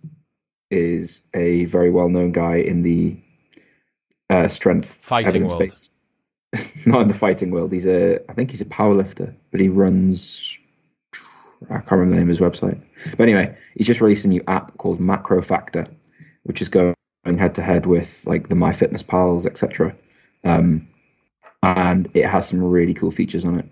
is 0.70 1.22
a 1.34 1.64
very 1.64 1.90
well 1.90 2.08
known 2.08 2.32
guy 2.32 2.56
in 2.56 2.82
the 2.82 3.16
uh, 4.30 4.48
strength 4.48 4.88
Fighting 5.02 5.46
world. 5.46 5.72
Not 6.86 7.02
in 7.02 7.08
the 7.08 7.14
fighting 7.14 7.50
world. 7.50 7.72
He's 7.72 7.86
a, 7.86 8.20
I 8.30 8.32
think 8.32 8.50
he's 8.50 8.60
a 8.60 8.66
powerlifter, 8.66 9.34
but 9.50 9.60
he 9.60 9.68
runs. 9.68 10.58
I 11.68 11.78
can't 11.78 11.90
remember 11.90 12.14
the 12.14 12.20
name 12.20 12.30
of 12.30 12.38
his 12.38 12.40
website. 12.40 12.80
But 13.10 13.28
anyway, 13.28 13.56
he's 13.74 13.86
just 13.86 14.00
released 14.00 14.24
a 14.24 14.28
new 14.28 14.42
app 14.46 14.78
called 14.78 15.00
Macro 15.00 15.42
Factor, 15.42 15.86
which 16.44 16.62
is 16.62 16.68
going 16.68 16.94
head 17.36 17.56
to 17.56 17.62
head 17.62 17.84
with 17.84 18.24
like 18.26 18.48
the 18.48 18.54
MyFitnessPals, 18.54 19.44
etc. 19.44 19.94
Um, 20.44 20.88
and 21.62 22.08
it 22.14 22.26
has 22.26 22.48
some 22.48 22.62
really 22.62 22.94
cool 22.94 23.10
features 23.10 23.44
on 23.44 23.58
it, 23.58 23.66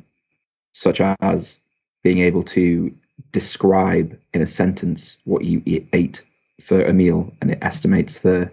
such 0.73 1.01
as 1.01 1.59
being 2.03 2.19
able 2.19 2.43
to 2.43 2.95
describe 3.33 4.19
in 4.35 4.43
a 4.43 4.47
sentence 4.47 5.17
what 5.25 5.45
you 5.45 5.63
ate 5.93 6.25
for 6.61 6.83
a 6.83 6.93
meal, 6.93 7.33
and 7.41 7.51
it 7.51 7.59
estimates 7.63 8.21
the 8.21 8.51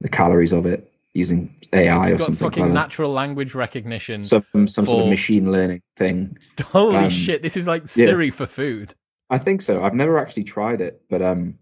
the 0.00 0.08
calories 0.08 0.52
of 0.52 0.66
it 0.66 0.92
using 1.14 1.54
AI 1.72 2.08
You've 2.08 2.14
or 2.14 2.18
got 2.18 2.24
something 2.24 2.48
fucking 2.48 2.62
like 2.64 2.72
that. 2.72 2.74
natural 2.74 3.12
language 3.12 3.54
recognition. 3.54 4.22
Some 4.22 4.44
some 4.52 4.86
sort 4.86 5.04
of 5.04 5.08
machine 5.08 5.50
learning 5.52 5.82
thing. 5.96 6.38
Holy 6.60 6.96
um, 6.96 7.10
shit! 7.10 7.42
This 7.42 7.56
is 7.56 7.66
like 7.66 7.82
yeah. 7.82 8.06
Siri 8.06 8.30
for 8.30 8.46
food. 8.46 8.94
I 9.30 9.38
think 9.38 9.62
so. 9.62 9.82
I've 9.82 9.94
never 9.94 10.18
actually 10.18 10.44
tried 10.44 10.80
it, 10.80 11.02
but 11.08 11.22
um, 11.22 11.58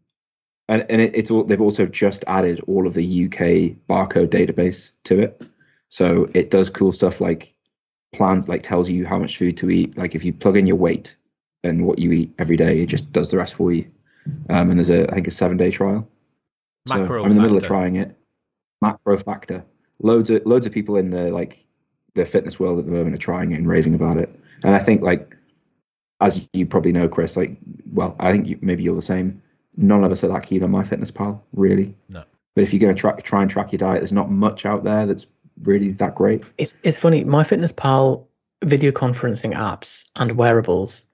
and 0.68 0.86
and 0.88 1.00
it, 1.00 1.14
it's 1.14 1.30
all 1.30 1.44
they've 1.44 1.60
also 1.60 1.86
just 1.86 2.24
added 2.26 2.60
all 2.66 2.86
of 2.86 2.94
the 2.94 3.26
UK 3.26 3.76
barcode 3.88 4.28
database 4.28 4.90
to 5.04 5.20
it, 5.20 5.42
so 5.88 6.28
it 6.34 6.50
does 6.50 6.70
cool 6.70 6.92
stuff 6.92 7.20
like 7.20 7.54
plans, 8.12 8.48
like 8.48 8.62
tells 8.62 8.88
you 8.88 9.06
how 9.06 9.18
much 9.18 9.36
food 9.36 9.56
to 9.58 9.70
eat. 9.70 9.96
Like 9.96 10.14
if 10.14 10.24
you 10.24 10.32
plug 10.32 10.56
in 10.56 10.66
your 10.66 10.76
weight 10.76 11.16
and 11.62 11.86
what 11.86 11.98
you 11.98 12.12
eat 12.12 12.32
every 12.38 12.56
day, 12.56 12.80
it 12.80 12.86
just 12.86 13.12
does 13.12 13.30
the 13.30 13.38
rest 13.38 13.54
for 13.54 13.72
you. 13.72 13.90
Um, 14.48 14.70
and 14.70 14.78
there's 14.78 14.90
a 14.90 15.10
I 15.10 15.14
think 15.14 15.28
a 15.28 15.30
seven 15.30 15.56
day 15.56 15.70
trial. 15.70 16.08
So 16.88 16.94
I'm 16.94 17.30
in 17.30 17.34
the 17.36 17.42
middle 17.42 17.56
of 17.56 17.64
trying 17.64 17.96
it. 17.96 18.16
Macro 18.80 19.18
factor. 19.18 19.64
Loads 20.02 20.30
of 20.30 20.44
loads 20.46 20.66
of 20.66 20.72
people 20.72 20.96
in 20.96 21.10
the 21.10 21.32
like 21.32 21.64
the 22.14 22.24
fitness 22.24 22.58
world 22.58 22.78
at 22.78 22.86
the 22.86 22.92
moment 22.92 23.14
are 23.14 23.18
trying 23.18 23.52
it 23.52 23.56
and 23.56 23.68
raving 23.68 23.94
about 23.94 24.16
it. 24.16 24.34
And 24.64 24.74
I 24.74 24.78
think 24.78 25.02
like 25.02 25.36
as 26.20 26.40
you 26.52 26.66
probably 26.66 26.92
know, 26.92 27.08
Chris, 27.08 27.36
like 27.36 27.56
well, 27.92 28.16
I 28.18 28.32
think 28.32 28.46
you, 28.46 28.58
maybe 28.60 28.82
you're 28.82 28.94
the 28.94 29.02
same. 29.02 29.42
None 29.76 30.04
of 30.04 30.12
us 30.12 30.24
are 30.24 30.28
that 30.28 30.44
keen 30.44 30.62
on 30.62 30.70
MyFitnessPal, 30.70 31.40
really. 31.52 31.96
No. 32.08 32.24
But 32.54 32.62
if 32.62 32.72
you're 32.72 32.80
going 32.80 32.94
to 32.94 33.00
try 33.00 33.12
try 33.20 33.42
and 33.42 33.50
track 33.50 33.72
your 33.72 33.78
diet, 33.78 34.00
there's 34.00 34.12
not 34.12 34.30
much 34.30 34.66
out 34.66 34.84
there 34.84 35.06
that's 35.06 35.26
really 35.62 35.92
that 35.92 36.14
great. 36.14 36.44
It's 36.58 36.76
it's 36.82 36.98
funny. 36.98 37.24
MyFitnessPal 37.24 38.26
video 38.64 38.90
conferencing 38.90 39.54
apps 39.54 40.06
and 40.16 40.32
wearables 40.32 41.06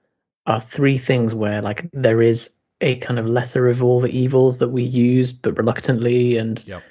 are 0.47 0.60
three 0.60 0.98
things 0.98 1.34
where 1.34 1.62
like 1.62 1.88
there 1.93 2.22
is 2.22 2.51
a 2.81 2.97
kind 2.97 3.19
of 3.19 3.27
lesser 3.27 3.69
of 3.69 3.82
all 3.82 4.01
the 4.01 4.11
evils 4.16 4.59
that 4.59 4.69
we 4.69 4.82
use 4.82 5.32
but 5.32 5.57
reluctantly 5.57 6.36
and 6.36 6.62
Yep. 6.66 6.82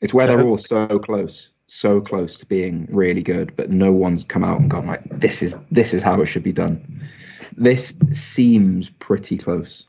It's 0.00 0.12
where 0.12 0.26
So- 0.26 0.36
they're 0.36 0.46
all 0.46 0.58
so 0.58 0.98
close, 0.98 1.50
so 1.68 2.00
close 2.00 2.36
to 2.38 2.46
being 2.46 2.88
really 2.90 3.22
good, 3.22 3.54
but 3.56 3.70
no 3.70 3.92
one's 3.92 4.24
come 4.24 4.42
out 4.44 4.60
and 4.60 4.68
gone 4.70 4.86
like, 4.86 5.02
"This 5.10 5.42
is 5.42 5.56
this 5.70 5.94
is 5.94 6.02
how 6.02 6.20
it 6.20 6.26
should 6.26 6.42
be 6.42 6.52
done." 6.52 7.02
This 7.56 7.94
seems 8.12 8.90
pretty 8.90 9.38
close. 9.38 9.84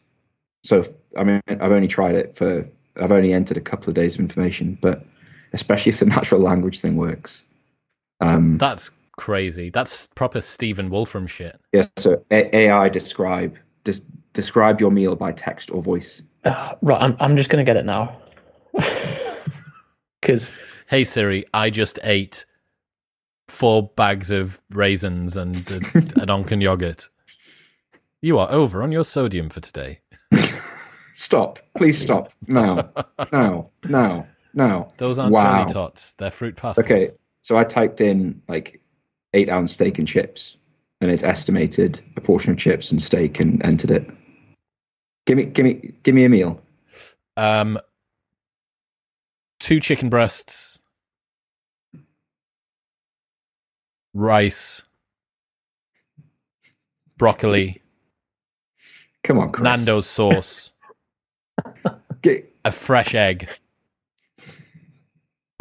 So, 0.63 0.83
I 1.17 1.23
mean, 1.23 1.41
I've 1.47 1.71
only 1.71 1.87
tried 1.87 2.15
it 2.15 2.35
for, 2.35 2.67
I've 2.95 3.11
only 3.11 3.33
entered 3.33 3.57
a 3.57 3.61
couple 3.61 3.89
of 3.89 3.95
days 3.95 4.13
of 4.15 4.19
information, 4.21 4.77
but 4.81 5.05
especially 5.53 5.91
if 5.91 5.99
the 5.99 6.05
natural 6.17 6.41
language 6.41 6.79
thing 6.79 6.95
works. 6.95 7.43
Um, 8.21 8.57
That's 8.59 8.91
crazy. 9.17 9.69
That's 9.71 10.07
proper 10.15 10.41
Stephen 10.41 10.89
Wolfram 10.89 11.25
shit. 11.27 11.59
yeah. 11.73 11.87
So 11.97 12.23
A- 12.31 12.55
AI 12.55 12.89
describe 12.89 13.57
just 13.83 14.03
describe 14.33 14.79
your 14.81 14.91
meal 14.91 15.15
by 15.15 15.31
text 15.31 15.71
or 15.71 15.81
voice. 15.81 16.21
Ugh, 16.45 16.77
right. 16.81 17.01
I'm 17.01 17.15
I'm 17.19 17.37
just 17.37 17.49
gonna 17.49 17.63
get 17.63 17.77
it 17.77 17.85
now 17.85 18.17
because 20.21 20.51
Hey 20.87 21.03
Siri, 21.03 21.45
I 21.53 21.69
just 21.69 21.99
ate 22.03 22.45
four 23.47 23.89
bags 23.95 24.31
of 24.31 24.61
raisins 24.69 25.37
and 25.37 25.55
uh, 25.71 25.75
an 26.21 26.27
Onken 26.27 26.61
yogurt. 26.61 27.09
You 28.21 28.39
are 28.39 28.49
over 28.51 28.81
on 28.83 28.91
your 28.91 29.03
sodium 29.03 29.49
for 29.49 29.59
today. 29.59 29.99
Stop! 31.13 31.59
Please 31.77 32.01
stop 32.01 32.31
now! 32.47 32.89
now! 33.31 33.69
Now! 33.87 34.27
Now! 34.53 34.87
Those 34.97 35.19
aren't 35.19 35.31
Wow. 35.33 35.61
jelly 35.61 35.73
tots; 35.73 36.13
they're 36.13 36.31
fruit 36.31 36.55
pastilles. 36.55 36.85
Okay, 36.85 37.09
so 37.41 37.57
I 37.57 37.63
typed 37.63 38.01
in 38.01 38.41
like 38.47 38.81
eight 39.33 39.49
ounce 39.49 39.73
steak 39.73 39.99
and 39.99 40.07
chips, 40.07 40.57
and 41.01 41.11
it's 41.11 41.23
estimated 41.23 42.01
a 42.17 42.21
portion 42.21 42.51
of 42.51 42.57
chips 42.57 42.91
and 42.91 43.01
steak 43.01 43.39
and 43.39 43.63
entered 43.63 43.91
it. 43.91 44.09
Give 45.25 45.37
me, 45.37 45.45
give 45.45 45.65
me, 45.65 45.93
give 46.03 46.13
me 46.15 46.25
a 46.25 46.29
meal. 46.29 46.61
Um, 47.37 47.79
two 49.59 49.79
chicken 49.79 50.09
breasts, 50.09 50.79
rice, 54.13 54.83
broccoli, 57.17 57.81
Come 59.23 59.39
on, 59.39 59.51
Chris. 59.51 59.63
Nando's 59.63 60.05
sauce, 60.07 60.71
Get, 62.21 62.53
a 62.65 62.71
fresh 62.71 63.15
egg. 63.15 63.49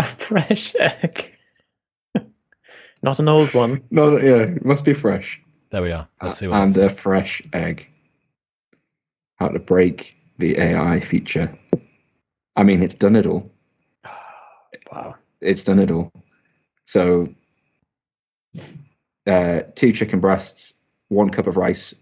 a 0.00 0.04
fresh 0.04 0.74
egg, 0.78 1.32
not 3.02 3.20
an 3.20 3.28
old 3.28 3.54
one. 3.54 3.82
no, 3.90 4.16
yeah, 4.18 4.42
it 4.42 4.64
must 4.64 4.84
be 4.84 4.92
fresh. 4.94 5.40
There 5.70 5.82
we 5.82 5.92
are. 5.92 6.06
Let's 6.20 6.38
see 6.38 6.48
what 6.48 6.60
and 6.60 6.70
it's- 6.76 6.92
a 6.92 6.94
fresh 6.94 7.40
egg. 7.52 7.88
How 9.42 9.48
to 9.48 9.58
break 9.58 10.14
the 10.38 10.56
AI 10.56 11.00
feature. 11.00 11.52
I 12.54 12.62
mean, 12.62 12.80
it's 12.80 12.94
done 12.94 13.16
it 13.16 13.26
all. 13.26 13.50
Wow. 14.92 15.14
It's 15.40 15.64
done 15.64 15.78
it 15.80 15.90
all. 15.90 16.12
So, 16.86 17.28
uh, 19.26 19.60
two 19.74 19.92
chicken 19.92 20.20
breasts, 20.20 20.74
one 21.08 21.30
cup 21.30 21.46
of 21.46 21.56
rice, 21.56 21.94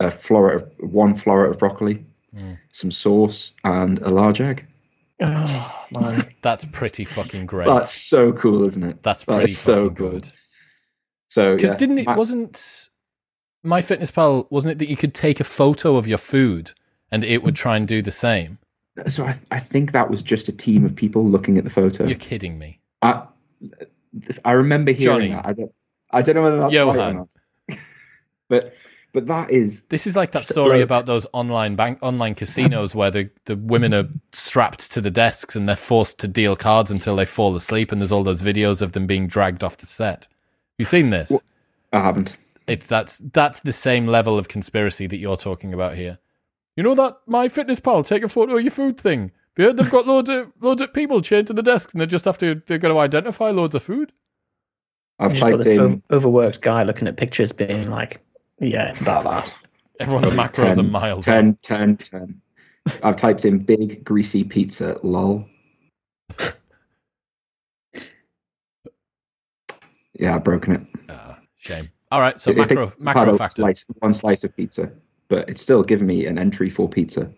a 0.00 0.06
floret 0.06 0.54
of 0.54 0.92
one 0.92 1.16
floret 1.18 1.50
of 1.50 1.58
broccoli, 1.58 2.04
Mm. 2.34 2.58
some 2.72 2.90
sauce, 2.90 3.52
and 3.62 4.00
a 4.00 4.08
large 4.10 4.40
egg. 4.40 4.66
Oh 5.20 5.86
man. 6.00 6.34
That's 6.42 6.64
pretty 6.64 7.04
fucking 7.04 7.46
great. 7.46 7.66
That's 7.66 7.92
so 7.92 8.32
cool, 8.32 8.64
isn't 8.64 8.82
it? 8.82 9.02
That's 9.04 9.24
pretty 9.24 9.52
is 9.52 9.58
so 9.58 9.90
fucking 9.90 9.94
cool. 9.94 10.10
good. 10.10 10.28
So, 11.28 11.54
Because 11.54 11.70
yeah, 11.70 11.76
didn't 11.76 11.98
it? 11.98 12.06
Ma- 12.06 12.16
Wasn't 12.16 12.88
my 13.64 13.82
Fitness 13.82 14.10
pal? 14.10 14.46
Wasn't 14.50 14.72
it 14.72 14.78
that 14.78 14.88
you 14.88 14.96
could 14.96 15.14
take 15.14 15.40
a 15.40 15.44
photo 15.44 15.96
of 15.96 16.06
your 16.06 16.18
food 16.18 16.72
and 17.10 17.24
it 17.24 17.42
would 17.42 17.56
try 17.56 17.76
and 17.76 17.88
do 17.88 18.02
the 18.02 18.10
same? 18.10 18.58
so 19.08 19.24
I, 19.24 19.36
I 19.50 19.58
think 19.58 19.92
that 19.92 20.08
was 20.08 20.22
just 20.22 20.48
a 20.48 20.52
team 20.52 20.84
of 20.84 20.94
people 20.94 21.26
looking 21.26 21.58
at 21.58 21.64
the 21.64 21.70
photo. 21.70 22.04
You're 22.06 22.18
kidding 22.18 22.58
me. 22.58 22.78
I, 23.02 23.24
I 24.44 24.52
remember 24.52 24.92
hearing 24.92 25.30
Johnny. 25.30 25.42
that. 25.42 25.46
I 25.46 25.52
don't, 25.52 25.74
I 26.10 26.22
don't 26.22 26.34
know 26.36 26.42
whether 26.42 26.58
that's 26.58 26.74
right 26.74 26.96
or 26.96 27.14
not. 27.14 27.28
but 28.48 28.74
but 29.12 29.26
that 29.26 29.50
is 29.50 29.82
This 29.82 30.06
is 30.06 30.16
like 30.16 30.32
that 30.32 30.44
story 30.44 30.78
bloke. 30.78 30.84
about 30.84 31.06
those 31.06 31.26
online 31.32 31.76
bank 31.76 31.98
online 32.02 32.34
casinos 32.34 32.94
where 32.94 33.12
the, 33.12 33.30
the 33.44 33.56
women 33.56 33.94
are 33.94 34.08
strapped 34.32 34.90
to 34.92 35.00
the 35.00 35.10
desks 35.10 35.54
and 35.54 35.68
they're 35.68 35.76
forced 35.76 36.18
to 36.18 36.28
deal 36.28 36.56
cards 36.56 36.90
until 36.90 37.16
they 37.16 37.24
fall 37.24 37.54
asleep 37.54 37.92
and 37.92 38.00
there's 38.00 38.12
all 38.12 38.24
those 38.24 38.42
videos 38.42 38.82
of 38.82 38.92
them 38.92 39.06
being 39.06 39.28
dragged 39.28 39.62
off 39.62 39.76
the 39.76 39.86
set. 39.86 40.26
You 40.78 40.84
seen 40.84 41.10
this? 41.10 41.30
What? 41.30 41.42
I 41.92 42.00
haven't. 42.00 42.36
It's 42.66 42.86
that's 42.86 43.18
that's 43.32 43.60
the 43.60 43.72
same 43.72 44.06
level 44.06 44.38
of 44.38 44.48
conspiracy 44.48 45.06
that 45.06 45.18
you're 45.18 45.36
talking 45.36 45.74
about 45.74 45.96
here. 45.96 46.18
You 46.76 46.82
know 46.82 46.94
that 46.94 47.18
my 47.26 47.48
fitness 47.48 47.78
pal 47.78 48.02
take 48.02 48.22
a 48.22 48.28
photo 48.28 48.56
of 48.56 48.62
your 48.62 48.70
food 48.70 48.98
thing. 48.98 49.30
Yeah, 49.56 49.72
they've 49.72 49.90
got 49.90 50.06
loads 50.06 50.30
of 50.30 50.50
loads 50.60 50.80
of 50.80 50.92
people 50.92 51.20
chained 51.22 51.46
to 51.48 51.52
the 51.52 51.62
desk 51.62 51.92
and 51.92 52.00
they 52.00 52.06
just 52.06 52.24
have 52.24 52.38
to 52.38 52.62
they're 52.66 52.78
going 52.78 52.94
to 52.94 53.00
identify 53.00 53.50
loads 53.50 53.74
of 53.74 53.82
food. 53.82 54.12
I've 55.18 55.30
You 55.30 55.36
just 55.36 55.42
got 55.42 55.50
typed 55.50 55.64
this 55.64 55.68
in 55.68 56.02
overworked 56.10 56.60
guy 56.60 56.82
looking 56.82 57.06
at 57.06 57.16
pictures, 57.16 57.52
being 57.52 57.90
like, 57.90 58.20
"Yeah, 58.58 58.90
it's 58.90 59.00
about 59.00 59.24
that." 59.24 59.54
Everyone's 60.00 60.34
macros 60.34 60.74
10, 60.74 60.80
are 60.80 60.82
miles. 60.82 61.24
10, 61.24 61.56
10, 61.62 61.96
10. 61.98 62.40
I've 63.02 63.16
typed 63.16 63.44
in 63.44 63.58
big 63.58 64.04
greasy 64.04 64.42
pizza. 64.42 64.98
Lol. 65.02 65.46
Yeah, 70.16 70.36
I've 70.36 70.44
broken 70.44 70.74
it. 70.74 70.86
Ah, 71.08 71.38
shame. 71.56 71.90
All 72.14 72.20
right, 72.20 72.40
so 72.40 72.52
It 72.52 72.54
thinks 72.54 72.74
macro 72.74 72.86
it's 72.90 73.02
macro 73.02 73.36
factor. 73.36 73.62
Slice, 73.62 73.84
one 73.98 74.12
slice 74.12 74.44
of 74.44 74.56
pizza, 74.56 74.92
but 75.26 75.48
it's 75.48 75.60
still 75.60 75.82
giving 75.82 76.06
me 76.06 76.26
an 76.26 76.38
entry 76.38 76.70
for 76.70 76.88
pizza, 76.88 77.28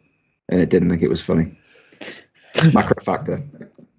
and 0.51 0.61
it 0.61 0.69
didn't 0.69 0.91
think 0.91 1.01
it 1.01 1.09
was 1.09 1.23
funny. 1.23 1.59
macro 2.75 3.03
factor 3.03 3.43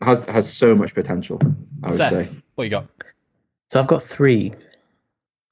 has 0.03 0.25
has 0.25 0.53
so 0.53 0.75
much 0.75 0.93
potential. 0.93 1.39
I 1.81 1.87
would 1.87 1.97
Seth, 1.97 2.11
say. 2.11 2.29
what 2.53 2.65
you 2.65 2.69
got? 2.69 2.85
So 3.71 3.79
I've 3.79 3.87
got 3.87 4.03
three. 4.03 4.49
Do 4.49 4.55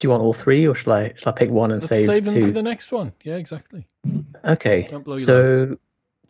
you 0.04 0.10
want 0.10 0.22
all 0.22 0.32
three, 0.32 0.64
or 0.68 0.76
shall 0.76 0.92
I? 0.92 1.12
Shall 1.16 1.32
I 1.32 1.36
pick 1.36 1.50
one 1.50 1.72
and 1.72 1.80
Let's 1.80 1.88
save, 1.88 2.06
save 2.06 2.24
them 2.24 2.34
two? 2.34 2.46
for 2.46 2.52
the 2.52 2.62
next 2.62 2.92
one. 2.92 3.12
Yeah, 3.24 3.34
exactly. 3.34 3.84
Okay. 4.44 4.86
Don't 4.88 5.02
blow 5.02 5.16
your 5.16 5.26
So, 5.26 5.66
do 5.66 5.76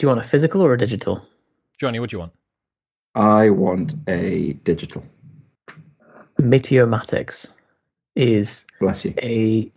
you 0.00 0.08
want 0.08 0.20
a 0.20 0.26
physical 0.26 0.62
or 0.62 0.72
a 0.72 0.78
digital? 0.78 1.22
Johnny, 1.78 2.00
what 2.00 2.08
do 2.08 2.14
you 2.16 2.20
want? 2.20 2.32
I 3.14 3.50
want 3.50 3.92
a 4.08 4.54
digital. 4.54 5.04
Meteomatics 6.38 7.52
is 8.16 8.66
a 9.22 9.70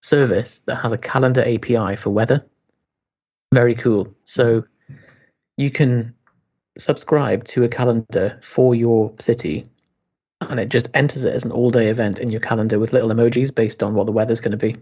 service 0.00 0.60
that 0.60 0.76
has 0.76 0.92
a 0.92 0.98
calendar 0.98 1.42
API 1.42 1.96
for 1.96 2.10
weather. 2.10 2.44
Very 3.52 3.74
cool. 3.74 4.14
So 4.24 4.64
you 5.56 5.70
can 5.70 6.14
subscribe 6.78 7.44
to 7.44 7.64
a 7.64 7.68
calendar 7.68 8.40
for 8.42 8.74
your 8.74 9.12
city 9.20 9.68
and 10.40 10.58
it 10.58 10.70
just 10.70 10.88
enters 10.94 11.24
it 11.24 11.34
as 11.34 11.44
an 11.44 11.52
all 11.52 11.70
day 11.70 11.88
event 11.88 12.18
in 12.18 12.30
your 12.30 12.40
calendar 12.40 12.78
with 12.78 12.92
little 12.92 13.10
emojis 13.10 13.54
based 13.54 13.82
on 13.82 13.94
what 13.94 14.06
the 14.06 14.12
weather's 14.12 14.40
going 14.40 14.52
to 14.52 14.56
be. 14.56 14.76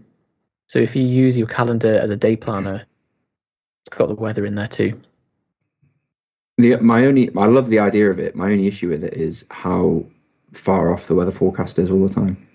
So 0.67 0.79
if 0.79 0.95
you 0.95 1.03
use 1.03 1.37
your 1.37 1.47
calendar 1.47 1.99
as 1.99 2.09
a 2.09 2.15
day 2.15 2.37
planner, 2.37 2.85
it's 3.85 3.97
got 3.97 4.07
the 4.07 4.15
weather 4.15 4.45
in 4.45 4.55
there 4.55 4.67
too. 4.67 4.99
The, 6.57 6.77
my 6.77 7.05
only, 7.05 7.29
I 7.35 7.45
love 7.47 7.69
the 7.69 7.79
idea 7.79 8.09
of 8.09 8.19
it. 8.19 8.35
My 8.35 8.51
only 8.51 8.67
issue 8.67 8.89
with 8.89 9.03
it 9.03 9.13
is 9.15 9.45
how 9.49 10.05
far 10.53 10.93
off 10.93 11.07
the 11.07 11.15
weather 11.15 11.31
forecast 11.31 11.79
is 11.79 11.89
all 11.89 12.05
the 12.05 12.13
time. 12.13 12.48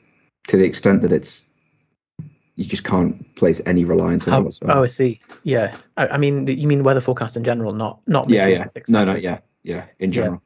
To 0.49 0.57
the 0.57 0.65
extent 0.65 1.03
that 1.03 1.12
it's, 1.12 1.45
you 2.57 2.65
just 2.65 2.85
can't 2.85 3.35
place 3.35 3.61
any 3.66 3.85
reliance 3.85 4.29
on 4.29 4.35
it 4.35 4.37
Oh, 4.37 4.43
whatsoever. 4.43 4.79
oh, 4.79 4.83
I 4.85 4.87
see. 4.89 5.21
Yeah, 5.43 5.77
I, 5.97 6.09
I 6.09 6.16
mean, 6.19 6.47
you 6.47 6.69
mean 6.69 6.83
weather 6.85 7.01
forecast 7.01 7.37
in 7.37 7.45
general, 7.45 7.73
not 7.73 8.01
not 8.07 8.29
yeah, 8.29 8.47
yeah. 8.47 8.66
No, 8.89 9.05
no, 9.05 9.15
yeah, 9.15 9.39
yeah. 9.62 9.87
In 9.99 10.11
Yeah. 10.12 10.23
general, 10.23 10.43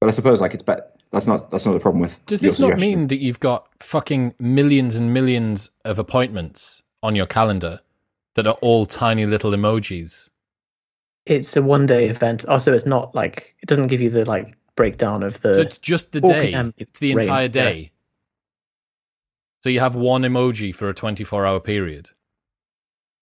but 0.00 0.08
I 0.08 0.12
suppose 0.12 0.40
like 0.40 0.54
it's 0.54 0.62
bet. 0.62 0.90
That's 1.12 1.26
not 1.28 1.48
that's 1.50 1.64
not 1.64 1.72
the 1.74 1.80
problem 1.80 2.00
with. 2.02 2.24
Does 2.26 2.40
this 2.40 2.58
not 2.58 2.78
mean 2.78 3.06
that 3.06 3.18
you've 3.20 3.38
got 3.40 3.68
fucking 3.80 4.34
millions 4.40 4.96
and 4.96 5.14
millions 5.14 5.70
of 5.84 5.98
appointments 6.00 6.82
on 7.02 7.14
your 7.14 7.26
calendar 7.26 7.80
that 8.34 8.46
are 8.48 8.58
all 8.60 8.84
tiny 8.84 9.24
little 9.24 9.52
emojis? 9.52 10.28
It's 11.24 11.56
a 11.56 11.62
one 11.62 11.86
day 11.86 12.08
event. 12.08 12.44
Also, 12.46 12.72
it's 12.74 12.84
not 12.86 13.14
like 13.14 13.54
it 13.62 13.66
doesn't 13.68 13.86
give 13.86 14.00
you 14.00 14.10
the 14.10 14.24
like 14.24 14.58
breakdown 14.74 15.22
of 15.22 15.36
So 15.36 15.54
the. 15.54 15.60
it's 15.60 15.78
just 15.78 16.10
the 16.10 16.20
day. 16.20 16.50
PM 16.50 16.74
It's 16.76 16.98
the 16.98 17.14
rain, 17.14 17.22
entire 17.28 17.42
yeah. 17.44 17.48
day. 17.48 17.92
So 19.64 19.70
you 19.70 19.80
have 19.80 19.94
one 19.94 20.24
emoji 20.24 20.74
for 20.74 20.90
a 20.90 20.94
24 20.94 21.46
hour 21.46 21.58
period. 21.58 22.10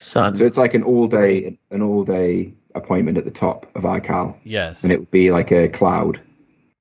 sun. 0.01 0.35
So 0.35 0.45
it's 0.45 0.59
like 0.59 0.75
an 0.75 0.83
all 0.83 1.07
day 1.07 1.57
an 1.71 1.83
all 1.83 2.03
day 2.03 2.53
appointment 2.75 3.17
at 3.17 3.25
the 3.25 3.31
top 3.31 3.71
of 3.77 3.85
iCal, 3.85 4.35
Yes. 4.43 4.83
and 4.83 4.91
it 4.91 4.99
would 4.99 5.11
be 5.13 5.31
like 5.31 5.53
a 5.53 5.69
cloud, 5.69 6.17
for 6.17 6.23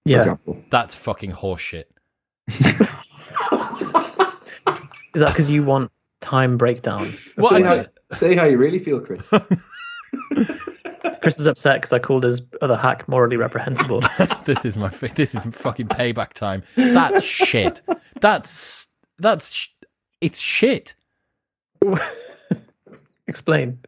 yeah, 0.06 0.18
example. 0.18 0.58
That's 0.72 0.96
fucking 0.96 1.34
horseshit. 1.34 1.84
is 2.48 2.58
that 5.14 5.28
because 5.28 5.52
you 5.52 5.64
want 5.64 5.92
time 6.22 6.58
breakdown? 6.58 7.14
Well, 7.38 7.52
say, 7.52 7.62
how, 7.62 7.86
say 8.12 8.36
how 8.36 8.46
you 8.46 8.58
really 8.58 8.80
feel, 8.80 9.00
Chris. 9.00 9.30
Chris 11.22 11.40
is 11.40 11.46
upset 11.46 11.76
because 11.76 11.94
I 11.94 12.00
called 12.00 12.24
his 12.24 12.42
other 12.64 12.76
hack 12.76 13.08
morally 13.08 13.38
reprehensible. 13.38 14.02
this 14.46 14.66
is 14.66 14.76
my 14.76 14.90
this 15.14 15.36
is 15.36 15.44
fucking 15.56 15.90
payback 15.90 16.34
time. 16.34 16.64
That's 16.76 17.24
shit. 17.24 17.84
That's 18.20 18.88
that's 19.22 19.52
sh- 19.52 19.70
it's 20.20 20.40
shit. 20.40 20.96
Explain. 23.28 23.80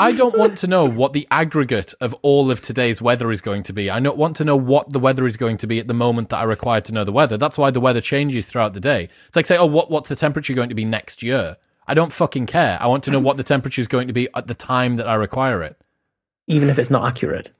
I 0.00 0.12
don't 0.12 0.38
want 0.38 0.56
to 0.58 0.68
know 0.68 0.84
what 0.84 1.12
the 1.12 1.26
aggregate 1.28 1.92
of 2.00 2.14
all 2.22 2.52
of 2.52 2.60
today's 2.60 3.02
weather 3.02 3.32
is 3.32 3.40
going 3.40 3.64
to 3.64 3.72
be. 3.72 3.90
I 3.90 3.98
don't 3.98 4.16
want 4.16 4.36
to 4.36 4.44
know 4.44 4.54
what 4.54 4.92
the 4.92 5.00
weather 5.00 5.26
is 5.26 5.36
going 5.36 5.56
to 5.58 5.66
be 5.66 5.80
at 5.80 5.88
the 5.88 5.94
moment 5.94 6.28
that 6.28 6.38
I 6.38 6.44
require 6.44 6.80
to 6.82 6.92
know 6.92 7.02
the 7.02 7.10
weather. 7.10 7.36
That's 7.36 7.58
why 7.58 7.72
the 7.72 7.80
weather 7.80 8.00
changes 8.00 8.46
throughout 8.46 8.74
the 8.74 8.80
day. 8.80 9.08
It's 9.26 9.34
like 9.34 9.46
say, 9.46 9.56
oh, 9.56 9.66
what 9.66 9.90
what's 9.90 10.08
the 10.08 10.14
temperature 10.14 10.54
going 10.54 10.68
to 10.68 10.74
be 10.76 10.84
next 10.84 11.20
year? 11.20 11.56
I 11.88 11.94
don't 11.94 12.12
fucking 12.12 12.46
care. 12.46 12.78
I 12.80 12.86
want 12.86 13.02
to 13.04 13.10
know 13.10 13.18
what 13.18 13.38
the 13.38 13.42
temperature 13.42 13.80
is 13.80 13.88
going 13.88 14.06
to 14.06 14.12
be 14.12 14.28
at 14.36 14.46
the 14.46 14.54
time 14.54 14.96
that 14.96 15.08
I 15.08 15.14
require 15.14 15.62
it. 15.64 15.76
Even 16.46 16.70
if 16.70 16.78
it's 16.78 16.90
not 16.90 17.04
accurate. 17.04 17.52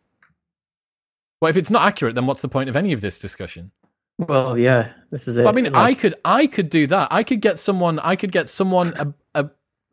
Well, 1.40 1.50
if 1.50 1.56
it's 1.56 1.70
not 1.70 1.86
accurate, 1.86 2.14
then 2.14 2.26
what's 2.26 2.42
the 2.42 2.48
point 2.48 2.68
of 2.68 2.76
any 2.76 2.92
of 2.92 3.00
this 3.00 3.18
discussion? 3.18 3.72
Well, 4.18 4.58
yeah, 4.58 4.92
this 5.10 5.28
is 5.28 5.36
it. 5.36 5.42
Well, 5.42 5.50
I 5.50 5.52
mean, 5.52 5.74
I 5.74 5.94
could 5.94 6.14
I 6.24 6.46
could 6.46 6.70
do 6.70 6.86
that. 6.88 7.08
I 7.10 7.22
could 7.22 7.40
get 7.40 7.58
someone 7.58 7.98
I 8.00 8.16
could 8.16 8.32
get 8.32 8.48
someone 8.48 8.92
a 8.98 9.42
a, 9.42 9.50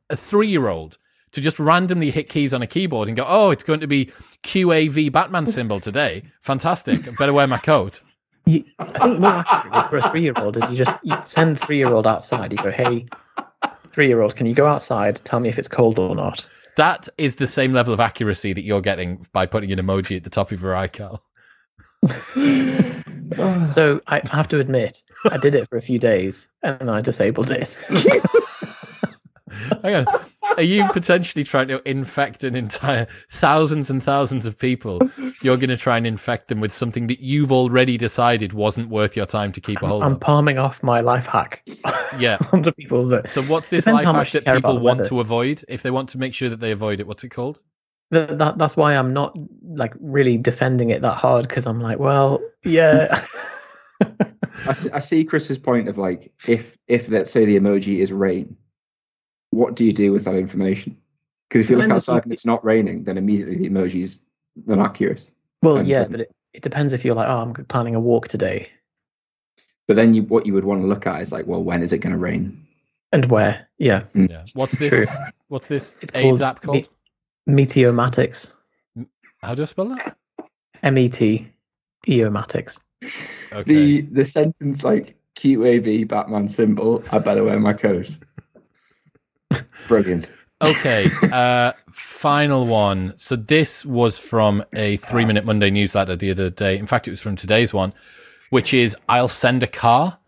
a 0.09 0.15
three 0.15 0.47
year 0.47 0.67
old 0.67 0.97
to 1.35 1.41
just 1.41 1.59
randomly 1.59 2.11
hit 2.11 2.29
keys 2.29 2.53
on 2.53 2.61
a 2.61 2.67
keyboard 2.67 3.09
and 3.09 3.17
go, 3.17 3.25
oh, 3.27 3.51
it's 3.51 3.63
going 3.63 3.81
to 3.81 3.87
be 3.87 4.09
QAV 4.43 5.11
Batman 5.11 5.45
symbol 5.45 5.81
today. 5.81 6.23
Fantastic. 6.41 7.07
I 7.07 7.11
better 7.19 7.33
wear 7.33 7.45
my 7.45 7.57
coat. 7.57 8.01
you, 8.45 8.63
I 8.79 8.85
think 8.99 9.19
more 9.19 9.33
accurate 9.33 9.89
for 9.89 9.97
a 9.97 10.09
three-year-old 10.09 10.55
is 10.55 10.69
you 10.69 10.77
just 10.77 10.97
you 11.03 11.17
send 11.25 11.59
three-year-old 11.59 12.07
outside. 12.07 12.53
You 12.53 12.59
go, 12.59 12.71
hey, 12.71 13.05
three-year-old, 13.89 14.37
can 14.37 14.47
you 14.47 14.53
go 14.53 14.65
outside? 14.65 15.17
Tell 15.25 15.41
me 15.41 15.49
if 15.49 15.59
it's 15.59 15.67
cold 15.67 15.99
or 15.99 16.15
not. 16.15 16.47
That 16.77 17.09
is 17.17 17.35
the 17.35 17.47
same 17.47 17.73
level 17.73 17.93
of 17.93 17.99
accuracy 17.99 18.53
that 18.53 18.63
you're 18.63 18.81
getting 18.81 19.27
by 19.33 19.45
putting 19.45 19.73
an 19.73 19.79
emoji 19.79 20.15
at 20.15 20.23
the 20.23 20.29
top 20.29 20.53
of 20.53 20.61
your 20.61 20.73
iCal. 20.73 21.19
So 23.69 24.01
I 24.07 24.21
have 24.31 24.47
to 24.49 24.59
admit, 24.59 25.01
I 25.29 25.37
did 25.37 25.55
it 25.55 25.67
for 25.69 25.77
a 25.77 25.81
few 25.81 25.99
days 25.99 26.47
and 26.63 26.89
I 26.91 27.01
disabled 27.01 27.51
it. 27.51 27.75
Hang 29.83 29.95
on. 29.95 30.05
Are 30.57 30.61
you 30.63 30.85
potentially 30.89 31.43
trying 31.43 31.67
to 31.69 31.81
infect 31.89 32.43
an 32.43 32.55
entire 32.55 33.07
thousands 33.31 33.89
and 33.89 34.01
thousands 34.01 34.45
of 34.45 34.57
people? 34.57 34.99
You're 35.41 35.57
going 35.57 35.69
to 35.69 35.77
try 35.77 35.97
and 35.97 36.05
infect 36.07 36.47
them 36.49 36.59
with 36.59 36.71
something 36.71 37.07
that 37.07 37.19
you've 37.19 37.51
already 37.51 37.97
decided 37.97 38.53
wasn't 38.53 38.89
worth 38.89 39.15
your 39.15 39.25
time 39.25 39.51
to 39.53 39.61
keep 39.61 39.81
a 39.81 39.87
hold 39.87 40.01
of. 40.03 40.07
I'm 40.07 40.13
of. 40.13 40.19
palming 40.19 40.57
off 40.57 40.81
my 40.83 41.01
life 41.01 41.25
hack 41.25 41.63
Yeah. 42.19 42.37
onto 42.53 42.71
people 42.71 43.05
that 43.07 43.31
So 43.31 43.41
what's 43.43 43.69
this 43.69 43.87
life 43.87 44.05
hack 44.05 44.29
that 44.31 44.45
people 44.55 44.79
want 44.79 44.99
weather. 44.99 45.09
to 45.09 45.19
avoid? 45.19 45.63
If 45.67 45.81
they 45.83 45.91
want 45.91 46.09
to 46.09 46.17
make 46.17 46.33
sure 46.33 46.49
that 46.49 46.59
they 46.59 46.71
avoid 46.71 46.99
it, 46.99 47.07
what's 47.07 47.23
it 47.23 47.29
called? 47.29 47.59
That, 48.11 48.37
that 48.37 48.57
that's 48.57 48.77
why 48.77 48.95
I'm 48.95 49.13
not 49.13 49.35
like 49.63 49.93
really 49.99 50.37
defending 50.37 50.89
it 50.89 51.01
that 51.01 51.15
hard 51.17 51.47
because 51.47 51.65
I'm 51.65 51.79
like, 51.79 51.99
well, 51.99 52.41
yeah. 52.63 53.25
I 54.67 54.73
see, 54.73 54.91
I 54.91 54.99
see 54.99 55.23
Chris's 55.23 55.57
point 55.57 55.87
of 55.87 55.97
like 55.97 56.31
if 56.47 56.77
if 56.87 57.09
let's 57.09 57.31
say 57.31 57.45
the 57.45 57.57
emoji 57.59 57.99
is 57.99 58.11
rain, 58.11 58.55
what 59.51 59.75
do 59.75 59.85
you 59.85 59.93
do 59.93 60.11
with 60.11 60.25
that 60.25 60.35
information? 60.35 60.97
Because 61.49 61.65
if 61.65 61.69
you 61.69 61.77
look 61.77 61.85
Depends 61.85 62.07
if 62.07 62.09
outside 62.09 62.23
and 62.23 62.33
it's 62.33 62.45
not 62.45 62.63
raining, 62.65 63.03
then 63.03 63.17
immediately 63.17 63.55
the 63.57 63.69
emoji's 63.69 64.19
not 64.65 64.79
accurate. 64.79 65.31
well, 65.61 65.77
And 65.77 65.87
yeah, 65.87 65.99
doesn't- 65.99 66.11
but 66.13 66.21
it, 66.21 66.31
it 66.53 66.61
depends 66.63 66.93
if 66.93 67.05
you're 67.05 67.15
like, 67.15 67.27
oh, 67.27 67.37
I'm 67.41 67.53
planning 67.53 67.93
a 67.95 67.99
walk 67.99 68.27
today 68.27 68.69
But 69.87 69.95
then 69.97 70.13
you 70.13 70.23
what 70.23 70.45
you 70.45 70.53
would 70.53 70.63
want 70.65 70.81
to 70.81 70.87
look 70.87 71.05
at 71.05 71.21
is 71.21 71.31
like, 71.31 71.45
well, 71.47 71.63
when 71.63 71.81
is 71.83 71.93
it 71.93 71.99
going 71.99 72.13
to 72.13 72.19
rain? 72.19 72.61
and 73.11 73.25
where. 73.27 73.69
Yeah, 73.77 74.01
mm. 74.15 74.29
Yeah. 74.29 74.43
What's 74.55 74.77
this? 74.77 74.89
True. 74.93 75.05
What's 75.47 75.67
this 75.67 75.95
It's 76.01 76.13
AIDS 76.15 76.23
called 76.23 76.41
app 76.41 76.61
called? 76.61 76.89
Meteomatics. 77.47 78.53
How 79.41 79.55
do 79.55 79.63
I 79.63 79.65
spell 79.65 79.89
that? 79.89 80.17
M 80.83 80.97
E 80.97 81.09
T 81.09 81.51
Eomatics. 82.07 82.79
Okay. 83.51 83.63
The 83.63 84.01
the 84.01 84.25
sentence 84.25 84.83
like 84.83 85.15
QAV 85.35 86.07
Batman 86.07 86.47
symbol. 86.47 87.03
I 87.11 87.19
better 87.19 87.43
wear 87.43 87.59
my 87.59 87.73
coat. 87.73 88.17
Brilliant. 89.87 90.31
Okay. 90.63 91.09
Uh, 91.35 91.73
final 91.91 92.65
one. 92.65 93.13
So 93.17 93.35
this 93.35 93.83
was 93.85 94.17
from 94.17 94.63
a 94.73 94.95
three 94.97 95.25
minute 95.25 95.43
Monday 95.43 95.69
newsletter 95.69 96.15
the 96.15 96.31
other 96.31 96.49
day. 96.49 96.77
In 96.77 96.87
fact, 96.87 97.07
it 97.07 97.11
was 97.11 97.19
from 97.19 97.35
today's 97.35 97.73
one, 97.73 97.93
which 98.51 98.73
is 98.73 98.95
I'll 99.09 99.27
send 99.27 99.63
a 99.63 99.67
car. 99.67 100.19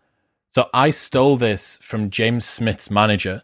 So 0.54 0.68
I 0.74 0.90
stole 0.90 1.36
this 1.38 1.78
from 1.80 2.10
James 2.10 2.44
Smith's 2.44 2.90
manager, 2.90 3.42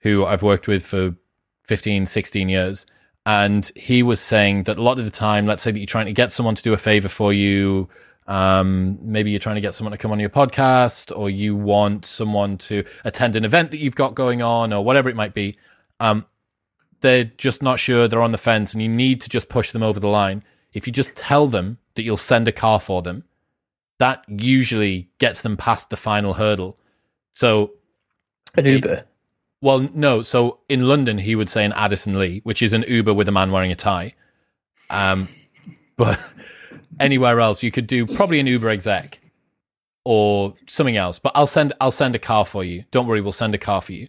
who 0.00 0.24
I've 0.24 0.42
worked 0.42 0.68
with 0.68 0.86
for 0.86 1.16
15, 1.64 2.06
16 2.06 2.48
years. 2.48 2.86
And 3.26 3.68
he 3.74 4.04
was 4.04 4.20
saying 4.20 4.62
that 4.64 4.78
a 4.78 4.82
lot 4.82 5.00
of 5.00 5.04
the 5.04 5.10
time, 5.10 5.46
let's 5.46 5.62
say 5.62 5.72
that 5.72 5.78
you're 5.78 5.86
trying 5.86 6.06
to 6.06 6.12
get 6.12 6.30
someone 6.30 6.54
to 6.54 6.62
do 6.62 6.72
a 6.72 6.78
favor 6.78 7.08
for 7.08 7.32
you. 7.32 7.88
Um, 8.28 8.98
maybe 9.02 9.32
you're 9.32 9.40
trying 9.40 9.56
to 9.56 9.60
get 9.60 9.74
someone 9.74 9.90
to 9.90 9.98
come 9.98 10.12
on 10.12 10.20
your 10.20 10.30
podcast 10.30 11.16
or 11.16 11.28
you 11.28 11.56
want 11.56 12.06
someone 12.06 12.56
to 12.58 12.84
attend 13.04 13.34
an 13.34 13.44
event 13.44 13.72
that 13.72 13.78
you've 13.78 13.96
got 13.96 14.14
going 14.14 14.42
on 14.42 14.72
or 14.72 14.84
whatever 14.84 15.08
it 15.08 15.16
might 15.16 15.34
be. 15.34 15.56
Um, 15.98 16.24
they're 17.00 17.24
just 17.24 17.62
not 17.62 17.80
sure, 17.80 18.06
they're 18.06 18.22
on 18.22 18.32
the 18.32 18.38
fence, 18.38 18.72
and 18.72 18.80
you 18.80 18.88
need 18.88 19.20
to 19.22 19.28
just 19.28 19.48
push 19.48 19.72
them 19.72 19.82
over 19.82 19.98
the 19.98 20.08
line. 20.08 20.44
If 20.72 20.86
you 20.86 20.92
just 20.92 21.16
tell 21.16 21.48
them 21.48 21.78
that 21.94 22.04
you'll 22.04 22.16
send 22.16 22.46
a 22.46 22.52
car 22.52 22.78
for 22.78 23.02
them, 23.02 23.24
that 23.98 24.24
usually 24.28 25.08
gets 25.18 25.42
them 25.42 25.56
past 25.56 25.90
the 25.90 25.96
final 25.96 26.34
hurdle. 26.34 26.78
So, 27.34 27.72
An 28.54 28.66
Uber. 28.66 29.04
Well, 29.60 29.88
no. 29.94 30.22
So 30.22 30.58
in 30.68 30.88
London, 30.88 31.18
he 31.18 31.34
would 31.34 31.48
say 31.48 31.64
an 31.64 31.72
Addison 31.72 32.18
Lee, 32.18 32.40
which 32.44 32.62
is 32.62 32.72
an 32.72 32.84
Uber 32.86 33.14
with 33.14 33.28
a 33.28 33.32
man 33.32 33.50
wearing 33.50 33.72
a 33.72 33.76
tie. 33.76 34.14
Um, 34.90 35.28
but 35.96 36.18
anywhere 37.00 37.40
else, 37.40 37.62
you 37.62 37.70
could 37.70 37.86
do 37.86 38.06
probably 38.06 38.40
an 38.40 38.46
Uber 38.46 38.68
exec 38.68 39.20
or 40.04 40.54
something 40.66 40.96
else. 40.96 41.18
But 41.18 41.32
I'll 41.34 41.46
send 41.46 41.72
I'll 41.80 41.90
send 41.90 42.14
a 42.14 42.20
car 42.20 42.44
for 42.44 42.62
you. 42.64 42.84
Don't 42.90 43.06
worry, 43.06 43.20
we'll 43.20 43.32
send 43.32 43.54
a 43.54 43.58
car 43.58 43.80
for 43.80 43.92
you. 43.92 44.08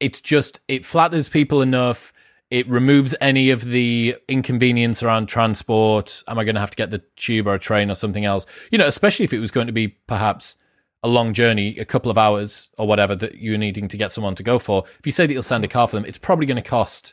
It's 0.00 0.20
just 0.20 0.60
it 0.68 0.84
flatters 0.84 1.28
people 1.28 1.60
enough. 1.60 2.12
It 2.50 2.68
removes 2.68 3.14
any 3.20 3.50
of 3.50 3.64
the 3.64 4.16
inconvenience 4.28 5.02
around 5.02 5.26
transport. 5.26 6.22
Am 6.28 6.38
I 6.38 6.44
going 6.44 6.54
to 6.54 6.60
have 6.60 6.70
to 6.70 6.76
get 6.76 6.90
the 6.90 7.02
tube 7.16 7.48
or 7.48 7.54
a 7.54 7.58
train 7.58 7.90
or 7.90 7.94
something 7.94 8.24
else? 8.24 8.46
You 8.70 8.78
know, 8.78 8.86
especially 8.86 9.24
if 9.24 9.32
it 9.32 9.40
was 9.40 9.50
going 9.50 9.66
to 9.66 9.72
be 9.72 9.88
perhaps 9.88 10.56
a 11.04 11.08
long 11.08 11.34
journey, 11.34 11.78
a 11.78 11.84
couple 11.84 12.10
of 12.10 12.16
hours 12.16 12.70
or 12.78 12.88
whatever 12.88 13.14
that 13.14 13.36
you're 13.36 13.58
needing 13.58 13.88
to 13.88 13.98
get 13.98 14.10
someone 14.10 14.34
to 14.34 14.42
go 14.42 14.58
for. 14.58 14.84
If 14.98 15.04
you 15.04 15.12
say 15.12 15.26
that 15.26 15.32
you'll 15.32 15.42
send 15.42 15.62
a 15.62 15.68
car 15.68 15.86
for 15.86 15.96
them, 15.96 16.06
it's 16.06 16.16
probably 16.16 16.46
going 16.46 16.60
to 16.60 16.68
cost, 16.68 17.12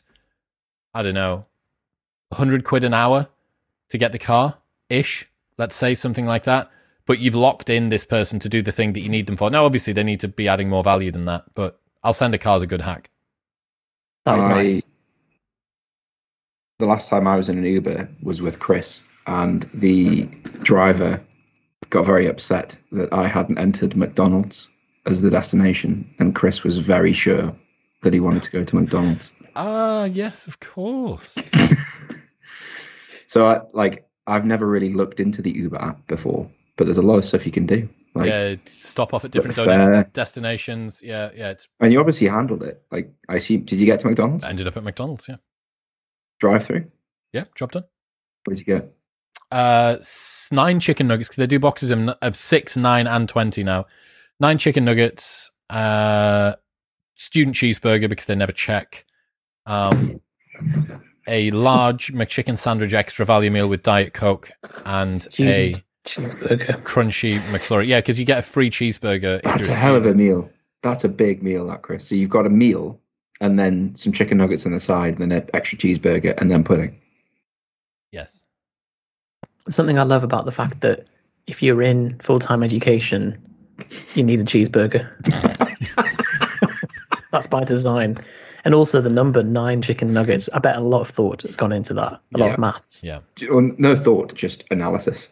I 0.94 1.04
don't 1.04 1.14
know, 1.14 1.46
100 2.30 2.64
quid 2.64 2.86
an 2.86 2.94
hour 2.94 3.28
to 3.90 3.98
get 3.98 4.14
the 4.14 4.18
car 4.18 4.58
ish, 4.90 5.30
let's 5.58 5.76
say 5.76 5.94
something 5.94 6.26
like 6.26 6.44
that. 6.44 6.72
But 7.06 7.20
you've 7.20 7.36
locked 7.36 7.70
in 7.70 7.90
this 7.90 8.06
person 8.06 8.40
to 8.40 8.48
do 8.48 8.62
the 8.62 8.72
thing 8.72 8.94
that 8.94 9.02
you 9.02 9.10
need 9.10 9.28
them 9.28 9.36
for. 9.36 9.50
Now, 9.50 9.66
obviously, 9.66 9.92
they 9.92 10.04
need 10.04 10.22
to 10.22 10.30
be 10.30 10.48
adding 10.48 10.70
more 10.70 10.84
value 10.84 11.12
than 11.12 11.26
that, 11.26 11.44
but 11.54 11.82
I'll 12.02 12.14
send 12.14 12.34
a 12.34 12.38
car 12.38 12.56
as 12.56 12.62
a 12.62 12.68
good 12.68 12.82
hack. 12.82 13.10
That 14.24 14.38
is 14.38 14.44
I- 14.46 14.50
nice. 14.50 14.82
The 16.80 16.86
last 16.86 17.10
time 17.10 17.28
I 17.28 17.36
was 17.36 17.50
in 17.50 17.58
an 17.58 17.66
Uber 17.66 18.10
was 18.24 18.42
with 18.42 18.60
Chris, 18.60 19.04
and 19.28 19.70
the 19.74 20.24
driver 20.64 21.22
got 21.90 22.06
very 22.06 22.28
upset 22.28 22.78
that 22.92 23.12
I 23.12 23.28
hadn't 23.28 23.58
entered 23.58 23.96
McDonald's 23.96 24.70
as 25.06 25.22
the 25.22 25.30
destination, 25.30 26.14
and 26.20 26.36
Chris 26.36 26.64
was 26.64 26.78
very 26.78 27.14
sure 27.14 27.56
that 28.04 28.14
he 28.14 28.20
wanted 28.20 28.44
to 28.44 28.52
go 28.52 28.64
to 28.64 28.76
McDonald's. 28.76 29.32
Ah, 29.56 30.06
yes, 30.06 30.48
of 30.48 30.60
course. 30.60 31.36
So 33.32 33.46
I 33.46 33.62
like 33.72 34.10
I've 34.28 34.44
never 34.46 34.68
really 34.68 34.94
looked 34.94 35.22
into 35.22 35.42
the 35.42 35.52
Uber 35.52 35.82
app 35.82 36.06
before, 36.06 36.52
but 36.76 36.84
there's 36.84 36.98
a 36.98 37.02
lot 37.02 37.16
of 37.16 37.24
stuff 37.24 37.46
you 37.46 37.52
can 37.54 37.66
do. 37.66 37.88
Like, 38.14 38.28
yeah, 38.28 38.56
stop 38.66 39.14
off 39.14 39.24
at 39.24 39.32
different 39.32 39.56
fair. 39.56 40.04
destinations. 40.12 41.02
Yeah, 41.02 41.30
yeah. 41.34 41.52
It's 41.52 41.70
and 41.80 41.94
you 41.94 42.02
obviously 42.02 42.28
handled 42.28 42.62
it. 42.62 42.82
Like 42.92 43.14
I 43.30 43.38
see. 43.40 43.56
Did 43.56 43.80
you 43.80 43.86
get 43.86 44.02
to 44.02 44.08
McDonald's 44.08 44.44
I 44.44 44.50
ended 44.50 44.68
up 44.68 44.76
at 44.76 44.84
McDonald's. 44.84 45.30
Yeah, 45.30 45.38
drive 46.42 46.66
through? 46.66 46.92
yeah. 47.32 47.46
Job 47.56 47.72
done. 47.72 47.86
What 48.44 48.58
did 48.58 48.68
you 48.68 48.74
get? 48.74 48.94
Uh, 49.52 49.98
nine 50.52 50.80
chicken 50.80 51.08
nuggets 51.08 51.30
because 51.30 51.38
they 51.38 51.48
do 51.48 51.60
boxes 51.60 51.92
of, 51.92 52.10
of 52.22 52.36
six, 52.36 52.78
nine, 52.78 53.08
and 53.08 53.28
twenty 53.28 53.64
now. 53.64 53.86
Nine 54.40 54.58
chicken 54.58 54.86
nuggets. 54.86 55.52
Uh, 55.70 56.54
student 57.16 57.56
cheeseburger 57.56 58.10
because 58.10 58.26
they 58.26 58.36
never 58.36 58.52
check. 58.52 59.06
Um, 59.66 60.22
a 61.28 61.52
large 61.52 62.14
McChicken 62.14 62.58
sandwich 62.58 62.94
extra 62.94 63.26
value 63.26 63.52
meal 63.52 63.68
with 63.68 63.84
diet 63.84 64.14
coke 64.14 64.52
and 64.86 65.18
a 65.40 65.74
cheeseburger. 66.06 66.82
crunchy 66.84 67.40
McFlurry. 67.52 67.88
Yeah, 67.88 68.00
because 68.00 68.18
you 68.18 68.26
get 68.26 68.40
a 68.40 68.42
free 68.42 68.70
cheeseburger. 68.70 69.42
That's 69.44 69.70
a 69.70 69.76
hell 69.76 69.96
of 69.96 70.06
a 70.06 70.14
meal. 70.14 70.50
That's 70.82 71.04
a 71.04 71.10
big 71.10 71.44
meal, 71.44 71.68
that 71.68 71.84
Chris. 71.84 72.08
So 72.08 72.16
you've 72.16 72.30
got 72.30 72.46
a 72.46 72.50
meal 72.50 73.00
and 73.40 73.58
then 73.58 73.96
some 73.96 74.14
chicken 74.14 74.38
nuggets 74.38 74.66
on 74.66 74.72
the 74.72 74.80
side, 74.80 75.20
and 75.20 75.32
then 75.32 75.32
an 75.32 75.50
extra 75.54 75.78
cheeseburger, 75.78 76.40
and 76.40 76.50
then 76.50 76.64
pudding. 76.64 77.00
Yes. 78.12 78.46
Something 79.70 79.98
I 80.00 80.04
love 80.04 80.24
about 80.24 80.46
the 80.46 80.52
fact 80.52 80.82
that 80.82 81.06
if 81.48 81.62
you're 81.64 81.82
in 81.82 82.18
full 82.20 82.40
time 82.40 82.64
education, 82.64 83.38
you 84.16 84.24
need 84.24 84.40
a 84.40 84.44
cheeseburger. 84.44 85.08
That's 87.32 87.48
by 87.48 87.64
design. 87.64 88.24
And 88.64 88.76
also 88.76 89.02
the 89.02 89.10
number 89.10 89.42
nine 89.42 89.82
chicken 89.82 90.14
nuggets. 90.14 90.48
I 90.54 90.60
bet 90.60 90.76
a 90.76 90.82
lot 90.82 91.02
of 91.02 91.10
thought 91.10 91.42
has 91.44 91.56
gone 91.56 91.72
into 91.72 91.94
that. 91.96 92.20
A 92.36 92.38
lot 92.38 92.52
of 92.52 92.60
maths. 92.60 93.04
Yeah. 93.04 93.20
No 93.50 93.96
thought, 93.96 94.36
just 94.36 94.66
analysis. 94.70 95.30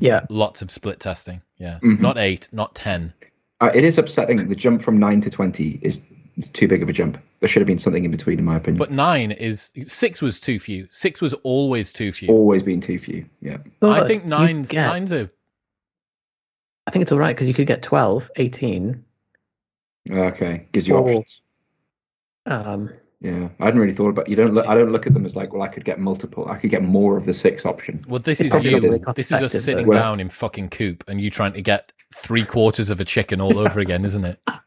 Yeah. 0.00 0.26
Lots 0.28 0.60
of 0.60 0.70
split 0.70 1.00
testing. 1.00 1.40
Yeah. 1.56 1.78
Mhm. 1.82 2.00
Not 2.00 2.18
eight, 2.18 2.48
not 2.52 2.74
ten. 2.74 3.14
Uh, 3.60 3.70
it 3.74 3.84
is 3.84 3.96
upsetting. 3.96 4.46
The 4.48 4.56
jump 4.56 4.82
from 4.82 4.98
nine 4.98 5.20
to 5.22 5.30
twenty 5.30 5.78
is, 5.80 6.02
is 6.36 6.48
too 6.48 6.66
big 6.68 6.82
of 6.82 6.88
a 6.88 6.92
jump. 6.92 7.18
There 7.40 7.48
should 7.48 7.60
have 7.60 7.66
been 7.66 7.78
something 7.78 8.04
in 8.04 8.10
between, 8.10 8.38
in 8.38 8.44
my 8.44 8.56
opinion. 8.56 8.78
But 8.78 8.90
nine 8.90 9.30
is 9.32 9.72
six 9.84 10.20
was 10.22 10.40
too 10.40 10.58
few. 10.58 10.88
Six 10.90 11.20
was 11.20 11.32
always 11.42 11.92
too 11.92 12.12
few. 12.12 12.28
always 12.28 12.62
been 12.62 12.80
too 12.80 12.98
few. 12.98 13.26
Yeah. 13.40 13.58
I 13.82 14.04
think 14.06 14.24
you 14.24 14.30
nine's 14.30 14.68
get- 14.68 14.86
nine's 14.86 15.12
a 15.12 15.30
I 16.86 16.90
think 16.90 17.02
it's 17.02 17.12
all 17.12 17.18
right 17.18 17.34
because 17.34 17.48
you 17.48 17.54
could 17.54 17.66
get 17.66 17.82
12, 17.82 18.30
18. 18.36 19.02
Okay. 20.10 20.66
Gives 20.72 20.86
you 20.86 20.96
Or- 20.96 21.00
options. 21.08 21.40
Um, 22.46 22.90
Yeah. 23.20 23.48
I 23.58 23.64
hadn't 23.64 23.80
really 23.80 23.94
thought 23.94 24.10
about. 24.10 24.28
You 24.28 24.36
don't. 24.36 24.52
Look, 24.52 24.66
I 24.66 24.74
don't 24.74 24.92
look 24.92 25.06
at 25.06 25.14
them 25.14 25.24
as 25.24 25.34
like, 25.34 25.54
well, 25.54 25.62
I 25.62 25.68
could 25.68 25.84
get 25.86 25.98
multiple. 25.98 26.46
I 26.46 26.58
could 26.58 26.68
get 26.68 26.82
more 26.82 27.16
of 27.16 27.24
the 27.24 27.32
six 27.32 27.64
option. 27.64 28.04
well. 28.06 28.18
This 28.20 28.40
It's 28.42 28.54
is 28.54 28.70
you. 28.70 28.80
really 28.80 29.00
This 29.16 29.32
is 29.32 29.42
us 29.42 29.52
sitting 29.64 29.86
though. 29.86 29.92
down 29.94 30.20
in 30.20 30.28
fucking 30.28 30.68
coop 30.68 31.04
and 31.08 31.22
you 31.22 31.30
trying 31.30 31.54
to 31.54 31.62
get 31.62 31.92
three 32.14 32.44
quarters 32.44 32.90
of 32.90 33.00
a 33.00 33.04
chicken 33.06 33.40
all 33.40 33.58
over 33.58 33.80
again, 33.80 34.04
isn't 34.04 34.24
it? 34.26 34.38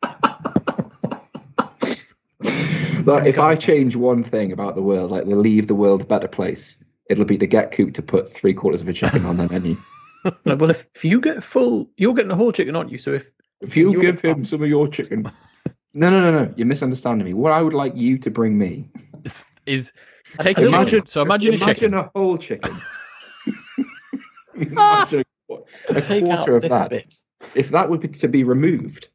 Like, 3.07 3.25
if 3.25 3.39
I 3.39 3.55
change 3.55 3.95
one 3.95 4.21
thing 4.21 4.51
about 4.51 4.75
the 4.75 4.81
world, 4.81 5.11
like 5.11 5.23
to 5.23 5.35
leave 5.35 5.67
the 5.67 5.75
world 5.75 6.01
a 6.01 6.05
better 6.05 6.27
place, 6.27 6.77
it'll 7.09 7.23
be 7.23 7.37
to 7.37 7.47
get 7.47 7.71
Coop 7.71 7.93
to 7.93 8.01
put 8.01 8.27
three 8.27 8.53
quarters 8.53 8.81
of 8.81 8.89
a 8.89 8.93
chicken 8.93 9.25
on 9.25 9.37
their 9.37 9.47
menu. 9.51 9.77
like, 10.43 10.59
well, 10.59 10.69
if, 10.69 10.85
if 10.93 11.05
you 11.05 11.21
get 11.21 11.41
full, 11.41 11.89
you're 11.95 12.13
getting 12.13 12.31
a 12.31 12.35
whole 12.35 12.51
chicken, 12.51 12.75
aren't 12.75 12.91
you? 12.91 12.97
So 12.97 13.13
if 13.13 13.31
If 13.61 13.77
you 13.77 13.99
give 13.99 14.19
him 14.19 14.43
some 14.45 14.61
of 14.61 14.69
your 14.69 14.87
chicken. 14.87 15.31
No, 15.93 16.11
no, 16.11 16.19
no, 16.19 16.43
no. 16.43 16.53
You're 16.55 16.67
misunderstanding 16.67 17.25
me. 17.25 17.33
What 17.33 17.53
I 17.53 17.61
would 17.63 17.73
like 17.73 17.95
you 17.95 18.19
to 18.19 18.29
bring 18.29 18.55
me. 18.55 18.87
Is, 19.23 19.43
is 19.65 19.91
take 20.37 20.59
a 20.59 20.69
chicken. 20.69 21.07
So 21.07 21.23
imagine, 21.23 21.55
a 21.55 21.57
chicken. 21.57 21.95
a 21.95 22.11
whole 22.13 22.37
chicken. 22.37 22.77
imagine 24.53 25.23
a, 25.49 25.55
a 25.89 26.01
take 26.01 26.23
out 26.25 26.45
quarter 26.45 26.57
of 26.57 26.61
this 26.61 26.69
that. 26.69 26.89
bit, 26.91 27.15
If 27.55 27.69
that 27.71 27.89
would 27.89 28.01
be 28.01 28.09
to 28.09 28.27
be 28.27 28.43
removed 28.43 29.07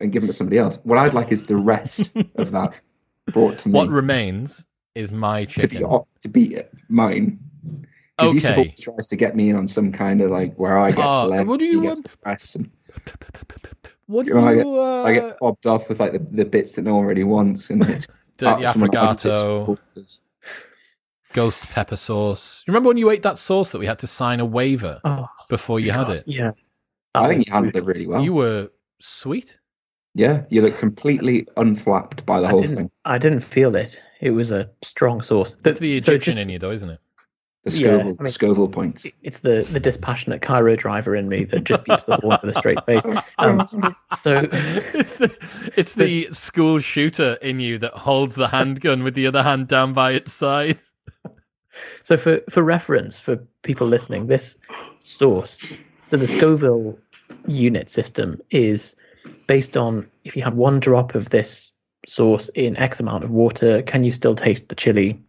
and 0.00 0.10
given 0.10 0.26
to 0.28 0.32
somebody 0.32 0.56
else, 0.56 0.78
what 0.84 0.96
I'd 0.96 1.12
like 1.12 1.32
is 1.32 1.44
the 1.44 1.56
rest 1.56 2.10
of 2.36 2.52
that 2.52 2.80
brought 3.26 3.58
to 3.58 3.68
me 3.68 3.74
What 3.78 3.88
remains 3.88 4.66
is 4.94 5.10
my 5.10 5.44
chicken. 5.44 5.68
to 5.68 5.68
be 5.68 5.78
chicken. 5.78 6.04
to 6.20 6.28
be 6.28 6.58
mine. 6.88 7.38
'Cause 8.18 8.34
Yusuf 8.34 8.50
Okay. 8.50 8.58
always 8.60 8.80
tries 8.80 9.08
to 9.08 9.16
get 9.16 9.34
me 9.34 9.48
in 9.50 9.56
on 9.56 9.66
some 9.66 9.90
kind 9.90 10.20
of 10.20 10.30
like 10.30 10.54
where 10.56 10.78
I 10.78 10.90
get 10.90 11.04
Oh, 11.04 11.22
the 11.22 11.28
leg, 11.28 11.46
what 11.46 11.58
do 11.60 11.66
you 11.66 11.80
want? 11.80 12.06
press, 12.20 12.54
and 12.54 12.70
What 14.06 14.26
do 14.26 14.32
You 14.32 14.38
know, 14.38 14.46
I 14.46 14.52
you? 14.52 14.80
Uh, 14.80 15.02
I 15.04 15.12
get 15.14 15.38
bobbed 15.38 15.66
off 15.66 15.88
with 15.88 15.98
like 15.98 16.12
the, 16.12 16.18
the 16.18 16.44
bits 16.44 16.74
that 16.74 16.82
no 16.82 16.96
one 16.96 17.06
really 17.06 17.24
wants, 17.24 17.70
and 17.70 17.82
it's 17.88 18.06
dirty 18.36 18.66
out 18.66 18.74
someone 18.74 18.94
else's 18.94 19.32
affogato, 19.32 19.78
ghost 21.32 21.62
pepper 21.70 21.96
sauce. 21.96 22.62
Remember 22.66 22.88
when 22.88 22.98
you 22.98 23.08
ate 23.10 23.22
that 23.22 23.38
sauce 23.38 23.72
that 23.72 23.78
we 23.78 23.86
had 23.86 23.98
to 24.00 24.06
sign 24.06 24.40
a 24.40 24.44
waiver 24.44 25.00
oh, 25.04 25.26
before 25.48 25.80
you 25.80 25.92
had 25.92 26.10
it? 26.10 26.24
Yeah. 26.26 26.50
I 27.14 27.28
think 27.28 27.46
you 27.46 27.52
handled 27.52 27.76
it 27.76 27.84
really 27.84 28.06
well. 28.06 28.22
You 28.22 28.34
were 28.34 28.70
sweet. 29.00 29.56
Yeah, 30.14 30.42
you 30.50 30.60
look 30.62 30.76
completely 30.78 31.46
unflapped 31.56 32.26
by 32.26 32.40
the 32.40 32.46
I 32.46 32.50
whole 32.50 32.62
thing. 32.62 32.90
I 33.04 33.18
didn't 33.18 33.40
feel 33.40 33.74
it. 33.76 34.00
It 34.20 34.30
was 34.30 34.50
a 34.50 34.70
strong 34.82 35.22
sauce. 35.22 35.54
That's 35.62 35.80
the 35.80 36.00
so 36.00 36.12
Egyptian 36.12 36.34
just- 36.34 36.42
in 36.42 36.48
you, 36.50 36.58
though, 36.58 36.70
isn't 36.70 36.90
it? 36.90 37.00
The 37.64 37.70
Yeah, 37.70 37.78
Scoville, 37.98 38.16
I 38.18 38.22
mean- 38.24 38.32
Scoville 38.32 38.68
points. 38.68 39.06
It's 39.22 39.38
the 39.38 39.66
the 39.70 39.78
dispassionate 39.78 40.42
Cairo 40.42 40.74
driver 40.74 41.14
in 41.14 41.28
me 41.28 41.44
that 41.44 41.62
just 41.62 41.84
beats 41.84 42.06
the 42.06 42.16
horn 42.16 42.38
with 42.42 42.56
a 42.56 42.58
straight 42.58 42.84
face. 42.86 43.04
Um, 43.38 43.94
so 44.18 44.48
it's 44.52 45.18
the, 45.18 45.32
it's 45.76 45.94
the 45.94 46.28
school 46.32 46.80
shooter 46.80 47.34
in 47.34 47.60
you 47.60 47.78
that 47.78 47.92
holds 47.92 48.34
the 48.34 48.48
handgun 48.48 49.04
with 49.04 49.14
the 49.14 49.28
other 49.28 49.42
hand 49.44 49.68
down 49.68 49.92
by 49.92 50.12
its 50.12 50.32
side. 50.32 50.78
So 52.02 52.18
for 52.18 52.40
for 52.50 52.62
reference 52.62 53.18
for 53.18 53.36
people 53.62 53.86
listening, 53.86 54.26
this 54.26 54.56
sauce, 54.98 55.56
so 56.10 56.16
the 56.18 56.26
Scoville 56.26 56.98
unit 57.46 57.88
system 57.88 58.42
is 58.50 58.94
based 59.46 59.76
on 59.76 60.08
if 60.24 60.36
you 60.36 60.42
have 60.42 60.54
one 60.54 60.80
drop 60.80 61.14
of 61.14 61.28
this 61.28 61.72
sauce 62.06 62.48
in 62.50 62.76
X 62.76 63.00
amount 63.00 63.24
of 63.24 63.30
water, 63.30 63.82
can 63.82 64.04
you 64.04 64.10
still 64.10 64.34
taste 64.34 64.68
the 64.68 64.74
chili? 64.74 65.20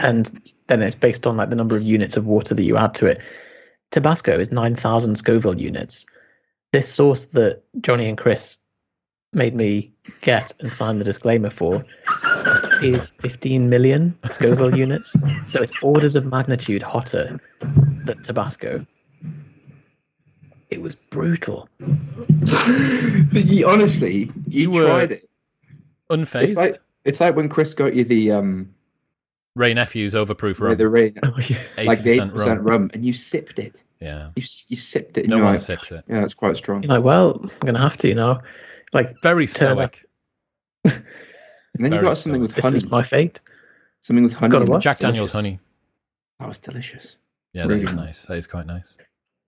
And 0.00 0.30
then 0.66 0.82
it's 0.82 0.94
based 0.94 1.26
on 1.26 1.36
like 1.36 1.50
the 1.50 1.56
number 1.56 1.76
of 1.76 1.82
units 1.82 2.16
of 2.16 2.26
water 2.26 2.54
that 2.54 2.62
you 2.62 2.76
add 2.76 2.94
to 2.94 3.06
it. 3.06 3.20
Tabasco 3.90 4.38
is 4.38 4.50
nine 4.50 4.74
thousand 4.74 5.16
Scoville 5.16 5.58
units. 5.58 6.06
This 6.72 6.92
sauce 6.92 7.26
that 7.26 7.62
Johnny 7.80 8.08
and 8.08 8.18
Chris 8.18 8.58
made 9.32 9.54
me 9.54 9.92
get 10.20 10.52
and 10.60 10.70
sign 10.70 10.98
the 10.98 11.04
disclaimer 11.04 11.50
for 11.50 11.84
is 12.82 13.08
15 13.20 13.68
million 13.68 14.18
Scoville 14.30 14.76
units. 14.76 15.14
So 15.46 15.62
it's 15.62 15.72
orders 15.82 16.16
of 16.16 16.26
magnitude 16.26 16.82
hotter 16.82 17.40
than 17.60 18.22
Tabasco. 18.22 18.86
It 20.76 20.82
was 20.82 20.94
brutal. 20.94 21.68
But 23.32 23.44
you- 23.46 23.66
honestly, 23.66 24.30
you, 24.46 24.62
You 24.62 24.70
were 24.70 24.84
tried 24.84 25.12
it. 25.12 25.28
Unfazed. 26.10 26.42
It's 26.44 26.56
like 26.56 26.76
it's 27.04 27.18
like 27.20 27.34
when 27.34 27.48
Chris 27.48 27.72
got 27.74 27.94
you 27.94 28.04
the 28.04 28.32
um 28.32 28.74
Wray 29.54 29.72
Nephew's 29.72 30.12
overproof 30.14 30.58
the, 30.58 30.64
rum. 30.64 30.76
the 30.76 30.88
rain, 30.88 31.14
Oh, 31.22 31.28
yeah. 31.38 31.56
80% 31.78 31.84
like 31.86 32.02
the 32.02 32.10
eight 32.10 32.30
percent 32.30 32.60
rum. 32.60 32.66
rum, 32.82 32.90
and 32.92 33.04
you 33.06 33.14
sipped 33.14 33.58
it. 33.58 33.80
Yeah. 34.00 34.28
You 34.36 34.42
you 34.68 34.76
sipped 34.76 35.16
it. 35.16 35.26
No 35.28 35.36
one 35.42 35.52
like, 35.52 35.60
sips 35.60 35.90
it. 35.90 36.04
Yeah, 36.08 36.22
it's 36.24 36.34
quite 36.34 36.56
strong. 36.58 36.82
You're 36.82 36.94
like, 36.94 37.02
well, 37.04 37.40
I'm 37.42 37.48
going 37.60 37.74
to 37.74 37.80
have 37.80 37.96
to, 37.98 38.08
you 38.08 38.14
know. 38.14 38.40
Like, 38.92 39.18
Very 39.22 39.46
Turn 39.46 39.74
stoic. 39.76 40.04
And 40.84 41.02
then 41.78 41.92
you 41.94 42.00
got 42.02 42.18
something 42.18 42.42
with 42.42 42.54
this 42.54 42.64
honey. 42.66 42.76
is 42.76 42.84
my 42.84 43.02
fate. 43.02 43.40
Something 44.02 44.24
with 44.24 44.34
honey. 44.34 44.52
Got 44.52 44.68
a 44.68 44.72
in 44.74 44.80
Jack 44.82 44.98
Delicious. 44.98 45.12
Daniels 45.14 45.32
honey. 45.32 45.58
That 46.38 46.48
was 46.48 46.58
delicious. 46.58 47.16
Yeah, 47.54 47.62
that 47.62 47.68
Really 47.68 47.82
is 47.84 47.92
nice. 47.94 48.04
nice. 48.06 48.26
That 48.26 48.36
is 48.36 48.46
quite 48.46 48.66
nice. 48.66 48.96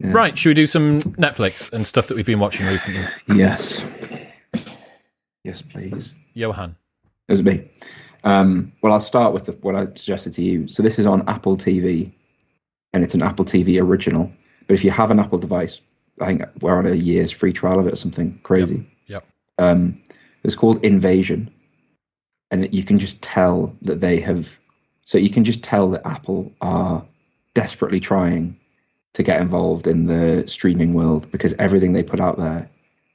Yeah. 0.01 0.13
Right, 0.13 0.39
should 0.39 0.51
we 0.51 0.55
do 0.55 0.67
some 0.67 1.01
Netflix 1.01 1.73
and 1.73 1.87
stuff 1.87 2.07
that 2.07 2.17
we've 2.17 2.27
been 2.27 2.39
watching 2.39 2.67
recently? 2.67 3.05
Yes. 3.29 3.85
Yes, 5.43 5.63
please. 5.63 6.15
Johan. 6.35 6.77
It 7.29 7.33
was 7.33 7.43
me. 7.43 7.69
Um, 8.25 8.73
well, 8.83 8.93
I'll 8.93 9.01
start 9.01 9.33
with 9.33 9.47
the, 9.47 9.53
what 9.53 9.75
I 9.75 9.87
suggested 9.87 10.33
to 10.35 10.43
you. 10.43 10.69
So 10.69 10.83
this 10.83 10.99
is 10.99 11.07
on 11.07 11.29
Apple 11.29 11.57
TV, 11.57 12.13
and 12.93 13.03
it's 13.03 13.15
an 13.15 13.23
Apple 13.23 13.45
TV 13.45 13.81
original. 13.81 14.31
But 14.67 14.75
if 14.75 14.85
you 14.85 14.91
have 14.91 15.11
an 15.11 15.19
Apple 15.19 15.39
device, 15.39 15.81
I 16.21 16.27
think 16.27 16.43
we're 16.61 16.77
on 16.77 16.87
a 16.87 16.95
year's 16.95 17.31
free 17.31 17.53
trial 17.53 17.81
of 17.81 17.87
it 17.87 17.93
or 17.93 17.97
something 17.97 18.39
crazy. 18.43 18.89
Yep. 19.07 19.25
Um, 19.59 20.01
it's 20.45 20.55
called 20.55 20.85
Invasion, 20.85 21.51
and 22.51 22.73
you 22.73 22.85
can 22.85 22.99
just 22.99 23.23
tell 23.23 23.75
that 23.83 24.01
they 24.01 24.21
have. 24.21 24.59
So 25.05 25.19
you 25.19 25.31
can 25.31 25.45
just 25.45 25.63
tell 25.65 25.91
that 25.91 26.07
Apple 26.07 26.53
are 26.61 27.05
desperately 27.55 28.01
trying 28.01 28.58
to 29.19 29.25
get 29.25 29.41
involved 29.41 29.89
in 29.89 30.05
the 30.05 30.45
streaming 30.47 30.95
world 30.95 31.29
because 31.33 31.53
everything 31.59 31.93
they 31.93 32.05
put 32.05 32.21
out 32.21 32.39
there 32.39 32.71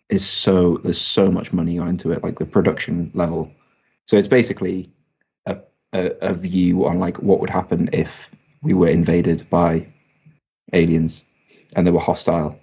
is 0.10 0.28
so 0.28 0.76
there's 0.84 1.00
so 1.00 1.28
much 1.28 1.54
money 1.54 1.78
gone 1.78 1.88
into 1.88 2.12
it, 2.12 2.22
like 2.22 2.38
the 2.38 2.46
production 2.46 3.10
level. 3.14 3.50
So 4.06 4.18
it's 4.18 4.28
basically 4.28 4.92
a, 5.46 5.60
a, 5.94 6.12
a 6.20 6.34
view 6.34 6.88
on 6.88 7.00
like 7.00 7.20
what 7.20 7.40
would 7.40 7.50
happen 7.50 7.92
if 7.94 8.28
we 8.62 8.74
were 8.74 8.90
invaded 8.90 9.50
by 9.50 9.94
aliens 10.74 11.24
and 11.74 11.88
they 11.88 11.92
were 11.92 12.02
hostile. 12.02 12.60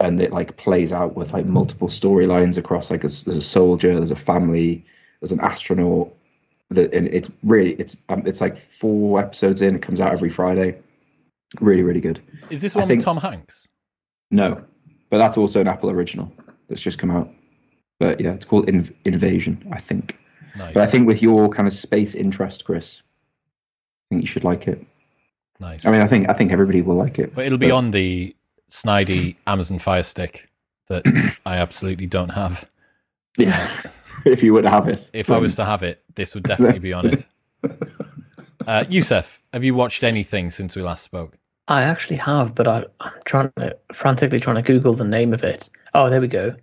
And 0.00 0.20
it 0.20 0.32
like 0.32 0.56
plays 0.56 0.92
out 0.92 1.14
with 1.14 1.32
like 1.32 1.46
multiple 1.46 1.86
storylines 1.86 2.58
across 2.58 2.90
like 2.90 3.02
there's, 3.02 3.22
there's 3.22 3.36
a 3.36 3.40
soldier, 3.40 3.94
there's 3.94 4.10
a 4.10 4.16
family, 4.16 4.84
there's 5.20 5.30
an 5.30 5.40
astronaut. 5.40 6.12
That 6.70 6.92
and 6.92 7.06
it's 7.06 7.30
really 7.44 7.72
it's 7.72 7.96
um, 8.08 8.24
it's 8.26 8.40
like 8.40 8.56
four 8.58 9.20
episodes 9.20 9.62
in. 9.62 9.76
It 9.76 9.82
comes 9.82 10.00
out 10.00 10.12
every 10.12 10.30
Friday. 10.30 10.80
Really, 11.60 11.82
really 11.82 12.00
good. 12.00 12.20
Is 12.50 12.62
this 12.62 12.74
one 12.74 12.86
think- 12.86 12.98
with 12.98 13.04
Tom 13.04 13.16
Hanks? 13.16 13.66
No, 14.30 14.64
but 15.10 15.18
that's 15.18 15.36
also 15.36 15.60
an 15.60 15.66
Apple 15.68 15.90
original 15.90 16.32
that's 16.68 16.80
just 16.80 16.98
come 16.98 17.10
out. 17.10 17.28
But 17.98 18.20
yeah, 18.20 18.32
it's 18.32 18.44
called 18.44 18.68
In- 18.68 18.94
Invasion, 19.04 19.66
I 19.72 19.80
think. 19.80 20.18
Nice. 20.56 20.74
But 20.74 20.82
I 20.82 20.86
think 20.86 21.06
with 21.06 21.20
your 21.20 21.48
kind 21.48 21.66
of 21.66 21.74
space 21.74 22.14
interest, 22.14 22.64
Chris, 22.64 23.02
I 23.02 24.14
think 24.14 24.22
you 24.22 24.26
should 24.26 24.44
like 24.44 24.68
it. 24.68 24.84
nice. 25.58 25.84
I 25.84 25.90
mean, 25.90 26.00
I 26.00 26.06
think 26.06 26.28
I 26.28 26.32
think 26.32 26.52
everybody 26.52 26.82
will 26.82 26.94
like 26.94 27.18
it. 27.18 27.34
but 27.34 27.44
it'll 27.46 27.58
be 27.58 27.68
but- 27.68 27.76
on 27.76 27.90
the 27.90 28.34
snidey 28.70 29.34
hmm. 29.34 29.40
Amazon 29.48 29.78
Fire 29.80 30.02
Stick 30.02 30.48
that 30.88 31.04
I 31.46 31.56
absolutely 31.56 32.06
don't 32.06 32.30
have. 32.30 32.68
Yeah, 33.36 33.68
if 34.24 34.42
you 34.42 34.52
would 34.52 34.64
have 34.64 34.88
it. 34.88 35.10
If 35.12 35.30
I 35.30 35.38
was 35.38 35.56
to 35.56 35.64
have 35.64 35.82
it, 35.82 36.02
this 36.14 36.34
would 36.34 36.44
definitely 36.44 36.80
be 36.80 36.92
on 36.92 37.06
it. 37.06 37.26
Uh, 38.66 38.84
Yusuf, 38.88 39.42
have 39.52 39.64
you 39.64 39.74
watched 39.74 40.02
anything 40.02 40.50
since 40.50 40.76
we 40.76 40.82
last 40.82 41.04
spoke? 41.04 41.36
I 41.68 41.82
actually 41.82 42.16
have, 42.16 42.54
but 42.54 42.66
I, 42.66 42.84
I'm 43.00 43.12
trying 43.24 43.52
to 43.58 43.76
frantically 43.92 44.40
trying 44.40 44.56
to 44.56 44.62
Google 44.62 44.92
the 44.92 45.04
name 45.04 45.32
of 45.32 45.44
it. 45.44 45.68
Oh, 45.94 46.10
there 46.10 46.20
we 46.20 46.28
go. 46.28 46.54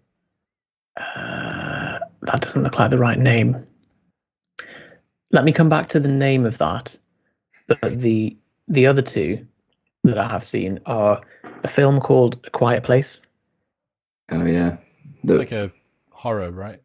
Uh, 0.98 2.00
that 2.22 2.42
doesn't 2.42 2.64
look 2.64 2.78
like 2.78 2.92
the 2.92 2.98
right 2.98 3.18
name. 3.18 3.66
Let 5.32 5.44
me 5.44 5.52
come 5.52 5.70
back 5.70 5.88
to 5.90 6.00
the 6.00 6.08
name 6.08 6.46
of 6.46 6.58
that. 6.58 6.98
But 7.68 8.00
the 8.00 8.38
the 8.68 8.86
other 8.88 9.02
two 9.02 9.46
that 10.04 10.18
I 10.18 10.28
have 10.28 10.44
seen 10.44 10.80
are 10.86 11.22
a 11.64 11.68
film 11.68 12.00
called 12.00 12.40
A 12.46 12.50
Quiet 12.50 12.84
Place. 12.84 13.22
oh 14.32 14.46
yeah, 14.46 14.78
It's 15.16 15.26
the, 15.26 15.38
like 15.38 15.52
a 15.52 15.72
horror, 16.12 16.52
right? 16.52 16.82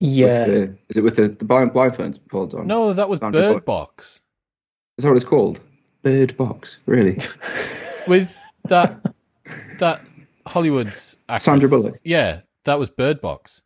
Yeah, 0.00 0.46
the- 0.46 0.78
is 0.88 0.96
it 0.96 1.02
with 1.02 1.16
the 1.16 1.28
the 1.28 1.44
blind 1.44 1.72
blindfolds 1.72 2.18
pulled 2.28 2.54
on? 2.54 2.66
No, 2.66 2.92
that 2.92 3.08
was 3.08 3.20
Sandra 3.20 3.40
Bird 3.40 3.48
Bullock. 3.50 3.64
Box 3.64 4.20
is 4.98 5.04
that 5.04 5.08
what 5.10 5.16
it's 5.16 5.24
called? 5.24 5.60
Bird 6.02 6.36
Box, 6.36 6.78
really? 6.86 7.18
with 8.08 8.38
that 8.64 9.00
that 9.78 10.00
Hollywood's 10.46 11.16
actress. 11.28 11.44
Sandra 11.44 11.68
Bullock? 11.68 12.00
Yeah, 12.04 12.40
that 12.64 12.78
was 12.78 12.90
Bird 12.90 13.20
Box. 13.20 13.62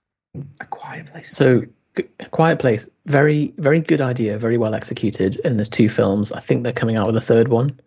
A 0.61 0.65
quiet 0.67 1.07
place. 1.07 1.31
So, 1.33 1.63
G- 1.97 2.05
A 2.21 2.27
Quiet 2.27 2.59
Place, 2.61 2.89
very, 3.07 3.53
very 3.59 3.81
good 3.81 4.01
idea, 4.01 4.39
very 4.39 4.57
well 4.59 4.75
executed. 4.75 5.41
And 5.45 5.59
there's 5.59 5.69
two 5.69 5.89
films. 5.89 6.31
I 6.31 6.39
think 6.41 6.63
they're 6.63 6.73
coming 6.73 6.97
out 6.97 7.07
with 7.07 7.17
a 7.17 7.21
third 7.21 7.49
one. 7.49 7.81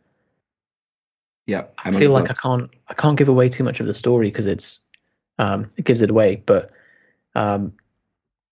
Yeah, 1.48 1.66
I 1.78 1.92
feel 1.92 2.12
like 2.12 2.30
I 2.30 2.34
can't, 2.34 2.70
I 2.88 2.94
can't 2.94 3.18
give 3.18 3.30
away 3.30 3.48
too 3.50 3.64
much 3.64 3.80
of 3.80 3.88
the 3.88 3.94
story 3.94 4.28
because 4.28 4.46
it's, 4.48 4.80
um, 5.40 5.70
it 5.78 5.86
gives 5.86 6.02
it 6.02 6.10
away. 6.10 6.42
But, 6.46 6.72
um, 7.36 7.74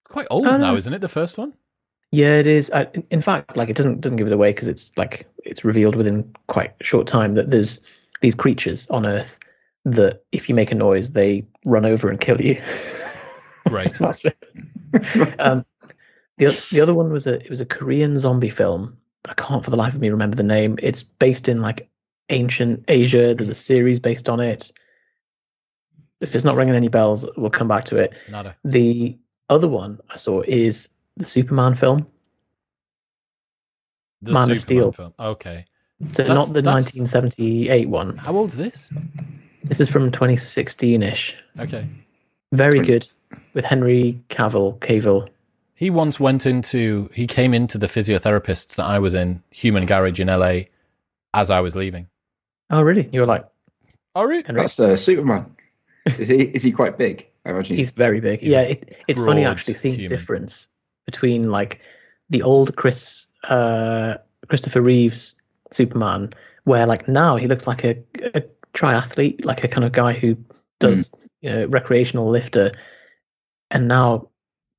Quite 0.05 0.27
old 0.31 0.43
now, 0.45 0.57
no. 0.57 0.75
isn't 0.75 0.93
it? 0.93 0.99
The 0.99 1.09
first 1.09 1.37
one. 1.37 1.53
Yeah, 2.11 2.35
it 2.35 2.47
is. 2.47 2.71
I, 2.71 2.87
in- 3.11 3.21
fact, 3.21 3.55
like 3.55 3.69
it 3.69 3.75
doesn't 3.75 4.01
doesn't 4.01 4.17
give 4.17 4.27
it 4.27 4.33
away 4.33 4.51
because 4.51 4.67
it's 4.67 4.97
like 4.97 5.27
it's 5.43 5.63
revealed 5.63 5.95
within 5.95 6.33
quite 6.47 6.73
a 6.79 6.83
short 6.83 7.07
time 7.07 7.35
that 7.35 7.49
there's 7.49 7.79
these 8.21 8.35
creatures 8.35 8.89
on 8.89 9.05
Earth 9.05 9.39
that 9.85 10.23
if 10.31 10.49
you 10.49 10.55
make 10.55 10.71
a 10.71 10.75
noise, 10.75 11.11
they 11.11 11.45
run 11.65 11.85
over 11.85 12.09
and 12.09 12.19
kill 12.19 12.41
you. 12.41 12.61
Right. 13.69 13.93
That's 13.93 14.25
it. 14.25 14.37
um, 15.39 15.63
the 16.37 16.59
the 16.71 16.81
other 16.81 16.93
one 16.93 17.11
was 17.11 17.27
a 17.27 17.33
it 17.33 17.49
was 17.49 17.61
a 17.61 17.65
Korean 17.65 18.17
zombie 18.17 18.49
film, 18.49 18.97
but 19.21 19.31
I 19.31 19.33
can't 19.35 19.63
for 19.63 19.69
the 19.69 19.77
life 19.77 19.93
of 19.93 20.01
me 20.01 20.09
remember 20.09 20.35
the 20.37 20.43
name. 20.43 20.77
It's 20.81 21.03
based 21.03 21.47
in 21.47 21.61
like 21.61 21.89
ancient 22.29 22.85
Asia. 22.87 23.35
There's 23.35 23.49
a 23.49 23.55
series 23.55 23.99
based 23.99 24.29
on 24.29 24.39
it. 24.39 24.71
If 26.21 26.33
it's 26.33 26.45
not 26.45 26.55
ringing 26.55 26.75
any 26.75 26.87
bells, 26.87 27.25
we'll 27.37 27.51
come 27.51 27.67
back 27.67 27.85
to 27.85 27.97
it. 27.97 28.13
Nada. 28.29 28.55
The 28.63 29.17
other 29.49 29.67
one 29.67 29.99
I 30.09 30.15
saw 30.15 30.41
is 30.41 30.89
the 31.19 31.25
Superman 31.25 31.75
film. 31.75 32.07
The 34.21 34.31
Man 34.33 34.51
of 34.51 34.59
Steel. 34.61 34.91
film. 34.91 35.13
Okay. 35.19 35.65
So 36.09 36.23
That's- 36.23 36.27
not 36.35 36.47
the 36.53 36.61
that's- 36.61 36.95
1978 36.95 37.87
one. 37.89 38.17
How 38.17 38.35
old's 38.35 38.55
this? 38.57 38.89
This 39.63 39.79
is 39.79 39.89
from 39.89 40.11
2016ish. 40.11 41.33
Okay. 41.59 41.87
Very 42.51 42.75
Twenty- 42.75 42.87
good 42.87 43.07
with 43.53 43.65
Henry 43.65 44.21
Cavill. 44.29 44.79
Cavill. 44.79 45.29
He 45.75 45.89
once 45.89 46.19
went 46.19 46.45
into, 46.45 47.09
he 47.13 47.27
came 47.27 47.53
into 47.53 47.77
the 47.77 47.87
physiotherapists 47.87 48.75
that 48.75 48.85
I 48.85 48.99
was 48.99 49.13
in, 49.13 49.43
Human 49.51 49.85
Garage 49.85 50.19
in 50.19 50.27
LA, 50.27 50.63
as 51.33 51.49
I 51.49 51.61
was 51.61 51.75
leaving. 51.75 52.07
Oh 52.69 52.81
really? 52.81 53.09
You 53.13 53.21
were 53.21 53.27
like 53.27 53.45
Oh, 54.15 54.23
really? 54.23 54.43
Henry? 54.43 54.61
That's 54.63 54.79
uh, 54.79 54.95
Superman. 54.95 55.55
Is 56.17 56.27
he 56.27 56.35
is 56.41 56.63
he 56.63 56.71
quite 56.71 56.97
big? 56.97 57.27
I 57.45 57.51
imagine 57.51 57.77
He's 57.77 57.91
very 57.91 58.19
big. 58.19 58.39
He's 58.41 58.51
yeah, 58.51 58.61
it, 58.61 58.97
it's 59.07 59.19
funny 59.19 59.45
actually 59.45 59.75
seeing 59.75 59.95
human. 59.95 60.09
the 60.09 60.17
difference 60.17 60.67
between 61.09 61.49
like 61.49 61.81
the 62.29 62.43
old 62.43 62.75
Chris 62.75 63.27
uh, 63.45 64.15
Christopher 64.47 64.81
Reeves 64.81 65.35
Superman, 65.71 66.33
where 66.65 66.85
like 66.85 67.07
now 67.07 67.35
he 67.35 67.47
looks 67.47 67.65
like 67.65 67.83
a, 67.83 67.97
a 68.35 68.43
triathlete, 68.73 69.43
like 69.45 69.63
a 69.63 69.67
kind 69.67 69.85
of 69.85 69.91
guy 69.91 70.13
who 70.13 70.37
does 70.79 71.11
you 71.41 71.51
know 71.51 71.65
recreational 71.65 72.29
lifter, 72.29 72.71
and 73.71 73.87
now 73.87 74.29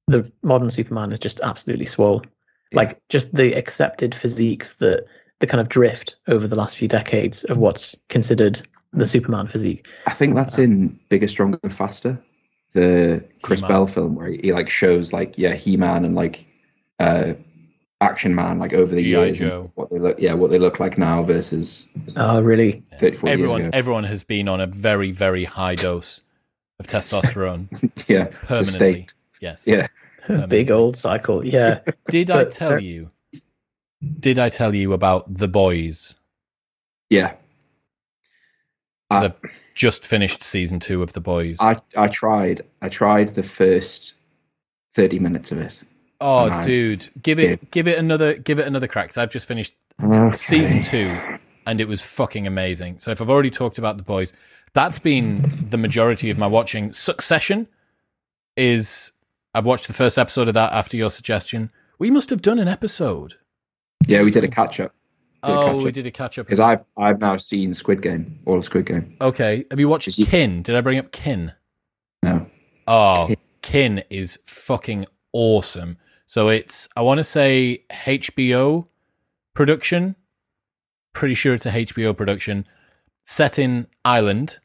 the 0.06 0.30
modern 0.42 0.70
Superman 0.70 1.12
is 1.12 1.18
just 1.18 1.40
absolutely 1.40 1.86
swole. 1.86 2.22
Like 2.72 3.00
just 3.08 3.34
the 3.34 3.54
accepted 3.54 4.14
physiques 4.14 4.74
that 4.74 5.04
the 5.40 5.46
kind 5.48 5.60
of 5.60 5.68
drift 5.68 6.16
over 6.28 6.46
the 6.46 6.54
last 6.54 6.76
few 6.76 6.86
decades 6.86 7.42
of 7.44 7.56
what's 7.56 7.96
considered 8.08 8.62
the 8.92 9.06
Superman 9.06 9.48
physique. 9.48 9.88
I 10.06 10.12
think 10.12 10.36
that's 10.36 10.58
in 10.58 11.00
Bigger, 11.08 11.26
Stronger, 11.26 11.58
Faster, 11.70 12.22
the 12.72 13.24
Chris 13.42 13.60
He-Man. 13.60 13.68
Bell 13.70 13.86
film 13.86 14.14
where 14.14 14.28
he, 14.28 14.38
he 14.42 14.52
like 14.52 14.68
shows 14.68 15.12
like 15.12 15.36
yeah 15.38 15.54
He 15.54 15.76
Man 15.76 16.04
and 16.04 16.14
like 16.14 16.44
uh 16.98 17.34
Action 18.02 18.34
Man 18.34 18.58
like 18.58 18.72
over 18.72 18.94
the 18.94 19.02
G.I. 19.02 19.24
years 19.24 19.40
and 19.40 19.50
Joe. 19.50 19.70
what 19.74 19.90
they 19.90 19.98
look 19.98 20.18
yeah 20.20 20.32
what 20.34 20.50
they 20.50 20.58
look 20.58 20.80
like 20.80 20.96
now 20.96 21.22
versus 21.22 21.86
Oh, 22.16 22.40
really? 22.40 22.82
30, 22.98 23.16
40 23.16 23.32
Everyone, 23.32 23.58
years 23.60 23.68
ago. 23.68 23.78
everyone 23.78 24.04
has 24.04 24.24
been 24.24 24.48
on 24.48 24.60
a 24.60 24.66
very, 24.66 25.10
very 25.10 25.44
high 25.44 25.74
dose 25.74 26.22
of 26.78 26.86
testosterone 26.86 27.68
yeah, 28.08 28.24
permanently. 28.26 28.64
sustained. 28.64 29.12
Yes. 29.40 29.62
Yeah. 29.66 29.86
Big 30.48 30.70
old 30.70 30.96
cycle. 30.96 31.44
Yeah. 31.44 31.80
Did 32.08 32.30
I 32.30 32.44
But 32.44 32.52
tell 32.54 32.70
there- 32.70 32.78
you? 32.78 33.10
Did 34.18 34.38
I 34.38 34.48
tell 34.48 34.74
you 34.74 34.94
about 34.94 35.34
the 35.34 35.48
boys? 35.48 36.14
Yeah. 37.10 37.32
'Cause 39.10 39.22
I, 39.22 39.24
I've 39.26 39.34
just 39.80 40.04
finished 40.04 40.42
season 40.42 40.78
two 40.78 41.02
of 41.02 41.14
the 41.14 41.20
boys. 41.22 41.56
I 41.58 41.74
I 41.96 42.06
tried 42.08 42.60
I 42.82 42.90
tried 42.90 43.28
the 43.34 43.42
first 43.42 44.14
thirty 44.92 45.18
minutes 45.18 45.52
of 45.52 45.58
it. 45.58 45.82
oh, 46.20 46.62
dude, 46.62 47.08
give 47.22 47.38
it, 47.38 47.70
give 47.70 47.88
it 47.88 47.98
another, 47.98 48.34
give 48.34 48.58
it 48.58 48.66
another 48.66 48.86
crack. 48.86 49.08
'cause 49.08 49.16
I've 49.16 49.30
just 49.30 49.46
finished 49.46 49.74
Okay. 50.04 50.36
season 50.36 50.82
two, 50.82 51.10
and 51.66 51.80
it 51.80 51.88
was 51.88 52.02
fucking 52.02 52.46
amazing. 52.46 52.98
So 52.98 53.10
if 53.10 53.22
I've 53.22 53.30
already 53.30 53.48
talked 53.50 53.78
about 53.78 53.96
the 53.96 54.02
boys, 54.02 54.34
that's 54.74 54.98
been 54.98 55.40
the 55.70 55.78
majority 55.78 56.28
of 56.28 56.36
my 56.36 56.46
watching. 56.46 56.92
Succession 56.92 57.66
is 58.58 59.12
I've 59.54 59.64
watched 59.64 59.86
the 59.86 59.94
first 59.94 60.18
episode 60.18 60.46
of 60.48 60.52
that 60.54 60.74
after 60.74 60.98
your 60.98 61.08
suggestion. 61.08 61.70
We 61.98 62.10
must 62.10 62.28
have 62.28 62.42
done 62.42 62.58
an 62.58 62.68
episode. 62.68 63.34
Yeah, 64.06 64.20
we 64.24 64.30
did 64.30 64.44
a 64.44 64.48
catch 64.48 64.78
up 64.78 64.94
Oh, 65.42 65.82
we 65.82 65.90
did 65.92 66.06
a 66.06 66.10
catch 66.10 66.38
up. 66.38 66.46
because 66.46 66.60
I've 66.60 66.84
I've 66.96 67.20
now 67.20 67.36
seen 67.36 67.72
Squid 67.74 68.02
Game, 68.02 68.38
all 68.46 68.58
of 68.58 68.64
Squid 68.64 68.86
Game. 68.86 69.16
Okay, 69.20 69.64
have 69.70 69.80
you 69.80 69.88
watched 69.88 70.14
he- 70.16 70.26
Kin? 70.26 70.62
Did 70.62 70.76
I 70.76 70.80
bring 70.80 70.98
up 70.98 71.12
Kin? 71.12 71.52
No, 72.22 72.46
Oh, 72.86 73.26
Kin. 73.28 73.36
Kin 73.62 74.04
is 74.10 74.38
fucking 74.44 75.06
awesome. 75.32 75.96
So 76.26 76.48
it's 76.48 76.88
I 76.96 77.02
want 77.02 77.18
to 77.18 77.24
say 77.24 77.84
HBO 77.90 78.86
production. 79.54 80.16
Pretty 81.12 81.34
sure 81.34 81.54
it's 81.54 81.66
a 81.66 81.70
HBO 81.72 82.16
production 82.16 82.66
set 83.26 83.58
in 83.58 83.86
Ireland, 84.04 84.58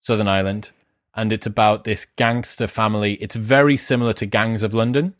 Southern 0.00 0.28
Ireland, 0.28 0.70
and 1.14 1.32
it's 1.32 1.46
about 1.46 1.84
this 1.84 2.06
gangster 2.16 2.66
family. 2.66 3.14
It's 3.14 3.34
very 3.36 3.76
similar 3.76 4.12
to 4.14 4.26
Gangs 4.26 4.62
of 4.62 4.72
London. 4.74 5.14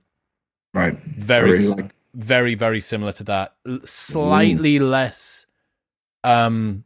right. 0.74 0.98
Very 1.16 1.50
I 1.50 1.52
really 1.52 1.66
like. 1.68 1.94
Very 2.14 2.54
very 2.54 2.80
similar 2.80 3.12
to 3.12 3.24
that. 3.24 3.54
Slightly 3.84 4.78
less 4.78 5.46
um 6.24 6.84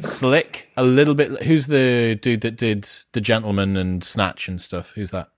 slick 0.00 0.70
a 0.76 0.84
little 0.84 1.14
bit 1.14 1.42
who's 1.42 1.66
the 1.66 2.16
dude 2.22 2.40
that 2.42 2.56
did 2.56 2.88
the 3.12 3.20
gentleman 3.20 3.76
and 3.76 4.02
snatch 4.04 4.48
and 4.48 4.60
stuff? 4.60 4.92
Who's 4.94 5.10
that? 5.10 5.28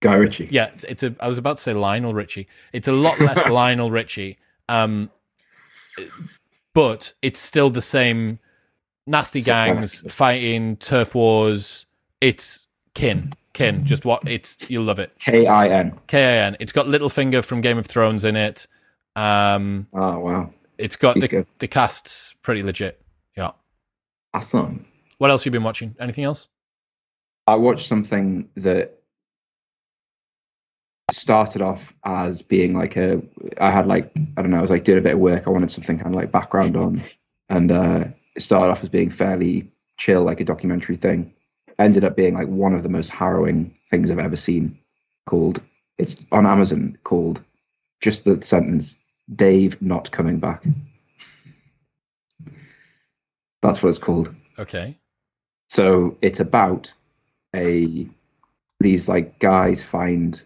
Guy 0.00 0.14
Ritchie. 0.14 0.48
yeah 0.50 0.66
it's, 0.74 0.84
it's 0.84 1.02
a 1.02 1.14
i 1.20 1.28
was 1.28 1.38
about 1.38 1.56
to 1.56 1.62
say 1.62 1.72
lionel 1.72 2.12
richie. 2.12 2.46
It's 2.72 2.88
a 2.88 2.92
lot 2.92 3.18
less 3.20 3.48
lionel 3.48 3.90
richie 3.90 4.38
um 4.68 5.10
but 6.74 7.14
it's 7.22 7.38
still 7.38 7.70
the 7.70 7.80
same 7.82 8.38
nasty 9.06 9.40
gangs 9.40 10.02
fighting 10.12 10.76
turf 10.76 11.14
wars. 11.14 11.86
It's 12.20 12.66
kin 12.94 13.30
kin 13.54 13.82
just 13.86 14.04
what 14.04 14.22
it's 14.28 14.58
you'll 14.68 14.84
love 14.84 14.98
it 14.98 15.12
K 15.18 15.46
I 15.46 15.68
N. 15.68 15.98
K-A-N. 16.08 16.56
It's 16.60 16.72
got 16.72 16.86
Littlefinger 16.86 17.42
from 17.42 17.60
Game 17.62 17.78
of 17.78 17.86
Thrones 17.86 18.24
in 18.24 18.36
it. 18.36 18.66
Um, 19.16 19.86
Oh 19.94 20.18
wow, 20.18 20.50
it's 20.76 20.96
got 20.96 21.14
He's 21.14 21.22
the, 21.22 21.28
good. 21.28 21.46
the 21.60 21.68
cast's 21.68 22.34
pretty 22.42 22.62
legit. 22.62 23.00
Yeah. 23.36 23.52
awesome. 24.34 24.84
What 25.18 25.30
else 25.30 25.42
have 25.42 25.46
you 25.46 25.52
been 25.52 25.62
watching? 25.64 25.94
Anything 25.98 26.24
else? 26.24 26.48
I 27.46 27.56
watched 27.56 27.86
something 27.86 28.48
that 28.56 28.98
started 31.12 31.62
off 31.62 31.92
as 32.04 32.42
being 32.42 32.74
like 32.74 32.96
a 32.96 33.22
I 33.60 33.70
had 33.70 33.86
like 33.86 34.10
I 34.36 34.42
don't 34.42 34.50
know, 34.50 34.58
I 34.58 34.62
was 34.62 34.70
like 34.70 34.84
doing 34.84 34.98
a 34.98 35.02
bit 35.02 35.14
of 35.14 35.20
work. 35.20 35.46
I 35.46 35.50
wanted 35.50 35.70
something 35.70 35.98
kind 35.98 36.14
of 36.14 36.20
like 36.20 36.32
background 36.32 36.76
on 36.76 37.02
and 37.48 37.70
uh 37.70 38.04
it 38.34 38.42
started 38.42 38.70
off 38.72 38.82
as 38.82 38.88
being 38.88 39.10
fairly 39.10 39.70
chill, 39.96 40.22
like 40.24 40.40
a 40.40 40.44
documentary 40.44 40.96
thing. 40.96 41.32
Ended 41.78 42.04
up 42.04 42.16
being 42.16 42.34
like 42.34 42.48
one 42.48 42.74
of 42.74 42.82
the 42.82 42.88
most 42.88 43.10
harrowing 43.10 43.76
things 43.90 44.10
I've 44.10 44.18
ever 44.18 44.36
seen. 44.36 44.78
Called 45.26 45.60
it's 45.98 46.16
on 46.30 46.46
Amazon 46.46 46.98
called 47.02 47.42
just 48.00 48.24
the 48.24 48.42
sentence 48.42 48.96
Dave 49.34 49.80
not 49.80 50.10
coming 50.10 50.38
back. 50.38 50.64
That's 53.62 53.82
what 53.82 53.88
it's 53.88 53.98
called. 53.98 54.34
Okay. 54.58 54.98
So 55.70 56.18
it's 56.20 56.40
about 56.40 56.92
a 57.54 58.06
these 58.80 59.08
like 59.08 59.38
guys 59.38 59.82
find 59.82 60.40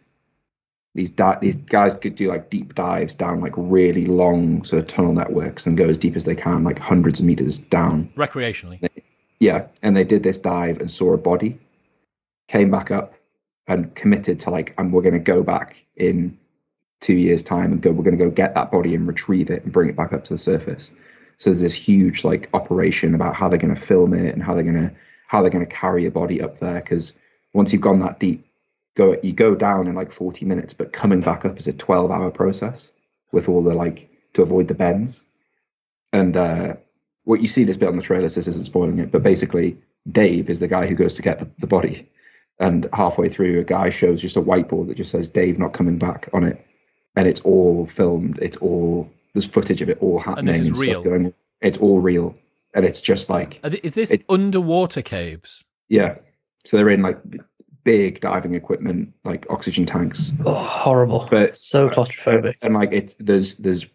these 0.94 1.10
di- 1.10 1.38
these 1.40 1.56
guys 1.56 1.94
could 1.94 2.14
do 2.14 2.28
like 2.28 2.50
deep 2.50 2.74
dives 2.74 3.14
down 3.14 3.40
like 3.40 3.54
really 3.56 4.06
long 4.06 4.64
sort 4.64 4.82
of 4.82 4.88
tunnel 4.88 5.12
networks 5.12 5.66
and 5.66 5.76
go 5.76 5.88
as 5.88 5.98
deep 5.98 6.16
as 6.16 6.24
they 6.24 6.34
can, 6.34 6.64
like 6.64 6.78
hundreds 6.78 7.20
of 7.20 7.26
meters 7.26 7.58
down. 7.58 8.12
Recreationally. 8.16 8.88
Yeah, 9.40 9.66
and 9.82 9.96
they 9.96 10.04
did 10.04 10.22
this 10.22 10.38
dive 10.38 10.78
and 10.78 10.90
saw 10.90 11.12
a 11.12 11.18
body, 11.18 11.58
came 12.48 12.70
back 12.70 12.90
up, 12.90 13.14
and 13.66 13.94
committed 13.94 14.40
to 14.40 14.50
like, 14.50 14.74
and 14.78 14.92
we're 14.92 15.02
going 15.02 15.12
to 15.14 15.20
go 15.20 15.42
back 15.42 15.84
in 15.96 16.38
two 17.00 17.14
years' 17.14 17.42
time 17.42 17.72
and 17.72 17.82
go. 17.82 17.92
We're 17.92 18.04
going 18.04 18.18
to 18.18 18.24
go 18.24 18.30
get 18.30 18.54
that 18.54 18.72
body 18.72 18.94
and 18.94 19.06
retrieve 19.06 19.50
it 19.50 19.64
and 19.64 19.72
bring 19.72 19.88
it 19.88 19.96
back 19.96 20.12
up 20.12 20.24
to 20.24 20.34
the 20.34 20.38
surface. 20.38 20.90
So 21.36 21.50
there's 21.50 21.60
this 21.60 21.74
huge 21.74 22.24
like 22.24 22.48
operation 22.52 23.14
about 23.14 23.36
how 23.36 23.48
they're 23.48 23.58
going 23.58 23.74
to 23.74 23.80
film 23.80 24.12
it 24.14 24.34
and 24.34 24.42
how 24.42 24.54
they're 24.54 24.64
going 24.64 24.88
to 24.88 24.94
how 25.28 25.42
they're 25.42 25.50
going 25.50 25.66
to 25.66 25.72
carry 25.72 26.06
a 26.06 26.10
body 26.10 26.40
up 26.40 26.58
there 26.58 26.80
because 26.80 27.12
once 27.52 27.72
you've 27.72 27.82
gone 27.82 28.00
that 28.00 28.18
deep, 28.18 28.44
go 28.96 29.16
you 29.22 29.32
go 29.32 29.54
down 29.54 29.86
in 29.86 29.94
like 29.94 30.10
40 30.10 30.46
minutes, 30.46 30.74
but 30.74 30.92
coming 30.92 31.20
back 31.20 31.44
up 31.44 31.58
is 31.58 31.68
a 31.68 31.72
12 31.72 32.10
hour 32.10 32.30
process 32.30 32.90
with 33.30 33.48
all 33.48 33.62
the 33.62 33.74
like 33.74 34.10
to 34.34 34.42
avoid 34.42 34.68
the 34.68 34.74
bends. 34.74 35.22
And 36.12 36.36
uh, 36.36 36.76
what 37.28 37.42
you 37.42 37.48
see 37.48 37.64
this 37.64 37.76
bit 37.76 37.90
on 37.90 37.96
the 37.96 38.02
trailers, 38.02 38.34
this 38.34 38.46
isn't 38.46 38.64
spoiling 38.64 38.98
it, 39.00 39.12
but 39.12 39.22
basically 39.22 39.76
Dave 40.10 40.48
is 40.48 40.60
the 40.60 40.66
guy 40.68 40.86
who 40.86 40.94
goes 40.94 41.14
to 41.16 41.22
get 41.22 41.38
the, 41.38 41.50
the 41.58 41.66
body. 41.66 42.08
And 42.58 42.88
halfway 42.94 43.28
through, 43.28 43.60
a 43.60 43.64
guy 43.64 43.90
shows 43.90 44.22
just 44.22 44.38
a 44.38 44.40
whiteboard 44.40 44.88
that 44.88 44.96
just 44.96 45.10
says 45.10 45.28
Dave 45.28 45.58
not 45.58 45.74
coming 45.74 45.98
back 45.98 46.30
on 46.32 46.42
it, 46.42 46.66
and 47.16 47.28
it's 47.28 47.42
all 47.42 47.84
filmed. 47.86 48.38
It's 48.40 48.56
all 48.56 49.10
there's 49.34 49.46
footage 49.46 49.82
of 49.82 49.90
it 49.90 49.98
all 50.00 50.18
happening 50.20 50.54
is 50.54 50.66
and, 50.68 50.76
real? 50.78 50.90
stuff 51.02 51.04
going. 51.04 51.34
It's 51.60 51.76
all 51.76 52.00
real, 52.00 52.34
and 52.74 52.84
it's 52.86 53.02
just 53.02 53.28
like. 53.28 53.60
Is 53.84 53.92
this 53.94 54.12
underwater 54.28 55.02
caves? 55.02 55.64
yeah. 55.88 56.16
So 56.64 56.76
they're 56.78 56.88
in 56.88 57.02
like 57.02 57.18
big 57.84 58.20
diving 58.20 58.54
equipment, 58.54 59.12
like 59.24 59.46
oxygen 59.50 59.84
tanks, 59.86 60.32
Oh, 60.44 60.54
horrible. 60.54 61.28
but 61.30 61.56
so 61.58 61.88
claustrophobic. 61.90 62.54
and 62.62 62.74
like 62.74 62.90
it's 62.92 63.14
there's 63.20 63.54
there's 63.56 63.86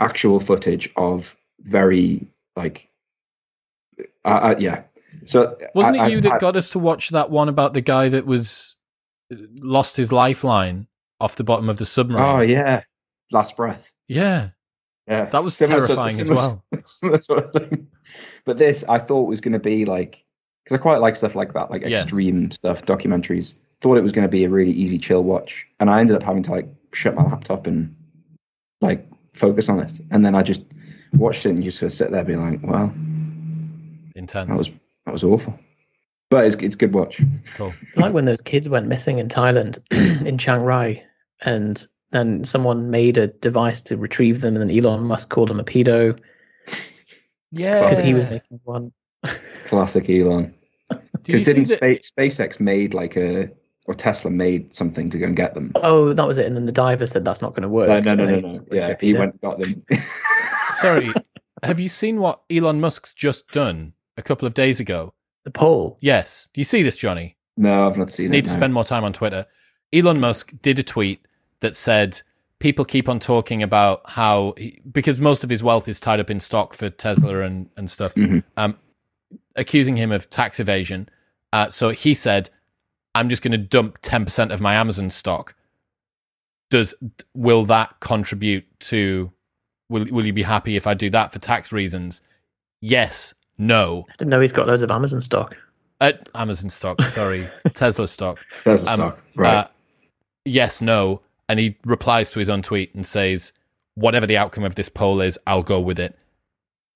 actual 0.00 0.38
footage 0.40 0.90
of 0.96 1.36
very 1.60 2.26
like 2.58 2.90
uh, 4.24 4.28
uh, 4.28 4.54
yeah. 4.58 4.82
So 5.26 5.56
Wasn't 5.74 5.96
I- 5.96 6.06
it 6.08 6.12
you 6.12 6.18
I- 6.18 6.20
that 6.22 6.32
I- 6.34 6.38
got 6.38 6.56
us 6.56 6.68
to 6.70 6.78
watch 6.78 7.10
that 7.10 7.30
one 7.30 7.48
about 7.48 7.74
the 7.74 7.80
guy 7.80 8.08
that 8.10 8.26
was 8.26 8.76
uh, 9.32 9.36
lost 9.56 9.96
his 9.96 10.12
lifeline 10.12 10.86
off 11.20 11.36
the 11.36 11.44
bottom 11.44 11.68
of 11.68 11.78
the 11.78 11.86
submarine? 11.86 12.24
Oh 12.24 12.40
yeah, 12.40 12.82
last 13.32 13.56
breath. 13.56 13.90
yeah, 14.06 14.50
Yeah, 15.08 15.24
that 15.26 15.42
was 15.42 15.56
Similar 15.56 15.86
sort- 15.86 15.96
terrifying 15.96 16.20
as 16.20 16.28
well. 16.28 16.62
sort 16.84 17.56
of. 17.56 17.78
But 18.44 18.58
this, 18.58 18.84
I 18.88 18.98
thought 18.98 19.22
was 19.28 19.40
going 19.40 19.52
to 19.52 19.58
be 19.58 19.84
like, 19.84 20.24
because 20.64 20.78
I 20.78 20.82
quite 20.82 20.98
like 21.00 21.16
stuff 21.16 21.34
like 21.34 21.52
that, 21.54 21.70
like 21.70 21.82
Yes. 21.82 22.02
extreme 22.02 22.50
stuff, 22.50 22.82
documentaries. 22.82 23.54
Thought 23.80 23.96
it 23.98 24.02
was 24.02 24.12
going 24.12 24.26
to 24.26 24.30
be 24.30 24.44
a 24.44 24.48
really 24.50 24.72
easy 24.72 24.98
chill 24.98 25.22
watch, 25.24 25.66
and 25.80 25.88
I 25.90 26.00
ended 26.00 26.16
up 26.16 26.22
having 26.22 26.42
to 26.44 26.50
like 26.50 26.68
shut 26.92 27.14
my 27.14 27.22
laptop 27.22 27.66
and 27.66 27.94
like 28.80 29.06
focus 29.34 29.68
on 29.68 29.80
it. 29.80 29.92
And 30.10 30.24
then 30.24 30.34
I 30.34 30.42
just 30.42 30.62
watched 31.12 31.46
it 31.46 31.50
and 31.50 31.62
just 31.62 31.78
sort 31.78 31.92
of 31.92 31.96
sit 31.96 32.10
there, 32.10 32.24
being 32.24 32.42
like, 32.42 32.60
"Well, 32.62 32.92
Intense. 34.14 34.48
that 34.50 34.56
was 34.58 34.70
that 35.06 35.12
was 35.12 35.24
awful." 35.24 35.58
But 36.30 36.46
it's 36.46 36.56
it's 36.56 36.76
good 36.76 36.92
watch. 36.92 37.20
cool. 37.54 37.72
like 37.96 38.12
when 38.12 38.24
those 38.26 38.40
kids 38.42 38.68
went 38.68 38.86
missing 38.86 39.18
in 39.18 39.28
Thailand, 39.28 39.78
in 40.26 40.36
Chiang 40.38 40.62
Rai, 40.62 41.02
and 41.40 41.86
then 42.10 42.44
someone 42.44 42.90
made 42.90 43.16
a 43.18 43.26
device 43.28 43.80
to 43.82 43.96
retrieve 43.96 44.40
them, 44.40 44.56
and 44.56 44.68
then 44.70 44.76
Elon 44.76 45.04
Musk 45.04 45.28
called 45.30 45.50
him 45.50 45.60
a 45.60 45.64
pedo 45.64 46.18
Yeah, 47.50 47.82
because 47.82 47.98
he 48.04 48.14
was 48.14 48.24
making 48.24 48.60
one. 48.64 48.92
Classic 49.66 50.08
Elon. 50.08 50.54
Because 51.22 51.44
didn't 51.44 51.68
that- 51.68 52.02
Spa- 52.04 52.22
SpaceX 52.22 52.60
made 52.60 52.94
like 52.94 53.16
a 53.16 53.50
or 53.88 53.94
Tesla 53.94 54.30
made 54.30 54.72
something 54.74 55.08
to 55.08 55.18
go 55.18 55.26
and 55.26 55.34
get 55.34 55.54
them? 55.54 55.72
Oh, 55.76 56.12
that 56.12 56.26
was 56.28 56.38
it. 56.38 56.46
And 56.46 56.54
then 56.54 56.66
the 56.66 56.72
diver 56.72 57.06
said 57.06 57.24
that's 57.24 57.42
not 57.42 57.52
going 57.54 57.62
to 57.62 57.68
work. 57.68 57.88
No, 57.88 58.14
no, 58.14 58.24
no, 58.24 58.38
no, 58.38 58.52
no. 58.52 58.64
Yeah, 58.70 58.94
he 59.00 59.14
went 59.14 59.32
and 59.32 59.40
got 59.40 59.58
them. 59.58 59.82
Sorry, 60.80 61.10
have 61.64 61.80
you 61.80 61.88
seen 61.88 62.20
what 62.20 62.42
Elon 62.50 62.80
Musk's 62.80 63.12
just 63.12 63.48
done 63.48 63.94
a 64.16 64.22
couple 64.22 64.46
of 64.46 64.54
days 64.54 64.78
ago? 64.78 65.14
The 65.44 65.50
pole. 65.50 65.98
Yes. 66.00 66.48
Do 66.52 66.60
you 66.60 66.64
see 66.64 66.82
this, 66.82 66.96
Johnny? 66.96 67.36
no, 67.56 67.88
I've 67.88 67.98
not 67.98 68.12
seen 68.12 68.30
Need 68.30 68.38
it. 68.38 68.44
to 68.44 68.52
no. 68.52 68.56
spend 68.58 68.74
more 68.74 68.84
time 68.84 69.02
on 69.02 69.12
Twitter. 69.12 69.46
Elon 69.92 70.20
Musk 70.20 70.52
did 70.62 70.78
a 70.78 70.82
tweet 70.84 71.26
that 71.60 71.74
said 71.74 72.20
people 72.60 72.84
keep 72.84 73.08
on 73.08 73.18
talking 73.18 73.62
about 73.62 74.02
how 74.10 74.54
he, 74.56 74.80
because 74.92 75.18
most 75.18 75.42
of 75.42 75.50
his 75.50 75.62
wealth 75.62 75.88
is 75.88 75.98
tied 75.98 76.20
up 76.20 76.30
in 76.30 76.38
stock 76.40 76.74
for 76.74 76.90
Tesla 76.90 77.40
and 77.40 77.70
and 77.76 77.90
stuff, 77.90 78.14
Mhm. 78.14 78.44
um, 78.56 78.76
accusing 79.56 79.96
him 79.96 80.12
of 80.12 80.28
tax 80.30 80.60
evasion. 80.60 81.08
Uh, 81.52 81.70
so 81.70 81.88
he 81.88 82.12
said, 82.14 82.50
"I'm 83.14 83.28
just 83.28 83.42
going 83.42 83.52
to 83.52 83.58
dump 83.58 83.98
ten 84.02 84.24
percent 84.24 84.52
of 84.52 84.60
my 84.60 84.74
Amazon 84.74 85.10
stock." 85.10 85.54
Does 86.70 86.94
will 87.34 87.64
that 87.66 88.00
contribute 88.00 88.64
to? 88.80 89.32
Will 89.88 90.04
Will 90.10 90.26
you 90.26 90.32
be 90.32 90.42
happy 90.42 90.76
if 90.76 90.86
I 90.86 90.94
do 90.94 91.08
that 91.10 91.32
for 91.32 91.38
tax 91.38 91.72
reasons? 91.72 92.20
Yes. 92.80 93.34
No. 93.56 94.06
I 94.08 94.12
didn't 94.18 94.30
know 94.30 94.40
he's 94.40 94.52
got 94.52 94.68
loads 94.68 94.82
of 94.82 94.90
Amazon 94.90 95.20
stock. 95.20 95.56
Uh, 96.00 96.12
Amazon 96.34 96.70
stock. 96.70 97.00
Sorry, 97.00 97.44
Tesla 97.74 98.06
stock. 98.06 98.38
Tesla 98.62 98.90
Um, 98.90 98.96
stock. 98.96 99.22
Right. 99.34 99.54
Uh, 99.56 99.66
yes, 100.44 100.80
no. 100.80 101.22
And 101.48 101.58
he 101.58 101.76
replies 101.84 102.30
to 102.32 102.38
his 102.38 102.48
own 102.50 102.62
tweet 102.62 102.94
and 102.94 103.04
says, 103.06 103.52
whatever 103.94 104.26
the 104.26 104.36
outcome 104.36 104.62
of 104.64 104.74
this 104.76 104.88
poll 104.88 105.20
is, 105.20 105.38
I'll 105.46 105.62
go 105.64 105.80
with 105.80 105.98
it. 105.98 106.16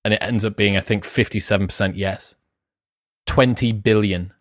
And 0.05 0.15
it 0.15 0.19
ends 0.23 0.45
up 0.45 0.57
being, 0.57 0.77
I 0.77 0.81
think, 0.81 1.05
57% 1.05 1.95
yes. 1.97 2.37
20 3.27 3.73
billion. 3.73 4.33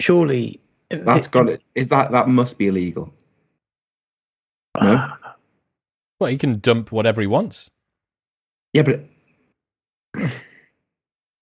Surely. 0.00 0.60
That's 0.90 1.28
got 1.28 1.48
it. 1.48 1.62
Is 1.74 1.88
that 1.88 2.12
that 2.12 2.28
must 2.28 2.58
be 2.58 2.68
illegal? 2.68 3.12
No. 4.80 5.08
Well, 6.20 6.30
he 6.30 6.38
can 6.38 6.60
dump 6.60 6.92
whatever 6.92 7.20
he 7.20 7.26
wants. 7.26 7.70
Yeah, 8.72 8.82
but 8.82 9.04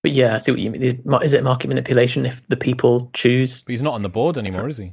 But 0.04 0.12
yeah, 0.12 0.34
I 0.34 0.38
see 0.38 0.52
what 0.52 0.60
you 0.60 0.70
mean. 0.70 0.82
Is 0.82 0.94
is 1.22 1.32
it 1.32 1.42
market 1.42 1.68
manipulation 1.68 2.26
if 2.26 2.46
the 2.46 2.56
people 2.56 3.10
choose? 3.14 3.62
But 3.62 3.72
he's 3.72 3.82
not 3.82 3.94
on 3.94 4.02
the 4.02 4.08
board 4.10 4.36
anymore, 4.36 4.68
is 4.68 4.76
he? 4.76 4.92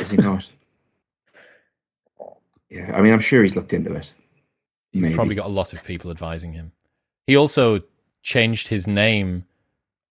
is 0.00 0.10
he 0.10 0.16
not? 0.16 0.50
yeah, 2.70 2.90
I 2.94 3.02
mean, 3.02 3.12
I'm 3.12 3.20
sure 3.20 3.42
he's 3.42 3.56
looked 3.56 3.74
into 3.74 3.92
it. 3.92 4.12
He's 4.92 5.02
Maybe. 5.02 5.14
probably 5.14 5.34
got 5.34 5.46
a 5.46 5.50
lot 5.50 5.74
of 5.74 5.84
people 5.84 6.10
advising 6.10 6.54
him. 6.54 6.72
He 7.26 7.36
also 7.36 7.82
changed 8.22 8.68
his 8.68 8.86
name 8.86 9.44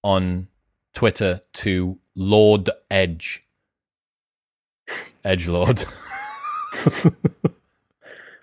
on 0.04 0.48
Twitter 0.94 1.42
to 1.54 1.98
Lord 2.18 2.70
Edge. 2.92 3.44
Edge 5.24 5.48
Lord. 5.48 5.86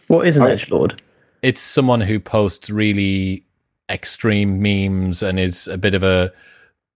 What 0.09 0.27
is 0.27 0.37
an 0.37 0.47
edge 0.47 0.69
lord? 0.71 1.01
it's 1.43 1.61
someone 1.61 2.01
who 2.03 2.21
posts 2.21 2.69
really 2.71 3.45
extreme 3.91 4.61
memes 4.63 5.23
and 5.23 5.39
is 5.41 5.67
a 5.67 5.79
bit 5.79 5.95
of 5.95 6.03
a 6.03 6.31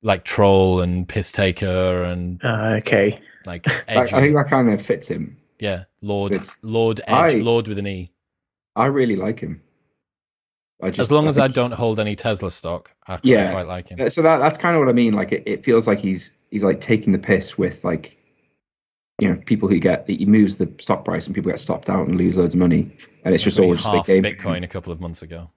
like 0.02 0.24
troll 0.24 0.80
and 0.80 1.08
piss 1.08 1.32
taker 1.32 2.02
and 2.04 2.38
Uh, 2.44 2.74
okay. 2.78 3.18
like 3.46 3.66
I, 3.88 3.94
edgy. 4.02 4.14
I 4.14 4.20
think 4.20 4.34
that 4.36 4.48
kind 4.48 4.70
of 4.70 4.80
fits 4.80 5.08
him. 5.08 5.36
yeah, 5.58 5.84
Lord 6.02 6.32
It's- 6.32 6.58
Lord 6.62 7.00
Edge, 7.06 7.34
I- 7.34 7.38
Lord 7.38 7.66
with 7.66 7.78
an 7.78 7.86
E. 7.86 8.12
I 8.76 8.86
really 8.86 9.16
like 9.16 9.40
him. 9.40 9.62
I 10.82 10.90
just, 10.90 11.00
As 11.00 11.10
long 11.10 11.26
as 11.28 11.38
I 11.38 11.48
don't 11.48 11.72
hold 11.72 11.98
any 11.98 12.14
Tesla 12.14 12.50
stock, 12.50 12.90
I 13.06 13.18
Yeah. 13.22 13.50
quite 13.50 13.66
like 13.66 13.88
him. 13.88 14.08
So 14.10 14.20
that 14.22 14.38
that's 14.38 14.56
kind 14.58 14.76
of 14.76 14.80
what 14.80 14.88
I 14.88 14.92
mean. 14.92 15.14
Like 15.14 15.32
it, 15.32 15.42
it 15.46 15.64
feels 15.64 15.88
like 15.88 15.98
he's 15.98 16.30
he's 16.50 16.64
like 16.64 16.80
taking 16.80 17.12
the 17.12 17.18
piss 17.18 17.56
with 17.58 17.84
like 17.84 18.16
you 19.18 19.28
know 19.28 19.40
people 19.46 19.68
who 19.68 19.78
get 19.78 20.08
he 20.08 20.26
moves 20.26 20.58
the 20.58 20.72
stock 20.78 21.04
price 21.04 21.26
and 21.26 21.34
people 21.34 21.50
get 21.50 21.60
stopped 21.60 21.90
out 21.90 22.06
and 22.06 22.16
lose 22.16 22.36
loads 22.36 22.54
of 22.54 22.60
money 22.60 22.90
and 23.24 23.34
it's 23.34 23.44
just 23.44 23.58
all 23.58 23.74
just 23.74 23.86
a 23.86 24.02
game. 24.02 24.22
Bitcoin 24.22 24.64
a 24.64 24.68
couple 24.68 24.92
of 24.92 25.00
months 25.00 25.22
ago. 25.22 25.50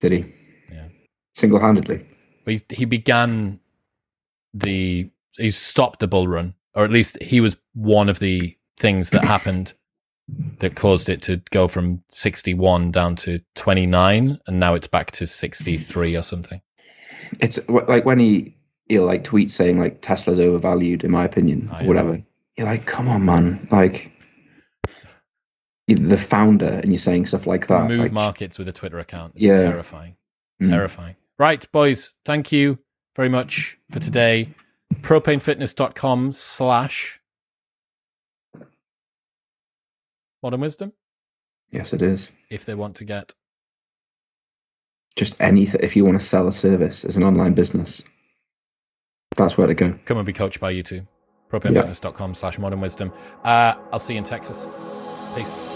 Did 0.00 0.12
he? 0.12 0.24
Yeah. 0.70 0.88
Single 1.34 1.60
handedly. 1.60 2.06
He, 2.44 2.60
he 2.70 2.84
began 2.84 3.60
the 4.52 5.10
he 5.38 5.50
stopped 5.50 6.00
the 6.00 6.08
bull 6.08 6.28
run, 6.28 6.54
or 6.74 6.84
at 6.84 6.90
least 6.90 7.22
he 7.22 7.40
was 7.40 7.56
one 7.74 8.08
of 8.08 8.18
the 8.18 8.56
things 8.78 9.10
that 9.10 9.24
happened 9.24 9.74
that 10.58 10.74
caused 10.74 11.08
it 11.08 11.22
to 11.22 11.40
go 11.50 11.68
from 11.68 12.02
61 12.08 12.90
down 12.90 13.16
to 13.16 13.40
29 13.54 14.38
and 14.46 14.60
now 14.60 14.74
it's 14.74 14.86
back 14.86 15.10
to 15.10 15.26
63 15.26 16.16
or 16.16 16.22
something 16.22 16.60
It's 17.40 17.58
like 17.68 18.04
when 18.04 18.18
he 18.18 18.56
he'll 18.92 19.06
like 19.06 19.24
tweet 19.24 19.50
saying 19.50 19.78
like 19.78 20.00
Tesla's 20.02 20.38
overvalued 20.38 21.02
in 21.02 21.10
my 21.10 21.24
opinion 21.24 21.68
I 21.72 21.84
or 21.84 21.88
whatever. 21.88 22.22
You're 22.56 22.66
like, 22.66 22.84
come 22.84 23.08
on, 23.08 23.24
man! 23.24 23.66
Like 23.70 24.12
the 25.88 26.16
founder 26.18 26.68
and 26.82 26.86
you're 26.92 26.98
saying 26.98 27.26
stuff 27.26 27.46
like 27.46 27.66
that. 27.66 27.88
move 27.88 28.00
like, 28.00 28.12
markets 28.12 28.58
with 28.58 28.66
a 28.68 28.72
twitter 28.72 28.98
account 28.98 29.32
it's 29.34 29.44
Yeah. 29.44 29.56
terrifying 29.56 30.16
mm. 30.62 30.68
terrifying 30.68 31.16
right 31.38 31.70
boys 31.70 32.14
thank 32.24 32.50
you 32.50 32.78
very 33.14 33.28
much 33.28 33.76
for 33.90 33.98
today. 34.00 34.54
Propanefitness.com 35.02 36.32
slash 36.32 37.20
modern 40.42 40.60
wisdom 40.60 40.92
Yes, 41.70 41.92
it 41.92 42.00
is. 42.02 42.30
if 42.50 42.64
they 42.64 42.74
want 42.74 42.96
to 42.96 43.04
get 43.04 43.34
Just 45.16 45.38
anything. 45.40 45.80
If 45.82 45.94
you 45.96 46.04
want 46.06 46.18
to 46.20 46.26
sell 46.26 46.48
a 46.48 46.52
service 46.52 47.04
as 47.04 47.16
an 47.18 47.24
online 47.24 47.52
business, 47.54 48.02
that's 49.36 49.56
where 49.56 49.66
to 49.66 49.74
go. 49.74 49.98
come 50.04 50.18
and 50.18 50.26
be 50.26 50.32
coached 50.32 50.60
by 50.60 50.70
you 50.70 50.82
too. 50.82 51.06
Propanefitness.com 51.50 52.34
slash 52.34 52.58
modern 52.58 52.80
wisdom. 52.80 53.12
Uh, 53.44 53.74
I'll 53.92 53.98
see 53.98 54.14
you 54.14 54.18
in 54.18 54.24
Texas. 54.24 54.66
Peace. 55.34 55.72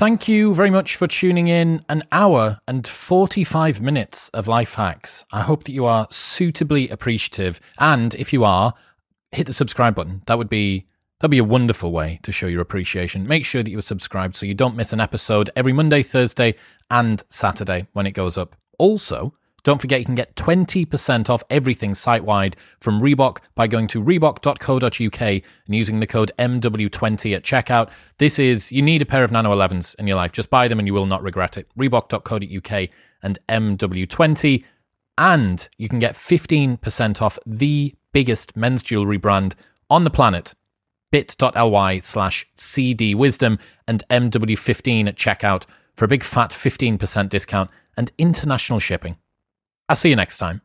Thank 0.00 0.28
you 0.28 0.54
very 0.54 0.70
much 0.70 0.96
for 0.96 1.06
tuning 1.06 1.48
in. 1.48 1.82
An 1.90 2.04
hour 2.10 2.58
and 2.66 2.86
45 2.86 3.82
minutes 3.82 4.30
of 4.30 4.48
life 4.48 4.74
hacks. 4.74 5.26
I 5.30 5.42
hope 5.42 5.64
that 5.64 5.72
you 5.72 5.84
are 5.84 6.06
suitably 6.10 6.88
appreciative. 6.88 7.60
And 7.78 8.14
if 8.14 8.32
you 8.32 8.42
are, 8.42 8.72
hit 9.30 9.46
the 9.46 9.52
subscribe 9.52 9.94
button. 9.94 10.22
That 10.24 10.38
would 10.38 10.48
be 10.48 10.86
that'd 11.20 11.30
be 11.30 11.38
a 11.38 11.44
wonderful 11.44 11.92
way 11.92 12.18
to 12.22 12.32
show 12.32 12.46
your 12.46 12.62
appreciation. 12.62 13.26
Make 13.26 13.44
sure 13.44 13.62
that 13.62 13.70
you 13.70 13.78
are 13.78 13.82
subscribed 13.82 14.36
so 14.36 14.46
you 14.46 14.54
don't 14.54 14.76
miss 14.76 14.92
an 14.92 15.00
episode 15.00 15.50
every 15.54 15.72
Monday, 15.72 16.02
Thursday, 16.02 16.54
and 16.90 17.22
Saturday 17.28 17.86
when 17.92 18.06
it 18.06 18.12
goes 18.12 18.38
up. 18.38 18.56
Also, 18.78 19.34
don't 19.62 19.80
forget 19.80 20.00
you 20.00 20.06
can 20.06 20.14
get 20.14 20.34
20% 20.36 21.28
off 21.28 21.44
everything 21.50 21.94
site 21.94 22.24
wide 22.24 22.56
from 22.80 23.00
Reebok 23.00 23.38
by 23.54 23.66
going 23.66 23.86
to 23.88 24.02
reebok.co.uk 24.02 25.20
and 25.20 25.42
using 25.66 26.00
the 26.00 26.06
code 26.06 26.30
MW20 26.38 27.36
at 27.36 27.44
checkout. 27.44 27.90
This 28.16 28.38
is, 28.38 28.72
you 28.72 28.80
need 28.80 29.02
a 29.02 29.06
pair 29.06 29.22
of 29.22 29.30
Nano 29.30 29.54
11s 29.54 29.94
in 29.96 30.06
your 30.06 30.16
life. 30.16 30.32
Just 30.32 30.48
buy 30.48 30.68
them 30.68 30.78
and 30.78 30.88
you 30.88 30.94
will 30.94 31.06
not 31.06 31.22
regret 31.22 31.58
it. 31.58 31.68
Reebok.co.uk 31.78 32.88
and 33.22 33.38
MW20. 33.48 34.64
And 35.18 35.68
you 35.76 35.88
can 35.90 35.98
get 35.98 36.14
15% 36.14 37.20
off 37.20 37.38
the 37.44 37.94
biggest 38.12 38.56
men's 38.56 38.82
jewelry 38.82 39.18
brand 39.18 39.54
on 39.90 40.04
the 40.04 40.10
planet 40.10 40.54
bit.ly 41.10 41.98
slash 41.98 42.46
cdwisdom 42.56 43.58
and 43.86 44.02
MW15 44.10 45.08
at 45.08 45.16
checkout 45.16 45.64
for 45.96 46.04
a 46.04 46.08
big 46.08 46.22
fat 46.22 46.50
15% 46.50 47.28
discount 47.28 47.70
and 47.96 48.12
international 48.18 48.78
shipping. 48.78 49.16
I'll 49.88 49.96
see 49.96 50.10
you 50.10 50.16
next 50.16 50.38
time. 50.38 50.62